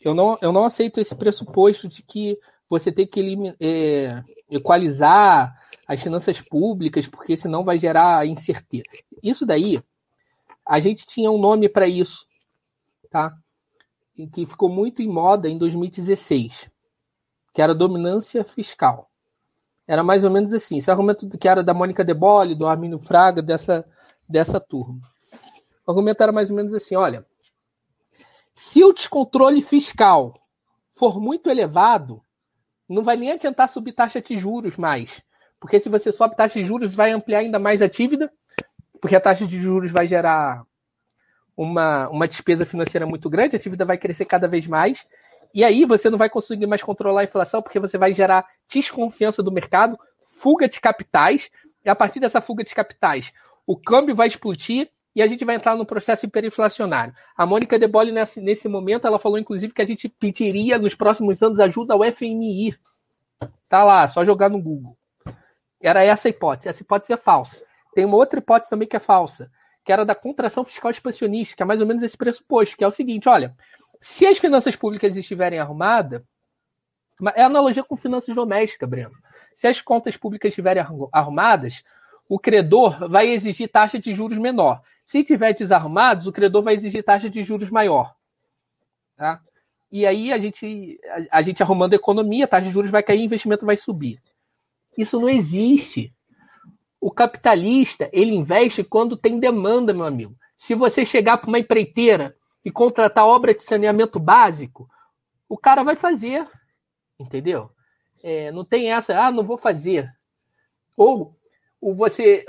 eu 0.00 0.14
não, 0.14 0.38
eu 0.40 0.52
não 0.52 0.64
aceito 0.64 1.00
esse 1.00 1.14
pressuposto 1.14 1.88
de 1.88 2.02
que 2.02 2.38
você 2.72 2.90
tem 2.90 3.06
que 3.06 3.54
é, 3.60 4.24
equalizar 4.50 5.54
as 5.86 6.00
finanças 6.00 6.40
públicas, 6.40 7.06
porque 7.06 7.36
senão 7.36 7.62
vai 7.64 7.78
gerar 7.78 8.26
incerteza. 8.26 8.84
Isso 9.22 9.44
daí, 9.44 9.82
a 10.66 10.80
gente 10.80 11.04
tinha 11.04 11.30
um 11.30 11.38
nome 11.38 11.68
para 11.68 11.86
isso, 11.86 12.24
tá? 13.10 13.36
Que 14.32 14.46
ficou 14.46 14.70
muito 14.70 15.02
em 15.02 15.06
moda 15.06 15.50
em 15.50 15.58
2016, 15.58 16.70
que 17.52 17.60
era 17.60 17.74
dominância 17.74 18.42
fiscal. 18.42 19.10
Era 19.86 20.02
mais 20.02 20.24
ou 20.24 20.30
menos 20.30 20.54
assim. 20.54 20.78
Esse 20.78 20.90
argumento 20.90 21.28
que 21.36 21.48
era 21.48 21.62
da 21.62 21.74
Mônica 21.74 22.02
De 22.02 22.14
Bolle, 22.14 22.54
do 22.54 22.66
Arminio 22.66 22.98
Fraga, 22.98 23.42
dessa, 23.42 23.84
dessa 24.26 24.58
turma. 24.58 25.02
O 25.86 25.90
argumento 25.90 26.22
era 26.22 26.32
mais 26.32 26.48
ou 26.48 26.56
menos 26.56 26.72
assim: 26.72 26.96
olha, 26.96 27.26
se 28.54 28.82
o 28.82 28.94
descontrole 28.94 29.60
fiscal 29.60 30.40
for 30.92 31.20
muito 31.20 31.50
elevado, 31.50 32.22
não 32.92 33.02
vai 33.02 33.16
nem 33.16 33.32
adiantar 33.32 33.68
subir 33.68 33.92
taxa 33.92 34.20
de 34.20 34.36
juros 34.36 34.76
mais. 34.76 35.22
Porque 35.58 35.80
se 35.80 35.88
você 35.88 36.10
sobe 36.12 36.36
taxa 36.36 36.60
de 36.60 36.64
juros, 36.64 36.94
vai 36.94 37.12
ampliar 37.12 37.38
ainda 37.38 37.58
mais 37.58 37.82
a 37.82 37.86
dívida, 37.86 38.30
porque 39.00 39.16
a 39.16 39.20
taxa 39.20 39.46
de 39.46 39.60
juros 39.60 39.90
vai 39.90 40.06
gerar 40.06 40.64
uma, 41.56 42.08
uma 42.08 42.28
despesa 42.28 42.64
financeira 42.66 43.06
muito 43.06 43.28
grande, 43.30 43.56
a 43.56 43.58
dívida 43.58 43.84
vai 43.84 43.96
crescer 43.96 44.24
cada 44.24 44.48
vez 44.48 44.66
mais, 44.66 45.06
e 45.54 45.62
aí 45.62 45.84
você 45.84 46.08
não 46.08 46.18
vai 46.18 46.30
conseguir 46.30 46.66
mais 46.66 46.82
controlar 46.82 47.20
a 47.20 47.24
inflação, 47.24 47.62
porque 47.62 47.78
você 47.78 47.98
vai 47.98 48.14
gerar 48.14 48.46
desconfiança 48.68 49.42
do 49.42 49.52
mercado, 49.52 49.98
fuga 50.32 50.68
de 50.68 50.80
capitais, 50.80 51.50
e 51.84 51.90
a 51.90 51.94
partir 51.94 52.20
dessa 52.20 52.40
fuga 52.40 52.64
de 52.64 52.74
capitais, 52.74 53.32
o 53.66 53.76
câmbio 53.76 54.14
vai 54.14 54.28
explodir 54.28 54.90
e 55.14 55.22
a 55.22 55.26
gente 55.26 55.44
vai 55.44 55.56
entrar 55.56 55.76
no 55.76 55.84
processo 55.84 56.24
hiperinflacionário. 56.24 57.14
A 57.36 57.44
Mônica 57.44 57.78
De 57.78 57.86
Bolle, 57.86 58.12
nesse, 58.12 58.40
nesse 58.40 58.68
momento, 58.68 59.06
ela 59.06 59.18
falou, 59.18 59.38
inclusive, 59.38 59.72
que 59.72 59.82
a 59.82 59.86
gente 59.86 60.08
pediria 60.08 60.78
nos 60.78 60.94
próximos 60.94 61.42
anos 61.42 61.60
ajuda 61.60 61.94
ao 61.94 62.00
FMI. 62.02 62.74
Tá 63.68 63.84
lá, 63.84 64.08
só 64.08 64.24
jogar 64.24 64.48
no 64.48 64.60
Google. 64.60 64.96
Era 65.80 66.02
essa 66.02 66.28
a 66.28 66.30
hipótese. 66.30 66.68
Essa 66.68 66.82
hipótese 66.82 67.12
é 67.12 67.16
falsa. 67.16 67.60
Tem 67.94 68.04
uma 68.04 68.16
outra 68.16 68.38
hipótese 68.38 68.70
também 68.70 68.88
que 68.88 68.96
é 68.96 69.00
falsa, 69.00 69.50
que 69.84 69.92
era 69.92 70.04
da 70.04 70.14
contração 70.14 70.64
fiscal 70.64 70.90
expansionista, 70.90 71.56
que 71.56 71.62
é 71.62 71.66
mais 71.66 71.80
ou 71.80 71.86
menos 71.86 72.02
esse 72.02 72.16
pressuposto, 72.16 72.76
que 72.76 72.84
é 72.84 72.86
o 72.86 72.92
seguinte: 72.92 73.28
olha, 73.28 73.54
se 74.00 74.26
as 74.26 74.38
finanças 74.38 74.76
públicas 74.76 75.14
estiverem 75.16 75.58
arrumadas, 75.58 76.22
é 77.34 77.42
analogia 77.42 77.84
com 77.84 77.96
finanças 77.96 78.34
domésticas, 78.34 78.88
Breno. 78.88 79.12
Se 79.54 79.68
as 79.68 79.80
contas 79.80 80.16
públicas 80.16 80.48
estiverem 80.48 80.82
arrumadas, 81.12 81.84
o 82.28 82.38
credor 82.38 83.08
vai 83.08 83.28
exigir 83.28 83.68
taxa 83.68 83.98
de 83.98 84.12
juros 84.12 84.38
menor. 84.38 84.80
Se 85.06 85.22
tiver 85.22 85.54
desarrumados, 85.54 86.26
o 86.26 86.32
credor 86.32 86.62
vai 86.62 86.74
exigir 86.74 87.04
taxa 87.04 87.28
de 87.28 87.42
juros 87.42 87.70
maior. 87.70 88.14
Tá? 89.16 89.40
E 89.90 90.06
aí 90.06 90.32
a 90.32 90.38
gente, 90.38 90.98
a, 91.30 91.38
a 91.38 91.42
gente 91.42 91.62
arrumando 91.62 91.92
a 91.92 91.96
economia, 91.96 92.46
a 92.46 92.48
taxa 92.48 92.66
de 92.66 92.72
juros 92.72 92.90
vai 92.90 93.02
cair, 93.02 93.22
investimento 93.22 93.66
vai 93.66 93.76
subir. 93.76 94.20
Isso 94.96 95.20
não 95.20 95.28
existe. 95.28 96.14
O 97.00 97.10
capitalista, 97.10 98.08
ele 98.12 98.34
investe 98.34 98.82
quando 98.84 99.16
tem 99.16 99.38
demanda, 99.38 99.92
meu 99.92 100.06
amigo. 100.06 100.34
Se 100.56 100.74
você 100.74 101.04
chegar 101.04 101.38
para 101.38 101.48
uma 101.48 101.58
empreiteira 101.58 102.36
e 102.64 102.70
contratar 102.70 103.26
obra 103.26 103.54
de 103.54 103.64
saneamento 103.64 104.18
básico, 104.18 104.88
o 105.48 105.58
cara 105.58 105.82
vai 105.82 105.96
fazer. 105.96 106.48
Entendeu? 107.18 107.70
É, 108.22 108.52
não 108.52 108.64
tem 108.64 108.92
essa, 108.92 109.18
ah, 109.18 109.30
não 109.30 109.42
vou 109.42 109.58
fazer. 109.58 110.10
Ou 110.96 111.36
você. 111.82 112.44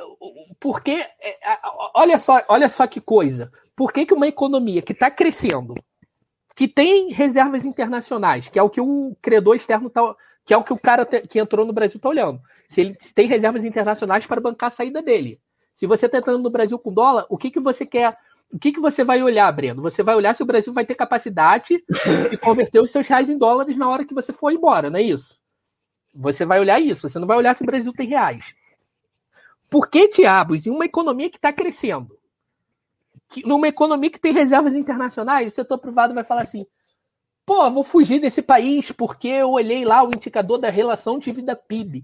Porque. 0.60 0.92
É, 0.92 1.38
olha, 1.96 2.20
só, 2.20 2.42
olha 2.48 2.70
só 2.70 2.86
que 2.86 3.02
coisa. 3.02 3.52
Por 3.76 3.92
que, 3.92 4.06
que 4.06 4.14
uma 4.14 4.28
economia 4.28 4.82
que 4.82 4.94
está 4.94 5.10
crescendo, 5.10 5.74
que 6.56 6.68
tem 6.68 7.12
reservas 7.12 7.66
internacionais, 7.66 8.48
que 8.50 8.60
é 8.60 8.64
o 8.64 8.70
que 8.70 8.82
o 8.82 9.18
credor 9.22 9.56
externo 9.56 9.88
está 9.88 10.16
que 10.46 10.54
é 10.54 10.58
o 10.58 10.64
que 10.64 10.74
o 10.74 10.80
cara 10.80 11.06
que 11.06 11.40
entrou 11.40 11.66
no 11.66 11.74
Brasil 11.74 11.98
está 11.98 12.10
olhando. 12.10 12.42
Se 12.68 12.82
ele 12.82 12.98
tem 13.16 13.28
reservas 13.28 13.64
internacionais 13.64 14.26
para 14.26 14.42
bancar 14.42 14.68
a 14.68 14.72
saída 14.72 15.02
dele. 15.02 15.40
Se 15.74 15.88
você 15.88 16.06
está 16.06 16.18
entrando 16.18 16.44
no 16.44 16.50
Brasil 16.50 16.78
com 16.78 16.94
dólar, 16.94 17.26
o 17.30 17.38
que, 17.38 17.50
que 17.50 17.60
você 17.60 17.86
quer? 17.86 18.18
O 18.52 18.60
que, 18.60 18.72
que 18.72 18.80
você 18.80 19.04
vai 19.04 19.24
olhar, 19.24 19.52
Breno? 19.52 19.82
Você 19.82 20.04
vai 20.04 20.16
olhar 20.16 20.36
se 20.36 20.44
o 20.44 20.46
Brasil 20.46 20.72
vai 20.72 20.86
ter 20.86 20.96
capacidade 20.96 21.84
de 22.30 22.38
converter 22.38 22.80
os 22.80 22.92
seus 22.92 23.08
reais 23.08 23.30
em 23.30 23.38
dólares 23.38 23.76
na 23.76 23.90
hora 23.90 24.06
que 24.06 24.14
você 24.14 24.32
for 24.32 24.52
embora, 24.52 24.90
não 24.90 25.00
é 25.00 25.02
isso? 25.02 25.40
Você 26.14 26.46
vai 26.46 26.60
olhar 26.60 26.80
isso, 26.80 27.10
você 27.10 27.18
não 27.18 27.28
vai 27.28 27.38
olhar 27.38 27.56
se 27.56 27.64
o 27.64 27.66
Brasil 27.66 27.92
tem 27.92 28.08
reais. 28.08 28.44
Por 29.74 29.90
que 29.90 30.08
diabos, 30.08 30.68
em 30.68 30.70
uma 30.70 30.86
economia 30.86 31.32
que 31.32 31.38
está 31.38 31.52
crescendo, 31.52 32.16
que, 33.28 33.42
numa 33.44 33.68
economia 33.68 34.12
que 34.12 34.20
tem 34.20 34.32
reservas 34.32 34.76
internacionais, 34.76 35.52
o 35.52 35.56
setor 35.56 35.80
privado 35.80 36.14
vai 36.14 36.24
falar 36.24 36.44
assim: 36.44 36.64
pô, 37.44 37.72
vou 37.72 37.84
fugir 37.84 38.20
desse 38.20 38.44
país 38.44 38.92
porque 38.92 39.28
eu 39.28 39.50
olhei 39.50 39.84
lá 39.84 40.04
o 40.04 40.10
indicador 40.16 40.60
da 40.60 40.70
relação 40.70 41.18
dívida 41.18 41.56
PIB. 41.56 42.04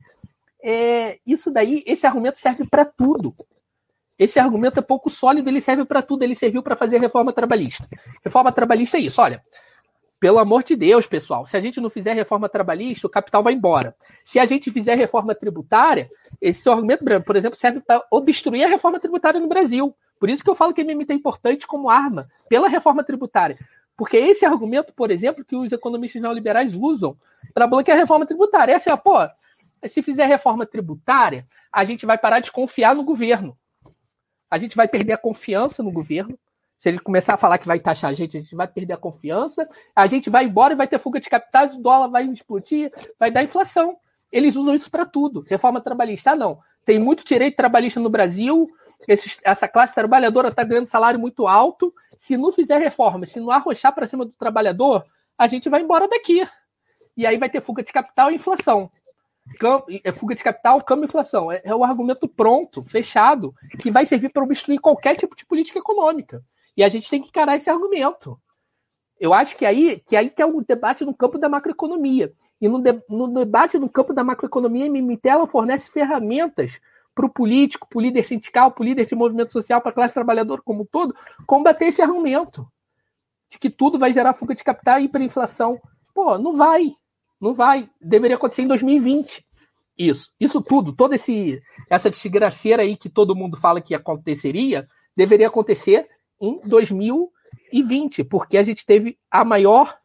É, 0.63 1.19
isso 1.27 1.51
daí, 1.51 1.83
esse 1.85 2.07
argumento 2.07 2.39
serve 2.39 2.67
para 2.67 2.85
tudo. 2.85 3.35
Esse 4.17 4.39
argumento 4.39 4.79
é 4.79 4.81
pouco 4.81 5.11
sólido, 5.11 5.47
ele 5.47 5.61
serve 5.61 5.85
para 5.85 6.01
tudo. 6.01 6.23
Ele 6.23 6.33
serviu 6.33 6.63
para 6.63 6.75
fazer 6.75 6.99
reforma 6.99 7.31
trabalhista. 7.31 7.87
Reforma 8.25 8.51
trabalhista 8.51 8.97
é 8.97 9.01
isso, 9.01 9.21
olha. 9.21 9.45
Pelo 10.19 10.37
amor 10.37 10.63
de 10.63 10.75
Deus, 10.75 11.07
pessoal, 11.07 11.45
se 11.45 11.55
a 11.55 11.61
gente 11.61 11.79
não 11.79 11.89
fizer 11.89 12.13
reforma 12.13 12.49
trabalhista, 12.49 13.07
o 13.07 13.09
capital 13.09 13.41
vai 13.41 13.53
embora. 13.53 13.95
Se 14.25 14.37
a 14.37 14.45
gente 14.45 14.69
fizer 14.69 14.95
reforma 14.95 15.33
tributária, 15.33 16.09
esse 16.41 16.69
argumento, 16.69 17.05
por 17.23 17.35
exemplo, 17.35 17.57
serve 17.57 17.79
para 17.79 18.03
obstruir 18.11 18.65
a 18.65 18.67
reforma 18.67 18.99
tributária 18.99 19.39
no 19.39 19.47
Brasil. 19.47 19.95
Por 20.19 20.29
isso 20.29 20.43
que 20.43 20.49
eu 20.49 20.55
falo 20.55 20.73
que 20.73 20.81
a 20.81 20.83
MMT 20.83 21.13
é 21.13 21.15
importante 21.15 21.65
como 21.65 21.89
arma 21.89 22.27
pela 22.49 22.67
reforma 22.67 23.03
tributária. 23.03 23.57
Porque 23.95 24.17
esse 24.17 24.45
argumento, 24.45 24.93
por 24.93 25.09
exemplo, 25.09 25.43
que 25.45 25.55
os 25.55 25.71
economistas 25.71 26.21
neoliberais 26.21 26.73
usam 26.73 27.17
para 27.53 27.67
bloquear 27.67 27.97
a 27.97 28.01
reforma 28.01 28.25
tributária. 28.25 28.73
É 28.73 28.75
assim, 28.75 28.89
ó, 28.89 28.97
pô, 28.97 29.15
se 29.87 30.01
fizer 30.01 30.25
reforma 30.25 30.65
tributária, 30.65 31.47
a 31.71 31.85
gente 31.85 32.05
vai 32.05 32.17
parar 32.17 32.41
de 32.41 32.51
confiar 32.51 32.93
no 32.93 33.03
governo. 33.03 33.57
A 34.51 34.57
gente 34.57 34.75
vai 34.75 34.87
perder 34.87 35.13
a 35.13 35.17
confiança 35.17 35.81
no 35.81 35.91
governo. 35.91 36.37
Se 36.79 36.87
ele 36.87 36.99
começar 36.99 37.33
a 37.33 37.37
falar 37.37 37.57
que 37.57 37.67
vai 37.67 37.77
taxar 37.77 38.09
a 38.09 38.13
gente, 38.13 38.37
a 38.37 38.39
gente 38.39 38.55
vai 38.55 38.67
perder 38.67 38.93
a 38.93 38.97
confiança, 38.97 39.67
a 39.93 40.07
gente 40.07 40.29
vai 40.29 40.45
embora 40.45 40.73
e 40.73 40.77
vai 40.77 40.87
ter 40.87 40.97
fuga 40.97 41.19
de 41.19 41.29
capitais, 41.29 41.75
o 41.75 41.81
dólar 41.81 42.07
vai 42.07 42.25
explodir, 42.25 42.89
vai 43.19 43.29
dar 43.29 43.43
inflação. 43.43 43.97
Eles 44.31 44.55
usam 44.55 44.73
isso 44.73 44.89
para 44.89 45.05
tudo. 45.05 45.41
Reforma 45.41 45.81
trabalhista, 45.81 46.31
ah, 46.31 46.35
não. 46.37 46.59
Tem 46.85 46.97
muito 46.97 47.25
direito 47.25 47.57
trabalhista 47.57 47.99
no 47.99 48.09
Brasil, 48.09 48.69
esse, 49.07 49.37
essa 49.43 49.67
classe 49.67 49.93
trabalhadora 49.93 50.47
está 50.47 50.63
ganhando 50.63 50.87
salário 50.87 51.19
muito 51.19 51.47
alto. 51.47 51.93
Se 52.17 52.37
não 52.37 52.51
fizer 52.51 52.79
reforma, 52.79 53.25
se 53.25 53.39
não 53.39 53.51
arrochar 53.51 53.93
para 53.93 54.07
cima 54.07 54.25
do 54.25 54.31
trabalhador, 54.31 55.03
a 55.37 55.47
gente 55.47 55.67
vai 55.67 55.81
embora 55.81 56.07
daqui. 56.07 56.47
E 57.15 57.25
aí 57.25 57.37
vai 57.37 57.49
ter 57.49 57.61
fuga 57.61 57.83
de 57.83 57.91
capital 57.91 58.31
e 58.31 58.35
inflação. 58.35 58.89
É 60.03 60.11
fuga 60.11 60.35
de 60.35 60.43
capital, 60.43 60.81
câmbio 60.81 61.05
e 61.05 61.07
inflação. 61.07 61.51
É, 61.51 61.61
é 61.63 61.75
o 61.75 61.83
argumento 61.83 62.27
pronto, 62.27 62.83
fechado, 62.83 63.53
que 63.81 63.91
vai 63.91 64.05
servir 64.05 64.29
para 64.29 64.43
obstruir 64.43 64.79
qualquer 64.79 65.17
tipo 65.17 65.35
de 65.35 65.45
política 65.45 65.79
econômica. 65.79 66.41
E 66.75 66.83
a 66.83 66.89
gente 66.89 67.09
tem 67.09 67.21
que 67.21 67.29
encarar 67.29 67.55
esse 67.55 67.69
argumento. 67.69 68.39
Eu 69.19 69.33
acho 69.33 69.57
que 69.57 69.65
aí 69.65 70.01
que 70.05 70.15
aí 70.15 70.29
tem 70.29 70.45
o 70.45 70.61
debate 70.61 71.03
no 71.03 71.13
campo 71.13 71.37
da 71.37 71.49
macroeconomia. 71.49 72.31
E 72.61 72.67
no, 72.67 72.81
de, 72.81 73.01
no 73.09 73.27
debate 73.27 73.77
no 73.77 73.89
campo 73.89 74.13
da 74.13 74.23
macroeconomia, 74.23 74.85
a 74.85 74.87
MMT 74.87 75.27
ela 75.27 75.47
fornece 75.47 75.89
ferramentas 75.91 76.79
para 77.13 77.25
o 77.25 77.29
político, 77.29 77.87
para 77.89 77.97
o 77.97 78.01
líder 78.01 78.23
sindical, 78.23 78.71
para 78.71 78.81
o 78.81 78.85
líder 78.85 79.05
de 79.05 79.15
movimento 79.15 79.51
social, 79.51 79.81
para 79.81 79.91
a 79.91 79.93
classe 79.93 80.13
trabalhadora 80.13 80.61
como 80.63 80.83
um 80.83 80.85
todo, 80.85 81.13
combater 81.45 81.85
esse 81.87 82.01
argumento 82.01 82.65
de 83.49 83.57
que 83.57 83.69
tudo 83.69 83.99
vai 83.99 84.13
gerar 84.13 84.33
fuga 84.33 84.55
de 84.55 84.63
capital 84.63 84.99
e 84.99 85.05
hiperinflação. 85.05 85.81
Pô, 86.13 86.37
não 86.37 86.55
vai. 86.55 86.93
Não 87.41 87.53
vai. 87.53 87.89
Deveria 87.99 88.37
acontecer 88.37 88.61
em 88.61 88.67
2020. 88.67 89.45
Isso. 89.97 90.31
Isso 90.39 90.61
tudo, 90.61 90.93
toda 90.93 91.15
esse, 91.15 91.61
essa 91.89 92.09
desgraceira 92.09 92.83
aí 92.83 92.95
que 92.95 93.09
todo 93.09 93.35
mundo 93.35 93.57
fala 93.57 93.81
que 93.81 93.93
aconteceria, 93.93 94.87
deveria 95.15 95.47
acontecer 95.47 96.07
em 96.39 96.59
2020, 96.65 98.23
porque 98.23 98.57
a 98.57 98.63
gente 98.63 98.85
teve 98.85 99.17
a 99.29 99.43
maior 99.43 99.97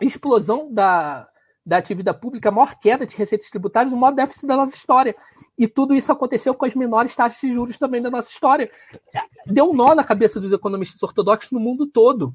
explosão 0.00 0.72
da, 0.72 1.28
da 1.64 1.76
atividade 1.76 2.18
pública, 2.18 2.48
a 2.48 2.52
maior 2.52 2.74
queda 2.80 3.06
de 3.06 3.16
receitas 3.16 3.50
tributárias, 3.50 3.92
o 3.92 3.96
maior 3.96 4.12
déficit 4.12 4.46
da 4.46 4.56
nossa 4.56 4.74
história. 4.74 5.14
E 5.58 5.68
tudo 5.68 5.94
isso 5.94 6.10
aconteceu 6.10 6.54
com 6.54 6.64
as 6.64 6.74
menores 6.74 7.14
taxas 7.14 7.40
de 7.40 7.52
juros 7.52 7.78
também 7.78 8.00
da 8.00 8.10
nossa 8.10 8.30
história. 8.30 8.70
Deu 9.46 9.70
um 9.70 9.74
nó 9.74 9.94
na 9.94 10.02
cabeça 10.02 10.40
dos 10.40 10.52
economistas 10.52 11.02
ortodoxos 11.02 11.50
no 11.50 11.60
mundo 11.60 11.86
todo. 11.86 12.34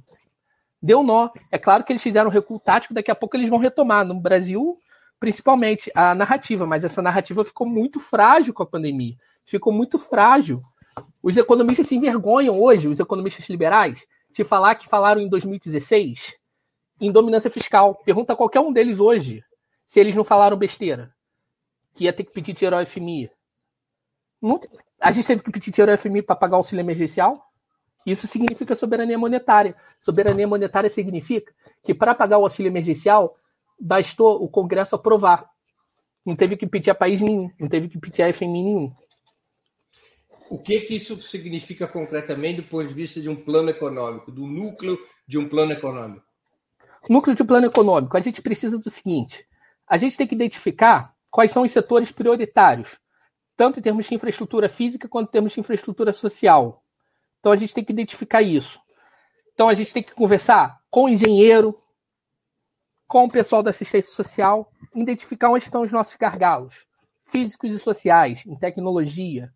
Deu 0.82 1.00
um 1.00 1.04
nó. 1.04 1.30
É 1.52 1.58
claro 1.58 1.84
que 1.84 1.92
eles 1.92 2.04
fizeram 2.04 2.30
um 2.30 2.34
recuo 2.34 2.60
tático, 2.60 2.94
daqui 2.94 3.10
a 3.10 3.16
pouco 3.16 3.36
eles 3.36 3.50
vão 3.50 3.58
retomar. 3.58 4.06
No 4.06 4.14
Brasil, 4.20 4.78
principalmente, 5.20 5.92
a 5.96 6.14
narrativa, 6.14 6.68
mas 6.68 6.84
essa 6.84 7.02
narrativa 7.02 7.44
ficou 7.44 7.68
muito 7.68 8.00
frágil 8.00 8.54
com 8.54 8.62
a 8.62 8.68
pandemia. 8.68 9.16
Ficou 9.44 9.74
muito 9.74 9.98
frágil. 9.98 10.62
Os 11.22 11.36
economistas 11.38 11.88
se 11.88 11.96
envergonham 11.96 12.60
hoje, 12.60 12.88
os 12.88 13.00
economistas 13.00 13.48
liberais, 13.50 14.06
de 14.32 14.44
falar 14.44 14.76
que 14.76 14.88
falaram 14.88 15.22
em 15.22 15.30
2016 15.30 16.36
em 17.00 17.12
dominância 17.12 17.50
fiscal. 17.50 17.96
Pergunta 17.96 18.34
a 18.34 18.36
qualquer 18.36 18.60
um 18.60 18.72
deles 18.72 19.00
hoje 19.00 19.44
se 19.86 20.00
eles 20.00 20.16
não 20.16 20.24
falaram 20.24 20.58
besteira. 20.58 21.14
Que 21.94 22.06
ia 22.06 22.14
ter 22.14 22.24
que 22.24 22.32
pedir 22.32 22.54
dinheiro 22.54 22.76
ao 22.76 22.86
FMI. 22.86 23.32
Não, 24.42 24.60
a 25.00 25.12
gente 25.12 25.28
teve 25.28 25.42
que 25.42 25.52
pedir 25.52 25.72
dinheiro 25.72 25.92
ao 25.92 25.98
FMI 25.98 26.22
para 26.22 26.36
pagar 26.36 26.56
o 26.56 26.58
auxílio 26.58 26.82
emergencial? 26.82 27.42
Isso 28.06 28.28
significa 28.28 28.76
soberania 28.76 29.18
monetária. 29.18 29.76
Soberania 30.00 30.48
monetária 30.48 30.90
significa 30.90 31.54
que 31.84 31.94
para 31.94 32.14
pagar 32.14 32.38
o 32.38 32.44
auxílio 32.44 32.70
emergencial, 32.70 33.36
bastou 33.80 34.44
o 34.44 34.48
Congresso 34.48 34.96
aprovar. 34.96 35.50
Não 36.26 36.36
teve 36.36 36.56
que 36.56 36.68
pedir 36.68 36.92
a 36.92 36.96
país 36.96 37.22
nenhum, 37.22 37.50
não 37.60 37.68
teve 37.68 37.88
que 37.88 38.00
pedir 38.00 38.24
a 38.24 38.32
FMI 38.32 38.64
nenhum. 38.64 38.94
O 40.50 40.60
que, 40.60 40.82
que 40.82 40.96
isso 40.96 41.20
significa 41.22 41.88
concretamente 41.88 42.62
do 42.62 42.68
ponto 42.68 42.88
de 42.88 42.94
vista 42.94 43.20
de 43.20 43.30
um 43.30 43.36
plano 43.36 43.70
econômico, 43.70 44.32
do 44.32 44.46
núcleo 44.46 44.98
de 45.28 45.38
um 45.40 45.50
plano 45.50 45.72
econômico? 45.72 46.24
Núcleo 47.10 47.36
de 47.36 47.44
plano 47.44 47.68
econômico, 47.68 48.16
a 48.16 48.22
gente 48.22 48.42
precisa 48.42 48.78
do 48.78 48.90
seguinte: 48.90 49.46
a 49.88 49.98
gente 49.98 50.18
tem 50.18 50.28
que 50.28 50.36
identificar 50.36 51.14
quais 51.32 51.52
são 51.52 51.64
os 51.64 51.72
setores 51.72 52.12
prioritários, 52.12 52.98
tanto 53.58 53.80
em 53.80 53.82
termos 53.82 54.06
de 54.06 54.16
infraestrutura 54.16 54.70
física 54.70 55.08
quanto 55.08 55.30
em 55.30 55.32
termos 55.32 55.54
de 55.54 55.60
infraestrutura 55.60 56.14
social. 56.14 56.84
Então 57.40 57.52
a 57.52 57.56
gente 57.56 57.74
tem 57.74 57.84
que 57.84 57.94
identificar 57.94 58.42
isso. 58.42 58.80
Então 59.54 59.70
a 59.70 59.74
gente 59.74 59.94
tem 59.94 60.04
que 60.04 60.14
conversar 60.14 60.80
com 60.90 61.06
o 61.06 61.10
engenheiro, 61.10 61.80
com 63.08 63.26
o 63.26 63.30
pessoal 63.30 63.62
da 63.62 63.70
assistência 63.72 64.12
social, 64.12 64.72
identificar 64.96 65.50
onde 65.50 65.66
estão 65.66 65.82
os 65.82 65.92
nossos 65.92 66.16
gargalos 66.16 66.86
físicos 67.28 67.72
e 67.72 67.80
sociais, 67.80 68.44
em 68.46 68.56
tecnologia, 68.56 69.52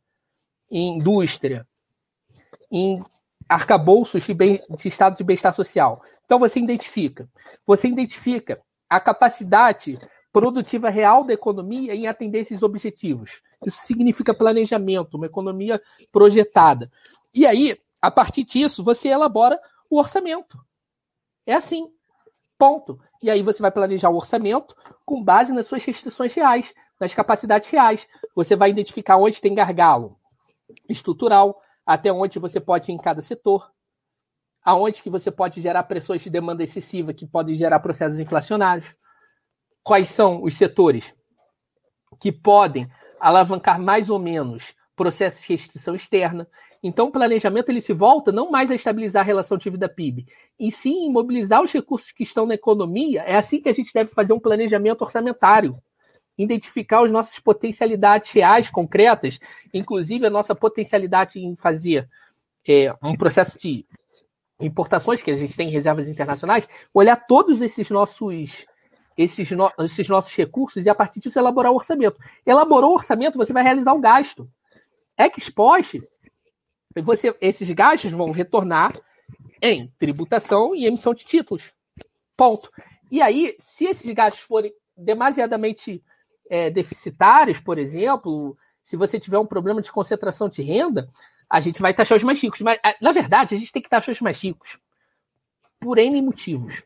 em 0.69 0.97
indústria, 0.97 1.65
em 2.71 3.03
arcabouços 3.47 4.23
de, 4.23 4.33
bem, 4.33 4.61
de 4.69 4.87
estado 4.87 5.17
de 5.17 5.23
bem-estar 5.23 5.53
social. 5.53 6.03
Então 6.25 6.37
você 6.37 6.59
identifica. 6.59 7.27
Você 7.65 7.87
identifica 7.87 8.61
a 8.87 8.99
capacidade 8.99 9.99
produtiva 10.31 10.89
real 10.89 11.23
da 11.23 11.33
economia 11.33 11.95
em 11.95 12.07
atender 12.07 12.39
esses 12.39 12.61
objetivos. 12.61 13.41
Isso 13.65 13.81
significa 13.85 14.33
planejamento, 14.33 15.15
uma 15.15 15.25
economia 15.25 15.81
projetada. 16.11 16.91
E 17.33 17.47
aí, 17.47 17.77
a 17.99 18.11
partir 18.11 18.43
disso, 18.43 18.83
você 18.83 19.09
elabora 19.09 19.59
o 19.89 19.97
orçamento. 19.97 20.57
É 21.45 21.55
assim. 21.55 21.89
Ponto. 22.57 22.99
E 23.23 23.29
aí 23.29 23.41
você 23.41 23.61
vai 23.61 23.71
planejar 23.71 24.09
o 24.09 24.15
orçamento 24.15 24.75
com 25.05 25.23
base 25.23 25.51
nas 25.51 25.65
suas 25.65 25.83
restrições 25.83 26.33
reais, 26.33 26.71
nas 26.99 27.13
capacidades 27.13 27.69
reais. 27.69 28.07
Você 28.35 28.55
vai 28.55 28.69
identificar 28.69 29.17
onde 29.17 29.41
tem 29.41 29.55
gargalo 29.55 30.18
estrutural, 30.87 31.59
até 31.85 32.11
onde 32.11 32.39
você 32.39 32.59
pode 32.59 32.91
ir 32.91 32.95
em 32.95 32.97
cada 32.97 33.21
setor, 33.21 33.71
aonde 34.63 35.01
que 35.01 35.09
você 35.09 35.31
pode 35.31 35.61
gerar 35.61 35.83
pressões 35.83 36.21
de 36.21 36.29
demanda 36.29 36.63
excessiva 36.63 37.13
que 37.13 37.25
podem 37.25 37.55
gerar 37.55 37.79
processos 37.79 38.19
inflacionários, 38.19 38.93
quais 39.83 40.09
são 40.09 40.43
os 40.43 40.55
setores 40.55 41.13
que 42.19 42.31
podem 42.31 42.89
alavancar 43.19 43.79
mais 43.79 44.09
ou 44.09 44.19
menos 44.19 44.73
processos 44.95 45.41
de 45.41 45.53
restrição 45.53 45.95
externa. 45.95 46.47
Então, 46.83 47.07
o 47.07 47.11
planejamento 47.11 47.69
ele 47.69 47.81
se 47.81 47.93
volta 47.93 48.31
não 48.31 48.51
mais 48.51 48.71
a 48.71 48.75
estabilizar 48.75 49.21
a 49.21 49.25
relação 49.25 49.57
dívida-PIB, 49.57 50.25
e 50.59 50.71
sim 50.71 51.11
mobilizar 51.11 51.61
os 51.61 51.71
recursos 51.71 52.11
que 52.11 52.23
estão 52.23 52.45
na 52.45 52.55
economia. 52.55 53.21
É 53.23 53.35
assim 53.35 53.61
que 53.61 53.69
a 53.69 53.73
gente 53.73 53.93
deve 53.93 54.11
fazer 54.11 54.33
um 54.33 54.39
planejamento 54.39 55.01
orçamentário. 55.01 55.77
Identificar 56.39 57.03
as 57.03 57.11
nossas 57.11 57.37
potencialidades 57.37 58.31
reais, 58.31 58.69
concretas, 58.69 59.37
inclusive 59.73 60.25
a 60.25 60.29
nossa 60.29 60.55
potencialidade 60.55 61.39
em 61.39 61.55
fazer 61.55 62.07
é, 62.67 62.95
um 63.03 63.15
processo 63.15 63.59
de 63.59 63.85
importações, 64.59 65.21
que 65.21 65.31
a 65.31 65.37
gente 65.37 65.55
tem 65.55 65.69
reservas 65.69 66.07
internacionais, 66.07 66.67
olhar 66.93 67.15
todos 67.15 67.61
esses 67.61 67.89
nossos 67.89 68.65
esses, 69.17 69.51
no, 69.51 69.69
esses 69.79 70.07
nossos 70.07 70.33
recursos 70.33 70.85
e 70.85 70.89
a 70.89 70.95
partir 70.95 71.19
disso 71.19 71.37
elaborar 71.37 71.73
o 71.73 71.75
orçamento. 71.75 72.17
Elaborou 72.45 72.91
o 72.91 72.95
orçamento, 72.95 73.37
você 73.37 73.51
vai 73.51 73.63
realizar 73.63 73.93
o 73.93 73.99
gasto. 73.99 74.49
Ex 75.17 75.49
post, 75.49 76.01
você, 77.03 77.35
esses 77.41 77.69
gastos 77.71 78.13
vão 78.13 78.31
retornar 78.31 78.93
em 79.61 79.91
tributação 79.99 80.73
e 80.73 80.85
emissão 80.85 81.13
de 81.13 81.25
títulos. 81.25 81.73
Ponto. 82.37 82.71
E 83.11 83.21
aí, 83.21 83.57
se 83.59 83.85
esses 83.85 84.09
gastos 84.13 84.41
forem 84.41 84.71
demasiadamente 84.95 86.01
é, 86.49 86.69
deficitários, 86.69 87.59
por 87.59 87.77
exemplo, 87.77 88.57
se 88.81 88.97
você 88.97 89.19
tiver 89.19 89.37
um 89.37 89.45
problema 89.45 89.81
de 89.81 89.91
concentração 89.91 90.49
de 90.49 90.61
renda, 90.61 91.07
a 91.49 91.59
gente 91.59 91.81
vai 91.81 91.93
taxar 91.93 92.17
os 92.17 92.23
mais 92.23 92.41
ricos. 92.41 92.61
Mas, 92.61 92.79
na 93.01 93.11
verdade, 93.11 93.55
a 93.55 93.57
gente 93.57 93.71
tem 93.71 93.81
que 93.81 93.89
taxar 93.89 94.13
os 94.13 94.21
mais 94.21 94.41
ricos 94.41 94.79
por 95.79 95.97
N 95.97 96.21
motivos. 96.21 96.83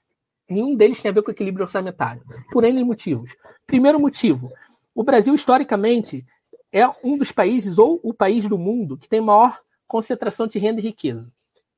Nenhum 0.50 0.76
deles 0.76 1.02
tem 1.02 1.10
a 1.10 1.14
ver 1.14 1.24
com 1.24 1.32
equilíbrio 1.32 1.66
orçamentário, 1.66 2.22
por 2.52 2.64
N 2.64 2.84
motivos. 2.84 3.36
Primeiro 3.66 4.00
motivo: 4.00 4.52
o 4.94 5.04
Brasil, 5.04 5.34
historicamente, 5.34 6.26
é 6.72 6.88
um 7.04 7.18
dos 7.18 7.32
países, 7.32 7.78
ou 7.78 8.00
o 8.04 8.14
país 8.14 8.48
do 8.48 8.58
mundo, 8.58 8.98
que 8.98 9.08
tem 9.08 9.22
maior 9.22 9.62
concentração 9.88 10.48
de 10.48 10.60
renda 10.60 10.82
e 10.82 10.84
riqueza. 10.84 11.32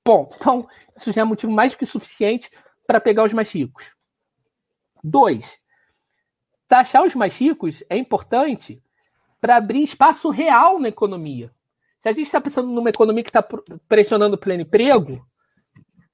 Bom, 0.04 0.30
então, 0.36 0.68
isso 0.96 1.12
já 1.12 1.22
é 1.22 1.24
motivo 1.24 1.52
mais 1.52 1.72
do 1.72 1.78
que 1.78 1.86
suficiente 1.86 2.50
para 2.86 3.02
pegar 3.02 3.24
os 3.24 3.34
mais 3.34 3.52
ricos. 3.52 3.86
Dois, 5.04 5.58
taxar 6.68 7.04
os 7.04 7.16
mais 7.16 7.38
ricos 7.38 7.84
é 7.90 7.98
importante 7.98 8.82
para 9.40 9.58
abrir 9.58 9.84
espaço 9.84 10.30
real 10.30 10.80
na 10.80 10.90
economia. 10.90 11.52
Se 12.02 12.10
a 12.10 12.14
gente 12.14 12.28
está 12.28 12.42
pensando 12.42 12.70
numa 12.70 12.90
economia 12.90 13.24
que 13.24 13.30
está 13.30 13.46
pressionando 13.88 14.36
o 14.36 14.40
pleno 14.40 14.64
emprego, 14.64 15.26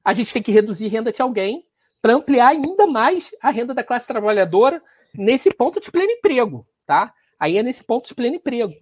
a 0.04 0.14
gente 0.14 0.34
tem 0.34 0.42
que 0.42 0.52
reduzir 0.52 0.88
renda 0.88 1.12
de 1.12 1.22
alguém 1.22 1.66
para 2.02 2.14
ampliar 2.14 2.50
ainda 2.50 2.88
mais 2.88 3.30
a 3.42 3.52
renda 3.52 3.74
da 3.74 3.84
classe 3.84 4.08
trabalhadora 4.08 4.82
nesse 5.14 5.52
ponto 5.52 5.80
de 5.80 5.92
pleno 5.92 6.12
emprego, 6.12 6.66
tá? 6.86 7.14
Aí 7.40 7.58
é 7.58 7.64
nesse 7.64 7.84
ponto 7.84 8.08
de 8.08 8.16
pleno 8.16 8.36
emprego. 8.36 8.74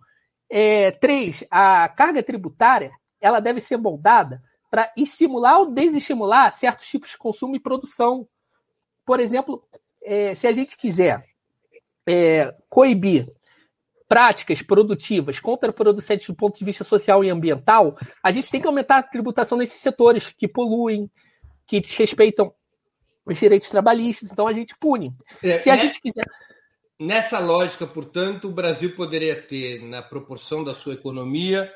É, 0.50 0.92
três, 0.92 1.44
a 1.52 1.88
carga 1.90 2.24
tributária 2.24 2.92
ela 3.22 3.40
deve 3.40 3.60
ser 3.60 3.78
moldada 3.78 4.42
para 4.72 4.92
estimular 4.96 5.60
ou 5.60 5.72
desestimular 5.72 6.54
certos 6.58 6.88
tipos 6.88 7.10
de 7.10 7.18
consumo 7.18 7.56
e 7.56 7.60
produção. 7.60 8.28
Por 9.06 9.20
exemplo, 9.20 9.64
é, 10.04 10.34
se 10.36 10.48
a 10.48 10.54
gente 10.54 10.78
quiser 10.78 11.29
é, 12.10 12.56
coibir 12.68 13.28
práticas 14.08 14.64
produtivas 14.64 15.40
contraproducentes 15.40 16.26
do 16.26 16.34
ponto 16.34 16.58
de 16.58 16.66
vista 16.66 16.84
social 16.84 17.24
e 17.24 17.30
ambiental, 17.30 17.96
a 18.24 18.32
gente 18.32 18.50
tem 18.50 18.60
que 18.60 18.66
aumentar 18.66 18.98
a 18.98 19.04
tributação 19.04 19.60
nesses 19.60 19.80
setores 19.80 20.34
que 20.36 20.48
poluem, 20.48 21.08
que 21.68 21.80
desrespeitam 21.80 22.52
os 23.24 23.38
direitos 23.38 23.70
trabalhistas. 23.70 24.32
Então 24.32 24.48
a 24.48 24.54
gente 24.54 24.76
pune. 24.80 25.14
É, 25.44 25.60
Se 25.60 25.70
a 25.70 25.76
né? 25.76 25.84
gente 25.84 26.02
quiser. 26.02 26.26
Nessa 27.00 27.38
lógica, 27.38 27.86
portanto, 27.86 28.48
o 28.48 28.52
Brasil 28.52 28.96
poderia 28.96 29.40
ter, 29.40 29.84
na 29.84 30.02
proporção 30.02 30.64
da 30.64 30.74
sua 30.74 30.96
economia, 30.96 31.72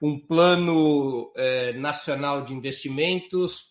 um 0.00 0.18
plano 0.18 1.32
é, 1.34 1.72
nacional 1.72 2.42
de 2.42 2.52
investimentos 2.52 3.67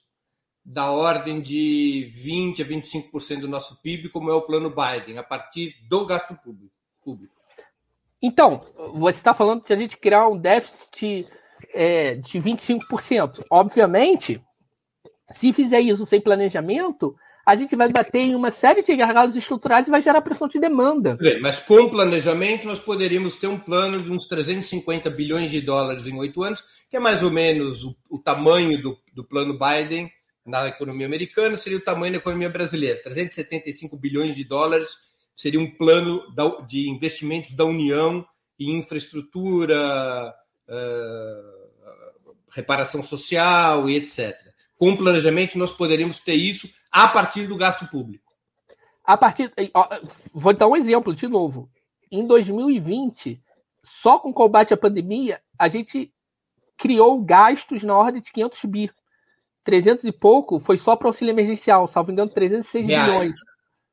da 0.67 0.91
ordem 0.91 1.39
de 1.39 2.11
20% 2.13 2.61
a 2.61 2.65
25% 2.65 3.39
do 3.39 3.47
nosso 3.47 3.81
PIB, 3.81 4.09
como 4.09 4.29
é 4.29 4.33
o 4.33 4.41
plano 4.41 4.69
Biden, 4.69 5.17
a 5.17 5.23
partir 5.23 5.73
do 5.87 6.05
gasto 6.05 6.37
público. 6.43 7.33
Então, 8.21 8.65
você 8.95 9.17
está 9.17 9.33
falando 9.33 9.63
de 9.63 9.71
a 9.71 9.77
gente 9.77 9.95
criar 9.95 10.27
um 10.27 10.37
déficit 10.37 11.25
é, 11.73 12.15
de 12.15 12.37
25%. 12.41 13.45
Obviamente, 13.49 14.43
se 15.35 15.53
fizer 15.53 15.79
isso 15.79 16.05
sem 16.05 16.19
planejamento, 16.19 17.15
a 17.45 17.55
gente 17.55 17.73
vai 17.77 17.89
bater 17.89 18.19
em 18.19 18.35
uma 18.35 18.51
série 18.51 18.83
de 18.83 18.93
gargalos 18.93 19.37
estruturais 19.37 19.87
e 19.87 19.91
vai 19.91 20.01
gerar 20.01 20.21
pressão 20.21 20.49
de 20.49 20.59
demanda. 20.59 21.17
Mas 21.39 21.59
com 21.59 21.89
planejamento, 21.89 22.67
nós 22.67 22.79
poderíamos 22.79 23.37
ter 23.37 23.47
um 23.47 23.57
plano 23.57 24.01
de 24.01 24.11
uns 24.11 24.27
350 24.27 25.09
bilhões 25.11 25.49
de 25.49 25.61
dólares 25.61 26.05
em 26.05 26.19
oito 26.19 26.43
anos, 26.43 26.61
que 26.89 26.97
é 26.97 26.99
mais 26.99 27.23
ou 27.23 27.31
menos 27.31 27.85
o, 27.85 27.95
o 28.09 28.19
tamanho 28.19 28.81
do, 28.81 28.97
do 29.13 29.23
plano 29.23 29.57
Biden 29.57 30.11
na 30.47 30.67
economia 30.67 31.05
americana, 31.05 31.57
seria 31.57 31.77
o 31.77 31.81
tamanho 31.81 32.13
da 32.13 32.19
economia 32.19 32.49
brasileira. 32.49 33.01
375 33.03 33.97
bilhões 33.97 34.33
de 34.33 34.45
dólares 34.45 34.89
seria 35.35 35.59
um 35.59 35.69
plano 35.69 36.23
de 36.65 36.89
investimentos 36.89 37.53
da 37.53 37.65
União 37.65 38.25
em 38.57 38.77
infraestrutura, 38.77 40.33
uh, 40.67 42.35
reparação 42.49 43.03
social 43.03 43.89
e 43.89 43.95
etc. 43.97 44.35
Com 44.77 44.95
planejamento, 44.95 45.57
nós 45.57 45.71
poderíamos 45.71 46.19
ter 46.19 46.35
isso 46.35 46.69
a 46.91 47.07
partir 47.07 47.45
do 47.45 47.57
gasto 47.57 47.85
público. 47.87 48.31
A 49.03 49.17
partir. 49.17 49.53
Vou 50.33 50.53
dar 50.53 50.67
um 50.67 50.75
exemplo 50.75 51.13
de 51.13 51.27
novo. 51.27 51.69
Em 52.11 52.25
2020, 52.25 53.41
só 54.01 54.17
com 54.17 54.33
combate 54.33 54.73
à 54.73 54.77
pandemia, 54.77 55.41
a 55.57 55.67
gente 55.67 56.11
criou 56.77 57.21
gastos 57.21 57.83
na 57.83 57.97
ordem 57.97 58.21
de 58.21 58.31
500 58.31 58.65
bi. 58.65 58.91
300 59.67 60.05
e 60.05 60.13
pouco 60.13 60.61
foi 60.61 60.77
só 60.77 60.95
para 60.95 61.09
auxílio 61.09 61.33
emergencial, 61.33 61.89
salvo 61.89 62.09
engano, 62.09 62.31
306 62.31 62.87
reais. 62.87 63.05
milhões. 63.05 63.33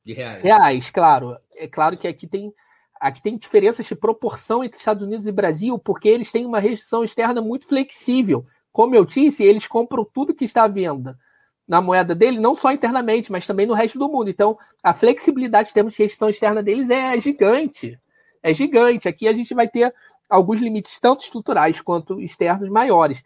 De 0.05 0.13
reais. 0.13 0.43
Reais, 0.45 0.91
claro. 0.91 1.37
É 1.57 1.67
claro 1.67 1.99
que 1.99 2.07
aqui 2.07 2.29
tem, 2.29 2.55
aqui 3.01 3.21
tem 3.21 3.37
diferenças 3.37 3.85
de 3.85 3.97
proporção 3.97 4.63
entre 4.63 4.79
Estados 4.79 5.03
Unidos 5.03 5.27
e 5.27 5.33
Brasil, 5.33 5.77
porque 5.77 6.09
eles 6.09 6.31
têm 6.31 6.47
uma 6.47 6.61
restrição 6.61 7.03
externa 7.03 7.43
muito 7.43 7.67
flexível. 7.67 8.47
Como 8.71 8.95
eu 8.95 9.05
disse, 9.05 9.43
eles 9.43 9.67
compram 9.67 10.05
tudo 10.05 10.33
que 10.33 10.45
está 10.45 10.63
à 10.63 10.69
venda 10.69 11.19
na 11.67 11.81
moeda 11.81 12.15
dele, 12.15 12.39
não 12.39 12.55
só 12.55 12.71
internamente, 12.71 13.33
mas 13.33 13.45
também 13.45 13.67
no 13.67 13.75
resto 13.75 13.99
do 13.99 14.09
mundo. 14.09 14.31
Então, 14.31 14.57
a 14.81 14.95
flexibilidade 14.95 15.71
em 15.71 15.73
termos 15.73 15.95
de 15.95 16.05
gestão 16.05 16.29
externa 16.29 16.63
deles 16.63 16.89
é 16.89 17.21
gigante. 17.21 17.99
É 18.41 18.55
gigante. 18.55 19.09
Aqui 19.09 19.27
a 19.27 19.33
gente 19.33 19.53
vai 19.55 19.67
ter 19.67 19.93
alguns 20.31 20.61
limites, 20.61 21.01
tanto 21.01 21.25
estruturais 21.25 21.81
quanto 21.81 22.21
externos, 22.21 22.69
maiores. 22.69 23.25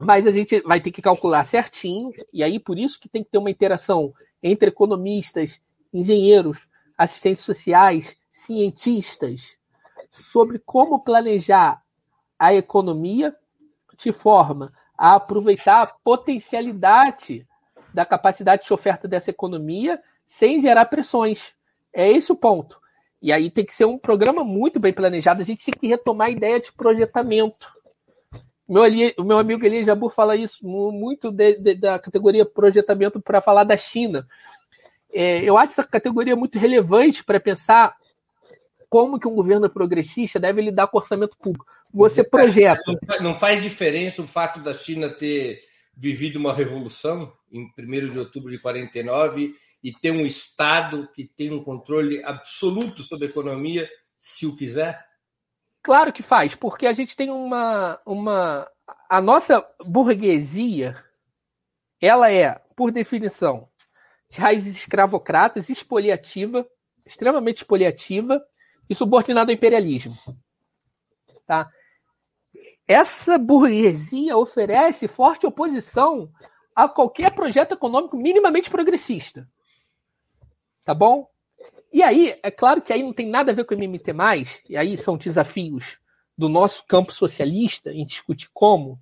Mas 0.00 0.26
a 0.26 0.30
gente 0.30 0.60
vai 0.62 0.80
ter 0.80 0.90
que 0.90 1.02
calcular 1.02 1.44
certinho, 1.44 2.10
e 2.32 2.42
aí 2.42 2.58
por 2.58 2.78
isso 2.78 2.98
que 2.98 3.08
tem 3.08 3.22
que 3.22 3.30
ter 3.30 3.38
uma 3.38 3.50
interação 3.50 4.14
entre 4.42 4.68
economistas, 4.68 5.60
engenheiros, 5.92 6.58
assistentes 6.96 7.44
sociais, 7.44 8.16
cientistas, 8.30 9.56
sobre 10.10 10.58
como 10.58 11.04
planejar 11.04 11.82
a 12.38 12.54
economia 12.54 13.36
de 13.98 14.12
forma 14.12 14.72
a 14.96 15.14
aproveitar 15.14 15.82
a 15.82 15.86
potencialidade 15.86 17.46
da 17.92 18.04
capacidade 18.04 18.64
de 18.64 18.72
oferta 18.72 19.06
dessa 19.06 19.30
economia 19.30 20.00
sem 20.28 20.62
gerar 20.62 20.86
pressões. 20.86 21.52
É 21.92 22.10
esse 22.10 22.32
o 22.32 22.36
ponto. 22.36 22.80
E 23.20 23.32
aí 23.32 23.50
tem 23.50 23.64
que 23.64 23.74
ser 23.74 23.84
um 23.84 23.98
programa 23.98 24.42
muito 24.42 24.80
bem 24.80 24.92
planejado. 24.92 25.42
A 25.42 25.44
gente 25.44 25.64
tem 25.64 25.74
que 25.78 25.86
retomar 25.86 26.28
a 26.28 26.30
ideia 26.30 26.58
de 26.58 26.72
projetamento. 26.72 27.70
Meu, 28.70 28.84
o 29.18 29.24
meu 29.24 29.36
amigo 29.36 29.66
Elias 29.66 29.84
Jabur 29.84 30.10
fala 30.10 30.36
isso 30.36 30.64
muito 30.64 31.32
de, 31.32 31.56
de, 31.56 31.74
da 31.74 31.98
categoria 31.98 32.46
projetamento 32.46 33.20
para 33.20 33.42
falar 33.42 33.64
da 33.64 33.76
China. 33.76 34.28
É, 35.12 35.42
eu 35.42 35.58
acho 35.58 35.72
essa 35.72 35.82
categoria 35.82 36.36
muito 36.36 36.56
relevante 36.56 37.24
para 37.24 37.40
pensar 37.40 37.96
como 38.88 39.18
que 39.18 39.26
um 39.26 39.34
governo 39.34 39.68
progressista 39.68 40.38
deve 40.38 40.62
lidar 40.62 40.86
com 40.86 40.98
o 40.98 41.00
orçamento 41.00 41.36
público. 41.36 41.66
Você 41.92 42.22
projeta. 42.22 42.80
Não 43.20 43.34
faz 43.34 43.60
diferença 43.60 44.22
o 44.22 44.28
fato 44.28 44.60
da 44.60 44.72
China 44.72 45.08
ter 45.08 45.64
vivido 45.96 46.38
uma 46.38 46.54
revolução 46.54 47.32
em 47.50 47.72
1 47.76 48.12
de 48.12 48.20
outubro 48.20 48.52
de 48.52 48.58
49 48.60 49.52
e 49.82 49.92
ter 49.92 50.12
um 50.12 50.24
Estado 50.24 51.08
que 51.12 51.24
tem 51.24 51.52
um 51.52 51.64
controle 51.64 52.22
absoluto 52.22 53.02
sobre 53.02 53.26
a 53.26 53.30
economia, 53.30 53.88
se 54.16 54.46
o 54.46 54.54
quiser? 54.54 55.09
Claro 55.82 56.12
que 56.12 56.22
faz, 56.22 56.54
porque 56.54 56.86
a 56.86 56.92
gente 56.92 57.16
tem 57.16 57.30
uma. 57.30 58.00
uma 58.04 58.70
a 59.08 59.20
nossa 59.20 59.66
burguesia, 59.84 61.02
ela 62.00 62.30
é, 62.30 62.54
por 62.76 62.90
definição, 62.90 63.68
de 64.28 64.38
raízes 64.38 64.76
escravocratas, 64.76 65.68
expoliativa, 65.68 66.66
extremamente 67.06 67.58
expoliativa 67.58 68.44
e 68.88 68.94
subordinada 68.94 69.50
ao 69.50 69.54
imperialismo. 69.54 70.14
Tá? 71.46 71.68
essa 72.90 73.38
burguesia 73.38 74.36
oferece 74.36 75.06
forte 75.06 75.46
oposição 75.46 76.28
a 76.74 76.88
qualquer 76.88 77.32
projeto 77.32 77.70
econômico 77.70 78.16
minimamente 78.16 78.68
progressista. 78.68 79.48
Tá 80.84 80.92
bom? 80.92 81.28
E 81.92 82.02
aí, 82.02 82.38
é 82.42 82.50
claro 82.50 82.80
que 82.80 82.92
aí 82.92 83.02
não 83.02 83.12
tem 83.12 83.28
nada 83.28 83.50
a 83.50 83.54
ver 83.54 83.64
com 83.64 83.74
o 83.74 83.76
MMT+, 83.76 84.12
e 84.68 84.76
aí 84.76 84.96
são 84.96 85.16
desafios 85.16 85.98
do 86.38 86.48
nosso 86.48 86.84
campo 86.86 87.12
socialista 87.12 87.92
em 87.92 88.06
discutir 88.06 88.48
como 88.54 89.00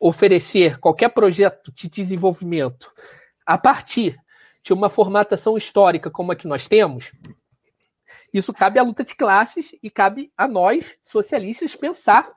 oferecer 0.00 0.78
qualquer 0.78 1.10
projeto 1.10 1.70
de 1.72 1.88
desenvolvimento 1.88 2.90
a 3.46 3.58
partir 3.58 4.18
de 4.62 4.72
uma 4.72 4.88
formatação 4.88 5.58
histórica 5.58 6.10
como 6.10 6.32
a 6.32 6.36
que 6.36 6.48
nós 6.48 6.66
temos, 6.66 7.12
isso 8.34 8.52
cabe 8.52 8.80
à 8.80 8.82
luta 8.82 9.04
de 9.04 9.14
classes 9.14 9.76
e 9.80 9.88
cabe 9.88 10.32
a 10.36 10.48
nós, 10.48 10.96
socialistas, 11.04 11.76
pensar 11.76 12.28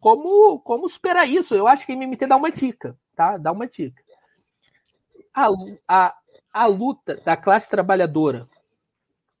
como, 0.00 0.58
como 0.60 0.88
superar 0.88 1.28
isso. 1.28 1.54
Eu 1.54 1.68
acho 1.68 1.84
que 1.84 1.92
a 1.92 1.94
MMT 1.94 2.26
dá 2.26 2.36
uma 2.36 2.50
dica, 2.50 2.96
tá? 3.14 3.36
Dá 3.36 3.52
uma 3.52 3.66
dica. 3.66 4.02
A, 5.34 5.48
a, 5.86 6.14
a 6.50 6.66
luta 6.66 7.16
da 7.16 7.36
classe 7.36 7.68
trabalhadora 7.68 8.48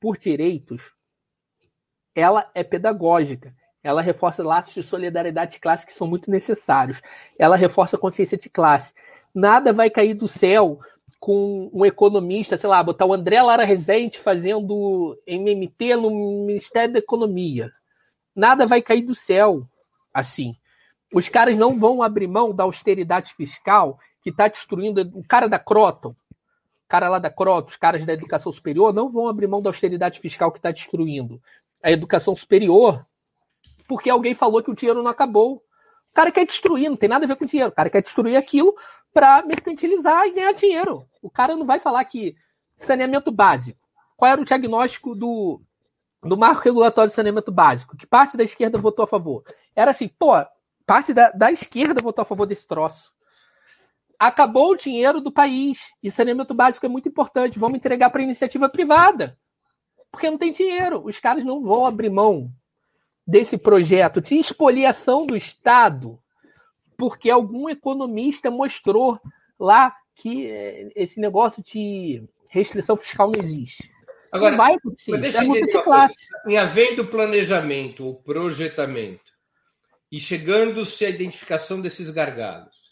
por 0.04 0.18
direitos, 0.18 0.92
ela 2.14 2.50
é 2.54 2.62
pedagógica. 2.62 3.54
Ela 3.82 4.02
reforça 4.02 4.42
laços 4.42 4.74
de 4.74 4.82
solidariedade 4.82 5.52
de 5.52 5.60
classe 5.60 5.86
que 5.86 5.94
são 5.94 6.06
muito 6.06 6.30
necessários. 6.30 7.00
Ela 7.38 7.56
reforça 7.56 7.96
a 7.96 7.98
consciência 7.98 8.36
de 8.36 8.50
classe. 8.50 8.92
Nada 9.34 9.72
vai 9.72 9.88
cair 9.88 10.12
do 10.12 10.28
céu 10.28 10.78
com 11.18 11.70
um 11.72 11.86
economista, 11.86 12.58
sei 12.58 12.68
lá, 12.68 12.82
botar 12.82 13.06
o 13.06 13.14
André 13.14 13.40
Lara 13.40 13.64
Rezende 13.64 14.18
fazendo 14.18 15.18
MMT 15.26 15.96
no 15.96 16.10
Ministério 16.44 16.92
da 16.92 16.98
Economia. 16.98 17.72
Nada 18.36 18.66
vai 18.66 18.82
cair 18.82 19.00
do 19.00 19.14
céu 19.14 19.66
assim. 20.12 20.54
Os 21.14 21.30
caras 21.30 21.56
não 21.56 21.78
vão 21.78 22.02
abrir 22.02 22.26
mão 22.26 22.54
da 22.54 22.64
austeridade 22.64 23.32
fiscal 23.32 23.98
que 24.20 24.28
está 24.28 24.48
destruindo 24.48 25.00
o 25.14 25.24
cara 25.26 25.48
da 25.48 25.58
Croton. 25.58 26.14
Caras 26.94 27.10
lá 27.10 27.18
da 27.18 27.28
Croto, 27.28 27.70
os 27.70 27.76
caras 27.76 28.06
da 28.06 28.12
educação 28.12 28.52
superior, 28.52 28.94
não 28.94 29.08
vão 29.10 29.26
abrir 29.26 29.48
mão 29.48 29.60
da 29.60 29.68
austeridade 29.68 30.20
fiscal 30.20 30.52
que 30.52 30.60
está 30.60 30.70
destruindo 30.70 31.42
a 31.82 31.90
educação 31.90 32.36
superior 32.36 33.04
porque 33.88 34.08
alguém 34.08 34.32
falou 34.32 34.62
que 34.62 34.70
o 34.70 34.76
dinheiro 34.76 35.02
não 35.02 35.10
acabou. 35.10 35.56
O 35.56 36.14
cara 36.14 36.30
quer 36.30 36.46
destruir, 36.46 36.88
não 36.88 36.96
tem 36.96 37.08
nada 37.08 37.24
a 37.24 37.28
ver 37.28 37.34
com 37.34 37.46
dinheiro. 37.46 37.72
O 37.72 37.74
cara 37.74 37.90
quer 37.90 38.00
destruir 38.00 38.36
aquilo 38.36 38.76
para 39.12 39.42
mercantilizar 39.42 40.24
e 40.26 40.34
ganhar 40.34 40.52
dinheiro. 40.52 41.04
O 41.20 41.28
cara 41.28 41.56
não 41.56 41.66
vai 41.66 41.80
falar 41.80 42.04
que 42.04 42.36
saneamento 42.78 43.32
básico. 43.32 43.80
Qual 44.16 44.30
era 44.30 44.40
o 44.40 44.44
diagnóstico 44.44 45.16
do, 45.16 45.60
do 46.22 46.36
marco 46.36 46.62
regulatório 46.62 47.10
de 47.10 47.16
saneamento 47.16 47.50
básico? 47.50 47.96
Que 47.96 48.06
parte 48.06 48.36
da 48.36 48.44
esquerda 48.44 48.78
votou 48.78 49.02
a 49.02 49.08
favor? 49.08 49.42
Era 49.74 49.90
assim, 49.90 50.06
pô, 50.06 50.32
parte 50.86 51.12
da, 51.12 51.32
da 51.32 51.50
esquerda 51.50 52.00
votou 52.00 52.22
a 52.22 52.26
favor 52.26 52.46
desse 52.46 52.68
troço 52.68 53.12
acabou 54.26 54.70
o 54.70 54.76
dinheiro 54.76 55.20
do 55.20 55.30
país 55.30 55.78
e 56.02 56.10
saneamento 56.10 56.54
básico 56.54 56.86
é 56.86 56.88
muito 56.88 57.08
importante. 57.08 57.58
Vamos 57.58 57.76
entregar 57.76 58.10
para 58.10 58.22
iniciativa 58.22 58.68
privada, 58.68 59.38
porque 60.10 60.30
não 60.30 60.38
tem 60.38 60.52
dinheiro. 60.52 61.02
Os 61.04 61.18
caras 61.18 61.44
não 61.44 61.62
vão 61.62 61.84
abrir 61.84 62.10
mão 62.10 62.50
desse 63.26 63.58
projeto 63.58 64.20
de 64.20 64.36
expoliação 64.36 65.26
do 65.26 65.36
Estado, 65.36 66.18
porque 66.96 67.30
algum 67.30 67.68
economista 67.68 68.50
mostrou 68.50 69.20
lá 69.58 69.94
que 70.14 70.46
eh, 70.46 70.90
esse 70.94 71.20
negócio 71.20 71.62
de 71.62 72.22
restrição 72.48 72.96
fiscal 72.96 73.30
não 73.30 73.42
existe. 73.42 73.90
Agora, 74.32 74.50
não 74.50 74.58
vai 74.58 74.74
acontecer. 74.74 75.18
Deixa 75.18 75.42
é 75.42 75.44
muito 75.44 75.82
classe. 75.82 76.14
Em 76.46 76.56
havendo 76.56 77.04
planejamento 77.06 78.06
ou 78.06 78.14
projetamento 78.14 79.32
e 80.10 80.18
chegando-se 80.18 81.04
à 81.04 81.08
identificação 81.08 81.80
desses 81.80 82.10
gargalos, 82.10 82.83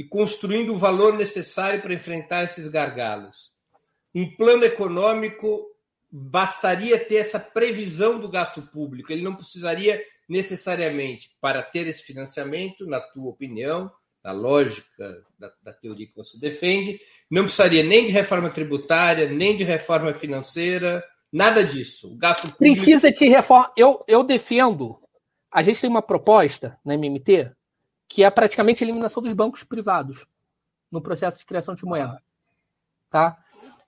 e 0.00 0.04
construindo 0.04 0.72
o 0.72 0.78
valor 0.78 1.14
necessário 1.14 1.82
para 1.82 1.92
enfrentar 1.92 2.44
esses 2.44 2.66
gargalos. 2.66 3.50
Um 4.14 4.34
plano 4.34 4.64
econômico 4.64 5.62
bastaria 6.10 6.98
ter 6.98 7.16
essa 7.16 7.38
previsão 7.38 8.18
do 8.18 8.26
gasto 8.26 8.62
público, 8.62 9.12
ele 9.12 9.20
não 9.20 9.36
precisaria 9.36 10.02
necessariamente, 10.26 11.36
para 11.38 11.60
ter 11.60 11.86
esse 11.86 12.02
financiamento, 12.02 12.86
na 12.86 12.98
tua 12.98 13.28
opinião, 13.28 13.92
na 14.24 14.32
lógica 14.32 15.22
da, 15.38 15.52
da, 15.62 15.72
teoria 15.74 16.06
que 16.06 16.16
você 16.16 16.38
defende, 16.38 16.98
não 17.30 17.42
precisaria 17.42 17.82
nem 17.82 18.06
de 18.06 18.10
reforma 18.10 18.48
tributária, 18.48 19.28
nem 19.28 19.54
de 19.54 19.64
reforma 19.64 20.14
financeira, 20.14 21.04
nada 21.30 21.62
disso. 21.62 22.14
O 22.14 22.16
gasto 22.16 22.50
público... 22.50 22.58
Precisa 22.58 23.12
de 23.12 23.28
reforma. 23.28 23.70
Eu, 23.76 24.02
eu 24.08 24.24
defendo. 24.24 24.98
A 25.52 25.62
gente 25.62 25.78
tem 25.78 25.90
uma 25.90 26.00
proposta 26.00 26.78
na 26.82 26.94
MMT 26.94 27.50
que 28.10 28.24
é 28.24 28.30
praticamente 28.30 28.82
a 28.82 28.86
eliminação 28.86 29.22
dos 29.22 29.32
bancos 29.32 29.62
privados 29.62 30.26
no 30.90 31.00
processo 31.00 31.38
de 31.38 31.46
criação 31.46 31.76
de 31.76 31.84
moeda. 31.84 32.20
Tá? 33.08 33.38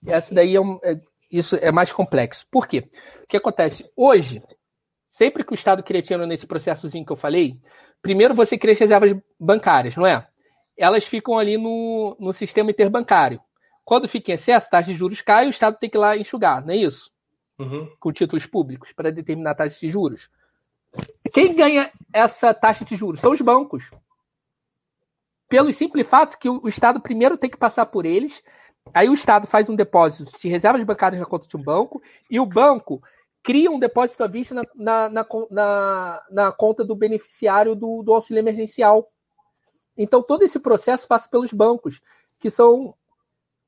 Essa 0.06 0.32
daí 0.32 0.54
é, 0.54 0.60
um, 0.60 0.78
é, 0.84 1.00
isso 1.28 1.56
é 1.56 1.72
mais 1.72 1.90
complexo. 1.90 2.46
Por 2.48 2.68
quê? 2.68 2.88
O 3.24 3.26
que 3.26 3.36
acontece? 3.36 3.84
Hoje, 3.96 4.40
sempre 5.10 5.42
que 5.42 5.52
o 5.52 5.56
Estado 5.56 5.82
cria 5.82 6.00
dinheiro 6.00 6.24
nesse 6.24 6.46
processozinho 6.46 7.04
que 7.04 7.10
eu 7.10 7.16
falei, 7.16 7.58
primeiro 8.00 8.32
você 8.32 8.56
cria 8.56 8.74
as 8.74 8.78
reservas 8.78 9.12
bancárias, 9.38 9.96
não 9.96 10.06
é? 10.06 10.24
Elas 10.78 11.04
ficam 11.04 11.36
ali 11.36 11.58
no, 11.58 12.16
no 12.20 12.32
sistema 12.32 12.70
interbancário. 12.70 13.40
Quando 13.84 14.06
fica 14.06 14.30
em 14.30 14.34
excesso, 14.34 14.68
a 14.68 14.70
taxa 14.70 14.92
de 14.92 14.94
juros 14.94 15.20
cai, 15.20 15.48
o 15.48 15.50
Estado 15.50 15.76
tem 15.80 15.90
que 15.90 15.96
ir 15.96 16.00
lá 16.00 16.16
enxugar, 16.16 16.64
não 16.64 16.72
é 16.72 16.76
isso? 16.76 17.10
Uhum. 17.58 17.90
Com 17.98 18.12
títulos 18.12 18.46
públicos 18.46 18.92
para 18.92 19.10
determinar 19.10 19.50
a 19.50 19.56
taxa 19.56 19.80
de 19.80 19.90
juros. 19.90 20.30
Quem 21.32 21.56
ganha 21.56 21.90
essa 22.12 22.54
taxa 22.54 22.84
de 22.84 22.94
juros? 22.94 23.20
São 23.20 23.32
os 23.32 23.40
bancos 23.40 23.90
pelo 25.52 25.70
simples 25.70 26.06
fato 26.06 26.38
que 26.38 26.48
o, 26.48 26.66
Estado 26.66 26.98
primeiro 26.98 27.36
tem 27.36 27.50
que 27.50 27.58
passar 27.58 27.84
por 27.84 28.06
eles, 28.06 28.42
aí 28.94 29.10
o 29.10 29.12
Estado 29.12 29.46
faz 29.46 29.68
um 29.68 29.76
depósito 29.76 30.32
de 30.40 30.48
reservas 30.48 30.82
bancárias 30.82 31.20
na 31.20 31.26
conta 31.26 31.46
de 31.46 31.54
um 31.58 31.62
banco, 31.62 32.02
e 32.30 32.40
o 32.40 32.46
banco 32.46 33.02
cria 33.42 33.70
um 33.70 33.78
depósito 33.78 34.24
à 34.24 34.26
vista 34.26 34.54
na, 34.54 34.64
na, 34.74 35.26
na, 35.50 36.22
na, 36.30 36.52
conta 36.52 36.82
do 36.82 36.96
beneficiário 36.96 37.74
do, 37.74 38.02
do 38.02 38.14
auxílio 38.14 38.40
emergencial. 38.40 39.06
Então, 39.94 40.22
todo 40.22 40.42
esse 40.42 40.58
processo 40.58 41.06
passa 41.06 41.28
pelos 41.28 41.52
bancos, 41.52 42.00
que 42.40 42.48
são 42.48 42.94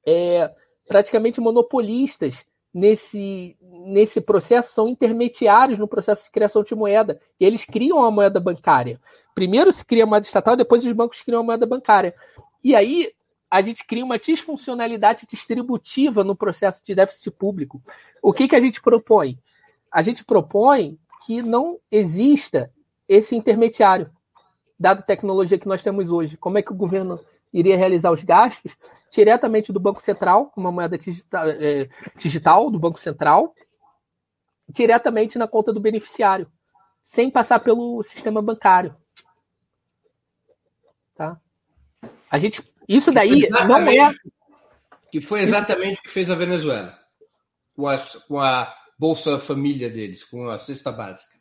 é, 0.06 0.50
praticamente 0.88 1.38
monopolistas 1.38 2.46
nesse, 2.74 3.56
nesse 3.60 4.20
processo, 4.20 4.74
são 4.74 4.88
intermediários 4.88 5.78
no 5.78 5.86
processo 5.86 6.24
de 6.24 6.30
criação 6.32 6.64
de 6.64 6.74
moeda. 6.74 7.20
E 7.38 7.44
eles 7.44 7.64
criam 7.64 8.02
a 8.02 8.10
moeda 8.10 8.40
bancária. 8.40 9.00
Primeiro 9.32 9.72
se 9.72 9.84
cria 9.84 10.02
a 10.02 10.06
moeda 10.06 10.26
estatal, 10.26 10.56
depois 10.56 10.84
os 10.84 10.92
bancos 10.92 11.22
criam 11.22 11.40
a 11.40 11.44
moeda 11.44 11.64
bancária. 11.64 12.14
E 12.62 12.74
aí 12.74 13.12
a 13.48 13.62
gente 13.62 13.86
cria 13.86 14.04
uma 14.04 14.18
disfuncionalidade 14.18 15.26
distributiva 15.30 16.24
no 16.24 16.34
processo 16.34 16.84
de 16.84 16.94
déficit 16.94 17.30
público. 17.30 17.80
O 18.20 18.32
que, 18.32 18.48
que 18.48 18.56
a 18.56 18.60
gente 18.60 18.82
propõe? 18.82 19.38
A 19.92 20.02
gente 20.02 20.24
propõe 20.24 20.98
que 21.24 21.40
não 21.40 21.78
exista 21.90 22.72
esse 23.08 23.36
intermediário, 23.36 24.10
dada 24.78 25.00
a 25.00 25.04
tecnologia 25.04 25.58
que 25.58 25.68
nós 25.68 25.82
temos 25.82 26.10
hoje. 26.10 26.36
Como 26.36 26.58
é 26.58 26.62
que 26.62 26.72
o 26.72 26.76
governo 26.76 27.20
iria 27.54 27.76
realizar 27.76 28.10
os 28.10 28.22
gastos 28.22 28.76
diretamente 29.12 29.72
do 29.72 29.78
Banco 29.78 30.02
Central, 30.02 30.46
com 30.46 30.60
uma 30.60 30.72
moeda 30.72 30.98
digital, 30.98 31.48
é, 31.48 31.88
digital 32.18 32.68
do 32.68 32.80
Banco 32.80 32.98
Central, 32.98 33.54
diretamente 34.68 35.38
na 35.38 35.46
conta 35.46 35.72
do 35.72 35.78
beneficiário, 35.78 36.50
sem 37.04 37.30
passar 37.30 37.60
pelo 37.60 38.02
sistema 38.02 38.42
bancário. 38.42 38.96
Tá? 41.14 41.40
A 42.28 42.38
gente, 42.38 42.60
isso 42.88 43.12
daí 43.12 43.48
não 43.68 43.88
é. 43.88 44.12
Que 45.12 45.20
foi 45.20 45.42
exatamente 45.42 46.00
o 46.00 46.02
que 46.02 46.10
fez 46.10 46.28
a 46.28 46.34
Venezuela 46.34 46.98
com 47.76 47.86
a, 47.86 47.98
com 48.26 48.40
a 48.40 48.74
Bolsa 48.98 49.38
Família 49.38 49.88
deles, 49.88 50.24
com 50.24 50.48
a 50.48 50.58
cesta 50.58 50.90
básica. 50.90 51.32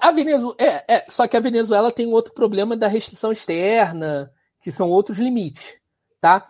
A 0.00 0.12
Venezuela, 0.12 0.54
é, 0.58 0.84
é, 0.86 1.06
só 1.08 1.26
que 1.26 1.36
a 1.36 1.40
Venezuela 1.40 1.90
tem 1.90 2.06
outro 2.06 2.32
problema 2.32 2.76
da 2.76 2.86
restrição 2.86 3.32
externa, 3.32 4.32
que 4.68 4.72
são 4.72 4.90
outros 4.90 5.16
limites, 5.16 5.78
tá? 6.20 6.46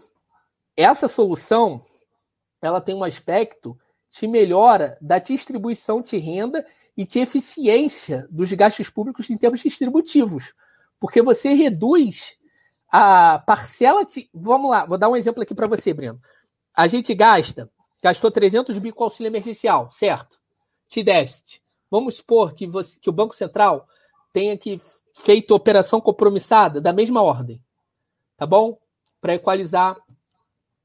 Essa 0.76 1.06
solução, 1.06 1.84
ela 2.60 2.80
tem 2.80 2.92
um 2.92 3.04
aspecto 3.04 3.78
de 4.10 4.26
melhora 4.26 4.98
da 5.00 5.20
distribuição 5.20 6.02
de 6.02 6.18
renda 6.18 6.66
e 6.96 7.06
de 7.06 7.20
eficiência 7.20 8.26
dos 8.28 8.52
gastos 8.52 8.90
públicos 8.90 9.30
em 9.30 9.38
termos 9.38 9.60
distributivos. 9.60 10.52
Porque 10.98 11.22
você 11.22 11.52
reduz 11.52 12.36
a 12.90 13.38
parcela 13.38 14.04
de. 14.04 14.28
Vamos 14.34 14.68
lá, 14.68 14.84
vou 14.84 14.98
dar 14.98 15.08
um 15.08 15.16
exemplo 15.16 15.40
aqui 15.40 15.54
para 15.54 15.68
você, 15.68 15.94
Breno. 15.94 16.20
A 16.74 16.88
gente 16.88 17.14
gasta, 17.14 17.70
gastou 18.02 18.32
300 18.32 18.76
bi 18.80 18.90
com 18.90 19.04
auxílio 19.04 19.30
emergencial, 19.30 19.92
certo? 19.92 20.40
De 20.88 21.04
déficit. 21.04 21.62
Vamos 21.88 22.16
supor 22.16 22.52
que, 22.56 22.66
você, 22.66 22.98
que 22.98 23.10
o 23.10 23.12
Banco 23.12 23.36
Central 23.36 23.86
tenha 24.32 24.58
que 24.58 24.82
feito 25.14 25.54
operação 25.54 26.00
compromissada 26.00 26.80
da 26.80 26.92
mesma 26.92 27.22
ordem, 27.22 27.62
tá 28.38 28.46
bom? 28.46 28.78
Para 29.20 29.34
equalizar 29.34 29.96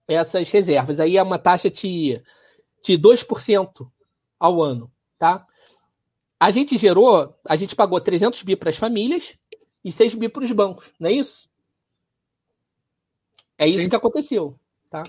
essas 0.08 0.50
reservas. 0.50 1.00
Aí 1.00 1.16
é 1.16 1.24
uma 1.24 1.40
taxa 1.40 1.70
de, 1.70 2.22
de 2.84 2.98
2% 2.98 3.90
ao 4.38 4.62
ano, 4.62 4.92
tá? 5.18 5.46
A 6.38 6.52
gente 6.52 6.76
gerou, 6.76 7.34
a 7.48 7.56
gente 7.56 7.76
pagou 7.76 8.02
300 8.02 8.42
bi 8.44 8.58
para 8.58 8.70
as 8.70 8.76
famílias 8.76 9.38
e 9.86 9.92
6 9.92 10.16
bi 10.16 10.28
para 10.28 10.44
os 10.44 10.52
bancos, 10.52 10.92
não 11.00 11.10
é 11.10 11.14
isso? 11.14 11.48
É 13.58 13.68
isso 13.68 13.80
Sim. 13.80 13.90
que 13.90 13.96
aconteceu. 13.96 14.60
Tá? 14.90 15.04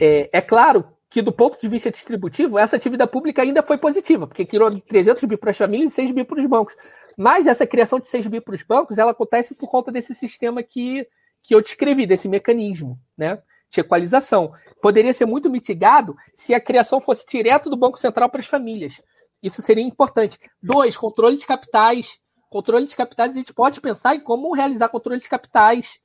É, 0.00 0.30
é, 0.32 0.40
claro 0.40 0.84
que, 1.08 1.22
do 1.22 1.30
ponto 1.30 1.60
de 1.60 1.68
vista 1.68 1.90
distributivo, 1.90 2.58
essa 2.58 2.74
atividade 2.74 3.10
pública 3.12 3.42
ainda 3.42 3.62
foi 3.62 3.78
positiva, 3.78 4.26
porque 4.26 4.44
criou 4.44 4.80
300 4.80 5.22
bi 5.24 5.36
para 5.36 5.52
as 5.52 5.56
famílias 5.56 5.92
e 5.92 5.94
6 5.94 6.10
bi 6.10 6.24
para 6.24 6.40
os 6.40 6.48
bancos. 6.48 6.74
Mas 7.16 7.46
essa 7.46 7.66
criação 7.66 7.98
de 7.98 8.08
6 8.08 8.26
bi 8.26 8.40
para 8.40 8.54
os 8.54 8.62
bancos, 8.62 8.98
ela 8.98 9.12
acontece 9.12 9.54
por 9.54 9.68
conta 9.68 9.92
desse 9.92 10.14
sistema 10.14 10.62
que, 10.62 11.06
que 11.42 11.54
eu 11.54 11.62
descrevi, 11.62 12.06
desse 12.06 12.28
mecanismo 12.28 12.98
né, 13.16 13.42
de 13.70 13.80
equalização. 13.80 14.52
Poderia 14.82 15.12
ser 15.12 15.26
muito 15.26 15.50
mitigado 15.50 16.16
se 16.34 16.54
a 16.54 16.60
criação 16.60 17.00
fosse 17.00 17.26
direto 17.26 17.70
do 17.70 17.76
Banco 17.76 17.98
Central 17.98 18.28
para 18.28 18.40
as 18.40 18.46
famílias. 18.46 19.00
Isso 19.42 19.62
seria 19.62 19.84
importante. 19.84 20.38
Dois, 20.62 20.96
controle 20.96 21.36
de 21.36 21.46
capitais 21.46 22.18
Controle 22.54 22.86
de 22.86 22.94
capitais, 22.94 23.32
a 23.32 23.34
gente 23.34 23.52
pode 23.52 23.80
pensar 23.80 24.14
em 24.14 24.20
como 24.20 24.54
realizar 24.54 24.88
controle 24.88 25.20
de 25.20 25.28
capitais. 25.28 25.98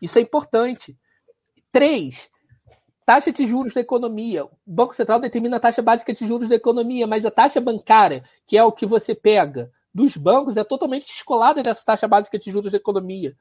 Isso 0.00 0.18
é 0.18 0.20
importante. 0.20 0.98
Três, 1.70 2.28
taxa 3.06 3.30
de 3.30 3.46
juros 3.46 3.72
da 3.72 3.82
economia. 3.82 4.44
O 4.44 4.50
Banco 4.66 4.96
Central 4.96 5.20
determina 5.20 5.58
a 5.58 5.60
taxa 5.60 5.80
básica 5.80 6.12
de 6.12 6.26
juros 6.26 6.48
da 6.48 6.56
economia, 6.56 7.06
mas 7.06 7.24
a 7.24 7.30
taxa 7.30 7.60
bancária, 7.60 8.24
que 8.48 8.58
é 8.58 8.64
o 8.64 8.72
que 8.72 8.84
você 8.84 9.14
pega 9.14 9.70
dos 9.94 10.16
bancos, 10.16 10.56
é 10.56 10.64
totalmente 10.64 11.06
descolada 11.06 11.62
dessa 11.62 11.84
taxa 11.84 12.08
básica 12.08 12.38
de 12.38 12.50
juros 12.50 12.70
da 12.70 12.78
economia. 12.78 13.36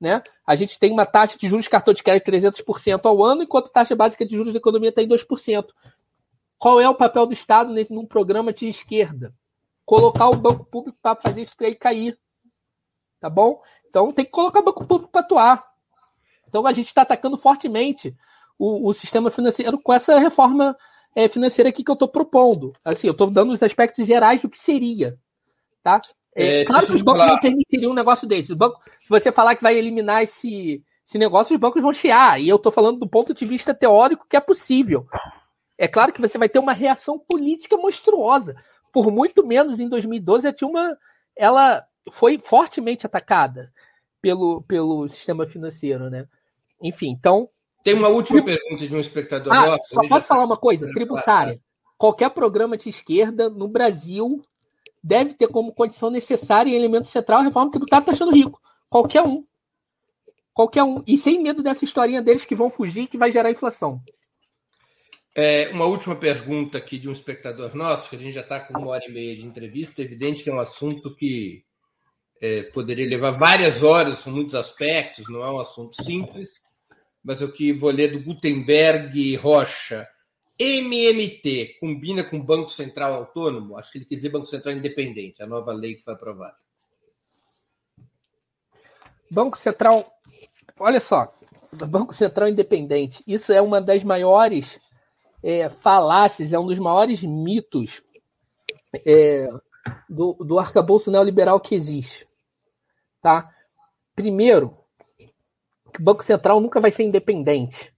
Né? 0.00 0.22
A 0.46 0.56
gente 0.56 0.78
tem 0.78 0.92
uma 0.92 1.06
taxa 1.06 1.38
de 1.38 1.48
juros 1.48 1.64
de 1.64 1.70
cartão 1.70 1.94
de 1.94 2.02
crédito 2.02 2.30
de 2.30 2.38
300% 2.38 3.00
ao 3.04 3.24
ano, 3.24 3.42
enquanto 3.42 3.66
a 3.66 3.72
taxa 3.72 3.94
básica 3.94 4.24
de 4.24 4.36
juros 4.36 4.52
da 4.52 4.58
economia 4.58 4.90
está 4.90 5.02
em 5.02 5.08
2%. 5.08 5.66
Qual 6.58 6.80
é 6.80 6.88
o 6.88 6.94
papel 6.94 7.26
do 7.26 7.32
Estado 7.32 7.72
nesse, 7.72 7.92
num 7.92 8.06
programa 8.06 8.52
de 8.52 8.68
esquerda? 8.68 9.34
colocar 9.84 10.28
o 10.28 10.36
banco 10.36 10.64
público 10.64 10.98
para 11.02 11.20
fazer 11.20 11.42
isso 11.42 11.54
aí 11.60 11.74
cair. 11.74 12.18
Tá 13.20 13.28
bom? 13.28 13.60
Então 13.88 14.10
tem 14.10 14.24
que 14.24 14.30
colocar 14.30 14.60
o 14.60 14.64
banco 14.64 14.86
público 14.86 15.12
para 15.12 15.20
atuar. 15.20 15.64
Então 16.48 16.66
a 16.66 16.72
gente 16.72 16.86
está 16.86 17.02
atacando 17.02 17.38
fortemente 17.38 18.16
o, 18.58 18.88
o 18.88 18.94
sistema 18.94 19.30
financeiro 19.30 19.80
com 19.80 19.92
essa 19.92 20.18
reforma 20.18 20.76
é, 21.14 21.28
financeira 21.28 21.68
aqui 21.68 21.84
que 21.84 21.90
eu 21.90 21.94
estou 21.94 22.08
propondo. 22.08 22.74
Assim, 22.84 23.06
eu 23.06 23.12
estou 23.12 23.30
dando 23.30 23.52
os 23.52 23.62
aspectos 23.62 24.06
gerais 24.06 24.42
do 24.42 24.48
que 24.48 24.58
seria. 24.58 25.18
Tá? 25.82 26.00
É, 26.34 26.60
é, 26.60 26.64
claro 26.64 26.86
que 26.86 26.94
os 26.94 27.02
bancos 27.02 27.20
falar... 27.20 27.34
não 27.34 27.40
permitiriam 27.40 27.92
um 27.92 27.94
negócio 27.94 28.26
desse. 28.26 28.54
Banco, 28.54 28.80
se 29.02 29.08
você 29.08 29.30
falar 29.30 29.56
que 29.56 29.62
vai 29.62 29.76
eliminar 29.76 30.22
esse, 30.22 30.82
esse 31.06 31.18
negócio, 31.18 31.54
os 31.54 31.60
bancos 31.60 31.82
vão 31.82 31.92
chiar. 31.92 32.40
E 32.40 32.48
eu 32.48 32.56
estou 32.56 32.72
falando 32.72 32.98
do 32.98 33.08
ponto 33.08 33.34
de 33.34 33.44
vista 33.44 33.74
teórico 33.74 34.26
que 34.28 34.36
é 34.36 34.40
possível. 34.40 35.06
É 35.76 35.88
claro 35.88 36.12
que 36.12 36.20
você 36.20 36.38
vai 36.38 36.48
ter 36.48 36.58
uma 36.58 36.72
reação 36.72 37.18
política 37.18 37.76
monstruosa. 37.76 38.54
Por 38.92 39.10
muito 39.10 39.46
menos 39.46 39.80
em 39.80 39.88
2012 39.88 40.46
a 40.46 40.52
Dilma 40.52 40.96
ela 41.36 41.84
foi 42.10 42.38
fortemente 42.38 43.06
atacada 43.06 43.72
pelo, 44.20 44.62
pelo 44.62 45.08
sistema 45.08 45.46
financeiro, 45.46 46.08
né? 46.10 46.26
Enfim, 46.80 47.10
então. 47.10 47.48
Tem 47.82 47.94
uma 47.94 48.08
última 48.08 48.42
pergunta 48.44 48.86
de 48.86 48.94
um 48.94 49.00
espectador 49.00 49.52
ah. 49.52 49.76
Só 49.80 50.06
posso 50.08 50.28
falar 50.28 50.44
uma 50.44 50.56
coisa? 50.56 50.88
Tributária. 50.90 51.60
Qualquer 51.98 52.30
programa 52.30 52.76
de 52.76 52.88
esquerda 52.88 53.48
no 53.48 53.68
Brasil 53.68 54.42
deve 55.02 55.34
ter 55.34 55.48
como 55.48 55.72
condição 55.72 56.10
necessária 56.10 56.70
e 56.70 56.74
elemento 56.74 57.08
central 57.08 57.40
a 57.40 57.44
reforma 57.44 57.70
tributária 57.70 58.06
taxando 58.06 58.32
rico. 58.32 58.60
Qualquer 58.88 59.22
um. 59.22 59.44
Qualquer 60.54 60.82
um. 60.82 61.02
E 61.06 61.18
sem 61.18 61.42
medo 61.42 61.62
dessa 61.62 61.84
historinha 61.84 62.22
deles 62.22 62.44
que 62.44 62.54
vão 62.54 62.70
fugir 62.70 63.08
que 63.08 63.18
vai 63.18 63.32
gerar 63.32 63.50
inflação. 63.50 64.00
É, 65.34 65.70
uma 65.70 65.86
última 65.86 66.14
pergunta 66.14 66.76
aqui 66.76 66.98
de 66.98 67.08
um 67.08 67.12
espectador 67.12 67.74
nosso, 67.74 68.10
que 68.10 68.16
a 68.16 68.18
gente 68.18 68.34
já 68.34 68.42
está 68.42 68.60
com 68.60 68.78
uma 68.78 68.88
hora 68.88 69.04
e 69.06 69.12
meia 69.12 69.34
de 69.34 69.46
entrevista. 69.46 70.02
É 70.02 70.04
evidente 70.04 70.44
que 70.44 70.50
é 70.50 70.54
um 70.54 70.60
assunto 70.60 71.14
que 71.16 71.64
é, 72.40 72.64
poderia 72.64 73.08
levar 73.08 73.30
várias 73.30 73.82
horas, 73.82 74.18
são 74.18 74.32
muitos 74.32 74.54
aspectos, 74.54 75.28
não 75.30 75.42
é 75.42 75.50
um 75.50 75.60
assunto 75.60 76.02
simples, 76.02 76.60
mas 77.24 77.40
eu 77.40 77.50
que 77.50 77.72
vou 77.72 77.90
ler 77.90 78.12
do 78.12 78.20
Gutenberg 78.20 79.36
Rocha. 79.36 80.06
MMT 80.62 81.78
combina 81.80 82.22
com 82.22 82.40
Banco 82.40 82.68
Central 82.68 83.14
Autônomo? 83.14 83.76
Acho 83.76 83.90
que 83.90 83.98
ele 83.98 84.04
quer 84.04 84.14
dizer 84.14 84.28
Banco 84.28 84.46
Central 84.46 84.74
Independente, 84.74 85.42
a 85.42 85.46
nova 85.46 85.72
lei 85.72 85.96
que 85.96 86.02
foi 86.02 86.14
aprovada. 86.14 86.56
Banco 89.28 89.58
Central, 89.58 90.08
olha 90.78 91.00
só, 91.00 91.32
Banco 91.72 92.14
Central 92.14 92.48
Independente, 92.48 93.24
isso 93.26 93.52
é 93.52 93.60
uma 93.60 93.80
das 93.80 94.04
maiores 94.04 94.78
é, 95.42 95.68
falácias, 95.68 96.52
é 96.52 96.58
um 96.58 96.66
dos 96.66 96.78
maiores 96.78 97.22
mitos 97.22 98.00
é, 99.04 99.48
do, 100.08 100.34
do 100.34 100.58
arcabouço 100.60 101.10
neoliberal 101.10 101.58
que 101.58 101.74
existe. 101.74 102.28
Tá? 103.20 103.52
Primeiro, 104.14 104.78
que 105.92 106.00
o 106.00 106.04
Banco 106.04 106.22
Central 106.22 106.60
nunca 106.60 106.80
vai 106.80 106.92
ser 106.92 107.02
independente. 107.02 107.91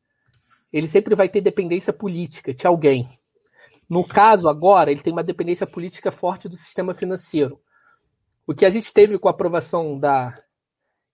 Ele 0.75 0.89
sempre 0.89 1.15
vai 1.15 1.29
ter 1.29 1.41
dependência 1.41 1.93
política 1.93 2.53
de 2.53 2.67
alguém. 2.67 3.09
No 3.89 4.05
caso, 4.05 4.49
agora, 4.49 4.91
ele 4.91 5.03
tem 5.03 5.13
uma 5.13 5.23
dependência 5.23 5.65
política 5.65 6.11
forte 6.11 6.49
do 6.49 6.57
sistema 6.57 6.93
financeiro. 6.93 7.61
O 8.45 8.53
que 8.53 8.67
a 8.67 8.71
gente 8.71 8.93
teve 8.93 9.17
com 9.17 9.29
a 9.29 9.31
aprovação 9.31 9.97
da 9.97 10.37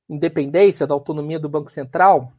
independência, 0.08 0.86
da 0.86 0.94
autonomia 0.94 1.38
do 1.38 1.46
Banco 1.46 1.70
Central, 1.70 2.32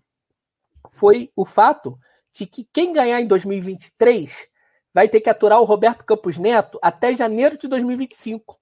foi 0.93 1.31
o 1.35 1.45
fato 1.45 1.95
de 2.34 2.48
que 2.48 2.68
quem 2.73 2.91
ganhar 2.91 3.22
em 3.22 3.27
2023 3.27 4.48
vai 4.91 5.07
ter 5.07 5.22
que 5.22 5.30
aturar 5.30 5.61
o 5.61 5.65
Roberto 5.65 6.03
Campos 6.03 6.39
Neto 6.39 6.80
até 6.81 7.15
janeiro 7.15 7.56
de 7.56 7.68
2025. 7.68 8.60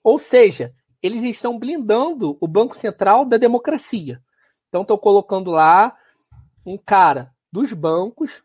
Ou 0.00 0.20
seja, 0.20 0.72
eles 1.02 1.24
estão 1.24 1.58
blindando 1.58 2.38
o 2.40 2.46
Banco 2.46 2.76
Central 2.76 3.24
da 3.24 3.36
democracia. 3.36 4.22
Então 4.68 4.82
estão 4.82 4.96
colocando 4.96 5.50
lá 5.50 5.98
um 6.64 6.78
cara 6.78 7.33
dos 7.54 7.72
bancos. 7.72 8.42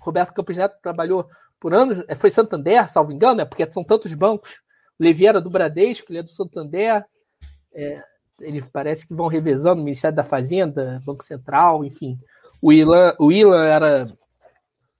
Roberto 0.00 0.34
Campos 0.34 0.56
Neto 0.56 0.76
trabalhou 0.82 1.28
por 1.60 1.72
anos, 1.72 2.02
é, 2.08 2.16
foi 2.16 2.30
Santander, 2.30 2.90
salvo 2.90 3.12
engano, 3.12 3.40
é 3.40 3.44
porque 3.44 3.70
são 3.70 3.84
tantos 3.84 4.12
bancos. 4.12 4.50
O 4.98 5.04
Levi 5.04 5.26
era 5.26 5.40
do 5.40 5.50
Bradesco, 5.50 6.10
ele 6.10 6.18
é 6.18 6.22
do 6.22 6.30
Santander. 6.30 7.04
É, 7.72 8.02
eles 8.40 8.66
parece 8.66 9.06
que 9.06 9.14
vão 9.14 9.28
revezando 9.28 9.80
o 9.80 9.84
Ministério 9.84 10.16
da 10.16 10.24
Fazenda, 10.24 11.00
Banco 11.06 11.22
Central, 11.22 11.84
enfim. 11.84 12.18
O 12.60 12.72
Ilan, 12.72 13.14
o 13.18 13.30
Ilan 13.30 13.64
era. 13.64 14.12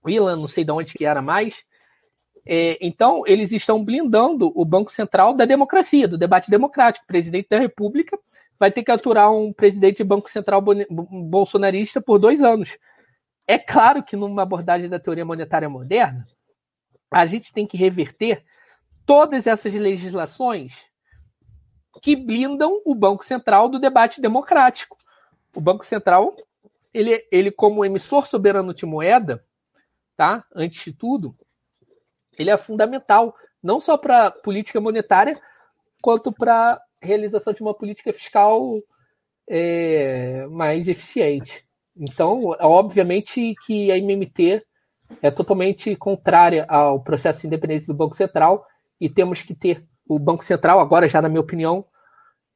O 0.03 0.09
Ilan, 0.09 0.37
não 0.37 0.49
sei 0.49 0.65
de 0.65 0.71
onde 0.71 0.95
que 0.95 1.05
era 1.05 1.21
mais. 1.21 1.55
É, 2.47 2.79
então, 2.81 3.25
eles 3.27 3.53
estão 3.53 3.85
blindando 3.85 4.53
o 4.55 4.65
Banco 4.65 4.93
Central 4.93 5.35
da 5.35 5.45
democracia, 5.45 6.07
do 6.07 6.17
debate 6.17 6.51
democrático. 6.51 7.05
O 7.05 7.09
presidente 7.09 7.49
da 7.51 7.59
República 7.59 8.19
vai 8.59 8.71
ter 8.71 8.83
que 8.83 8.91
aturar 8.91 9.33
um 9.33 9.53
presidente 9.53 9.99
de 9.99 10.05
Banco 10.05 10.31
Central 10.31 10.63
bolsonarista 10.91 12.01
por 12.01 12.19
dois 12.19 12.43
anos. 12.43 12.79
É 13.51 13.59
claro 13.59 14.05
que, 14.05 14.15
numa 14.15 14.43
abordagem 14.43 14.89
da 14.89 15.01
teoria 15.01 15.25
monetária 15.25 15.69
moderna, 15.69 16.25
a 17.11 17.27
gente 17.27 17.53
tem 17.53 17.67
que 17.67 17.77
reverter 17.77 18.45
todas 19.05 19.45
essas 19.45 19.75
legislações 19.75 20.73
que 22.01 22.15
blindam 22.15 22.81
o 22.85 22.95
Banco 22.95 23.25
Central 23.25 23.69
do 23.69 23.81
debate 23.81 24.21
democrático. 24.21 24.97
O 25.53 25.61
Banco 25.61 25.85
Central 25.85 26.37
ele, 26.95 27.27
ele 27.33 27.51
como 27.51 27.85
emissor 27.85 28.25
soberano 28.29 28.73
de 28.73 28.87
moeda, 28.87 29.45
tá? 30.17 30.45
Antes 30.55 30.85
de 30.85 30.93
tudo, 30.93 31.37
ele 32.39 32.51
é 32.51 32.57
fundamental 32.57 33.35
não 33.61 33.81
só 33.81 33.99
para 33.99 34.31
política 34.31 34.81
monetária, 34.81 35.37
quanto 36.01 36.31
para 36.31 36.81
realização 37.03 37.53
de 37.53 37.63
uma 37.63 37.75
política 37.75 38.13
fiscal 38.13 38.81
é, 39.49 40.47
mais 40.47 40.87
eficiente. 40.87 41.69
Então, 41.97 42.57
obviamente 42.61 43.55
que 43.67 43.91
a 43.91 43.99
MMT 43.99 44.63
é 45.21 45.31
totalmente 45.31 45.95
contrária 45.97 46.65
ao 46.69 47.03
processo 47.03 47.41
de 47.41 47.47
independência 47.49 47.87
do 47.87 47.95
Banco 47.95 48.17
Central 48.17 48.65
e 49.01 49.09
temos 49.09 49.43
que 49.43 49.55
ter 49.55 49.85
o 50.09 50.19
Banco 50.19 50.45
Central, 50.45 50.81
agora 50.81 51.09
já 51.09 51.21
na 51.21 51.29
minha 51.29 51.41
opinião, 51.41 51.85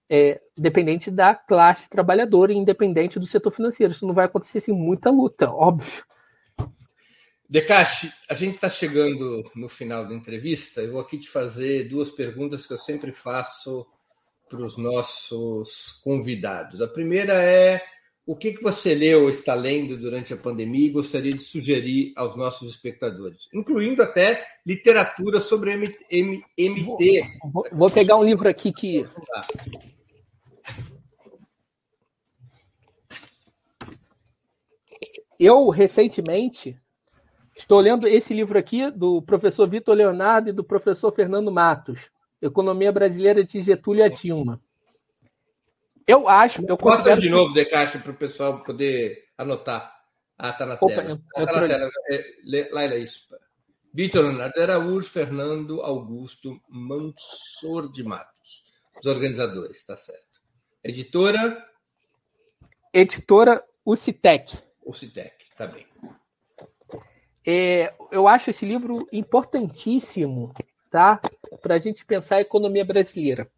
é, 0.09 0.41
dependente 0.57 1.11
da 1.11 1.35
classe 1.35 1.89
trabalhadora 1.89 2.53
e 2.53 2.57
independente 2.57 3.19
do 3.19 3.27
setor 3.27 3.53
financeiro. 3.53 3.93
Isso 3.93 4.07
não 4.07 4.15
vai 4.15 4.27
acontecer 4.27 4.61
sem 4.61 4.75
muita 4.75 5.11
luta, 5.11 5.51
óbvio. 5.51 6.05
Decache, 7.49 8.13
a 8.29 8.35
gente 8.35 8.55
está 8.55 8.69
chegando 8.69 9.49
no 9.55 9.69
final 9.69 10.07
da 10.07 10.15
entrevista. 10.15 10.81
Eu 10.81 10.93
vou 10.93 11.01
aqui 11.01 11.19
te 11.19 11.29
fazer 11.29 11.89
duas 11.89 12.11
perguntas 12.11 12.67
que 12.67 12.73
eu 12.73 12.79
sempre 12.79 13.13
faço 13.13 13.87
para 14.49 14.63
os 14.63 14.77
nossos 14.77 16.01
convidados. 16.03 16.81
A 16.81 16.89
primeira 16.89 17.35
é 17.35 17.81
o 18.27 18.35
que, 18.35 18.53
que 18.53 18.63
você 18.63 18.95
leu 18.95 19.25
ou 19.25 19.31
está 19.31 19.55
lendo 19.55 19.99
durante 19.99 20.33
a 20.33 20.37
pandemia 20.37 20.87
e 20.87 20.93
gostaria 20.93 21.33
de 21.33 21.43
sugerir 21.43 22.13
aos 22.17 22.35
nossos 22.37 22.71
espectadores, 22.71 23.49
incluindo 23.53 24.03
até 24.03 24.47
literatura 24.65 25.41
sobre 25.41 25.73
M 25.73 25.95
M 26.11 26.43
MT. 26.59 27.23
Vou, 27.53 27.67
vou, 27.71 27.91
pegar 27.91 28.17
um 28.17 28.25
livro 28.25 28.49
aqui 28.49 28.73
que. 28.73 29.05
Eu, 35.39 35.69
recentemente, 35.69 36.79
estou 37.55 37.81
lendo 37.81 38.09
esse 38.09 38.33
livro 38.33 38.59
aqui 38.59 38.91
do 38.91 39.21
professor 39.21 39.69
Vitor 39.69 39.95
Leonardo 39.95 40.49
e 40.49 40.53
do 40.53 40.65
professor 40.65 41.13
Fernando 41.13 41.53
Matos, 41.53 42.11
Economia 42.41 42.91
Brasileira 42.91 43.45
de 43.45 43.61
Getúlio 43.61 44.05
a 44.05 44.09
Dilma. 44.09 44.63
Eu 46.07 46.29
acho. 46.29 46.65
Eu 46.67 46.79
Mostra 46.81 47.17
de 47.17 47.31
novo, 47.31 47.55
De 47.55 47.65
Caixa, 47.65 47.99
para 47.99 48.13
o 48.13 48.17
pessoal 48.17 48.63
poder 48.63 49.25
anotar. 49.39 49.95
Ah, 50.39 50.51
está 50.51 50.67
na 50.67 50.75
Opa, 50.75 50.89
tela. 50.89 51.21
Ah, 51.37 51.47
tá 51.47 51.61
na 51.61 51.69
tela. 51.69 51.91
É, 52.11 52.95
é 52.95 52.99
isso. 52.99 53.27
Vitor 53.93 54.25
Leonardo 54.25 54.61
Araújo, 54.61 55.09
Fernando 55.09 55.81
Augusto 55.81 56.61
Mansor 56.69 57.91
de 57.93 58.03
Matos. 58.03 58.65
Os 58.99 59.07
organizadores, 59.07 59.77
está 59.77 59.97
certo. 59.97 60.41
Editora? 60.83 61.65
Editora 62.93 63.65
Ucitec. 63.87 64.59
Ucitec, 64.85 65.33
tá 65.57 65.67
bem. 65.67 65.87
É, 67.47 67.95
eu 68.11 68.27
acho 68.27 68.51
esse 68.51 68.67
livro 68.67 69.07
importantíssimo 69.13 70.53
tá? 70.91 71.21
para 71.61 71.77
a 71.77 71.79
gente 71.79 72.05
pensar 72.05 72.37
a 72.37 72.41
economia 72.41 72.85
brasileira. 72.85 73.51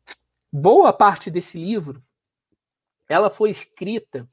Boa 0.52 0.92
parte 0.92 1.30
desse 1.30 1.58
livro 1.58 2.02
ela 3.08 3.30
foi 3.30 3.50
escrita 3.50 4.28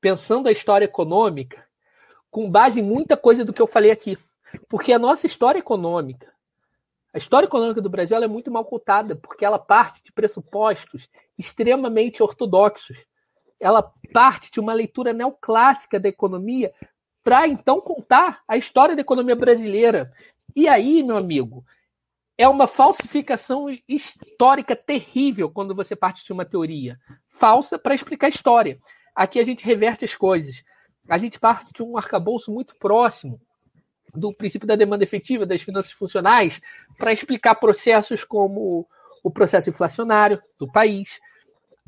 pensando 0.00 0.48
a 0.48 0.52
história 0.52 0.84
econômica 0.84 1.66
com 2.30 2.50
base 2.50 2.80
em 2.80 2.82
muita 2.82 3.16
coisa 3.16 3.44
do 3.44 3.52
que 3.52 3.62
eu 3.62 3.66
falei 3.66 3.90
aqui. 3.90 4.18
Porque 4.68 4.92
a 4.92 4.98
nossa 4.98 5.26
história 5.26 5.58
econômica, 5.58 6.32
a 7.12 7.18
história 7.18 7.46
econômica 7.46 7.80
do 7.80 7.90
Brasil 7.90 8.16
é 8.16 8.28
muito 8.28 8.50
mal 8.50 8.64
contada, 8.64 9.16
porque 9.16 9.44
ela 9.44 9.58
parte 9.58 10.02
de 10.02 10.12
pressupostos 10.12 11.08
extremamente 11.38 12.22
ortodoxos. 12.22 12.96
Ela 13.60 13.92
parte 14.12 14.50
de 14.50 14.60
uma 14.60 14.72
leitura 14.72 15.12
neoclássica 15.12 15.98
da 15.98 16.08
economia 16.08 16.72
para 17.24 17.46
então 17.46 17.80
contar 17.80 18.42
a 18.46 18.56
história 18.56 18.94
da 18.94 19.02
economia 19.02 19.36
brasileira. 19.36 20.12
E 20.54 20.68
aí, 20.68 21.02
meu 21.02 21.16
amigo, 21.16 21.64
é 22.38 22.48
uma 22.48 22.66
falsificação 22.66 23.66
histórica 23.86 24.76
terrível 24.76 25.50
quando 25.50 25.74
você 25.74 25.96
parte 25.96 26.24
de 26.24 26.32
uma 26.32 26.44
teoria 26.44 26.98
falsa 27.38 27.78
para 27.78 27.94
explicar 27.94 28.26
a 28.26 28.30
história. 28.30 28.78
Aqui 29.14 29.38
a 29.38 29.44
gente 29.44 29.64
reverte 29.64 30.04
as 30.04 30.14
coisas. 30.14 30.62
a 31.08 31.16
gente 31.16 31.38
parte 31.38 31.72
de 31.72 31.82
um 31.82 31.96
arcabouço 31.96 32.52
muito 32.52 32.76
próximo 32.76 33.40
do 34.14 34.32
princípio 34.32 34.68
da 34.68 34.76
demanda 34.76 35.04
efetiva, 35.04 35.46
das 35.46 35.62
finanças 35.62 35.92
funcionais, 35.92 36.60
para 36.98 37.12
explicar 37.12 37.54
processos 37.54 38.24
como 38.24 38.86
o 39.22 39.30
processo 39.30 39.70
inflacionário 39.70 40.40
do 40.58 40.70
país, 40.70 41.18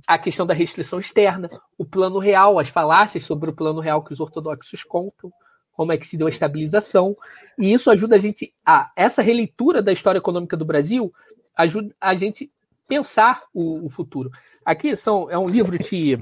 a 0.06 0.18
questão 0.18 0.46
da 0.46 0.54
restrição 0.54 1.00
externa, 1.00 1.50
o 1.76 1.84
plano 1.84 2.18
real, 2.18 2.58
as 2.58 2.68
falácias 2.68 3.24
sobre 3.24 3.50
o 3.50 3.54
plano 3.54 3.80
real 3.80 4.02
que 4.02 4.12
os 4.12 4.20
ortodoxos 4.20 4.82
contam, 4.82 5.32
como 5.72 5.92
é 5.92 5.98
que 5.98 6.06
se 6.06 6.16
deu 6.16 6.26
a 6.26 6.30
estabilização, 6.30 7.16
e 7.58 7.72
isso 7.72 7.90
ajuda 7.90 8.16
a 8.16 8.18
gente 8.18 8.54
a 8.64 8.90
essa 8.96 9.22
releitura 9.22 9.82
da 9.82 9.92
história 9.92 10.18
econômica 10.18 10.56
do 10.56 10.64
Brasil 10.64 11.12
ajuda 11.56 11.94
a 12.00 12.14
gente 12.14 12.50
pensar 12.86 13.44
o, 13.52 13.86
o 13.86 13.90
futuro. 13.90 14.30
Aqui 14.64 14.94
são 14.94 15.30
é 15.30 15.38
um 15.38 15.48
livro 15.48 15.78
de 15.78 16.18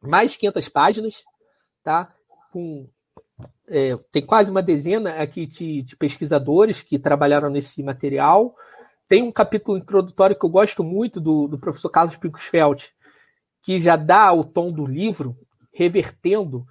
mais 0.00 0.32
de 0.32 0.38
500 0.38 0.68
páginas, 0.68 1.14
tá? 1.82 2.12
Com 2.52 2.88
é, 3.66 3.96
tem 4.12 4.24
quase 4.24 4.50
uma 4.50 4.62
dezena 4.62 5.14
aqui 5.14 5.46
de, 5.46 5.82
de, 5.82 5.96
pesquisadores 5.96 6.82
que 6.82 6.98
trabalharam 6.98 7.50
nesse 7.50 7.82
material. 7.82 8.54
Tem 9.08 9.22
um 9.22 9.32
capítulo 9.32 9.78
introdutório 9.78 10.38
que 10.38 10.44
eu 10.44 10.50
gosto 10.50 10.84
muito 10.84 11.20
do, 11.20 11.48
do 11.48 11.58
professor 11.58 11.88
Carlos 11.90 12.16
Picosfeld, 12.16 12.90
que 13.62 13.78
já 13.78 13.96
dá 13.96 14.32
o 14.32 14.44
tom 14.44 14.70
do 14.70 14.86
livro, 14.86 15.36
revertendo 15.72 16.66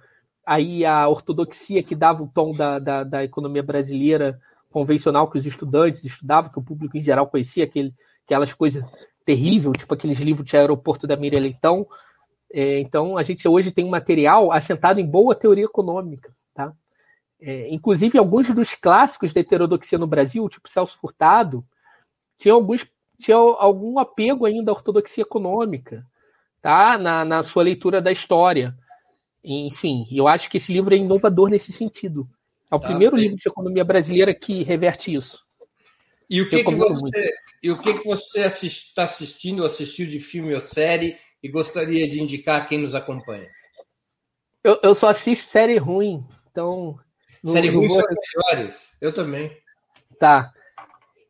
aí 0.46 0.84
a 0.84 1.08
ortodoxia 1.08 1.82
que 1.82 1.94
dava 1.94 2.22
o 2.22 2.28
tom 2.28 2.52
da, 2.52 2.78
da, 2.78 3.04
da, 3.04 3.24
economia 3.24 3.62
brasileira 3.62 4.40
convencional 4.70 5.30
que 5.30 5.38
os 5.38 5.46
estudantes 5.46 6.04
estudavam, 6.04 6.50
que 6.50 6.58
o 6.58 6.62
público 6.62 6.96
em 6.96 7.02
geral 7.02 7.26
conhecia, 7.26 7.64
aquele, 7.64 7.94
aquelas 8.24 8.52
coisas 8.52 8.84
terríveis, 9.24 9.76
tipo 9.78 9.94
aqueles 9.94 10.18
livros 10.18 10.46
de 10.46 10.56
aeroporto 10.56 11.06
da 11.06 11.16
Miriam 11.16 11.40
Leitão. 11.40 11.86
É, 12.52 12.80
então, 12.80 13.16
a 13.16 13.22
gente 13.22 13.46
hoje 13.48 13.72
tem 13.72 13.84
um 13.84 13.90
material 13.90 14.52
assentado 14.52 15.00
em 15.00 15.06
boa 15.06 15.34
teoria 15.34 15.64
econômica. 15.64 16.34
Tá? 16.54 16.72
É, 17.40 17.72
inclusive, 17.72 18.18
alguns 18.18 18.50
dos 18.50 18.74
clássicos 18.74 19.32
da 19.32 19.40
heterodoxia 19.40 19.98
no 19.98 20.06
Brasil, 20.06 20.48
tipo 20.48 20.68
Celso 20.68 20.98
Furtado, 20.98 21.64
tinham, 22.38 22.56
alguns, 22.56 22.86
tinham 23.18 23.56
algum 23.58 23.98
apego 23.98 24.46
ainda 24.46 24.70
à 24.70 24.74
ortodoxia 24.74 25.22
econômica 25.22 26.04
tá? 26.62 26.96
na, 26.96 27.24
na 27.24 27.42
sua 27.42 27.62
leitura 27.62 28.00
da 28.00 28.12
história. 28.12 28.74
Enfim, 29.42 30.06
eu 30.10 30.26
acho 30.26 30.48
que 30.48 30.56
esse 30.56 30.72
livro 30.72 30.94
é 30.94 30.96
inovador 30.96 31.50
nesse 31.50 31.72
sentido. 31.72 32.28
É 32.70 32.76
o 32.76 32.80
tá 32.80 32.88
primeiro 32.88 33.16
bem. 33.16 33.24
livro 33.24 33.38
de 33.38 33.48
economia 33.48 33.84
brasileira 33.84 34.34
que 34.34 34.62
reverte 34.62 35.14
isso. 35.14 35.44
E 36.28 36.40
o 36.40 36.48
que, 36.48 36.64
que 36.64 36.74
você, 36.74 37.34
e 37.62 37.70
o 37.70 37.78
que, 37.78 37.94
que 37.94 38.04
você 38.04 38.46
está 38.46 39.04
assistindo, 39.04 39.64
assistiu 39.64 40.06
de 40.06 40.18
filme 40.18 40.54
ou 40.54 40.60
série 40.60 41.18
e 41.42 41.48
gostaria 41.48 42.08
de 42.08 42.20
indicar 42.20 42.62
a 42.62 42.64
quem 42.64 42.78
nos 42.78 42.94
acompanha? 42.94 43.50
Eu, 44.62 44.80
eu 44.82 44.94
só 44.94 45.08
assisto 45.08 45.46
série 45.46 45.76
ruim, 45.76 46.26
então. 46.50 46.98
No, 47.42 47.52
série 47.52 47.68
ruim 47.68 47.88
são 47.88 48.02
melhores. 48.08 48.88
Eu 49.00 49.12
também. 49.12 49.54
Tá. 50.18 50.52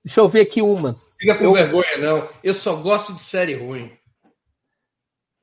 Deixa 0.05 0.21
eu 0.21 0.29
ver 0.29 0.43
aqui 0.43 0.63
uma. 0.63 0.95
Fica 1.19 1.35
com 1.37 1.45
eu... 1.45 1.53
vergonha, 1.55 1.99
não. 1.99 2.29
Eu 2.43 2.55
só 2.55 2.77
gosto 2.77 3.13
de 3.13 3.21
série 3.21 3.55
ruim. 3.55 3.97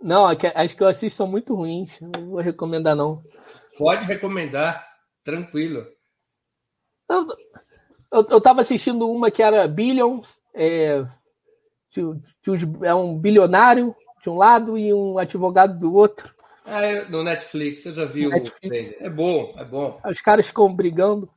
Não, 0.02 0.30
é 0.32 0.36
as 0.56 0.74
que 0.74 0.82
eu 0.82 0.88
assisto 0.88 1.18
são 1.18 1.28
muito 1.28 1.54
ruins. 1.54 2.00
Não 2.00 2.30
vou 2.30 2.40
recomendar, 2.40 2.96
não. 2.96 3.24
Pode 3.78 4.06
recomendar, 4.06 4.88
tranquilo. 5.24 5.86
Eu, 7.10 7.28
eu, 8.12 8.28
eu 8.30 8.42
tava 8.42 8.62
assistindo 8.62 9.10
uma 9.10 9.32
que 9.32 9.42
era 9.42 9.68
Billion. 9.68 10.22
É, 10.54 11.06
é 12.84 12.94
um 12.94 13.18
bilionário 13.18 13.96
de 14.22 14.30
um 14.30 14.38
lado 14.38 14.78
e 14.78 14.94
um 14.94 15.18
advogado 15.18 15.80
do 15.80 15.94
outro. 15.94 16.34
Ah, 16.66 16.86
é 16.86 17.06
no 17.06 17.24
Netflix, 17.24 17.86
eu 17.86 17.94
já 17.94 18.06
vi 18.06 18.28
o 18.28 18.32
É 19.00 19.10
bom, 19.10 19.54
é 19.58 19.66
bom. 19.66 20.00
Os 20.06 20.22
caras 20.22 20.46
ficam 20.46 20.74
brigando. 20.74 21.30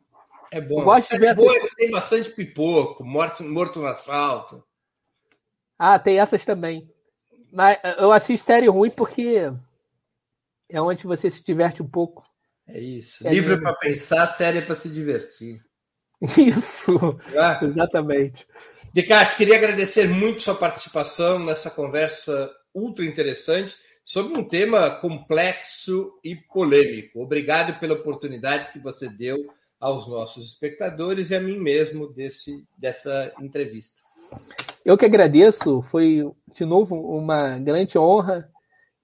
É 0.50 0.60
bom. 0.60 0.80
Eu 0.80 0.84
gosto 0.84 1.10
de 1.10 1.18
ver 1.18 1.26
é 1.26 1.30
essas... 1.30 1.70
Tem 1.76 1.90
bastante 1.90 2.30
pipoco, 2.30 3.02
morto, 3.02 3.42
morto 3.42 3.80
no 3.80 3.86
asfalto. 3.86 4.62
Ah, 5.78 5.98
tem 5.98 6.20
essas 6.20 6.44
também. 6.44 6.88
Mas 7.50 7.78
eu 7.98 8.12
assisto 8.12 8.46
série 8.46 8.68
ruim 8.68 8.90
porque 8.90 9.50
é 10.68 10.80
onde 10.80 11.06
você 11.06 11.30
se 11.30 11.42
diverte 11.42 11.82
um 11.82 11.88
pouco. 11.88 12.24
É 12.66 12.78
isso. 12.78 13.26
É 13.26 13.30
Livro 13.30 13.60
para 13.60 13.74
pensar, 13.74 14.26
série 14.26 14.62
para 14.62 14.76
se 14.76 14.88
divertir. 14.88 15.64
Isso, 16.38 17.18
é? 17.32 17.64
exatamente. 17.64 18.46
De 18.92 19.02
Castro, 19.02 19.36
queria 19.36 19.56
agradecer 19.56 20.08
muito 20.08 20.40
sua 20.40 20.54
participação 20.54 21.38
nessa 21.38 21.70
conversa 21.70 22.50
ultra 22.74 23.04
interessante 23.04 23.76
sobre 24.04 24.38
um 24.38 24.44
tema 24.44 24.90
complexo 24.90 26.12
e 26.22 26.36
polêmico. 26.36 27.20
Obrigado 27.20 27.78
pela 27.80 27.94
oportunidade 27.94 28.70
que 28.72 28.78
você 28.78 29.08
deu 29.08 29.52
aos 29.80 30.06
nossos 30.06 30.46
espectadores 30.46 31.30
e 31.30 31.34
a 31.34 31.40
mim 31.40 31.58
mesmo 31.58 32.06
desse, 32.06 32.64
dessa 32.78 33.32
entrevista. 33.40 34.00
Eu 34.84 34.96
que 34.96 35.04
agradeço, 35.04 35.82
foi 35.90 36.30
de 36.52 36.64
novo 36.64 36.94
uma 36.94 37.58
grande 37.58 37.98
honra 37.98 38.48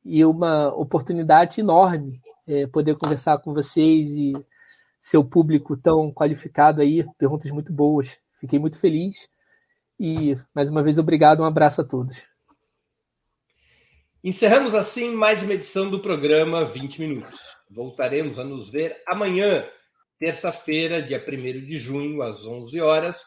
e 0.05 0.25
uma 0.25 0.75
oportunidade 0.75 1.61
enorme 1.61 2.21
é, 2.47 2.67
poder 2.67 2.97
conversar 2.97 3.39
com 3.39 3.55
vocês 3.55 4.09
e 4.11 4.33
seu 5.03 5.25
público 5.25 5.77
tão 5.77 6.13
qualificado 6.13 6.81
aí, 6.81 7.05
perguntas 7.19 7.51
muito 7.51 7.73
boas. 7.73 8.19
Fiquei 8.41 8.59
muito 8.59 8.79
feliz 8.79 9.29
e 9.99 10.37
mais 10.55 10.71
uma 10.71 10.83
vez 10.83 10.99
obrigado, 10.99 11.41
um 11.41 11.45
abraço 11.45 11.81
a 11.83 11.85
todos. 11.85 12.23
Encerramos 14.23 14.75
assim 14.75 15.15
mais 15.15 15.43
uma 15.43 15.55
edição 15.55 15.91
do 15.91 16.01
programa 16.01 16.65
20 16.65 17.01
Minutos. 17.01 17.39
Voltaremos 17.71 18.39
a 18.39 18.45
nos 18.45 18.69
ver 18.69 19.03
amanhã, 19.07 19.67
terça-feira, 20.19 21.01
dia 21.01 21.25
1 21.27 21.65
de 21.65 21.79
junho, 21.79 22.23
às 22.23 22.45
11 22.45 22.81
horas, 22.81 23.25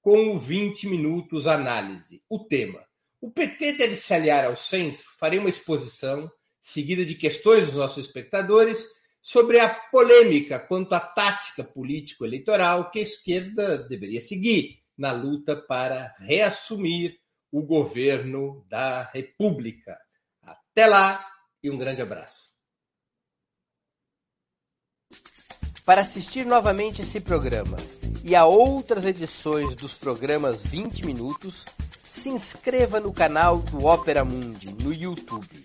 com 0.00 0.34
o 0.34 0.38
20 0.38 0.88
Minutos 0.88 1.48
Análise. 1.48 2.22
O 2.28 2.38
tema: 2.44 2.80
O 3.20 3.30
PT 3.30 3.72
deve 3.72 3.96
se 3.96 4.14
aliar 4.14 4.44
ao 4.44 4.56
centro? 4.56 5.04
Farei 5.18 5.38
uma 5.38 5.48
exposição 5.48 6.30
seguida 6.60 7.04
de 7.04 7.14
questões 7.14 7.66
dos 7.66 7.74
nossos 7.74 8.06
espectadores 8.06 8.86
sobre 9.26 9.58
a 9.58 9.74
polêmica 9.90 10.56
quanto 10.56 10.92
à 10.92 11.00
tática 11.00 11.64
político-eleitoral 11.64 12.92
que 12.92 13.00
a 13.00 13.02
esquerda 13.02 13.76
deveria 13.76 14.20
seguir 14.20 14.84
na 14.96 15.10
luta 15.10 15.56
para 15.56 16.14
reassumir 16.20 17.18
o 17.50 17.60
governo 17.60 18.64
da 18.68 19.02
República. 19.02 19.98
Até 20.40 20.86
lá 20.86 21.26
e 21.60 21.68
um 21.68 21.76
grande 21.76 22.00
abraço. 22.00 22.54
Para 25.84 26.02
assistir 26.02 26.46
novamente 26.46 27.02
esse 27.02 27.20
programa 27.20 27.78
e 28.22 28.36
a 28.36 28.46
outras 28.46 29.04
edições 29.04 29.74
dos 29.74 29.94
programas 29.94 30.62
20 30.62 31.04
Minutos, 31.04 31.64
se 32.04 32.28
inscreva 32.28 33.00
no 33.00 33.12
canal 33.12 33.58
do 33.58 33.86
Opera 33.86 34.24
Mundi 34.24 34.72
no 34.72 34.92
YouTube. 34.92 35.64